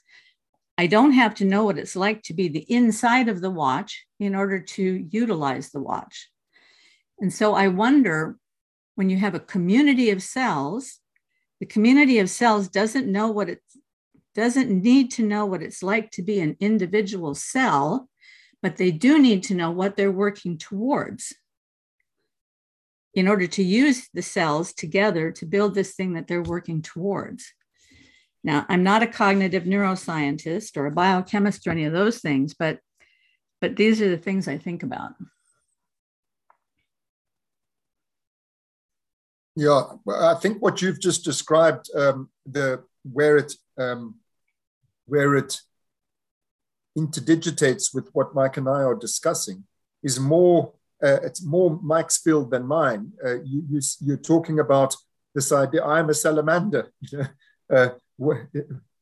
I 0.77 0.87
don't 0.87 1.11
have 1.11 1.35
to 1.35 1.45
know 1.45 1.63
what 1.63 1.77
it's 1.77 1.95
like 1.95 2.23
to 2.23 2.33
be 2.33 2.47
the 2.47 2.65
inside 2.71 3.29
of 3.29 3.41
the 3.41 3.49
watch 3.49 4.05
in 4.19 4.35
order 4.35 4.59
to 4.59 5.07
utilize 5.09 5.69
the 5.69 5.81
watch. 5.81 6.29
And 7.19 7.33
so 7.33 7.53
I 7.53 7.67
wonder 7.67 8.37
when 8.95 9.09
you 9.09 9.17
have 9.17 9.35
a 9.35 9.39
community 9.39 10.09
of 10.11 10.21
cells, 10.21 10.99
the 11.59 11.65
community 11.65 12.19
of 12.19 12.29
cells 12.29 12.67
doesn't 12.67 13.11
know 13.11 13.29
what 13.29 13.49
it 13.49 13.59
doesn't 14.35 14.69
need 14.69 15.11
to 15.11 15.23
know 15.23 15.45
what 15.45 15.61
it's 15.61 15.83
like 15.83 16.09
to 16.11 16.23
be 16.23 16.39
an 16.39 16.57
individual 16.59 17.35
cell, 17.35 18.09
but 18.61 18.77
they 18.77 18.89
do 18.91 19.19
need 19.19 19.43
to 19.43 19.55
know 19.55 19.69
what 19.69 19.95
they're 19.95 20.11
working 20.11 20.57
towards 20.57 21.33
in 23.13 23.27
order 23.27 23.47
to 23.47 23.63
use 23.63 24.09
the 24.13 24.21
cells 24.21 24.73
together 24.73 25.31
to 25.31 25.45
build 25.45 25.75
this 25.75 25.93
thing 25.93 26.13
that 26.13 26.27
they're 26.27 26.41
working 26.41 26.81
towards. 26.81 27.53
Now, 28.43 28.65
I'm 28.67 28.83
not 28.83 29.03
a 29.03 29.07
cognitive 29.07 29.63
neuroscientist 29.63 30.75
or 30.75 30.85
a 30.85 30.91
biochemist 30.91 31.65
or 31.65 31.71
any 31.71 31.85
of 31.85 31.93
those 31.93 32.19
things, 32.19 32.53
but 32.53 32.79
but 33.61 33.77
these 33.77 34.01
are 34.01 34.09
the 34.09 34.17
things 34.17 34.49
I 34.49 34.57
think 34.57 34.83
about. 34.83 35.11
Yeah, 39.55 39.83
I 40.09 40.33
think 40.33 40.61
what 40.61 40.81
you've 40.81 40.99
just 40.99 41.23
described, 41.23 41.89
um, 41.95 42.29
the 42.45 42.83
where 43.03 43.37
it 43.37 43.53
um, 43.77 44.15
where 45.05 45.35
it 45.35 45.61
interdigitates 46.97 47.93
with 47.93 48.09
what 48.13 48.35
Mike 48.35 48.57
and 48.57 48.67
I 48.67 48.83
are 48.83 48.95
discussing, 48.95 49.63
is 50.01 50.19
more 50.19 50.73
uh, 51.03 51.19
it's 51.23 51.43
more 51.43 51.79
Mike's 51.81 52.17
field 52.17 52.51
than 52.51 52.65
mine. 52.65 53.11
Uh, 53.23 53.41
you, 53.43 53.63
you, 53.69 53.81
you're 54.01 54.17
talking 54.17 54.59
about 54.59 54.95
this 55.35 55.51
idea. 55.51 55.83
I'm 55.83 56.09
a 56.09 56.13
salamander. 56.13 56.91
uh, 57.73 57.89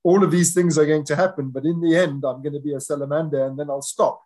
all 0.04 0.24
of 0.24 0.32
these 0.32 0.54
things 0.54 0.78
are 0.78 0.86
going 0.86 1.04
to 1.06 1.16
happen, 1.16 1.50
but 1.50 1.66
in 1.66 1.80
the 1.80 1.96
end, 1.96 2.24
I'm 2.26 2.42
going 2.42 2.54
to 2.54 2.60
be 2.60 2.74
a 2.74 2.80
salamander, 2.80 3.46
and 3.46 3.58
then 3.60 3.70
I'll 3.70 3.82
stop. 3.82 4.22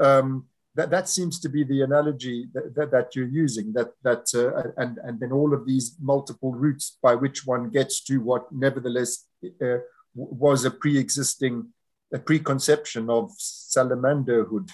Um, 0.00 0.46
that, 0.74 0.90
that 0.90 1.08
seems 1.08 1.38
to 1.40 1.48
be 1.48 1.62
the 1.62 1.82
analogy 1.82 2.48
that, 2.52 2.74
that, 2.74 2.90
that 2.90 3.16
you're 3.16 3.28
using. 3.28 3.72
That 3.72 3.92
that 4.02 4.26
uh, 4.34 4.72
and 4.76 4.98
and 4.98 5.20
then 5.20 5.30
all 5.32 5.54
of 5.54 5.66
these 5.66 5.96
multiple 6.00 6.52
routes 6.52 6.98
by 7.00 7.14
which 7.14 7.46
one 7.46 7.70
gets 7.70 8.02
to 8.04 8.20
what, 8.20 8.52
nevertheless, 8.52 9.24
uh, 9.62 9.78
was 10.14 10.64
a 10.64 10.70
pre-existing 10.70 11.68
a 12.12 12.18
preconception 12.18 13.08
of 13.08 13.30
salamanderhood. 13.38 14.70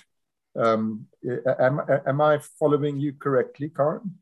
Um, 0.59 1.07
am, 1.61 1.81
am 2.07 2.21
I 2.21 2.41
following 2.59 2.99
you 2.99 3.13
correctly, 3.13 3.71
Karen? 3.75 4.19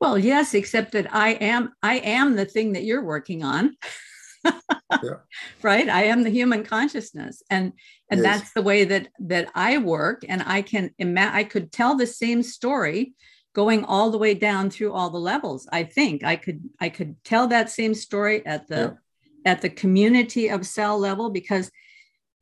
Well, 0.00 0.18
yes, 0.18 0.54
except 0.54 0.92
that 0.92 1.14
I 1.14 1.30
am 1.30 1.72
I 1.82 1.98
am 1.98 2.36
the 2.36 2.44
thing 2.44 2.72
that 2.72 2.84
you're 2.84 3.04
working 3.04 3.42
on. 3.42 3.76
yeah. 4.44 5.20
Right? 5.62 5.88
I 5.88 6.04
am 6.04 6.22
the 6.22 6.30
human 6.30 6.64
consciousness. 6.64 7.42
And 7.48 7.72
and 8.10 8.20
yes. 8.20 8.40
that's 8.40 8.52
the 8.52 8.62
way 8.62 8.84
that 8.84 9.08
that 9.20 9.50
I 9.54 9.78
work. 9.78 10.22
And 10.28 10.42
I 10.44 10.62
can 10.62 10.90
imagine 10.98 11.34
I 11.34 11.44
could 11.44 11.72
tell 11.72 11.96
the 11.96 12.06
same 12.06 12.42
story 12.42 13.14
going 13.54 13.84
all 13.84 14.10
the 14.10 14.18
way 14.18 14.34
down 14.34 14.68
through 14.68 14.92
all 14.92 15.08
the 15.08 15.18
levels. 15.18 15.66
I 15.72 15.84
think 15.84 16.22
I 16.22 16.36
could 16.36 16.68
I 16.78 16.90
could 16.90 17.16
tell 17.24 17.48
that 17.48 17.70
same 17.70 17.94
story 17.94 18.44
at 18.44 18.68
the 18.68 18.98
yeah. 19.44 19.52
at 19.52 19.62
the 19.62 19.70
community 19.70 20.48
of 20.48 20.66
cell 20.66 20.98
level 20.98 21.30
because 21.30 21.70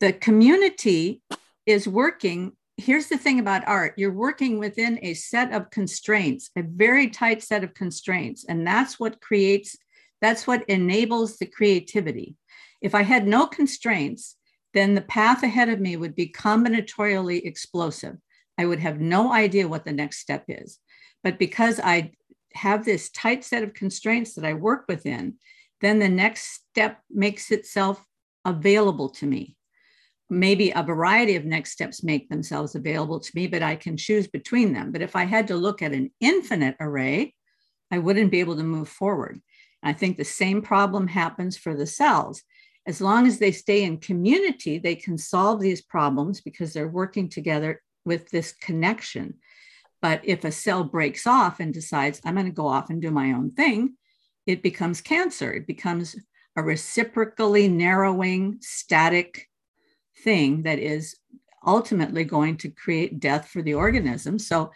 the 0.01 0.12
community 0.12 1.22
is 1.66 1.86
working 1.86 2.52
here's 2.77 3.07
the 3.07 3.19
thing 3.19 3.39
about 3.39 3.67
art. 3.67 3.95
You're 3.97 4.13
working 4.13 4.59
within 4.59 4.99
a 5.03 5.15
set 5.15 5.53
of 5.53 5.71
constraints 5.71 6.51
a 6.57 6.63
very 6.63 7.09
tight 7.09 7.43
set 7.43 7.65
of 7.65 7.75
constraints 7.75 8.45
and 8.49 8.67
that's 8.67 8.99
what 8.99 9.21
creates 9.21 9.77
that's 10.21 10.47
what 10.47 10.69
enables 10.69 11.37
the 11.37 11.47
creativity. 11.47 12.37
If 12.81 12.95
i 12.95 13.03
had 13.03 13.27
no 13.27 13.47
constraints 13.47 14.37
then 14.73 14.95
the 14.95 15.03
path 15.03 15.43
ahead 15.45 15.69
of 15.69 15.81
me 15.81 15.97
would 15.97 16.17
be 16.17 16.29
combinatorially 16.29 17.45
explosive. 17.45 18.17
I 18.59 18.67
would 18.67 18.81
have 18.81 19.01
no 19.01 19.33
idea 19.33 19.69
what 19.69 19.85
the 19.85 19.93
next 19.93 20.19
step 20.19 20.45
is. 20.49 20.79
But 21.23 21.39
because 21.39 21.81
i 21.81 22.13
have 22.55 22.85
this 22.85 23.11
tight 23.11 23.45
set 23.45 23.63
of 23.63 23.75
constraints 23.75 24.35
that 24.35 24.45
i 24.45 24.55
work 24.55 24.85
within 24.89 25.35
then 25.81 25.99
the 25.99 26.09
next 26.09 26.63
step 26.71 27.01
makes 27.11 27.51
itself 27.51 28.05
available 28.45 29.09
to 29.09 29.27
me 29.27 29.57
maybe 30.31 30.71
a 30.71 30.83
variety 30.83 31.37
of 31.37 31.45
next 31.45 31.73
steps 31.73 32.03
make 32.03 32.29
themselves 32.29 32.75
available 32.75 33.21
to 33.21 33.31
me, 33.35 33.47
but 33.47 33.63
I 33.63 33.77
can 33.77 33.97
choose 33.97 34.27
between 34.27 34.73
them. 34.73 34.91
But 34.91 35.03
if 35.03 35.17
I 35.17 35.25
had 35.25 35.49
to 35.49 35.57
look 35.57 35.83
at 35.83 35.93
an 35.93 36.11
infinite 36.21 36.77
array, 36.81 37.35
I 37.91 37.99
wouldn't 37.99 38.31
be 38.31 38.41
able 38.41 38.57
to 38.57 38.65
move 38.65 38.89
forward. 38.89 39.41
I 39.83 39.93
think 39.93 40.17
the 40.17 40.25
same 40.25 40.63
problem 40.63 41.07
happens 41.09 41.57
for 41.57 41.77
the 41.77 41.87
cells. 41.87 42.43
As 42.87 43.01
long 43.01 43.27
as 43.27 43.39
they 43.39 43.53
stay 43.53 43.85
in 43.85 43.99
community, 43.99 44.79
they 44.79 44.95
can 44.95 45.19
solve 45.19 45.61
these 45.61 45.83
problems 45.83 46.41
because 46.41 46.73
they're 46.73 46.89
working 46.89 47.29
together 47.29 47.83
with 48.05 48.31
this 48.31 48.53
connection. 48.53 49.35
But 50.03 50.21
if 50.25 50.45
a 50.45 50.53
cell 50.53 50.85
breaks 50.85 51.27
off 51.27 51.61
and 51.61 51.73
decides, 51.73 52.21
I'm 52.25 52.35
going 52.35 52.47
to 52.47 52.53
go 52.53 52.67
off 52.67 52.91
and 52.91 53.01
do 53.01 53.11
my 53.11 53.33
own 53.33 53.53
thing, 53.53 53.97
it 54.47 54.63
becomes 54.63 55.01
cancer. 55.01 55.53
It 55.53 55.67
becomes 55.67 56.17
a 56.57 56.63
reciprocally 56.63 57.69
narrowing, 57.69 58.59
static 58.61 59.49
thing 60.25 60.63
that 60.63 60.79
is 60.79 61.17
ultimately 61.67 62.25
going 62.25 62.57
to 62.59 62.71
create 62.71 63.21
death 63.21 63.49
for 63.49 63.63
the 63.63 63.75
organism. 63.75 64.39
So 64.39 64.73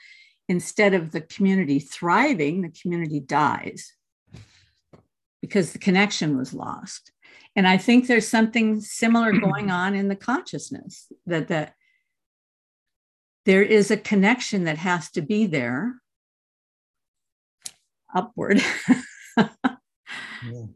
instead 0.49 0.95
of 0.95 1.13
the 1.13 1.21
community 1.21 1.79
thriving, 1.79 2.63
the 2.63 2.71
community 2.81 3.21
dies 3.21 3.93
because 5.43 5.73
the 5.73 5.79
connection 5.79 6.37
was 6.37 6.55
lost. 6.55 7.13
And 7.57 7.67
I 7.67 7.77
think 7.77 8.07
there's 8.07 8.29
something 8.29 8.81
similar 8.81 9.33
going 9.41 9.71
on 9.71 9.95
in 9.95 10.09
the 10.09 10.17
consciousness 10.17 11.11
that 11.27 11.49
that 11.49 11.75
there 13.45 13.63
is 13.63 13.91
a 13.91 13.97
connection 13.97 14.65
that 14.65 14.77
has 14.77 15.11
to 15.13 15.23
be 15.23 15.47
there 15.47 15.95
upward. 18.15 18.63
yeah. 19.39 20.67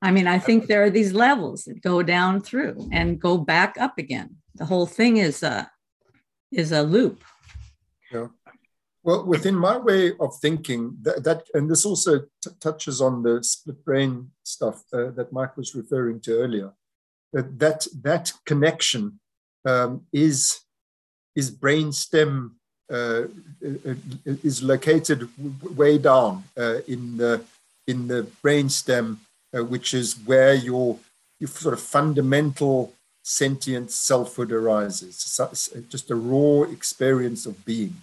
I 0.00 0.12
mean, 0.12 0.26
I 0.26 0.38
think 0.38 0.66
there 0.66 0.82
are 0.84 0.90
these 0.90 1.12
levels 1.12 1.64
that 1.64 1.82
go 1.82 2.02
down 2.02 2.40
through 2.40 2.88
and 2.92 3.20
go 3.20 3.36
back 3.36 3.76
up 3.78 3.98
again. 3.98 4.36
The 4.54 4.64
whole 4.64 4.86
thing 4.86 5.16
is 5.16 5.42
a 5.42 5.70
is 6.52 6.72
a 6.72 6.82
loop. 6.82 7.22
Yeah. 8.12 8.28
Well, 9.02 9.24
within 9.24 9.54
my 9.54 9.76
way 9.76 10.12
of 10.20 10.38
thinking, 10.40 10.96
that, 11.02 11.24
that 11.24 11.42
and 11.54 11.70
this 11.70 11.84
also 11.84 12.20
t- 12.42 12.50
touches 12.60 13.00
on 13.00 13.22
the 13.22 13.42
split 13.42 13.84
brain 13.84 14.30
stuff 14.44 14.82
uh, 14.92 15.10
that 15.10 15.32
Mike 15.32 15.56
was 15.56 15.74
referring 15.74 16.20
to 16.20 16.38
earlier. 16.38 16.72
That 17.32 17.58
that 17.58 17.86
that 18.02 18.32
connection 18.46 19.20
um, 19.64 20.06
is 20.12 20.60
is 21.34 21.50
brain 21.50 21.92
stem 21.92 22.56
uh, 22.90 23.24
is 24.24 24.62
located 24.62 25.28
way 25.76 25.98
down 25.98 26.44
uh, 26.56 26.80
in 26.86 27.16
the 27.16 27.42
in 27.86 28.08
the 28.08 28.22
brain 28.42 28.68
stem 28.68 29.20
uh, 29.56 29.64
which 29.64 29.94
is 29.94 30.14
where 30.26 30.54
your, 30.54 30.98
your 31.38 31.48
sort 31.48 31.74
of 31.74 31.80
fundamental 31.80 32.92
sentient 33.22 33.90
selfhood 33.90 34.52
arises, 34.52 35.16
so, 35.16 35.50
just 35.90 36.10
a 36.10 36.14
raw 36.14 36.62
experience 36.62 37.44
of 37.44 37.64
being. 37.64 37.94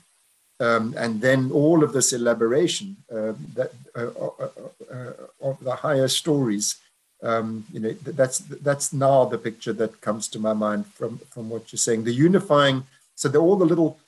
Um, 0.59 0.93
and 0.97 1.19
then 1.19 1.51
all 1.51 1.84
of 1.84 1.91
this 1.93 2.13
elaboration 2.13 2.95
uh, 3.11 3.34
that, 3.55 3.72
uh, 3.95 4.07
uh, 4.22 4.49
uh, 4.93 5.13
of 5.41 5.59
the 5.61 5.76
higher 5.76 6.07
stories, 6.07 6.77
um, 7.23 7.65
you 7.73 7.80
know, 7.80 7.91
that's 8.03 8.38
that's 8.39 8.93
now 8.93 9.26
the 9.26 9.38
picture 9.38 9.73
that 9.73 9.99
comes 9.99 10.27
to 10.30 10.39
my 10.39 10.53
mind 10.53 10.85
from 10.88 11.17
from 11.31 11.49
what 11.49 11.72
you're 11.72 11.77
saying. 11.88 12.03
The 12.03 12.13
unifying, 12.13 12.84
so 13.15 13.27
they're 13.27 13.41
all 13.41 13.55
the 13.57 13.65
little, 13.65 13.99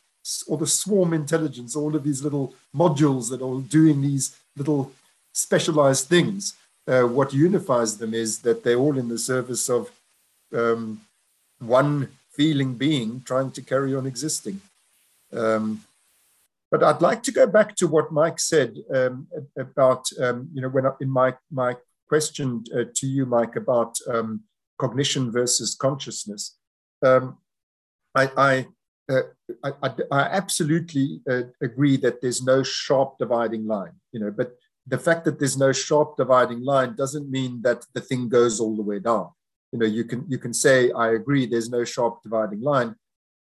all 0.48 0.58
the 0.58 0.68
swarm 0.68 1.14
intelligence, 1.14 1.76
all 1.76 1.96
of 1.96 2.04
these 2.04 2.24
little 2.24 2.54
modules 2.76 3.30
that 3.32 3.42
are 3.42 3.62
doing 3.62 4.02
these 4.02 4.38
little 4.56 4.92
specialized 5.34 6.08
things 6.08 6.54
uh, 6.88 7.04
what 7.04 7.34
unifies 7.34 7.98
them 7.98 8.14
is 8.14 8.40
that 8.40 8.64
they're 8.64 8.78
all 8.78 8.98
in 8.98 9.10
the 9.10 9.18
service 9.18 9.70
of 9.70 9.92
um, 10.54 11.02
one 11.60 12.10
feeling 12.32 12.76
being 12.76 13.22
trying 13.26 13.52
to 13.52 13.62
carry 13.62 13.96
on 13.96 14.06
existing. 14.06 14.62
Um, 15.34 15.84
but 16.72 16.84
I'd 16.84 17.02
like 17.02 17.24
to 17.24 17.32
go 17.32 17.48
back 17.48 17.76
to 17.78 17.88
what 17.88 18.12
Mike 18.12 18.40
said 18.40 18.76
um, 18.94 19.28
about, 19.58 20.06
um, 20.22 20.50
you 20.54 20.62
know, 20.62 20.70
when 20.70 20.86
I, 20.86 20.92
in 21.02 21.10
my, 21.10 21.34
my 21.52 21.76
question 22.08 22.64
uh, 22.76 22.84
to 22.94 23.08
you, 23.08 23.26
Mike, 23.26 23.56
about 23.56 23.98
um, 24.08 24.44
cognition 24.78 25.32
versus 25.32 25.76
consciousness. 25.76 26.58
Um, 27.04 27.38
I, 28.16 28.32
I, 28.38 28.68
uh, 29.10 29.22
I, 29.64 29.94
I, 30.12 30.22
absolutely 30.22 31.22
uh, 31.30 31.44
agree 31.62 31.96
that 31.98 32.22
there's 32.22 32.44
no 32.44 32.64
sharp 32.64 33.18
dividing 33.18 33.66
line, 33.66 33.94
you 34.12 34.20
know, 34.20 34.32
but 34.32 34.58
the 34.88 34.98
fact 34.98 35.26
that 35.26 35.38
there's 35.38 35.58
no 35.58 35.72
sharp 35.72 36.16
dividing 36.18 36.64
line 36.64 36.96
doesn't 36.96 37.30
mean 37.30 37.62
that 37.62 37.86
the 37.94 38.02
thing 38.02 38.30
goes 38.30 38.60
all 38.60 38.76
the 38.76 38.82
way 38.82 39.00
down. 39.00 39.30
You 39.72 39.80
know, 39.80 39.86
you 39.86 40.06
can 40.06 40.26
you 40.30 40.38
can 40.38 40.54
say 40.54 40.92
I 40.92 41.12
agree. 41.12 41.46
There's 41.46 41.70
no 41.70 41.84
sharp 41.84 42.24
dividing 42.24 42.62
line, 42.62 42.96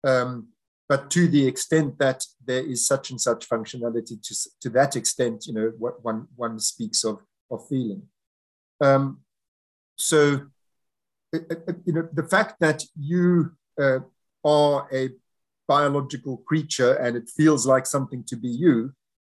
um, 0.05 0.47
but 0.87 1.11
to 1.11 1.27
the 1.27 1.45
extent 1.45 1.99
that 1.99 2.25
there 2.45 2.65
is 2.65 2.87
such 2.87 3.09
and 3.11 3.19
such 3.19 3.49
functionality, 3.49 4.21
to 4.21 4.49
to 4.61 4.69
that 4.69 4.95
extent, 4.95 5.47
you 5.47 5.53
know, 5.53 5.73
what 5.77 6.03
one 6.03 6.27
one 6.35 6.59
speaks 6.59 7.03
of 7.03 7.19
of 7.51 7.67
feeling. 7.67 8.03
Um, 8.79 9.19
so, 9.95 10.47
uh, 11.35 11.39
uh, 11.51 11.73
you 11.85 11.93
know, 11.93 12.07
the 12.13 12.23
fact 12.23 12.59
that 12.61 12.83
you 12.97 13.51
uh, 13.79 13.99
are 14.45 14.87
a 14.93 15.09
biological 15.67 16.37
creature 16.37 16.93
and 16.93 17.15
it 17.15 17.29
feels 17.29 17.65
like 17.65 17.85
something 17.85 18.23
to 18.25 18.35
be 18.35 18.49
you, 18.49 18.93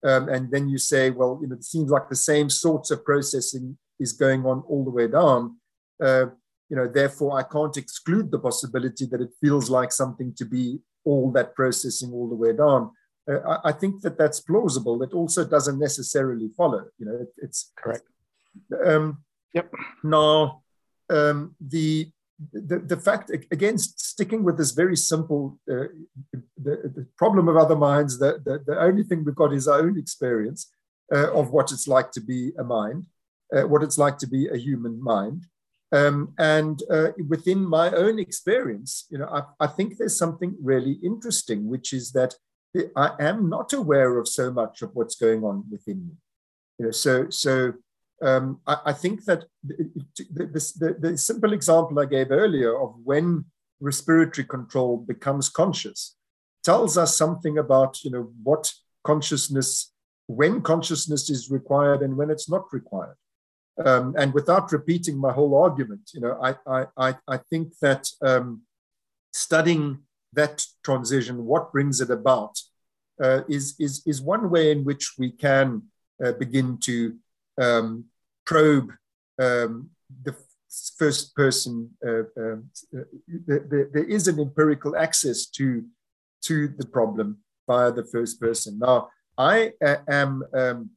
um, 0.06 0.30
and 0.30 0.52
then 0.52 0.70
you 0.70 0.78
say, 0.78 1.10
well, 1.10 1.40
you 1.42 1.48
know, 1.48 1.56
it 1.56 1.64
seems 1.64 1.90
like 1.90 2.10
the 2.10 2.16
same 2.16 2.50
sorts 2.50 2.92
of 2.92 3.04
processing 3.04 3.78
is 4.00 4.14
going 4.14 4.46
on 4.46 4.64
all 4.68 4.84
the 4.84 4.92
way 4.92 5.08
down. 5.08 5.58
Uh, 6.02 6.28
you 6.70 6.76
know, 6.76 6.88
therefore, 6.88 7.40
I 7.40 7.44
can't 7.44 7.76
exclude 7.76 8.30
the 8.30 8.40
possibility 8.40 9.06
that 9.08 9.22
it 9.22 9.32
feels 9.42 9.70
like 9.70 9.92
something 9.92 10.34
to 10.38 10.46
be 10.46 10.80
all 11.06 11.32
that 11.32 11.56
processing 11.56 12.12
all 12.12 12.30
the 12.30 12.36
way 12.36 12.54
down. 12.54 12.92
Uh, 13.30 13.40
I, 13.40 13.70
I, 13.70 13.72
think 13.72 14.02
that 14.02 14.18
that's 14.18 14.40
plausible. 14.40 15.02
It 15.02 15.14
also 15.14 15.44
doesn't 15.44 15.80
necessarily 15.80 16.50
follow. 16.56 16.86
You 17.00 17.06
know, 17.08 17.16
it, 17.22 17.30
it's 17.38 17.72
correct. 17.76 18.04
Um, 18.86 19.24
yep. 19.54 19.72
Now, 20.04 20.62
um, 21.10 21.56
the 21.60 22.12
the, 22.52 22.80
the 22.80 22.98
fact 22.98 23.32
against 23.52 24.00
sticking 24.00 24.44
with 24.44 24.58
this 24.58 24.72
very 24.72 24.98
simple 24.98 25.58
uh, 25.72 25.88
the, 26.58 26.92
the, 26.96 27.08
problem 27.18 27.48
of 27.48 27.56
other 27.56 27.76
minds 27.76 28.20
the, 28.20 28.42
the, 28.44 28.62
the, 28.66 28.80
only 28.80 29.04
thing 29.04 29.24
we've 29.24 29.36
got 29.36 29.54
is 29.54 29.68
our 29.68 29.80
own 29.80 29.98
experience 29.98 30.72
uh, 31.14 31.32
of 31.32 31.52
what 31.52 31.72
it's 31.72 31.88
like 31.88 32.12
to 32.12 32.22
be 32.22 32.52
a 32.60 32.64
mind 32.64 33.06
uh, 33.56 33.62
what 33.62 33.84
it's 33.84 33.98
like 33.98 34.18
to 34.18 34.28
be 34.28 34.48
a 34.48 34.58
human 34.58 35.02
mind. 35.02 35.46
Um, 35.92 36.34
and 36.40 36.82
uh, 36.90 37.10
within 37.28 37.64
my 37.64 37.92
own 37.92 38.20
experience 38.20 39.06
you 39.10 39.18
know 39.20 39.28
I, 39.28 39.66
I 39.66 39.68
think 39.68 39.98
there's 39.98 40.18
something 40.18 40.56
really 40.62 40.94
interesting 41.04 41.68
which 41.68 41.94
is 41.94 42.12
that 42.12 42.36
i 42.98 43.12
am 43.20 43.48
not 43.48 43.72
aware 43.72 44.18
of 44.18 44.28
so 44.28 44.52
much 44.52 44.82
of 44.82 44.90
what's 44.94 45.16
going 45.16 45.44
on 45.44 45.64
within 45.72 46.08
me. 46.08 46.14
You 46.80 46.86
know 46.86 46.92
so 46.92 47.30
so 47.30 47.76
um, 48.22 48.60
I, 48.66 48.78
I, 48.86 48.94
think 48.94 49.26
that 49.26 49.46
the, 49.64 49.90
the, 50.34 50.96
the, 51.00 51.18
simple 51.18 51.54
example 51.54 52.00
I 52.00 52.06
gave 52.06 52.32
earlier 52.32 52.80
of 52.80 52.96
when 53.04 53.46
respiratory 53.80 54.48
control 54.48 54.98
becomes 54.98 55.50
conscious 55.50 56.16
tells 56.64 56.98
us 56.98 57.18
something 57.18 57.58
about 57.58 58.04
you 58.04 58.12
know 58.12 58.32
what 58.42 58.72
consciousness 59.04 59.92
when 60.28 60.62
consciousness 60.62 61.30
is 61.30 61.52
required 61.52 62.02
and 62.02 62.16
when 62.18 62.32
it's 62.32 62.50
not 62.50 62.72
required. 62.72 63.18
Um, 63.84 64.16
and 64.18 64.34
without 64.34 64.72
repeating 64.72 65.18
my 65.18 65.34
whole 65.34 65.54
argument 65.62 66.10
you 66.14 66.22
know 66.22 66.40
i 66.42 66.86
i 66.96 67.16
i 67.28 67.38
think 67.50 67.78
that 67.82 68.08
um, 68.22 68.62
studying 69.34 70.00
that 70.32 70.66
transition 70.82 71.44
what 71.44 71.74
brings 71.74 72.00
it 72.00 72.10
about 72.10 72.58
uh, 73.22 73.42
is 73.50 73.76
is 73.78 74.02
is 74.06 74.22
one 74.22 74.50
way 74.50 74.72
in 74.72 74.86
which 74.86 75.16
we 75.18 75.30
can 75.30 75.84
uh, 76.24 76.32
begin 76.34 76.78
to 76.78 77.18
um, 77.62 78.06
probe 78.46 78.92
um, 79.42 79.90
the 80.24 80.36
first 80.98 81.36
person. 81.36 81.90
Uh, 82.06 82.24
um, 82.38 82.70
uh, 82.98 83.02
there, 83.48 83.90
there 83.94 84.04
is 84.04 84.28
an 84.28 84.40
empirical 84.40 84.96
access 84.96 85.48
to, 85.48 85.84
to 86.44 86.68
the 86.68 86.86
problem 86.86 87.38
via 87.68 87.92
the 87.92 88.06
first 88.06 88.40
person. 88.40 88.80
Now, 88.80 89.10
I 89.38 89.74
uh, 89.84 89.98
am, 90.08 90.44
um, 90.54 90.90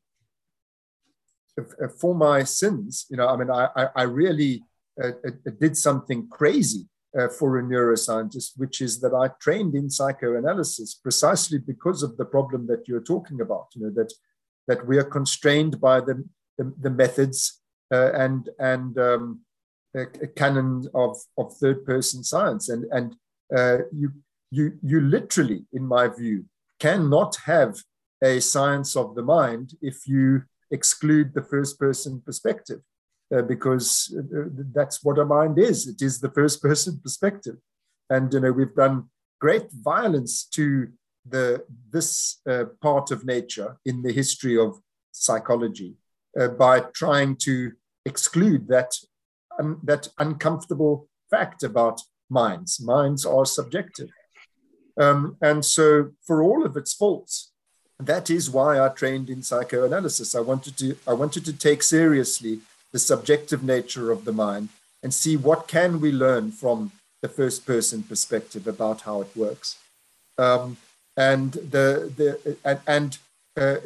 for 1.99 2.15
my 2.15 2.45
sins, 2.45 3.07
you 3.11 3.17
know, 3.17 3.27
I 3.27 3.37
mean, 3.37 3.51
I, 3.51 3.89
I 3.97 4.03
really 4.03 4.63
uh, 5.03 5.13
uh, 5.27 5.51
did 5.61 5.77
something 5.77 6.29
crazy 6.29 6.89
uh, 7.19 7.29
for 7.29 7.59
a 7.59 7.63
neuroscientist, 7.63 8.53
which 8.57 8.81
is 8.81 9.01
that 9.01 9.15
I 9.15 9.29
trained 9.41 9.75
in 9.75 9.91
psychoanalysis 9.91 10.95
precisely 10.95 11.59
because 11.59 12.03
of 12.03 12.17
the 12.17 12.25
problem 12.25 12.67
that 12.67 12.89
you're 12.89 13.03
talking 13.03 13.41
about. 13.41 13.69
You 13.75 13.83
know 13.83 13.91
that 13.91 14.13
that 14.67 14.87
we 14.87 14.99
are 14.99 15.05
constrained 15.05 15.81
by 15.81 16.01
the 16.01 16.25
the, 16.59 16.73
the 16.81 16.91
methods 16.91 17.61
uh, 17.93 18.13
and 18.13 18.51
and 18.59 18.99
um, 18.99 19.41
a, 19.97 20.03
a 20.23 20.27
canon 20.27 20.87
of, 20.95 21.17
of 21.39 21.57
third 21.57 21.85
person 21.85 22.23
science. 22.23 22.69
And 22.69 22.85
and 22.93 23.17
uh, 23.57 23.79
you 23.93 24.13
you 24.51 24.79
you 24.83 25.01
literally 25.01 25.65
in 25.73 25.87
my 25.87 26.09
view 26.09 26.45
cannot 26.81 27.37
have 27.45 27.77
a 28.23 28.41
science 28.41 28.97
of 28.97 29.15
the 29.15 29.23
mind 29.23 29.75
if 29.81 30.07
you 30.07 30.43
exclude 30.71 31.33
the 31.33 31.43
first 31.43 31.79
person 31.79 32.21
perspective 32.25 32.81
uh, 33.35 33.43
because 33.43 34.15
uh, 34.19 34.49
that's 34.75 35.03
what 35.03 35.19
a 35.19 35.25
mind 35.25 35.59
is. 35.59 35.87
It 35.87 36.03
is 36.03 36.21
the 36.21 36.31
first 36.31 36.63
person 36.69 37.01
perspective. 37.03 37.57
And 38.11 38.33
you 38.33 38.41
know 38.41 38.53
we've 38.53 38.75
done 38.75 39.09
great 39.41 39.71
violence 39.73 40.45
to 40.45 40.89
the 41.29 41.65
this 41.91 42.41
uh, 42.49 42.65
part 42.81 43.11
of 43.11 43.25
nature 43.25 43.77
in 43.85 44.03
the 44.03 44.13
history 44.13 44.59
of 44.59 44.81
psychology 45.13 45.97
uh, 46.39 46.49
by 46.49 46.81
trying 46.81 47.37
to 47.37 47.73
exclude 48.05 48.69
that, 48.69 48.93
um, 49.59 49.81
that 49.83 50.09
uncomfortable 50.19 51.09
fact 51.31 51.63
about 51.63 52.01
minds. 52.31 52.81
Minds 52.81 53.25
are 53.25 53.47
subjective. 53.47 54.11
Um, 54.99 55.37
and 55.41 55.65
so, 55.65 56.13
for 56.27 56.43
all 56.43 56.65
of 56.65 56.77
its 56.77 56.93
faults, 56.93 57.53
that 58.01 58.31
is 58.31 58.51
why 58.51 58.81
I 58.81 58.89
trained 58.89 59.31
in 59.31 59.43
psychoanalysis. 59.43 60.35
I 60.35 60.41
wanted 60.41 60.77
to, 60.79 60.97
I 61.07 61.13
wanted 61.13 61.45
to 61.47 61.53
take 61.53 61.83
seriously 61.83 62.61
the 62.93 62.99
subjective 62.99 63.63
nature 63.63 64.11
of 64.11 64.25
the 64.25 64.33
mind 64.33 64.69
and 65.03 65.13
see 65.13 65.37
what 65.37 65.69
can 65.69 66.01
we 66.01 66.11
learn 66.11 66.51
from 66.51 66.93
the 67.23 67.29
first 67.29 67.67
person 67.67 68.03
perspective 68.03 68.67
about 68.67 69.03
how 69.03 69.21
it 69.21 69.37
works. 69.37 69.77
Um, 70.37 70.77
and 71.17 71.53
the, 71.53 72.13
the 72.17 72.57
and, 72.65 72.81
and 72.87 73.19
uh, 73.59 73.81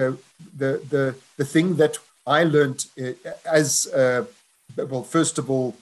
uh, 0.00 0.12
the, 0.56 0.70
the, 0.90 1.14
the 1.36 1.44
thing 1.44 1.76
that 1.76 1.98
I 2.26 2.44
learned 2.44 2.86
uh, 3.00 3.12
as, 3.50 3.88
well, 4.76 5.02
first 5.02 5.38
of 5.38 5.50
all, 5.50 5.76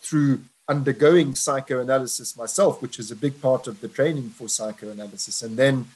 through 0.00 0.40
undergoing 0.68 1.34
psychoanalysis 1.34 2.36
myself, 2.36 2.80
which 2.80 2.98
is 2.98 3.10
a 3.10 3.16
big 3.16 3.42
part 3.42 3.66
of 3.66 3.80
the 3.80 3.88
training 3.88 4.30
for 4.30 4.48
psychoanalysis, 4.48 5.42
and 5.42 5.56
then 5.56 5.86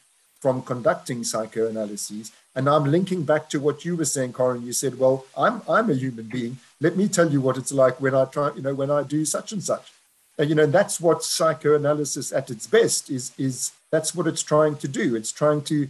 from 0.41 0.63
conducting 0.63 1.23
psychoanalyses. 1.23 2.33
And 2.57 2.69
I'm 2.69 2.85
linking 2.85 3.23
back 3.23 3.49
to 3.51 3.61
what 3.61 3.85
you 3.85 3.97
were 3.97 4.05
saying, 4.17 4.33
Karen. 4.35 4.67
You 4.67 4.73
said, 4.73 4.99
"Well, 4.99 5.25
I'm 5.45 5.63
I'm 5.69 5.89
a 5.91 5.95
human 5.95 6.27
being. 6.27 6.59
Let 6.81 6.97
me 6.97 7.09
tell 7.09 7.31
you 7.35 7.41
what 7.41 7.57
it's 7.57 7.73
like 7.73 8.01
when 8.01 8.15
I 8.15 8.25
try, 8.27 8.51
you 8.57 8.63
know, 8.63 8.75
when 8.75 8.91
I 8.91 9.03
do 9.05 9.25
such 9.25 9.53
and 9.53 9.63
such." 9.63 9.93
And 10.39 10.49
you 10.51 10.57
know, 10.57 10.67
that's 10.67 11.01
what 11.01 11.23
psychoanalysis 11.23 12.33
at 12.33 12.51
its 12.51 12.67
best 12.67 13.11
is. 13.11 13.33
Is 13.39 13.73
that's 13.91 14.15
what 14.15 14.27
it's 14.27 14.43
trying 14.43 14.77
to 14.85 14.89
do. 14.89 15.15
It's 15.15 15.33
trying 15.33 15.63
to 15.73 15.89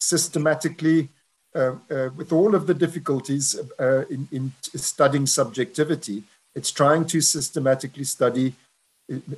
systematically, 0.00 1.08
uh, 1.54 1.76
uh, 1.90 2.10
with 2.16 2.32
all 2.32 2.54
of 2.54 2.66
the 2.66 2.74
difficulties 2.74 3.58
uh, 3.78 4.04
in, 4.10 4.28
in, 4.30 4.52
studying 4.74 5.26
subjectivity, 5.26 6.22
it's 6.54 6.70
trying 6.70 7.04
to 7.06 7.20
systematically 7.20 8.04
study 8.04 8.54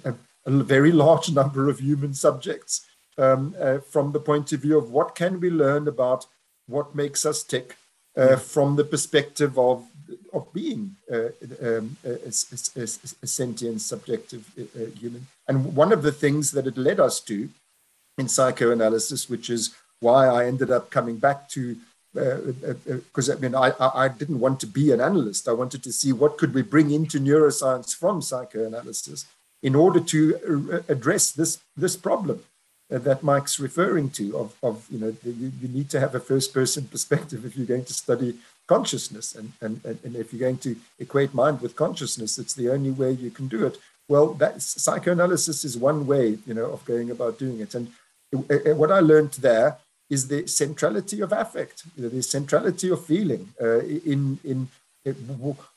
a, 0.05 0.15
a 0.47 0.51
very 0.51 0.93
large 0.93 1.31
number 1.41 1.69
of 1.69 1.79
human 1.79 2.15
subjects 2.15 2.87
um, 3.19 3.55
uh, 3.61 3.79
from 3.79 4.13
the 4.13 4.21
point 4.21 4.53
of 4.53 4.61
view 4.61 4.79
of 4.79 4.91
what 4.91 5.15
can 5.15 5.41
we 5.41 5.51
learn 5.51 5.87
about 5.89 6.27
what 6.67 6.95
makes 6.95 7.25
us 7.25 7.43
tick 7.43 7.77
uh, 8.17 8.37
from 8.37 8.77
the 8.77 8.85
perspective 8.85 9.59
of 9.59 9.87
of 10.33 10.51
being 10.55 10.97
uh, 11.13 11.29
um, 11.63 11.97
a, 12.05 12.13
a, 12.25 12.83
a, 12.83 13.27
sentient, 13.27 13.81
subjective 13.81 14.51
human. 14.99 15.27
And 15.47 15.77
one 15.77 15.93
of 15.93 16.03
the 16.03 16.13
things 16.13 16.53
that 16.53 16.67
it 16.67 16.79
led 16.79 16.99
us 16.99 17.21
to 17.21 17.49
in 18.17 18.29
psychoanalysis, 18.29 19.29
which 19.29 19.51
is 19.51 19.75
why 20.01 20.27
I 20.27 20.47
ended 20.47 20.71
up 20.71 20.91
coming 20.91 21.17
back 21.17 21.49
to 21.51 21.77
because 22.15 23.29
uh, 23.29 23.33
uh, 23.33 23.35
uh 23.35 23.37
I 23.37 23.41
mean 23.41 23.55
I, 23.55 23.73
I 23.79 24.09
didn't 24.09 24.41
want 24.41 24.61
to 24.61 24.67
be 24.67 24.93
an 24.93 25.01
analyst. 25.01 25.49
I 25.49 25.53
wanted 25.53 25.83
to 25.85 25.93
see 25.93 26.13
what 26.13 26.39
could 26.39 26.55
we 26.55 26.63
bring 26.63 26.91
into 26.91 27.21
neuroscience 27.21 27.95
from 27.95 28.23
psychoanalysis 28.23 29.27
in 29.63 29.75
order 29.75 30.01
to 30.01 30.73
uh, 30.73 30.93
address 30.93 31.31
this 31.31 31.61
this 31.77 31.97
problem 31.97 32.43
that 32.89 33.23
Mike's 33.23 33.61
referring 33.61 34.09
to 34.09 34.37
of, 34.39 34.55
of 34.63 34.87
you 34.91 34.99
know 34.99 35.15
you, 35.23 35.53
you 35.61 35.69
need 35.69 35.91
to 35.91 36.01
have 36.01 36.15
a 36.15 36.21
first 36.21 36.55
person 36.55 36.85
perspective 36.91 37.45
if 37.45 37.57
you're 37.57 37.67
going 37.67 37.85
to 37.85 37.95
study 37.95 38.39
consciousness. 38.67 39.35
And, 39.35 39.53
and, 39.63 39.81
and 39.85 40.15
if 40.15 40.33
you're 40.33 40.41
going 40.41 40.59
to 40.59 40.77
equate 40.99 41.33
mind 41.33 41.61
with 41.61 41.77
consciousness 41.77 42.39
it's 42.39 42.55
the 42.55 42.71
only 42.71 42.91
way 42.91 43.13
you 43.13 43.31
can 43.31 43.49
do 43.49 43.67
it. 43.67 43.77
Well 44.09 44.33
that 44.35 44.63
psychoanalysis 44.63 45.65
is 45.65 45.77
one 45.77 46.07
way 46.07 46.39
you 46.47 46.55
know 46.55 46.71
of 46.71 46.85
going 46.87 47.11
about 47.11 47.39
doing 47.39 47.61
it. 47.61 47.75
And 47.75 47.93
what 48.31 48.93
I 48.93 49.01
learned 49.01 49.33
there 49.33 49.79
is 50.11 50.29
the 50.29 50.47
centrality 50.47 51.21
of 51.21 51.33
affect, 51.33 51.85
the 51.97 52.23
centrality 52.23 52.91
of 52.91 53.05
feeling. 53.05 53.49
Uh, 53.61 53.81
in, 53.81 54.39
in 54.45 54.69
it, 55.05 55.17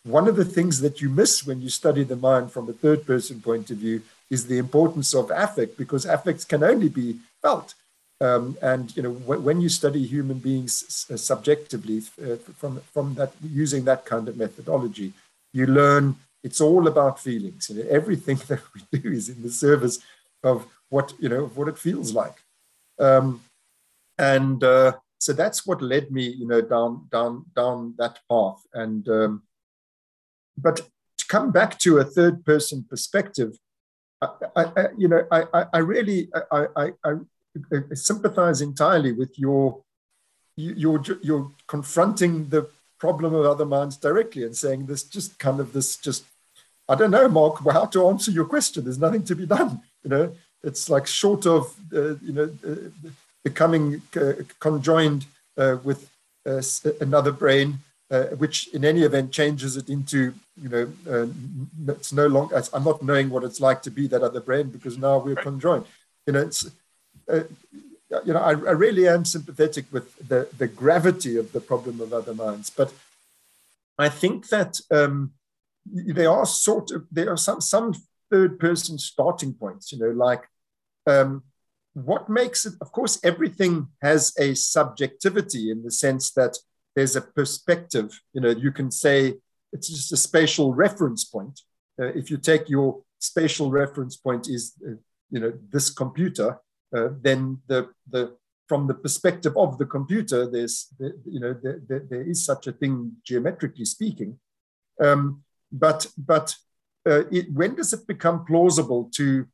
one 0.03 0.27
of 0.27 0.35
the 0.35 0.45
things 0.45 0.81
that 0.81 1.01
you 1.01 1.09
miss 1.09 1.45
when 1.45 1.61
you 1.61 1.69
study 1.69 2.03
the 2.03 2.15
mind 2.15 2.51
from 2.51 2.69
a 2.69 2.73
third 2.73 3.05
person 3.05 3.41
point 3.41 3.69
of 3.69 3.77
view 3.77 4.01
is 4.29 4.47
the 4.47 4.57
importance 4.57 5.13
of 5.13 5.31
affect 5.31 5.77
because 5.77 6.05
affects 6.05 6.45
can 6.45 6.63
only 6.63 6.89
be 6.89 7.17
felt. 7.41 7.73
Um, 8.21 8.57
and 8.61 8.95
you 8.95 9.01
know 9.01 9.11
when 9.11 9.61
you 9.61 9.69
study 9.69 10.05
human 10.05 10.37
beings 10.37 11.07
uh, 11.11 11.17
subjectively 11.17 12.03
uh, 12.23 12.35
from 12.59 12.79
from 12.93 13.15
that 13.15 13.33
using 13.41 13.83
that 13.85 14.05
kind 14.05 14.27
of 14.29 14.37
methodology, 14.37 15.13
you 15.53 15.65
learn 15.65 16.15
it's 16.43 16.61
all 16.61 16.87
about 16.87 17.19
feelings. 17.19 17.69
You 17.69 17.83
know, 17.83 17.89
everything 17.89 18.37
that 18.47 18.61
we 18.73 18.99
do 18.99 19.11
is 19.11 19.27
in 19.29 19.41
the 19.41 19.49
service 19.49 19.99
of 20.43 20.67
what 20.89 21.13
you 21.19 21.29
know 21.29 21.45
what 21.55 21.67
it 21.67 21.79
feels 21.79 22.13
like. 22.13 22.43
Um, 22.99 23.41
and 24.21 24.63
uh, 24.63 24.93
so 25.17 25.33
that's 25.33 25.65
what 25.65 25.81
led 25.81 26.11
me, 26.11 26.23
you 26.23 26.47
know, 26.47 26.61
down 26.61 27.07
down 27.11 27.45
down 27.55 27.95
that 27.97 28.19
path. 28.29 28.61
And 28.73 29.07
um, 29.09 29.43
but 30.57 30.75
to 31.17 31.25
come 31.27 31.51
back 31.51 31.79
to 31.79 31.97
a 31.97 32.05
third 32.05 32.45
person 32.45 32.85
perspective, 32.87 33.57
I, 34.21 34.27
I, 34.55 34.85
you 34.97 35.07
know, 35.07 35.25
I, 35.31 35.65
I 35.73 35.79
really 35.79 36.29
I, 36.51 36.67
I, 36.75 36.91
I 37.03 37.13
sympathize 37.95 38.61
entirely 38.61 39.11
with 39.11 39.37
your 39.37 39.81
you're 40.55 41.03
you're 41.23 41.51
confronting 41.67 42.49
the 42.49 42.69
problem 42.99 43.33
of 43.33 43.45
other 43.45 43.65
minds 43.65 43.97
directly 43.97 44.43
and 44.43 44.55
saying 44.55 44.85
this 44.85 45.03
just 45.03 45.39
kind 45.39 45.59
of 45.59 45.73
this 45.73 45.97
just 45.97 46.25
I 46.87 46.93
don't 46.95 47.11
know, 47.11 47.27
Mark, 47.27 47.59
how 47.71 47.85
to 47.85 48.07
answer 48.07 48.29
your 48.29 48.45
question. 48.45 48.83
There's 48.83 48.99
nothing 48.99 49.23
to 49.23 49.35
be 49.35 49.47
done. 49.47 49.81
You 50.03 50.09
know, 50.09 50.35
it's 50.63 50.89
like 50.89 51.07
short 51.07 51.47
of 51.47 51.75
uh, 51.91 52.15
you 52.21 52.33
know 52.33 52.49
uh, 52.67 53.09
becoming 53.43 54.01
uh, 54.15 54.33
conjoined 54.59 55.25
uh, 55.57 55.77
with 55.83 56.09
uh, 56.45 56.61
another 56.99 57.31
brain, 57.31 57.79
which 58.37 58.67
in 58.73 58.83
any 58.83 59.03
event 59.03 59.31
changes 59.31 59.77
it 59.77 59.89
into, 59.89 60.33
you 60.61 60.69
know, 60.69 61.33
it's 61.87 62.11
no 62.11 62.27
longer, 62.27 62.61
I'm 62.73 62.83
not 62.83 63.01
knowing 63.01 63.29
what 63.29 63.45
it's 63.45 63.61
like 63.61 63.81
to 63.83 63.91
be 63.91 64.05
that 64.07 64.21
other 64.21 64.41
brain 64.41 64.69
because 64.69 64.97
now 64.97 65.17
we're 65.19 65.35
conjoined. 65.35 65.85
You 66.27 66.33
know, 66.33 66.41
it's, 66.41 66.69
you 67.29 68.33
know, 68.33 68.41
I, 68.41 68.49
I, 68.49 68.73
really 68.85 69.07
am 69.07 69.23
sympathetic 69.23 69.85
with 69.93 70.13
the, 70.27 70.49
the 70.57 70.67
gravity 70.67 71.37
of 71.37 71.53
the 71.53 71.61
problem 71.61 72.01
of 72.01 72.11
other 72.11 72.33
minds, 72.33 72.69
but 72.69 72.93
I 73.97 74.09
think 74.09 74.49
that 74.49 74.81
um, 74.89 75.31
there 75.85 76.31
are 76.31 76.45
sort 76.45 76.91
of 76.91 77.05
there 77.11 77.29
are 77.31 77.37
some 77.37 77.61
some 77.61 77.93
third 78.29 78.59
person 78.59 78.97
starting 78.97 79.53
points. 79.53 79.91
You 79.91 79.99
know, 79.99 80.09
like 80.09 80.43
um, 81.05 81.43
what 81.93 82.29
makes 82.29 82.65
it, 82.65 82.73
of 82.81 82.91
course, 82.91 83.19
everything 83.23 83.87
has 84.01 84.33
a 84.39 84.53
subjectivity 84.55 85.71
in 85.71 85.83
the 85.83 85.91
sense 85.91 86.31
that 86.31 86.57
there's 86.95 87.15
a 87.15 87.21
perspective. 87.21 88.21
You 88.33 88.41
know, 88.41 88.49
you 88.49 88.71
can 88.71 88.91
say 88.91 89.35
it's 89.73 89.89
just 89.89 90.11
a 90.11 90.17
spatial 90.17 90.73
reference 90.73 91.23
point. 91.25 91.61
Uh, 91.99 92.07
if 92.07 92.29
you 92.31 92.37
take 92.37 92.69
your 92.69 93.01
spatial 93.19 93.71
reference 93.71 94.17
point 94.17 94.47
is, 94.49 94.73
uh, 94.85 94.95
you 95.29 95.39
know, 95.39 95.53
this 95.69 95.89
computer, 95.89 96.59
uh, 96.95 97.09
then 97.21 97.59
the 97.67 97.89
the 98.09 98.35
from 98.67 98.87
the 98.87 98.93
perspective 98.93 99.53
of 99.57 99.77
the 99.77 99.85
computer, 99.85 100.49
there's, 100.49 100.87
you 101.25 101.41
know, 101.41 101.53
there, 101.61 101.81
there, 101.89 102.05
there 102.09 102.21
is 102.21 102.45
such 102.45 102.67
a 102.67 102.71
thing 102.71 103.11
geometrically 103.25 103.83
speaking. 103.83 104.39
Um, 105.01 105.43
but 105.73 106.07
but 106.17 106.55
uh, 107.05 107.23
it, 107.31 107.51
when 107.51 107.75
does 107.75 107.91
it 107.91 108.07
become 108.07 108.45
plausible 108.45 109.09
to 109.15 109.45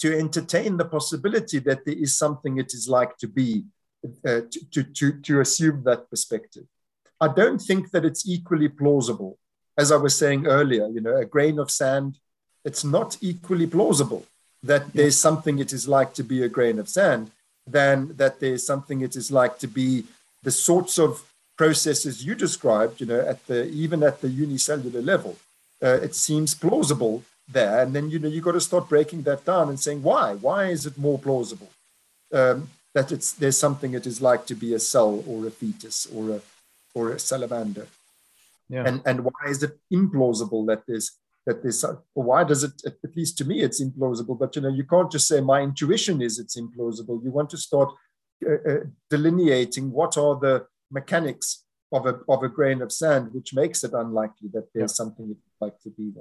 to 0.00 0.18
entertain 0.18 0.76
the 0.76 0.84
possibility 0.84 1.58
that 1.60 1.84
there 1.84 1.94
is 1.94 2.16
something 2.16 2.58
it 2.58 2.72
is 2.74 2.88
like 2.88 3.16
to 3.18 3.28
be, 3.28 3.64
uh, 4.26 4.40
to, 4.72 4.82
to, 4.82 5.12
to 5.12 5.40
assume 5.40 5.82
that 5.84 6.08
perspective. 6.10 6.64
I 7.20 7.28
don't 7.28 7.58
think 7.58 7.90
that 7.90 8.04
it's 8.04 8.26
equally 8.26 8.68
plausible. 8.68 9.38
As 9.76 9.92
I 9.92 9.96
was 9.96 10.16
saying 10.16 10.46
earlier, 10.46 10.88
you 10.88 11.00
know, 11.00 11.16
a 11.16 11.24
grain 11.24 11.58
of 11.58 11.70
sand, 11.70 12.18
it's 12.64 12.84
not 12.84 13.18
equally 13.20 13.66
plausible 13.66 14.26
that 14.62 14.92
there's 14.92 15.16
something 15.16 15.58
it 15.58 15.72
is 15.72 15.88
like 15.88 16.12
to 16.14 16.22
be 16.22 16.42
a 16.42 16.48
grain 16.48 16.78
of 16.78 16.88
sand 16.88 17.30
than 17.66 18.14
that 18.16 18.40
there's 18.40 18.66
something 18.66 19.00
it 19.00 19.16
is 19.16 19.30
like 19.30 19.58
to 19.58 19.66
be 19.66 20.04
the 20.42 20.50
sorts 20.50 20.98
of 20.98 21.22
processes 21.56 22.24
you 22.24 22.34
described, 22.34 23.00
you 23.00 23.06
know, 23.06 23.20
at 23.20 23.46
the 23.46 23.66
even 23.68 24.02
at 24.02 24.20
the 24.20 24.28
unicellular 24.28 25.02
level. 25.02 25.36
Uh, 25.82 25.98
it 26.02 26.14
seems 26.14 26.54
plausible 26.54 27.22
there. 27.52 27.82
And 27.82 27.94
then, 27.94 28.10
you 28.10 28.18
know, 28.18 28.28
you 28.28 28.40
got 28.40 28.52
to 28.52 28.60
start 28.60 28.88
breaking 28.88 29.22
that 29.22 29.44
down 29.44 29.68
and 29.68 29.78
saying, 29.78 30.02
why? 30.02 30.34
Why 30.34 30.66
is 30.66 30.86
it 30.86 30.98
more 30.98 31.18
plausible 31.18 31.70
um, 32.32 32.68
that 32.94 33.12
it's 33.12 33.32
there's 33.32 33.58
something 33.58 33.94
it 33.94 34.06
is 34.06 34.20
like 34.20 34.46
to 34.46 34.54
be 34.54 34.74
a 34.74 34.78
cell 34.78 35.22
or 35.26 35.46
a 35.46 35.50
fetus 35.50 36.06
or 36.14 36.30
a 36.36 36.40
or 36.94 37.10
a 37.10 37.18
salamander? 37.18 37.86
Yeah. 38.68 38.84
And 38.86 39.02
and 39.04 39.24
why 39.24 39.48
is 39.48 39.62
it 39.62 39.78
implausible 39.92 40.66
that 40.66 40.82
there's 40.86 41.12
that 41.46 41.62
there's 41.62 41.82
or 41.84 42.02
why 42.14 42.44
does 42.44 42.62
it 42.64 42.82
at 42.86 43.16
least 43.16 43.38
to 43.38 43.44
me 43.44 43.62
it's 43.62 43.82
implausible 43.82 44.38
but 44.38 44.54
you 44.54 44.62
know 44.62 44.68
you 44.68 44.84
can't 44.84 45.10
just 45.10 45.26
say 45.26 45.40
my 45.40 45.60
intuition 45.62 46.20
is 46.20 46.38
it's 46.38 46.60
implausible 46.60 47.22
you 47.24 47.30
want 47.30 47.50
to 47.50 47.56
start 47.56 47.90
uh, 48.46 48.70
uh, 48.70 48.80
delineating 49.08 49.90
what 49.90 50.16
are 50.16 50.36
the 50.38 50.66
mechanics 50.90 51.64
of 51.92 52.06
a, 52.06 52.20
of 52.28 52.42
a 52.42 52.48
grain 52.48 52.82
of 52.82 52.92
sand 52.92 53.32
which 53.32 53.54
makes 53.54 53.82
it 53.82 53.92
unlikely 53.94 54.48
that 54.52 54.68
there's 54.74 54.92
yeah. 54.92 55.00
something 55.02 55.36
like 55.60 55.78
to 55.80 55.90
be 55.90 56.12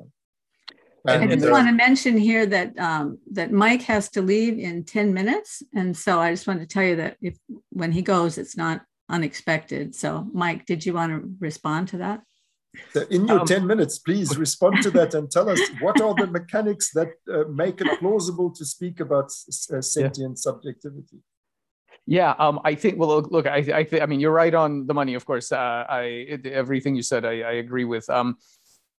there 1.05 1.21
I 1.21 1.27
just 1.27 1.49
want 1.49 1.67
to 1.67 1.73
mention 1.73 2.17
here 2.17 2.45
that 2.45 2.77
um, 2.77 3.19
that 3.31 3.51
Mike 3.51 3.83
has 3.83 4.09
to 4.11 4.21
leave 4.21 4.59
in 4.59 4.83
10 4.83 5.13
minutes. 5.13 5.63
And 5.73 5.95
so 5.95 6.19
I 6.19 6.31
just 6.31 6.47
wanted 6.47 6.61
to 6.61 6.73
tell 6.73 6.83
you 6.83 6.95
that 6.97 7.17
if 7.21 7.37
when 7.69 7.91
he 7.91 8.01
goes, 8.01 8.37
it's 8.37 8.57
not 8.57 8.81
unexpected. 9.09 9.95
So 9.95 10.27
Mike, 10.33 10.65
did 10.65 10.85
you 10.85 10.93
want 10.93 11.11
to 11.11 11.29
respond 11.39 11.87
to 11.89 11.97
that? 11.97 12.21
In 13.09 13.27
your 13.27 13.41
um, 13.41 13.47
10 13.47 13.65
minutes, 13.65 13.99
please 13.99 14.37
respond 14.37 14.83
to 14.83 14.91
that 14.91 15.13
and 15.15 15.29
tell 15.29 15.49
us 15.49 15.59
what 15.81 15.99
are 16.01 16.13
the 16.13 16.27
mechanics 16.27 16.91
that 16.93 17.09
uh, 17.31 17.45
make 17.49 17.81
it 17.81 17.99
plausible 17.99 18.51
to 18.51 18.63
speak 18.63 18.99
about 18.99 19.25
uh, 19.73 19.81
sentient 19.81 20.37
yeah. 20.37 20.41
subjectivity? 20.41 21.17
Yeah, 22.05 22.33
um, 22.39 22.59
I 22.63 22.73
think. 22.73 22.97
Well, 22.97 23.21
look, 23.21 23.45
I, 23.45 23.85
I, 23.91 24.01
I 24.01 24.05
mean, 24.07 24.19
you're 24.19 24.31
right 24.31 24.53
on 24.53 24.87
the 24.87 24.95
money. 24.95 25.13
Of 25.13 25.25
course, 25.25 25.51
uh, 25.51 25.85
I 25.87 26.39
everything 26.43 26.95
you 26.95 27.03
said, 27.03 27.23
I, 27.23 27.41
I 27.41 27.51
agree 27.53 27.85
with. 27.85 28.09
Um, 28.09 28.37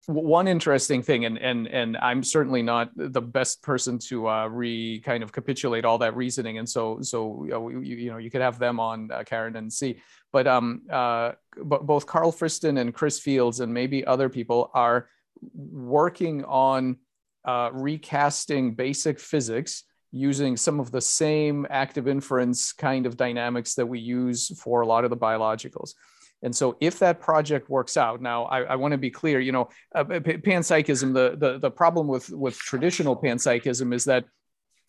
one 0.09 0.47
interesting 0.47 1.03
thing, 1.03 1.25
and 1.25 1.37
and 1.37 1.67
and 1.67 1.95
I'm 1.97 2.23
certainly 2.23 2.63
not 2.63 2.91
the 2.95 3.21
best 3.21 3.61
person 3.61 3.99
to 4.09 4.27
uh, 4.27 4.47
re 4.47 4.99
kind 5.01 5.21
of 5.21 5.31
capitulate 5.31 5.85
all 5.85 5.99
that 5.99 6.15
reasoning, 6.15 6.57
and 6.57 6.67
so 6.67 6.99
so 7.01 7.45
you, 7.47 7.81
you 7.81 8.11
know 8.11 8.17
you 8.17 8.31
could 8.31 8.41
have 8.41 8.57
them 8.57 8.79
on 8.79 9.11
uh, 9.11 9.23
Karen 9.23 9.55
and 9.55 9.71
see, 9.71 10.01
but 10.31 10.47
um 10.47 10.81
uh 10.91 11.33
but 11.63 11.85
both 11.85 12.05
Carl 12.07 12.31
Friston 12.31 12.79
and 12.79 12.93
Chris 12.93 13.19
Fields 13.19 13.59
and 13.59 13.73
maybe 13.73 14.03
other 14.05 14.29
people 14.29 14.71
are 14.73 15.09
working 15.53 16.43
on 16.45 16.97
uh, 17.45 17.69
recasting 17.71 18.73
basic 18.73 19.19
physics 19.19 19.83
using 20.11 20.57
some 20.57 20.79
of 20.79 20.91
the 20.91 21.01
same 21.01 21.67
active 21.69 22.07
inference 22.07 22.73
kind 22.73 23.05
of 23.05 23.15
dynamics 23.15 23.75
that 23.75 23.85
we 23.85 23.99
use 23.99 24.47
for 24.59 24.81
a 24.81 24.87
lot 24.87 25.03
of 25.03 25.09
the 25.09 25.17
biologicals. 25.17 25.93
And 26.41 26.55
so 26.55 26.77
if 26.79 26.99
that 26.99 27.19
project 27.19 27.69
works 27.69 27.97
out, 27.97 28.21
now 28.21 28.45
I, 28.45 28.61
I 28.61 28.75
want 28.75 28.93
to 28.93 28.97
be 28.97 29.09
clear, 29.09 29.39
you 29.39 29.51
know, 29.51 29.69
uh, 29.93 30.03
panpsychism, 30.05 31.13
the, 31.13 31.35
the, 31.37 31.59
the 31.59 31.71
problem 31.71 32.07
with, 32.07 32.29
with 32.29 32.57
traditional 32.57 33.15
panpsychism 33.15 33.93
is 33.93 34.05
that 34.05 34.25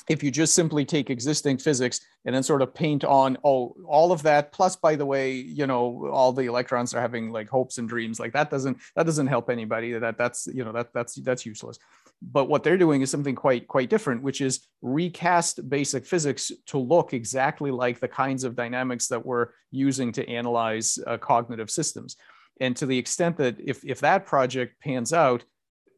if 0.09 0.23
you 0.23 0.31
just 0.31 0.55
simply 0.55 0.85
take 0.85 1.11
existing 1.11 1.59
physics 1.59 2.01
and 2.25 2.35
then 2.35 2.43
sort 2.43 2.63
of 2.63 2.75
paint 2.75 3.05
on 3.05 3.37
oh 3.45 3.75
all 3.87 4.13
of 4.13 4.23
that 4.23 4.53
plus 4.53 4.77
by 4.77 4.97
the 4.97 5.07
way 5.07 5.33
you 5.33 5.67
know 5.67 6.09
all 6.13 6.33
the 6.33 6.45
electrons 6.45 6.95
are 6.95 7.01
having 7.01 7.31
like 7.31 7.49
hopes 7.49 7.79
and 7.79 7.89
dreams 7.89 8.21
like 8.21 8.33
that 8.33 8.51
doesn't 8.51 8.79
that 8.97 9.07
doesn't 9.07 9.27
help 9.27 9.51
anybody 9.51 9.93
that 9.93 10.19
that's 10.19 10.47
you 10.47 10.65
know 10.65 10.73
that 10.73 10.93
that's 10.93 11.15
that's 11.17 11.47
useless. 11.47 11.79
But 12.23 12.51
what 12.51 12.63
they're 12.63 12.77
doing 12.77 13.01
is 13.01 13.11
something 13.11 13.35
quite 13.35 13.67
quite 13.67 13.91
different 13.91 14.23
which 14.23 14.41
is 14.41 14.67
recast 14.83 15.69
basic 15.69 16.07
physics 16.07 16.53
to 16.67 16.79
look 16.79 17.13
exactly 17.13 17.71
like 17.71 18.01
the 18.01 18.09
kinds 18.09 18.45
of 18.45 18.57
dynamics 18.57 19.09
that 19.09 19.25
we're 19.25 19.49
using 19.71 20.13
to 20.13 20.29
analyze 20.29 20.99
uh, 21.07 21.17
cognitive 21.17 21.71
systems. 21.71 22.17
And 22.61 22.77
to 22.77 22.87
the 22.87 22.99
extent 22.99 23.37
that 23.39 23.57
if 23.59 23.85
if 23.85 24.01
that 24.01 24.27
project 24.27 24.81
pans 24.81 25.13
out 25.13 25.45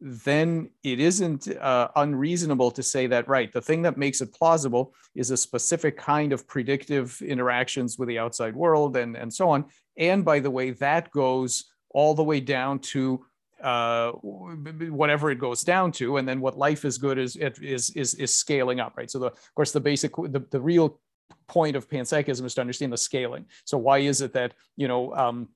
then 0.05 0.69
it 0.83 0.99
isn't 0.99 1.47
uh, 1.57 1.87
unreasonable 1.95 2.69
to 2.69 2.83
say 2.83 3.07
that 3.07 3.25
right 3.29 3.53
the 3.53 3.61
thing 3.61 3.81
that 3.81 3.97
makes 3.97 4.19
it 4.19 4.33
plausible 4.33 4.93
is 5.15 5.31
a 5.31 5.37
specific 5.37 5.95
kind 5.97 6.33
of 6.33 6.45
predictive 6.45 7.21
interactions 7.21 7.97
with 7.97 8.09
the 8.09 8.19
outside 8.19 8.53
world 8.53 8.97
and 8.97 9.15
and 9.15 9.33
so 9.33 9.49
on 9.49 9.63
and 9.97 10.25
by 10.25 10.39
the 10.39 10.51
way 10.51 10.71
that 10.71 11.09
goes 11.11 11.71
all 11.93 12.13
the 12.13 12.23
way 12.23 12.41
down 12.41 12.79
to 12.79 13.23
uh, 13.63 14.11
whatever 14.11 15.31
it 15.31 15.39
goes 15.39 15.61
down 15.61 15.89
to, 15.89 16.17
and 16.17 16.27
then 16.27 16.41
what 16.41 16.57
life 16.57 16.83
is 16.83 16.97
good 16.97 17.17
is 17.17 17.37
is 17.37 17.91
is 17.91 18.13
is 18.15 18.35
scaling 18.35 18.81
up, 18.81 18.93
right? 18.97 19.09
So 19.09 19.19
the, 19.19 19.27
of 19.27 19.55
course 19.55 19.71
the 19.71 19.79
basic 19.79 20.13
the, 20.15 20.45
the 20.51 20.59
real 20.59 20.99
point 21.47 21.77
of 21.77 21.89
panpsychism 21.89 22.43
is 22.43 22.55
to 22.55 22.61
understand 22.61 22.91
the 22.91 22.97
scaling. 22.97 23.45
So 23.63 23.77
why 23.77 23.99
is 23.99 24.21
it 24.21 24.33
that 24.33 24.53
you 24.75 24.89
know 24.89 25.15
um, 25.15 25.47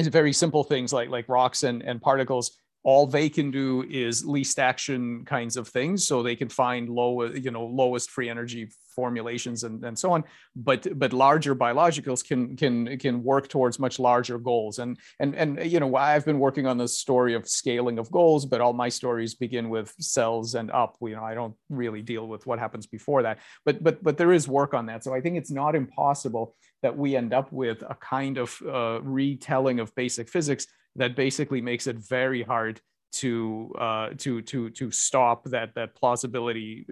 very 0.00 0.32
simple 0.32 0.64
things 0.64 0.92
like 0.92 1.08
like 1.08 1.28
rocks 1.28 1.62
and 1.62 1.82
and 1.82 2.02
particles 2.02 2.58
all 2.86 3.04
they 3.04 3.28
can 3.28 3.50
do 3.50 3.84
is 3.90 4.24
least 4.24 4.60
action 4.60 5.24
kinds 5.24 5.56
of 5.56 5.66
things 5.66 6.06
so 6.06 6.22
they 6.22 6.36
can 6.36 6.48
find 6.48 6.88
low 6.88 7.24
you 7.24 7.50
know 7.50 7.66
lowest 7.66 8.10
free 8.10 8.30
energy 8.30 8.68
formulations 8.96 9.62
and, 9.62 9.84
and 9.84 9.96
so 9.96 10.10
on 10.10 10.24
but 10.56 10.86
but 10.98 11.12
larger 11.12 11.54
biologicals 11.54 12.24
can 12.26 12.56
can 12.56 12.98
can 12.98 13.22
work 13.22 13.46
towards 13.48 13.78
much 13.78 13.98
larger 13.98 14.38
goals. 14.38 14.78
And 14.78 14.98
and 15.20 15.34
and 15.34 15.50
you 15.72 15.78
know 15.80 15.94
i've 15.96 16.24
been 16.24 16.38
working 16.38 16.66
on 16.66 16.78
this 16.78 16.98
story 16.98 17.34
of 17.34 17.42
scaling 17.46 17.98
of 17.98 18.10
goals 18.10 18.46
but 18.46 18.60
all 18.60 18.72
my 18.72 18.88
stories 18.88 19.34
begin 19.34 19.68
with 19.68 19.94
cells 20.00 20.54
and 20.54 20.70
up. 20.70 20.96
You 21.00 21.16
know 21.16 21.24
i 21.24 21.34
don't 21.34 21.54
really 21.68 22.02
deal 22.02 22.26
with 22.26 22.46
what 22.46 22.58
happens 22.58 22.86
before 22.86 23.22
that. 23.22 23.38
But 23.66 23.82
but 23.84 24.02
but 24.02 24.16
there 24.16 24.32
is 24.32 24.48
work 24.48 24.72
on 24.74 24.86
that. 24.86 25.04
So 25.04 25.14
i 25.14 25.20
think 25.20 25.36
it's 25.36 25.50
not 25.50 25.74
impossible 25.74 26.54
that 26.82 26.96
we 26.96 27.16
end 27.16 27.32
up 27.32 27.52
with 27.52 27.82
a 27.82 27.96
kind 28.16 28.38
of 28.38 28.48
uh, 28.62 29.00
retelling 29.02 29.80
of 29.80 29.94
basic 29.94 30.28
physics 30.28 30.66
that 30.96 31.16
basically 31.16 31.60
makes 31.60 31.86
it 31.86 31.96
very 31.96 32.42
hard 32.42 32.80
to 33.16 33.74
uh, 33.78 34.08
to 34.18 34.42
to 34.42 34.70
to 34.70 34.90
stop 34.90 35.44
that 35.44 35.74
that 35.74 35.94
plausibility 35.94 36.86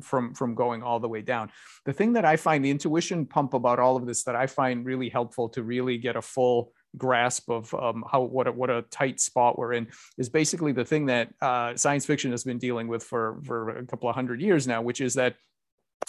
from 0.00 0.34
from 0.34 0.54
going 0.54 0.82
all 0.82 1.00
the 1.00 1.08
way 1.08 1.22
down. 1.22 1.50
The 1.84 1.92
thing 1.92 2.12
that 2.14 2.24
I 2.24 2.36
find 2.36 2.64
the 2.64 2.70
intuition 2.70 3.26
pump 3.26 3.54
about 3.54 3.78
all 3.78 3.96
of 3.96 4.06
this 4.06 4.24
that 4.24 4.36
I 4.36 4.46
find 4.46 4.84
really 4.84 5.08
helpful 5.08 5.48
to 5.50 5.62
really 5.62 5.98
get 5.98 6.16
a 6.16 6.22
full 6.22 6.72
grasp 6.96 7.50
of 7.50 7.72
um, 7.74 8.04
how 8.10 8.22
what 8.22 8.46
a, 8.46 8.52
what 8.52 8.70
a 8.70 8.82
tight 8.90 9.20
spot 9.20 9.58
we're 9.58 9.74
in 9.74 9.86
is 10.16 10.28
basically 10.28 10.72
the 10.72 10.84
thing 10.84 11.06
that 11.06 11.28
uh, 11.40 11.76
science 11.76 12.06
fiction 12.06 12.30
has 12.30 12.44
been 12.44 12.58
dealing 12.58 12.88
with 12.88 13.04
for 13.04 13.40
for 13.44 13.78
a 13.78 13.86
couple 13.86 14.08
of 14.08 14.14
hundred 14.14 14.40
years 14.40 14.66
now, 14.66 14.82
which 14.82 15.00
is 15.00 15.14
that 15.14 15.36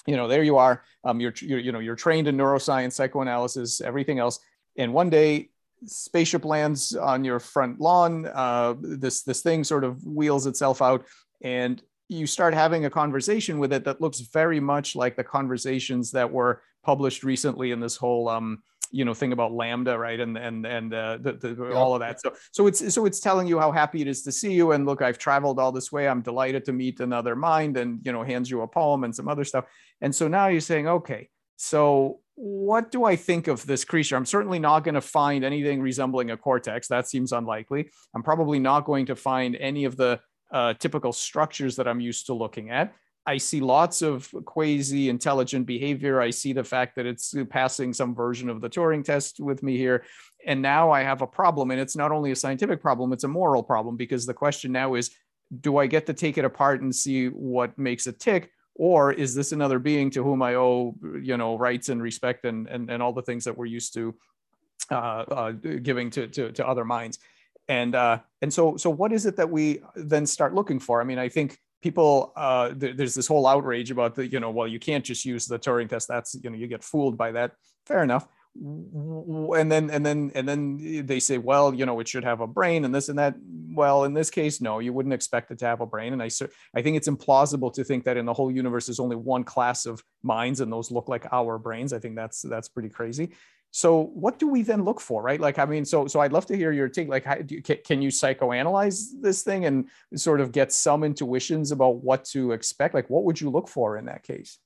you 0.06 0.16
know 0.16 0.28
there 0.28 0.44
you 0.44 0.58
are 0.58 0.84
um, 1.04 1.20
you're, 1.20 1.34
you're 1.41 1.60
you 1.60 1.72
know 1.72 1.80
you're 1.80 1.96
trained 1.96 2.28
in 2.28 2.38
neuroscience 2.38 2.94
psychoanalysis 2.94 3.82
everything 3.82 4.20
else 4.20 4.40
and 4.78 4.94
one 4.94 5.10
day 5.10 5.50
spaceship 5.85 6.45
lands 6.45 6.95
on 6.95 7.23
your 7.23 7.39
front 7.39 7.80
lawn. 7.80 8.26
Uh, 8.26 8.76
this 8.80 9.23
this 9.23 9.41
thing 9.41 9.64
sort 9.64 9.84
of 9.84 10.03
wheels 10.06 10.47
itself 10.47 10.81
out, 10.81 11.06
and 11.41 11.81
you 12.07 12.26
start 12.26 12.53
having 12.53 12.85
a 12.85 12.89
conversation 12.89 13.60
with 13.60 13.72
it 13.72 13.84
that 13.85 14.01
looks 14.01 14.19
very 14.19 14.60
much 14.60 14.95
like 14.95 15.15
the 15.15 15.23
conversations 15.23 16.11
that 16.11 16.31
were 16.31 16.61
published 16.84 17.23
recently 17.23 17.72
in 17.72 17.80
this 17.80 17.95
whole 17.95 18.27
um, 18.27 18.64
you 18.91 19.06
know 19.06 19.14
thing 19.14 19.31
about 19.31 19.51
LaMDA 19.51 19.97
right? 19.97 20.19
And 20.19 20.38
and 20.38 20.65
and 20.65 20.93
uh, 20.93 21.18
the, 21.22 21.34
the, 21.34 21.73
all 21.73 21.93
of 21.93 21.99
that. 21.99 22.19
So 22.22 22.34
so 22.51 22.68
it's 22.68 22.93
so 22.93 23.06
it's 23.06 23.19
telling 23.19 23.47
you 23.47 23.60
how 23.60 23.72
happy 23.72 24.01
it 24.01 24.07
is 24.07 24.23
to 24.23 24.31
see 24.31 24.53
you, 24.53 24.72
and 24.72 24.85
look, 24.85 25.01
I've 25.01 25.18
traveled 25.18 25.60
all 25.60 25.72
this 25.72 25.91
way. 25.91 26.07
I'm 26.07 26.22
delighted 26.22 26.65
to 26.65 26.73
meet 26.73 26.99
another 26.99 27.35
mind, 27.35 27.77
and 27.77 27.99
you 28.03 28.11
know 28.11 28.23
hands 28.23 28.49
you 28.49 28.61
a 28.61 28.68
poem 28.68 29.03
and 29.03 29.15
some 29.15 29.27
other 29.27 29.43
stuff. 29.43 29.65
And 30.01 30.14
so 30.14 30.27
now 30.27 30.47
you're 30.47 30.61
saying, 30.61 30.88
okay, 30.88 31.30
so 31.57 32.22
what 32.41 32.90
do 32.90 33.03
I 33.03 33.18
think 33.18 33.49
of 33.49 33.66
this 33.66 33.84
creature? 33.84 34.16
I'm 34.16 34.26
certainly 34.26 34.60
not 34.60 34.86
going 34.86 34.95
to 34.95 35.02
find 35.02 35.44
anything 35.44 35.82
resembling 35.82 36.32
a 36.32 36.38
cortex. 36.38 36.88
That 36.88 37.06
seems 37.06 37.34
unlikely. 37.34 37.90
I'm 38.16 38.24
probably 38.24 38.60
not 38.60 38.86
going 38.86 39.07
to 39.07 39.16
find 39.18 39.57
any 39.57 39.84
of 39.84 39.98
the 39.98 40.22
uh, 40.49 40.74
typical 40.76 41.11
structures 41.11 41.76
that 41.76 41.86
I'm 41.86 41.99
used 41.99 42.28
to 42.28 42.34
looking 42.34 42.70
at. 42.70 42.94
I 43.26 43.40
see 43.40 43.60
lots 43.60 44.02
of 44.02 44.34
quasi 44.45 45.10
intelligent 45.10 45.66
behavior. 45.66 46.22
I 46.22 46.30
see 46.30 46.53
the 46.53 46.64
fact 46.64 46.95
that 46.95 47.06
it's 47.06 47.36
passing 47.49 47.91
some 47.91 48.16
version 48.16 48.48
of 48.48 48.61
the 48.61 48.70
Turing 48.70 49.03
test 49.03 49.41
with 49.41 49.61
me 49.61 49.76
here. 49.76 50.06
And 50.48 50.61
now 50.61 50.91
I 50.91 51.03
have 51.03 51.22
a 51.22 51.28
problem. 51.28 51.72
And 51.72 51.82
it's 51.82 51.98
not 51.98 52.14
only 52.14 52.32
a 52.32 52.38
scientific 52.38 52.82
problem, 52.82 53.11
it's 53.11 53.26
a 53.26 53.28
moral 53.28 53.64
problem 53.64 53.98
because 53.98 54.26
the 54.26 54.34
question 54.34 54.72
now 54.72 54.95
is 54.95 55.11
do 55.60 55.76
I 55.76 55.88
get 55.88 56.06
to 56.06 56.14
take 56.14 56.38
it 56.38 56.45
apart 56.45 56.80
and 56.82 56.95
see 56.95 57.28
what 57.28 57.78
makes 57.78 58.07
it 58.07 58.18
tick? 58.18 58.49
Or 58.80 59.11
is 59.11 59.35
this 59.35 59.51
another 59.51 59.77
being 59.77 60.10
to 60.10 60.23
whom 60.23 60.41
I 60.41 60.56
owe, 60.56 60.95
you 61.22 61.35
know, 61.35 61.57
rights 61.57 61.89
and 61.89 62.01
respect 62.01 62.45
and 62.45 62.65
and, 62.68 62.89
and 62.89 63.03
all 63.03 63.11
the 63.11 63.22
things 63.22 63.43
that 63.43 63.56
we're 63.56 63.65
used 63.65 63.93
to 63.95 64.15
uh, 64.89 64.95
uh, 65.30 65.51
giving 65.51 66.10
to, 66.11 66.27
to, 66.27 66.51
to 66.53 66.65
other 66.65 66.85
minds, 66.85 67.19
and 67.68 67.93
uh, 67.93 68.19
and 68.41 68.51
so 68.51 68.77
so 68.77 68.89
what 68.89 69.11
is 69.11 69.26
it 69.26 69.35
that 69.35 69.49
we 69.49 69.81
then 69.95 70.26
start 70.26 70.56
looking 70.56 70.80
for? 70.80 71.01
I 71.01 71.03
mean, 71.03 71.19
I 71.19 71.27
think 71.27 71.60
people 71.81 72.31
uh, 72.38 72.73
th- 72.73 72.95
there's 72.95 73.15
this 73.15 73.27
whole 73.27 73.45
outrage 73.45 73.91
about 73.91 74.15
the 74.15 74.26
you 74.26 74.39
know 74.39 74.49
well 74.49 74.68
you 74.68 74.80
can't 74.80 75.03
just 75.03 75.26
use 75.26 75.45
the 75.45 75.60
Turing 75.60 75.89
test 75.89 76.07
that's 76.07 76.35
you 76.41 76.49
know 76.49 76.56
you 76.56 76.68
get 76.68 76.84
fooled 76.84 77.18
by 77.18 77.34
that. 77.34 77.51
Fair 77.85 78.01
enough 78.01 78.27
and 78.56 79.72
then 79.72 79.90
and 79.90 80.06
then 80.06 80.32
and 80.34 80.48
then 80.48 81.06
they 81.06 81.20
say 81.20 81.38
well 81.38 81.74
you 81.74 81.86
know 81.86 82.00
it 82.00 82.08
should 82.08 82.24
have 82.24 82.42
a 82.42 82.48
brain 82.48 82.86
and 82.86 82.94
this 82.94 83.10
and 83.10 83.20
that. 83.20 83.36
Well 83.72 84.04
in 84.04 84.14
this 84.14 84.30
case 84.30 84.60
no 84.60 84.80
you 84.80 84.92
wouldn't 84.92 85.14
expect 85.14 85.52
it 85.52 85.60
to 85.60 85.66
have 85.66 85.80
a 85.80 85.86
brain 85.86 86.12
and 86.12 86.22
i 86.22 86.30
i 86.76 86.82
think 86.82 86.98
it's 86.98 87.08
implausible 87.08 87.72
to 87.74 87.84
think 87.84 88.04
that 88.06 88.18
in 88.18 88.26
the 88.26 88.34
whole 88.34 88.52
universe 88.52 88.88
there's 88.88 89.00
only 89.00 89.16
one 89.16 89.44
class 89.44 89.86
of 89.86 90.04
minds 90.24 90.60
and 90.60 90.72
those 90.72 90.92
look 90.92 91.08
like 91.08 91.26
our 91.32 91.58
brains. 91.58 91.94
I 91.94 92.00
think 92.00 92.16
that's 92.16 92.42
that's 92.42 92.68
pretty 92.68 92.90
crazy. 92.90 93.30
So 93.72 94.06
what 94.16 94.40
do 94.40 94.48
we 94.48 94.64
then 94.64 94.84
look 94.84 95.00
for 95.00 95.22
right? 95.22 95.40
Like 95.40 95.60
i 95.60 95.66
mean 95.66 95.86
so 95.86 96.08
so 96.08 96.20
i'd 96.20 96.34
love 96.34 96.48
to 96.48 96.58
hear 96.58 96.72
your 96.72 96.90
take 96.90 97.08
like 97.08 97.24
how 97.24 97.36
do 97.36 97.56
you, 97.56 97.62
can 97.62 98.02
you 98.02 98.10
psychoanalyze 98.10 99.10
this 99.22 99.44
thing 99.44 99.66
and 99.66 99.88
sort 100.16 100.42
of 100.42 100.52
get 100.52 100.74
some 100.74 101.04
intuitions 101.04 101.72
about 101.72 101.98
what 102.04 102.26
to 102.26 102.52
expect? 102.52 102.96
Like 102.96 103.10
what 103.10 103.24
would 103.24 103.40
you 103.40 103.50
look 103.52 103.70
for 103.70 103.98
in 103.98 104.06
that 104.06 104.24
case 104.24 104.58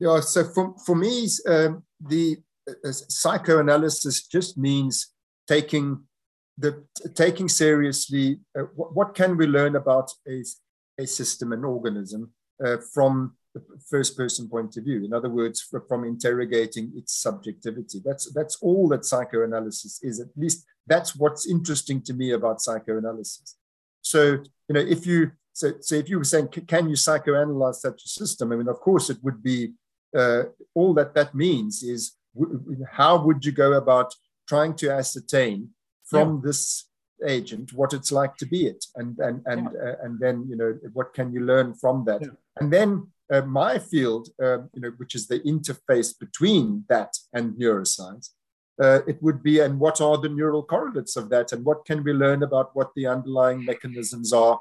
yeah, 0.00 0.20
so 0.20 0.44
for, 0.44 0.74
for 0.84 0.96
me, 0.96 1.28
um, 1.48 1.82
the 2.00 2.36
uh, 2.68 2.90
psychoanalysis 2.90 4.26
just 4.26 4.58
means 4.58 5.12
taking 5.46 6.02
the 6.56 6.84
taking 7.14 7.48
seriously 7.48 8.38
uh, 8.56 8.62
what, 8.76 8.94
what, 8.94 9.14
can 9.14 9.36
we 9.36 9.46
learn 9.46 9.74
about 9.74 10.10
a, 10.28 10.44
a 10.98 11.06
system, 11.06 11.52
an 11.52 11.64
organism, 11.64 12.32
uh, 12.64 12.76
from 12.92 13.34
the 13.54 13.62
first 13.88 14.16
person 14.16 14.48
point 14.48 14.76
of 14.76 14.84
view. 14.84 15.04
In 15.04 15.12
other 15.12 15.30
words, 15.30 15.60
from 15.60 16.04
interrogating 16.04 16.92
its 16.96 17.14
subjectivity. 17.14 18.00
That's 18.04 18.32
that's 18.32 18.56
all 18.60 18.88
that 18.88 19.04
psychoanalysis 19.04 20.00
is. 20.02 20.20
At 20.20 20.28
least 20.36 20.64
that's 20.86 21.16
what's 21.16 21.46
interesting 21.46 22.02
to 22.02 22.14
me 22.14 22.32
about 22.32 22.60
psychoanalysis. 22.60 23.56
So 24.02 24.38
you 24.68 24.74
know, 24.74 24.80
if 24.80 25.06
you 25.06 25.32
so, 25.52 25.72
so 25.80 25.94
if 25.94 26.08
you 26.08 26.18
were 26.18 26.24
saying, 26.24 26.48
can 26.48 26.88
you 26.88 26.96
psychoanalyze 26.96 27.76
such 27.76 28.04
a 28.04 28.08
system? 28.08 28.52
I 28.52 28.56
mean, 28.56 28.68
of 28.68 28.80
course, 28.80 29.08
it 29.08 29.18
would 29.22 29.40
be 29.40 29.72
uh, 30.14 30.44
all 30.74 30.94
that 30.94 31.14
that 31.14 31.34
means 31.34 31.82
is 31.82 32.12
how 32.92 33.22
would 33.24 33.44
you 33.44 33.52
go 33.52 33.72
about 33.74 34.14
trying 34.48 34.74
to 34.74 34.90
ascertain 34.90 35.70
from 36.04 36.36
yeah. 36.36 36.48
this 36.48 36.88
agent 37.26 37.72
what 37.72 37.92
it's 37.92 38.12
like 38.12 38.36
to 38.36 38.46
be 38.46 38.66
it 38.66 38.84
and 38.96 39.18
and 39.18 39.42
and 39.46 39.68
yeah. 39.72 39.90
uh, 39.90 39.94
and 40.02 40.18
then 40.20 40.44
you 40.48 40.56
know 40.56 40.78
what 40.92 41.14
can 41.14 41.32
you 41.32 41.40
learn 41.40 41.72
from 41.74 42.04
that 42.04 42.20
yeah. 42.20 42.28
and 42.60 42.72
then 42.72 43.06
uh, 43.32 43.40
my 43.42 43.78
field 43.78 44.28
uh, 44.42 44.58
you 44.74 44.80
know 44.80 44.92
which 44.96 45.14
is 45.14 45.26
the 45.26 45.40
interface 45.40 46.12
between 46.18 46.84
that 46.88 47.12
and 47.32 47.54
neuroscience 47.54 48.30
uh, 48.82 49.00
it 49.06 49.22
would 49.22 49.42
be 49.42 49.60
and 49.60 49.78
what 49.78 50.00
are 50.00 50.18
the 50.18 50.28
neural 50.28 50.62
correlates 50.62 51.16
of 51.16 51.30
that 51.30 51.52
and 51.52 51.64
what 51.64 51.84
can 51.84 52.02
we 52.02 52.12
learn 52.12 52.42
about 52.42 52.74
what 52.74 52.90
the 52.96 53.06
underlying 53.06 53.64
mechanisms 53.64 54.32
are 54.32 54.60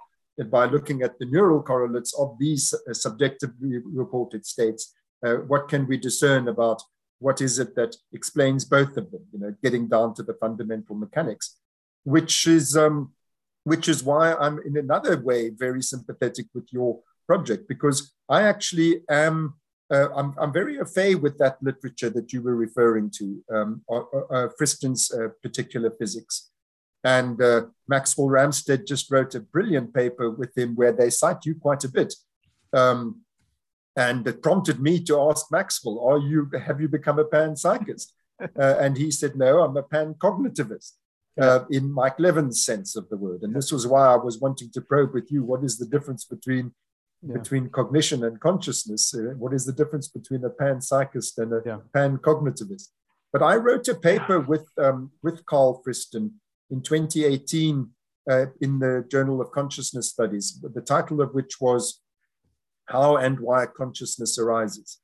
by 0.49 0.65
looking 0.65 1.01
at 1.01 1.19
the 1.19 1.25
neural 1.25 1.61
correlates 1.61 2.13
of 2.17 2.38
these 2.39 2.73
uh, 2.73 2.93
subjectively 2.93 3.80
reported 3.85 4.45
states 4.45 4.93
uh, 5.26 5.36
what 5.48 5.68
can 5.68 5.88
we 5.88 5.98
discern 5.98 6.48
about 6.48 6.82
what 7.20 7.41
is 7.41 7.58
it 7.58 7.76
that 7.76 7.95
explains 8.12 8.66
both 8.66 8.98
of 8.98 9.10
them, 9.12 9.24
you 9.32 9.40
know, 9.40 9.56
getting 9.64 9.88
down 9.88 10.14
to 10.14 10.24
the 10.24 10.34
fundamental 10.34 10.95
mechanics, 10.95 11.58
which 12.04 12.45
is, 12.48 12.76
um, 12.76 13.14
which 13.64 13.88
is 13.88 14.04
why 14.04 14.34
I'm 14.34 14.60
in 14.60 14.76
another 14.78 15.18
way 15.18 15.50
very 15.50 15.82
sympathetic 15.82 16.48
with 16.54 16.68
your 16.72 17.00
project, 17.26 17.68
because 17.70 18.14
I 18.28 18.44
actually 18.44 19.04
am, 19.10 19.56
uh, 19.90 20.10
I'm, 20.14 20.36
I'm 20.38 20.52
very 20.52 20.78
affair 20.80 21.18
with 21.18 21.38
that 21.38 21.58
literature 21.62 22.10
that 22.10 22.34
you 22.34 22.41
were 22.41 22.56
referring 22.56 23.10
to, 23.12 23.44
um, 23.54 23.82
uh, 23.90 24.02
uh, 24.30 24.50
Friston's 24.58 25.12
uh, 25.12 25.30
particular 25.41 25.91
physics. 25.98 26.50
And 27.06 27.41
uh, 27.41 27.68
Maxwell 27.88 28.30
Ramstead 28.30 28.86
just 28.86 29.12
wrote 29.12 29.36
a 29.36 29.41
brilliant 29.41 29.94
paper 29.94 30.30
with 30.30 30.58
him 30.58 30.76
where 30.76 30.94
they 30.94 31.10
cite 31.10 31.45
you 31.45 31.56
quite 31.56 31.84
a 31.84 31.90
bit. 31.90 32.14
Um, 32.72 33.23
and 33.95 34.28
it 34.28 34.41
prompted 34.41 34.80
me 34.80 35.03
to 35.03 35.22
ask 35.30 35.52
Maxwell, 35.52 35.99
"Are 35.99 36.18
you 36.18 36.49
have 36.65 36.82
you 36.82 36.88
become 36.88 37.20
a 37.20 37.26
panpsychist?" 37.26 38.11
uh, 38.41 38.76
and 38.80 38.98
he 38.98 39.11
said, 39.11 39.36
"No, 39.36 39.64
I'm 39.64 39.78
a 39.78 39.84
pan-cognitivist." 39.84 40.94
Uh, 41.41 41.65
in 41.72 41.91
Mike 41.91 42.20
Levin's 42.20 42.64
sense 42.64 42.95
of 42.95 43.10
the 43.10 43.18
word, 43.18 43.41
and 43.41 43.56
this 43.56 43.72
was 43.72 43.88
why 43.88 44.06
I 44.06 44.18
was 44.18 44.40
wanting 44.40 44.70
to 44.72 44.82
probe 44.82 45.14
with 45.14 45.32
you: 45.32 45.44
what 45.44 45.64
is 45.64 45.78
the 45.78 45.86
difference 45.88 46.26
between 46.26 46.74
yeah. 47.26 47.38
between 47.38 47.70
cognition 47.70 48.24
and 48.24 48.40
consciousness? 48.40 49.14
Uh, 49.14 49.34
what 49.38 49.53
is 49.53 49.65
the 49.65 49.74
difference 49.74 50.07
between 50.07 50.44
a 50.44 50.49
panpsychist 50.49 51.38
and 51.38 51.53
a 51.53 51.61
yeah. 51.65 51.80
pan-cognitivist? 51.94 52.90
But 53.32 53.41
I 53.41 53.56
wrote 53.56 53.88
a 53.88 53.95
paper 53.95 54.40
with 54.52 54.68
um, 54.78 55.11
with 55.22 55.45
Carl 55.45 55.82
Friston 55.84 56.34
in 56.70 56.82
2018 56.82 57.90
uh, 58.30 58.45
in 58.61 58.80
the 58.80 59.06
Journal 59.10 59.41
of 59.41 59.52
Consciousness 59.52 60.10
Studies, 60.10 60.60
the 60.61 60.82
title 60.82 61.22
of 61.22 61.34
which 61.34 61.60
was 61.60 62.02
how 62.85 63.18
and 63.18 63.39
why 63.39 63.65
consciousness 63.65 64.38
arises. 64.38 64.99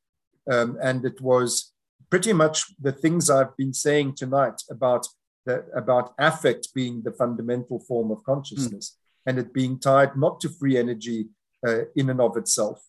Um, 0.52 0.78
and 0.82 1.06
it 1.06 1.22
was 1.22 1.74
pretty 2.10 2.34
much 2.34 2.64
the 2.80 2.92
things 2.92 3.30
I've 3.30 3.56
been 3.56 3.74
saying 3.74 4.16
tonight 4.16 4.62
about 4.70 5.08
the, 5.46 5.66
about 5.76 6.14
affect 6.18 6.74
being 6.74 7.02
the 7.04 7.12
fundamental 7.12 7.80
form 7.80 8.12
of 8.12 8.24
consciousness 8.24 8.92
mm. 8.92 9.30
and 9.30 9.40
it 9.40 9.54
being 9.54 9.80
tied 9.80 10.16
not 10.18 10.40
to 10.42 10.50
free 10.50 10.78
energy 10.78 11.28
uh, 11.68 11.82
in 11.96 12.10
and 12.10 12.22
of 12.22 12.38
itself. 12.38 12.84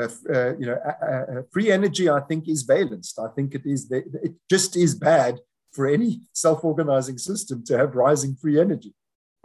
Uh, 0.00 0.08
uh, 0.32 0.56
you 0.56 0.66
know, 0.66 1.44
free 1.52 1.72
energy, 1.72 2.08
I 2.08 2.20
think, 2.20 2.48
is 2.48 2.62
valenced. 2.62 3.18
I 3.18 3.26
think 3.34 3.54
it 3.56 3.66
is. 3.66 3.88
The, 3.88 4.04
it 4.22 4.34
just 4.48 4.76
is 4.76 4.94
bad 4.94 5.40
for 5.72 5.88
any 5.88 6.22
self-organizing 6.32 7.18
system 7.18 7.64
to 7.64 7.76
have 7.76 7.96
rising 7.96 8.36
free 8.36 8.60
energy. 8.60 8.94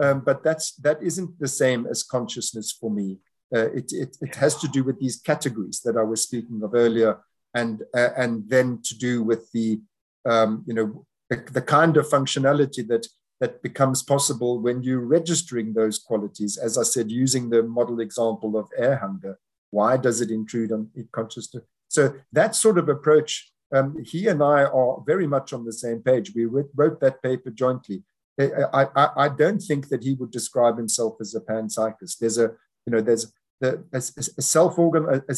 um, 0.00 0.20
but 0.20 0.42
that's 0.42 0.72
that 0.76 1.02
isn't 1.02 1.38
the 1.38 1.48
same 1.48 1.86
as 1.86 2.02
consciousness 2.02 2.72
for 2.72 2.90
me. 2.90 3.18
Uh, 3.54 3.70
it, 3.70 3.92
it, 3.92 4.16
it 4.20 4.34
has 4.34 4.56
to 4.56 4.68
do 4.68 4.82
with 4.82 4.98
these 4.98 5.20
categories 5.20 5.80
that 5.84 5.96
I 5.96 6.02
was 6.02 6.22
speaking 6.22 6.62
of 6.62 6.74
earlier, 6.74 7.18
and 7.54 7.82
uh, 7.94 8.10
and 8.16 8.48
then 8.48 8.80
to 8.84 8.98
do 8.98 9.22
with 9.22 9.50
the 9.52 9.80
um, 10.24 10.64
you 10.66 10.74
know 10.74 11.06
the, 11.30 11.44
the, 11.52 11.62
kind 11.62 11.96
of 11.96 12.08
functionality 12.08 12.86
that 12.88 13.06
that 13.40 13.62
becomes 13.62 14.02
possible 14.02 14.60
when 14.60 14.82
you're 14.82 15.00
registering 15.00 15.74
those 15.74 15.98
qualities. 15.98 16.56
As 16.56 16.76
I 16.76 16.82
said, 16.82 17.10
using 17.10 17.50
the 17.50 17.62
model 17.62 18.00
example 18.00 18.56
of 18.56 18.68
air 18.76 18.96
hunger, 18.96 19.38
why 19.70 19.96
does 19.96 20.20
it 20.20 20.30
intrude 20.30 20.72
on 20.72 20.90
consciousness? 21.12 21.64
So 21.88 22.14
that 22.32 22.56
sort 22.56 22.78
of 22.78 22.88
approach, 22.88 23.52
um, 23.72 23.96
he 24.02 24.26
and 24.26 24.42
I 24.42 24.64
are 24.64 25.02
very 25.06 25.26
much 25.26 25.52
on 25.52 25.64
the 25.64 25.72
same 25.72 26.00
page. 26.02 26.32
We 26.34 26.46
wrote 26.46 27.00
that 27.00 27.22
paper 27.22 27.50
jointly. 27.50 28.02
I, 28.38 28.86
I, 28.94 29.08
I 29.16 29.28
don't 29.28 29.60
think 29.60 29.88
that 29.88 30.02
he 30.02 30.14
would 30.14 30.30
describe 30.30 30.76
himself 30.76 31.16
as 31.20 31.34
a 31.34 31.40
panpsychist. 31.40 32.18
There's 32.18 32.38
a, 32.38 32.50
you 32.86 32.92
know, 32.92 33.00
there's 33.00 33.32
a, 33.62 33.78
a, 33.92 33.98
a 33.98 34.42
self-organ, 34.42 35.06
a, 35.28 35.34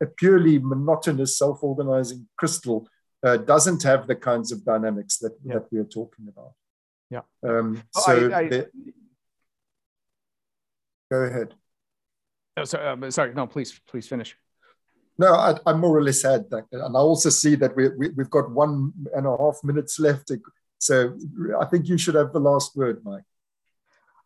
a, 0.00 0.06
purely 0.06 0.58
monotonous 0.58 1.38
self-organizing 1.38 2.26
crystal 2.36 2.88
uh, 3.22 3.36
doesn't 3.36 3.82
have 3.82 4.06
the 4.06 4.16
kinds 4.16 4.52
of 4.52 4.64
dynamics 4.64 5.18
that, 5.18 5.36
yeah. 5.44 5.54
that 5.54 5.72
we 5.72 5.78
are 5.78 5.84
talking 5.84 6.28
about. 6.28 6.52
Yeah. 7.10 7.20
Um, 7.42 7.82
so 7.92 8.30
I, 8.30 8.38
I, 8.38 8.48
go 11.10 11.22
ahead. 11.22 11.54
Oh, 12.56 12.64
sorry, 12.64 12.88
um, 12.88 13.10
sorry, 13.10 13.34
no, 13.34 13.46
please, 13.46 13.80
please 13.86 14.08
finish. 14.08 14.36
No, 15.18 15.34
I, 15.34 15.54
I 15.66 15.72
more 15.72 15.96
or 15.96 16.02
less 16.02 16.22
had 16.22 16.48
that, 16.50 16.66
and 16.70 16.96
I 16.96 17.00
also 17.00 17.28
see 17.28 17.56
that 17.56 17.74
we, 17.74 17.88
we 17.88 18.06
have 18.18 18.30
got 18.30 18.50
one 18.50 18.92
and 19.14 19.26
a 19.26 19.36
half 19.36 19.58
minutes 19.64 19.98
left. 19.98 20.30
So 20.78 21.16
I 21.60 21.64
think 21.64 21.88
you 21.88 21.98
should 21.98 22.14
have 22.14 22.32
the 22.32 22.40
last 22.40 22.76
word, 22.76 23.00
Mike. 23.04 23.24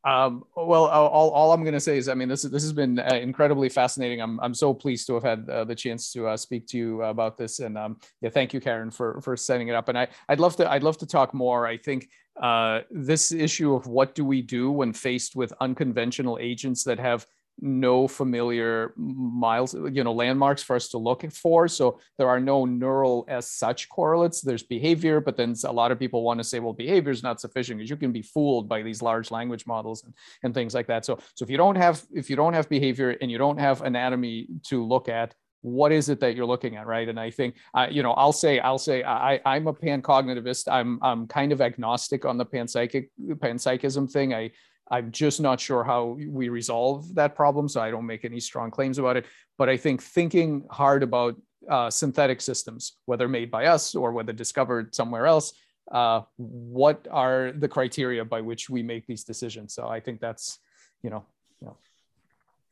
Um, 0.05 0.45
well, 0.57 0.87
all, 0.87 1.31
all 1.31 1.53
I'm 1.53 1.63
going 1.63 1.75
to 1.75 1.81
say 1.81 1.97
is, 1.97 2.09
I 2.09 2.15
mean, 2.15 2.29
this 2.29 2.43
this 2.43 2.63
has 2.63 2.73
been 2.73 2.99
uh, 2.99 3.15
incredibly 3.15 3.69
fascinating. 3.69 4.21
I'm 4.21 4.41
I'm 4.41 4.55
so 4.55 4.75
pleased 4.75 5.07
to 5.07 5.15
have 5.15 5.23
had 5.23 5.49
uh, 5.49 5.65
the 5.65 5.77
chance 5.77 6.13
to 6.13 6.27
uh, 6.27 6.37
speak 6.37 6.67
to 6.69 6.79
you 6.79 7.03
about 7.03 7.39
this, 7.39 7.61
and 7.61 7.79
um, 7.79 7.99
yeah, 8.21 8.31
thank 8.31 8.53
you, 8.53 8.61
Karen, 8.61 8.91
for 8.91 9.21
for 9.21 9.37
setting 9.37 9.69
it 9.69 9.75
up. 9.77 9.89
And 9.89 9.97
I 9.97 10.09
I'd 10.29 10.41
love 10.41 10.57
to 10.57 10.69
I'd 10.71 10.83
love 10.83 10.99
to 10.99 11.07
talk 11.07 11.35
more. 11.35 11.67
I 11.69 11.77
think 11.77 12.09
uh, 12.41 12.81
this 12.91 13.31
issue 13.31 13.75
of 13.75 13.87
what 13.87 14.15
do 14.15 14.25
we 14.25 14.43
do 14.43 14.73
when 14.73 14.93
faced 14.93 15.37
with 15.37 15.53
unconventional 15.61 16.39
agents 16.41 16.83
that 16.85 16.99
have 16.99 17.25
no 17.61 18.09
familiar 18.09 18.93
miles, 18.97 19.75
you 19.75 20.03
know, 20.03 20.13
landmarks 20.13 20.63
for 20.63 20.77
us 20.77 20.89
to 20.89 20.99
look 20.99 21.31
for. 21.31 21.69
So 21.69 22.01
there 22.19 22.29
are 22.29 22.41
no 22.41 22.65
neural 22.65 23.25
as 23.29 23.49
such 23.51 23.89
correlates. 23.89 24.41
There's 24.41 24.63
behavior, 24.63 25.21
but 25.21 25.37
then 25.37 25.55
a 25.65 25.73
lot 25.73 25.93
of 25.93 25.99
people 25.99 26.23
want 26.23 26.41
to 26.41 26.45
say, 26.45 26.59
well, 26.59 26.73
behavior 26.73 27.13
is 27.13 27.23
not 27.23 27.41
sufficient 27.41 27.79
because 27.79 27.91
you 27.91 27.97
can 27.97 28.13
be 28.13 28.23
fooled 28.23 28.69
by 28.69 28.83
these 28.83 29.03
large 29.03 29.31
language 29.31 29.67
models 29.67 30.05
and, 30.05 30.15
and 30.43 30.55
things 30.55 30.75
like 30.75 30.87
that. 30.89 31.05
So, 31.05 31.19
so 31.35 31.45
if 31.45 31.51
you 31.51 31.57
don't 31.57 31.77
have 31.77 32.03
if 32.13 32.29
you 32.29 32.37
don't 32.37 32.55
have 32.55 32.69
behavior 32.69 33.17
and 33.21 33.31
you 33.31 33.39
don't 33.39 33.59
have 33.59 33.83
anatomy 33.83 34.49
to 34.65 34.85
look 34.85 35.09
at, 35.09 35.35
what 35.63 35.93
is 35.93 36.09
it 36.09 36.21
that 36.21 36.35
you're 36.35 36.47
looking 36.47 36.77
at 36.77 36.87
right 36.87 37.09
and 37.09 37.19
i 37.19 37.31
think 37.31 37.55
uh, 37.75 37.87
you 37.89 38.03
know 38.03 38.13
i'll 38.15 38.33
say 38.33 38.59
i'll 38.59 38.79
say 38.79 39.03
i 39.05 39.41
i'm 39.47 39.69
a 39.69 39.73
pan-cognitivist 39.73 40.67
i'm 40.71 40.99
i'm 41.03 41.27
kind 41.29 41.53
of 41.53 41.61
agnostic 41.61 42.25
on 42.25 42.37
the 42.37 42.45
panpsychic 42.45 43.09
panpsychism 43.37 44.11
thing 44.11 44.35
i 44.35 44.51
I'm 44.93 45.11
just 45.11 45.41
not 45.41 45.59
sure 45.59 45.83
how 45.83 46.19
we 46.29 46.51
resolve 46.51 47.15
that 47.15 47.35
problem, 47.35 47.67
so 47.67 47.81
I 47.81 47.91
don't 47.91 48.05
make 48.05 48.27
any 48.27 48.41
strong 48.41 48.71
claims 48.71 48.99
about 48.99 49.17
it. 49.17 49.25
But 49.57 49.71
I 49.71 49.79
think 49.79 50.03
thinking 50.03 50.67
hard 50.71 51.03
about 51.03 51.35
uh, 51.69 51.89
synthetic 51.89 52.43
systems, 52.43 52.99
whether 53.07 53.27
made 53.27 53.51
by 53.51 53.67
us 53.67 53.95
or 53.95 54.13
whether 54.13 54.35
discovered 54.35 54.95
somewhere 54.95 55.27
else, 55.27 55.55
uh, 55.91 56.21
what 56.37 57.09
are 57.11 57.53
the 57.53 57.69
criteria 57.69 58.23
by 58.23 58.43
which 58.43 58.69
we 58.69 58.83
make 58.83 59.07
these 59.07 59.25
decisions? 59.25 59.73
So 59.73 59.89
I 59.89 59.99
think 59.99 60.21
that's, 60.21 60.59
you 61.03 61.09
know, 61.09 61.25
you 61.63 61.69
know. 61.69 61.77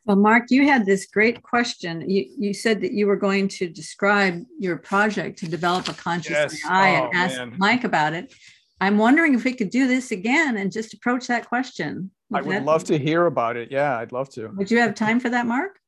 Well, 0.05 0.17
Mark, 0.17 0.51
you 0.51 0.67
had 0.67 0.85
this 0.85 1.07
great 1.07 1.43
question. 1.43 2.09
You, 2.09 2.27
you 2.39 2.53
said 2.53 2.83
that 2.83 2.93
you 2.93 3.07
were 3.07 3.17
going 3.17 3.49
to 3.49 3.69
describe 3.69 4.45
your 4.59 4.77
project 4.77 5.39
to 5.39 5.49
develop 5.49 5.89
a 5.89 5.95
conscious 5.95 6.33
yes. 6.33 6.65
AI 6.67 7.01
oh, 7.01 7.05
and 7.07 7.15
ask 7.15 7.39
man. 7.39 7.55
Mike 7.57 7.85
about 7.85 8.13
it. 8.13 8.35
I'm 8.81 8.97
wondering 8.97 9.35
if 9.35 9.45
we 9.45 9.53
could 9.53 9.71
do 9.71 9.87
this 9.87 10.11
again 10.11 10.57
and 10.57 10.73
just 10.73 10.95
approach 10.95 11.27
that 11.27 11.49
question. 11.49 12.11
Would 12.31 12.39
I 12.39 12.43
would 12.47 12.57
that, 12.57 12.65
love 12.65 12.85
to 12.85 12.99
hear 12.99 13.27
about 13.27 13.57
it. 13.57 13.71
Yeah, 13.71 13.99
I'd 13.99 14.13
love 14.13 14.31
to. 14.31 14.49
Would 14.49 14.71
you 14.71 14.79
have 14.79 14.95
time 14.95 15.21
for 15.21 15.29
that, 15.29 15.47
Mark? 15.47 15.79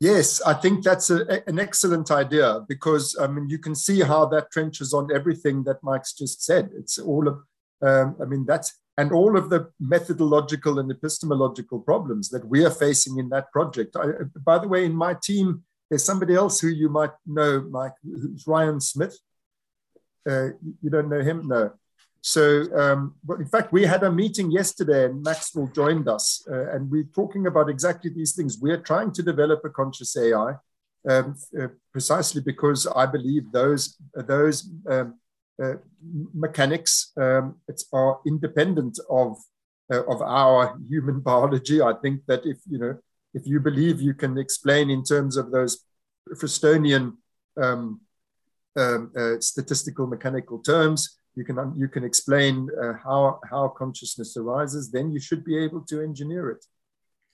Yes, 0.00 0.40
I 0.42 0.54
think 0.54 0.82
that's 0.82 1.10
a, 1.10 1.48
an 1.48 1.60
excellent 1.60 2.10
idea 2.10 2.64
because 2.68 3.16
I 3.20 3.26
mean 3.28 3.48
you 3.48 3.58
can 3.58 3.74
see 3.74 4.00
how 4.00 4.26
that 4.26 4.50
trenches 4.50 4.92
on 4.92 5.14
everything 5.14 5.62
that 5.64 5.82
Mike's 5.82 6.12
just 6.12 6.42
said. 6.42 6.70
It's 6.74 6.98
all 6.98 7.28
of, 7.28 7.38
um, 7.82 8.16
I 8.20 8.24
mean 8.24 8.44
that's 8.44 8.80
and 8.98 9.12
all 9.12 9.38
of 9.38 9.48
the 9.48 9.70
methodological 9.80 10.78
and 10.78 10.90
epistemological 10.90 11.80
problems 11.80 12.28
that 12.30 12.46
we 12.46 12.64
are 12.64 12.70
facing 12.70 13.18
in 13.18 13.28
that 13.30 13.50
project. 13.52 13.96
I, 13.96 14.24
by 14.44 14.58
the 14.58 14.68
way, 14.68 14.84
in 14.84 14.92
my 14.92 15.14
team, 15.22 15.62
there's 15.88 16.04
somebody 16.04 16.34
else 16.34 16.60
who 16.60 16.68
you 16.68 16.88
might 16.88 17.12
know, 17.26 17.66
Mike, 17.70 17.94
who's 18.02 18.46
Ryan 18.46 18.80
Smith. 18.80 19.18
Uh, 20.28 20.48
you 20.82 20.90
don't 20.90 21.08
know 21.08 21.22
him? 21.22 21.48
No. 21.48 21.72
So, 22.24 22.64
um, 22.78 23.16
in 23.36 23.46
fact, 23.46 23.72
we 23.72 23.84
had 23.84 24.04
a 24.04 24.12
meeting 24.12 24.52
yesterday, 24.52 25.06
and 25.06 25.24
Maxwell 25.24 25.66
joined 25.74 26.08
us, 26.08 26.46
uh, 26.48 26.70
and 26.70 26.88
we're 26.88 27.10
talking 27.12 27.48
about 27.48 27.68
exactly 27.68 28.10
these 28.10 28.36
things. 28.36 28.58
We're 28.60 28.80
trying 28.80 29.10
to 29.14 29.24
develop 29.24 29.62
a 29.64 29.70
conscious 29.70 30.16
AI, 30.16 30.54
um, 31.10 31.36
uh, 31.60 31.66
precisely 31.90 32.40
because 32.40 32.86
I 32.86 33.06
believe 33.06 33.50
those 33.50 33.96
those 34.14 34.70
um, 34.88 35.18
uh, 35.60 35.74
mechanics 36.32 37.10
um, 37.16 37.56
are 37.92 38.20
independent 38.24 39.00
of 39.10 39.36
uh, 39.92 40.04
of 40.04 40.22
our 40.22 40.78
human 40.88 41.20
biology. 41.28 41.82
I 41.82 41.94
think 42.00 42.20
that 42.28 42.46
if 42.46 42.58
you 42.70 42.78
know 42.78 42.98
if 43.34 43.48
you 43.48 43.58
believe 43.58 44.00
you 44.00 44.14
can 44.14 44.38
explain 44.38 44.90
in 44.90 45.02
terms 45.02 45.36
of 45.36 45.50
those 45.50 45.84
Fristonian 46.34 47.16
um, 47.60 48.00
um, 48.76 49.10
uh, 49.16 49.40
statistical 49.40 50.06
mechanical 50.06 50.60
terms 50.60 51.18
you 51.34 51.44
can 51.44 51.56
you 51.76 51.88
can 51.88 52.04
explain 52.04 52.68
uh, 52.82 52.94
how 53.04 53.40
how 53.50 53.68
consciousness 53.68 54.36
arises 54.36 54.90
then 54.90 55.10
you 55.10 55.20
should 55.20 55.44
be 55.44 55.56
able 55.56 55.80
to 55.80 56.02
engineer 56.02 56.50
it 56.50 56.64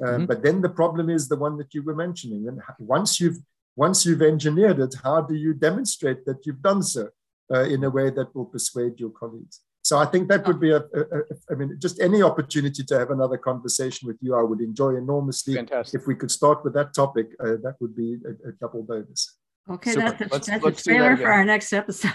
uh, 0.02 0.10
mm-hmm. 0.10 0.26
but 0.26 0.42
then 0.42 0.60
the 0.60 0.68
problem 0.68 1.10
is 1.10 1.28
the 1.28 1.36
one 1.36 1.56
that 1.56 1.74
you 1.74 1.82
were 1.82 1.94
mentioning 1.94 2.48
and 2.48 2.60
once 2.78 3.20
you've 3.20 3.38
once 3.76 4.04
you've 4.06 4.22
engineered 4.22 4.78
it 4.78 4.94
how 5.02 5.20
do 5.20 5.34
you 5.34 5.52
demonstrate 5.54 6.24
that 6.24 6.44
you've 6.44 6.62
done 6.62 6.82
so 6.82 7.08
uh, 7.54 7.64
in 7.74 7.84
a 7.84 7.90
way 7.90 8.10
that 8.10 8.34
will 8.34 8.44
persuade 8.44 8.94
your 9.00 9.10
colleagues 9.10 9.60
so 9.88 9.96
I 9.96 10.04
think 10.04 10.28
that 10.28 10.46
would 10.46 10.60
be 10.60 10.70
a, 10.70 10.80
a, 10.80 11.00
a, 11.00 11.20
I 11.50 11.54
mean, 11.54 11.78
just 11.78 11.98
any 12.00 12.22
opportunity 12.22 12.84
to 12.84 12.98
have 12.98 13.10
another 13.10 13.38
conversation 13.38 14.06
with 14.06 14.18
you, 14.20 14.34
I 14.34 14.42
would 14.42 14.60
enjoy 14.60 14.96
enormously. 14.96 15.54
Fantastic. 15.54 15.98
If 15.98 16.06
we 16.06 16.14
could 16.14 16.30
start 16.30 16.62
with 16.62 16.74
that 16.74 16.92
topic, 16.92 17.28
uh, 17.40 17.56
that 17.62 17.76
would 17.80 17.96
be 17.96 18.18
a, 18.46 18.52
double 18.60 18.82
bonus. 18.82 19.38
Okay, 19.70 19.92
Super. 19.92 20.10
that's 20.10 20.20
a, 20.20 20.28
let's, 20.32 20.46
that's 20.46 20.64
let's 20.64 20.80
a 20.80 20.84
trailer 20.84 21.16
that 21.16 21.22
for 21.22 21.30
our 21.30 21.44
next 21.44 21.72
episode. 21.72 22.12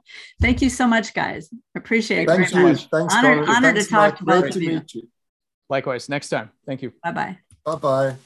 Thank 0.40 0.62
you 0.62 0.70
so 0.70 0.86
much, 0.86 1.12
guys. 1.12 1.50
Appreciate 1.76 2.22
it. 2.22 2.28
Thanks 2.28 2.52
very 2.52 2.72
much. 2.72 2.86
Thanks, 2.86 3.14
honor, 3.14 3.44
honor 3.46 3.74
to 3.74 3.84
talk 3.84 3.90
Mike. 3.90 4.18
to 4.18 4.24
both 4.24 4.56
of 4.56 4.62
you. 4.62 4.82
Likewise. 5.68 6.08
Next 6.08 6.28
time. 6.30 6.50
Thank 6.66 6.82
you. 6.82 6.92
Bye 7.02 7.12
bye. 7.12 7.38
Bye 7.64 7.76
bye. 7.76 8.16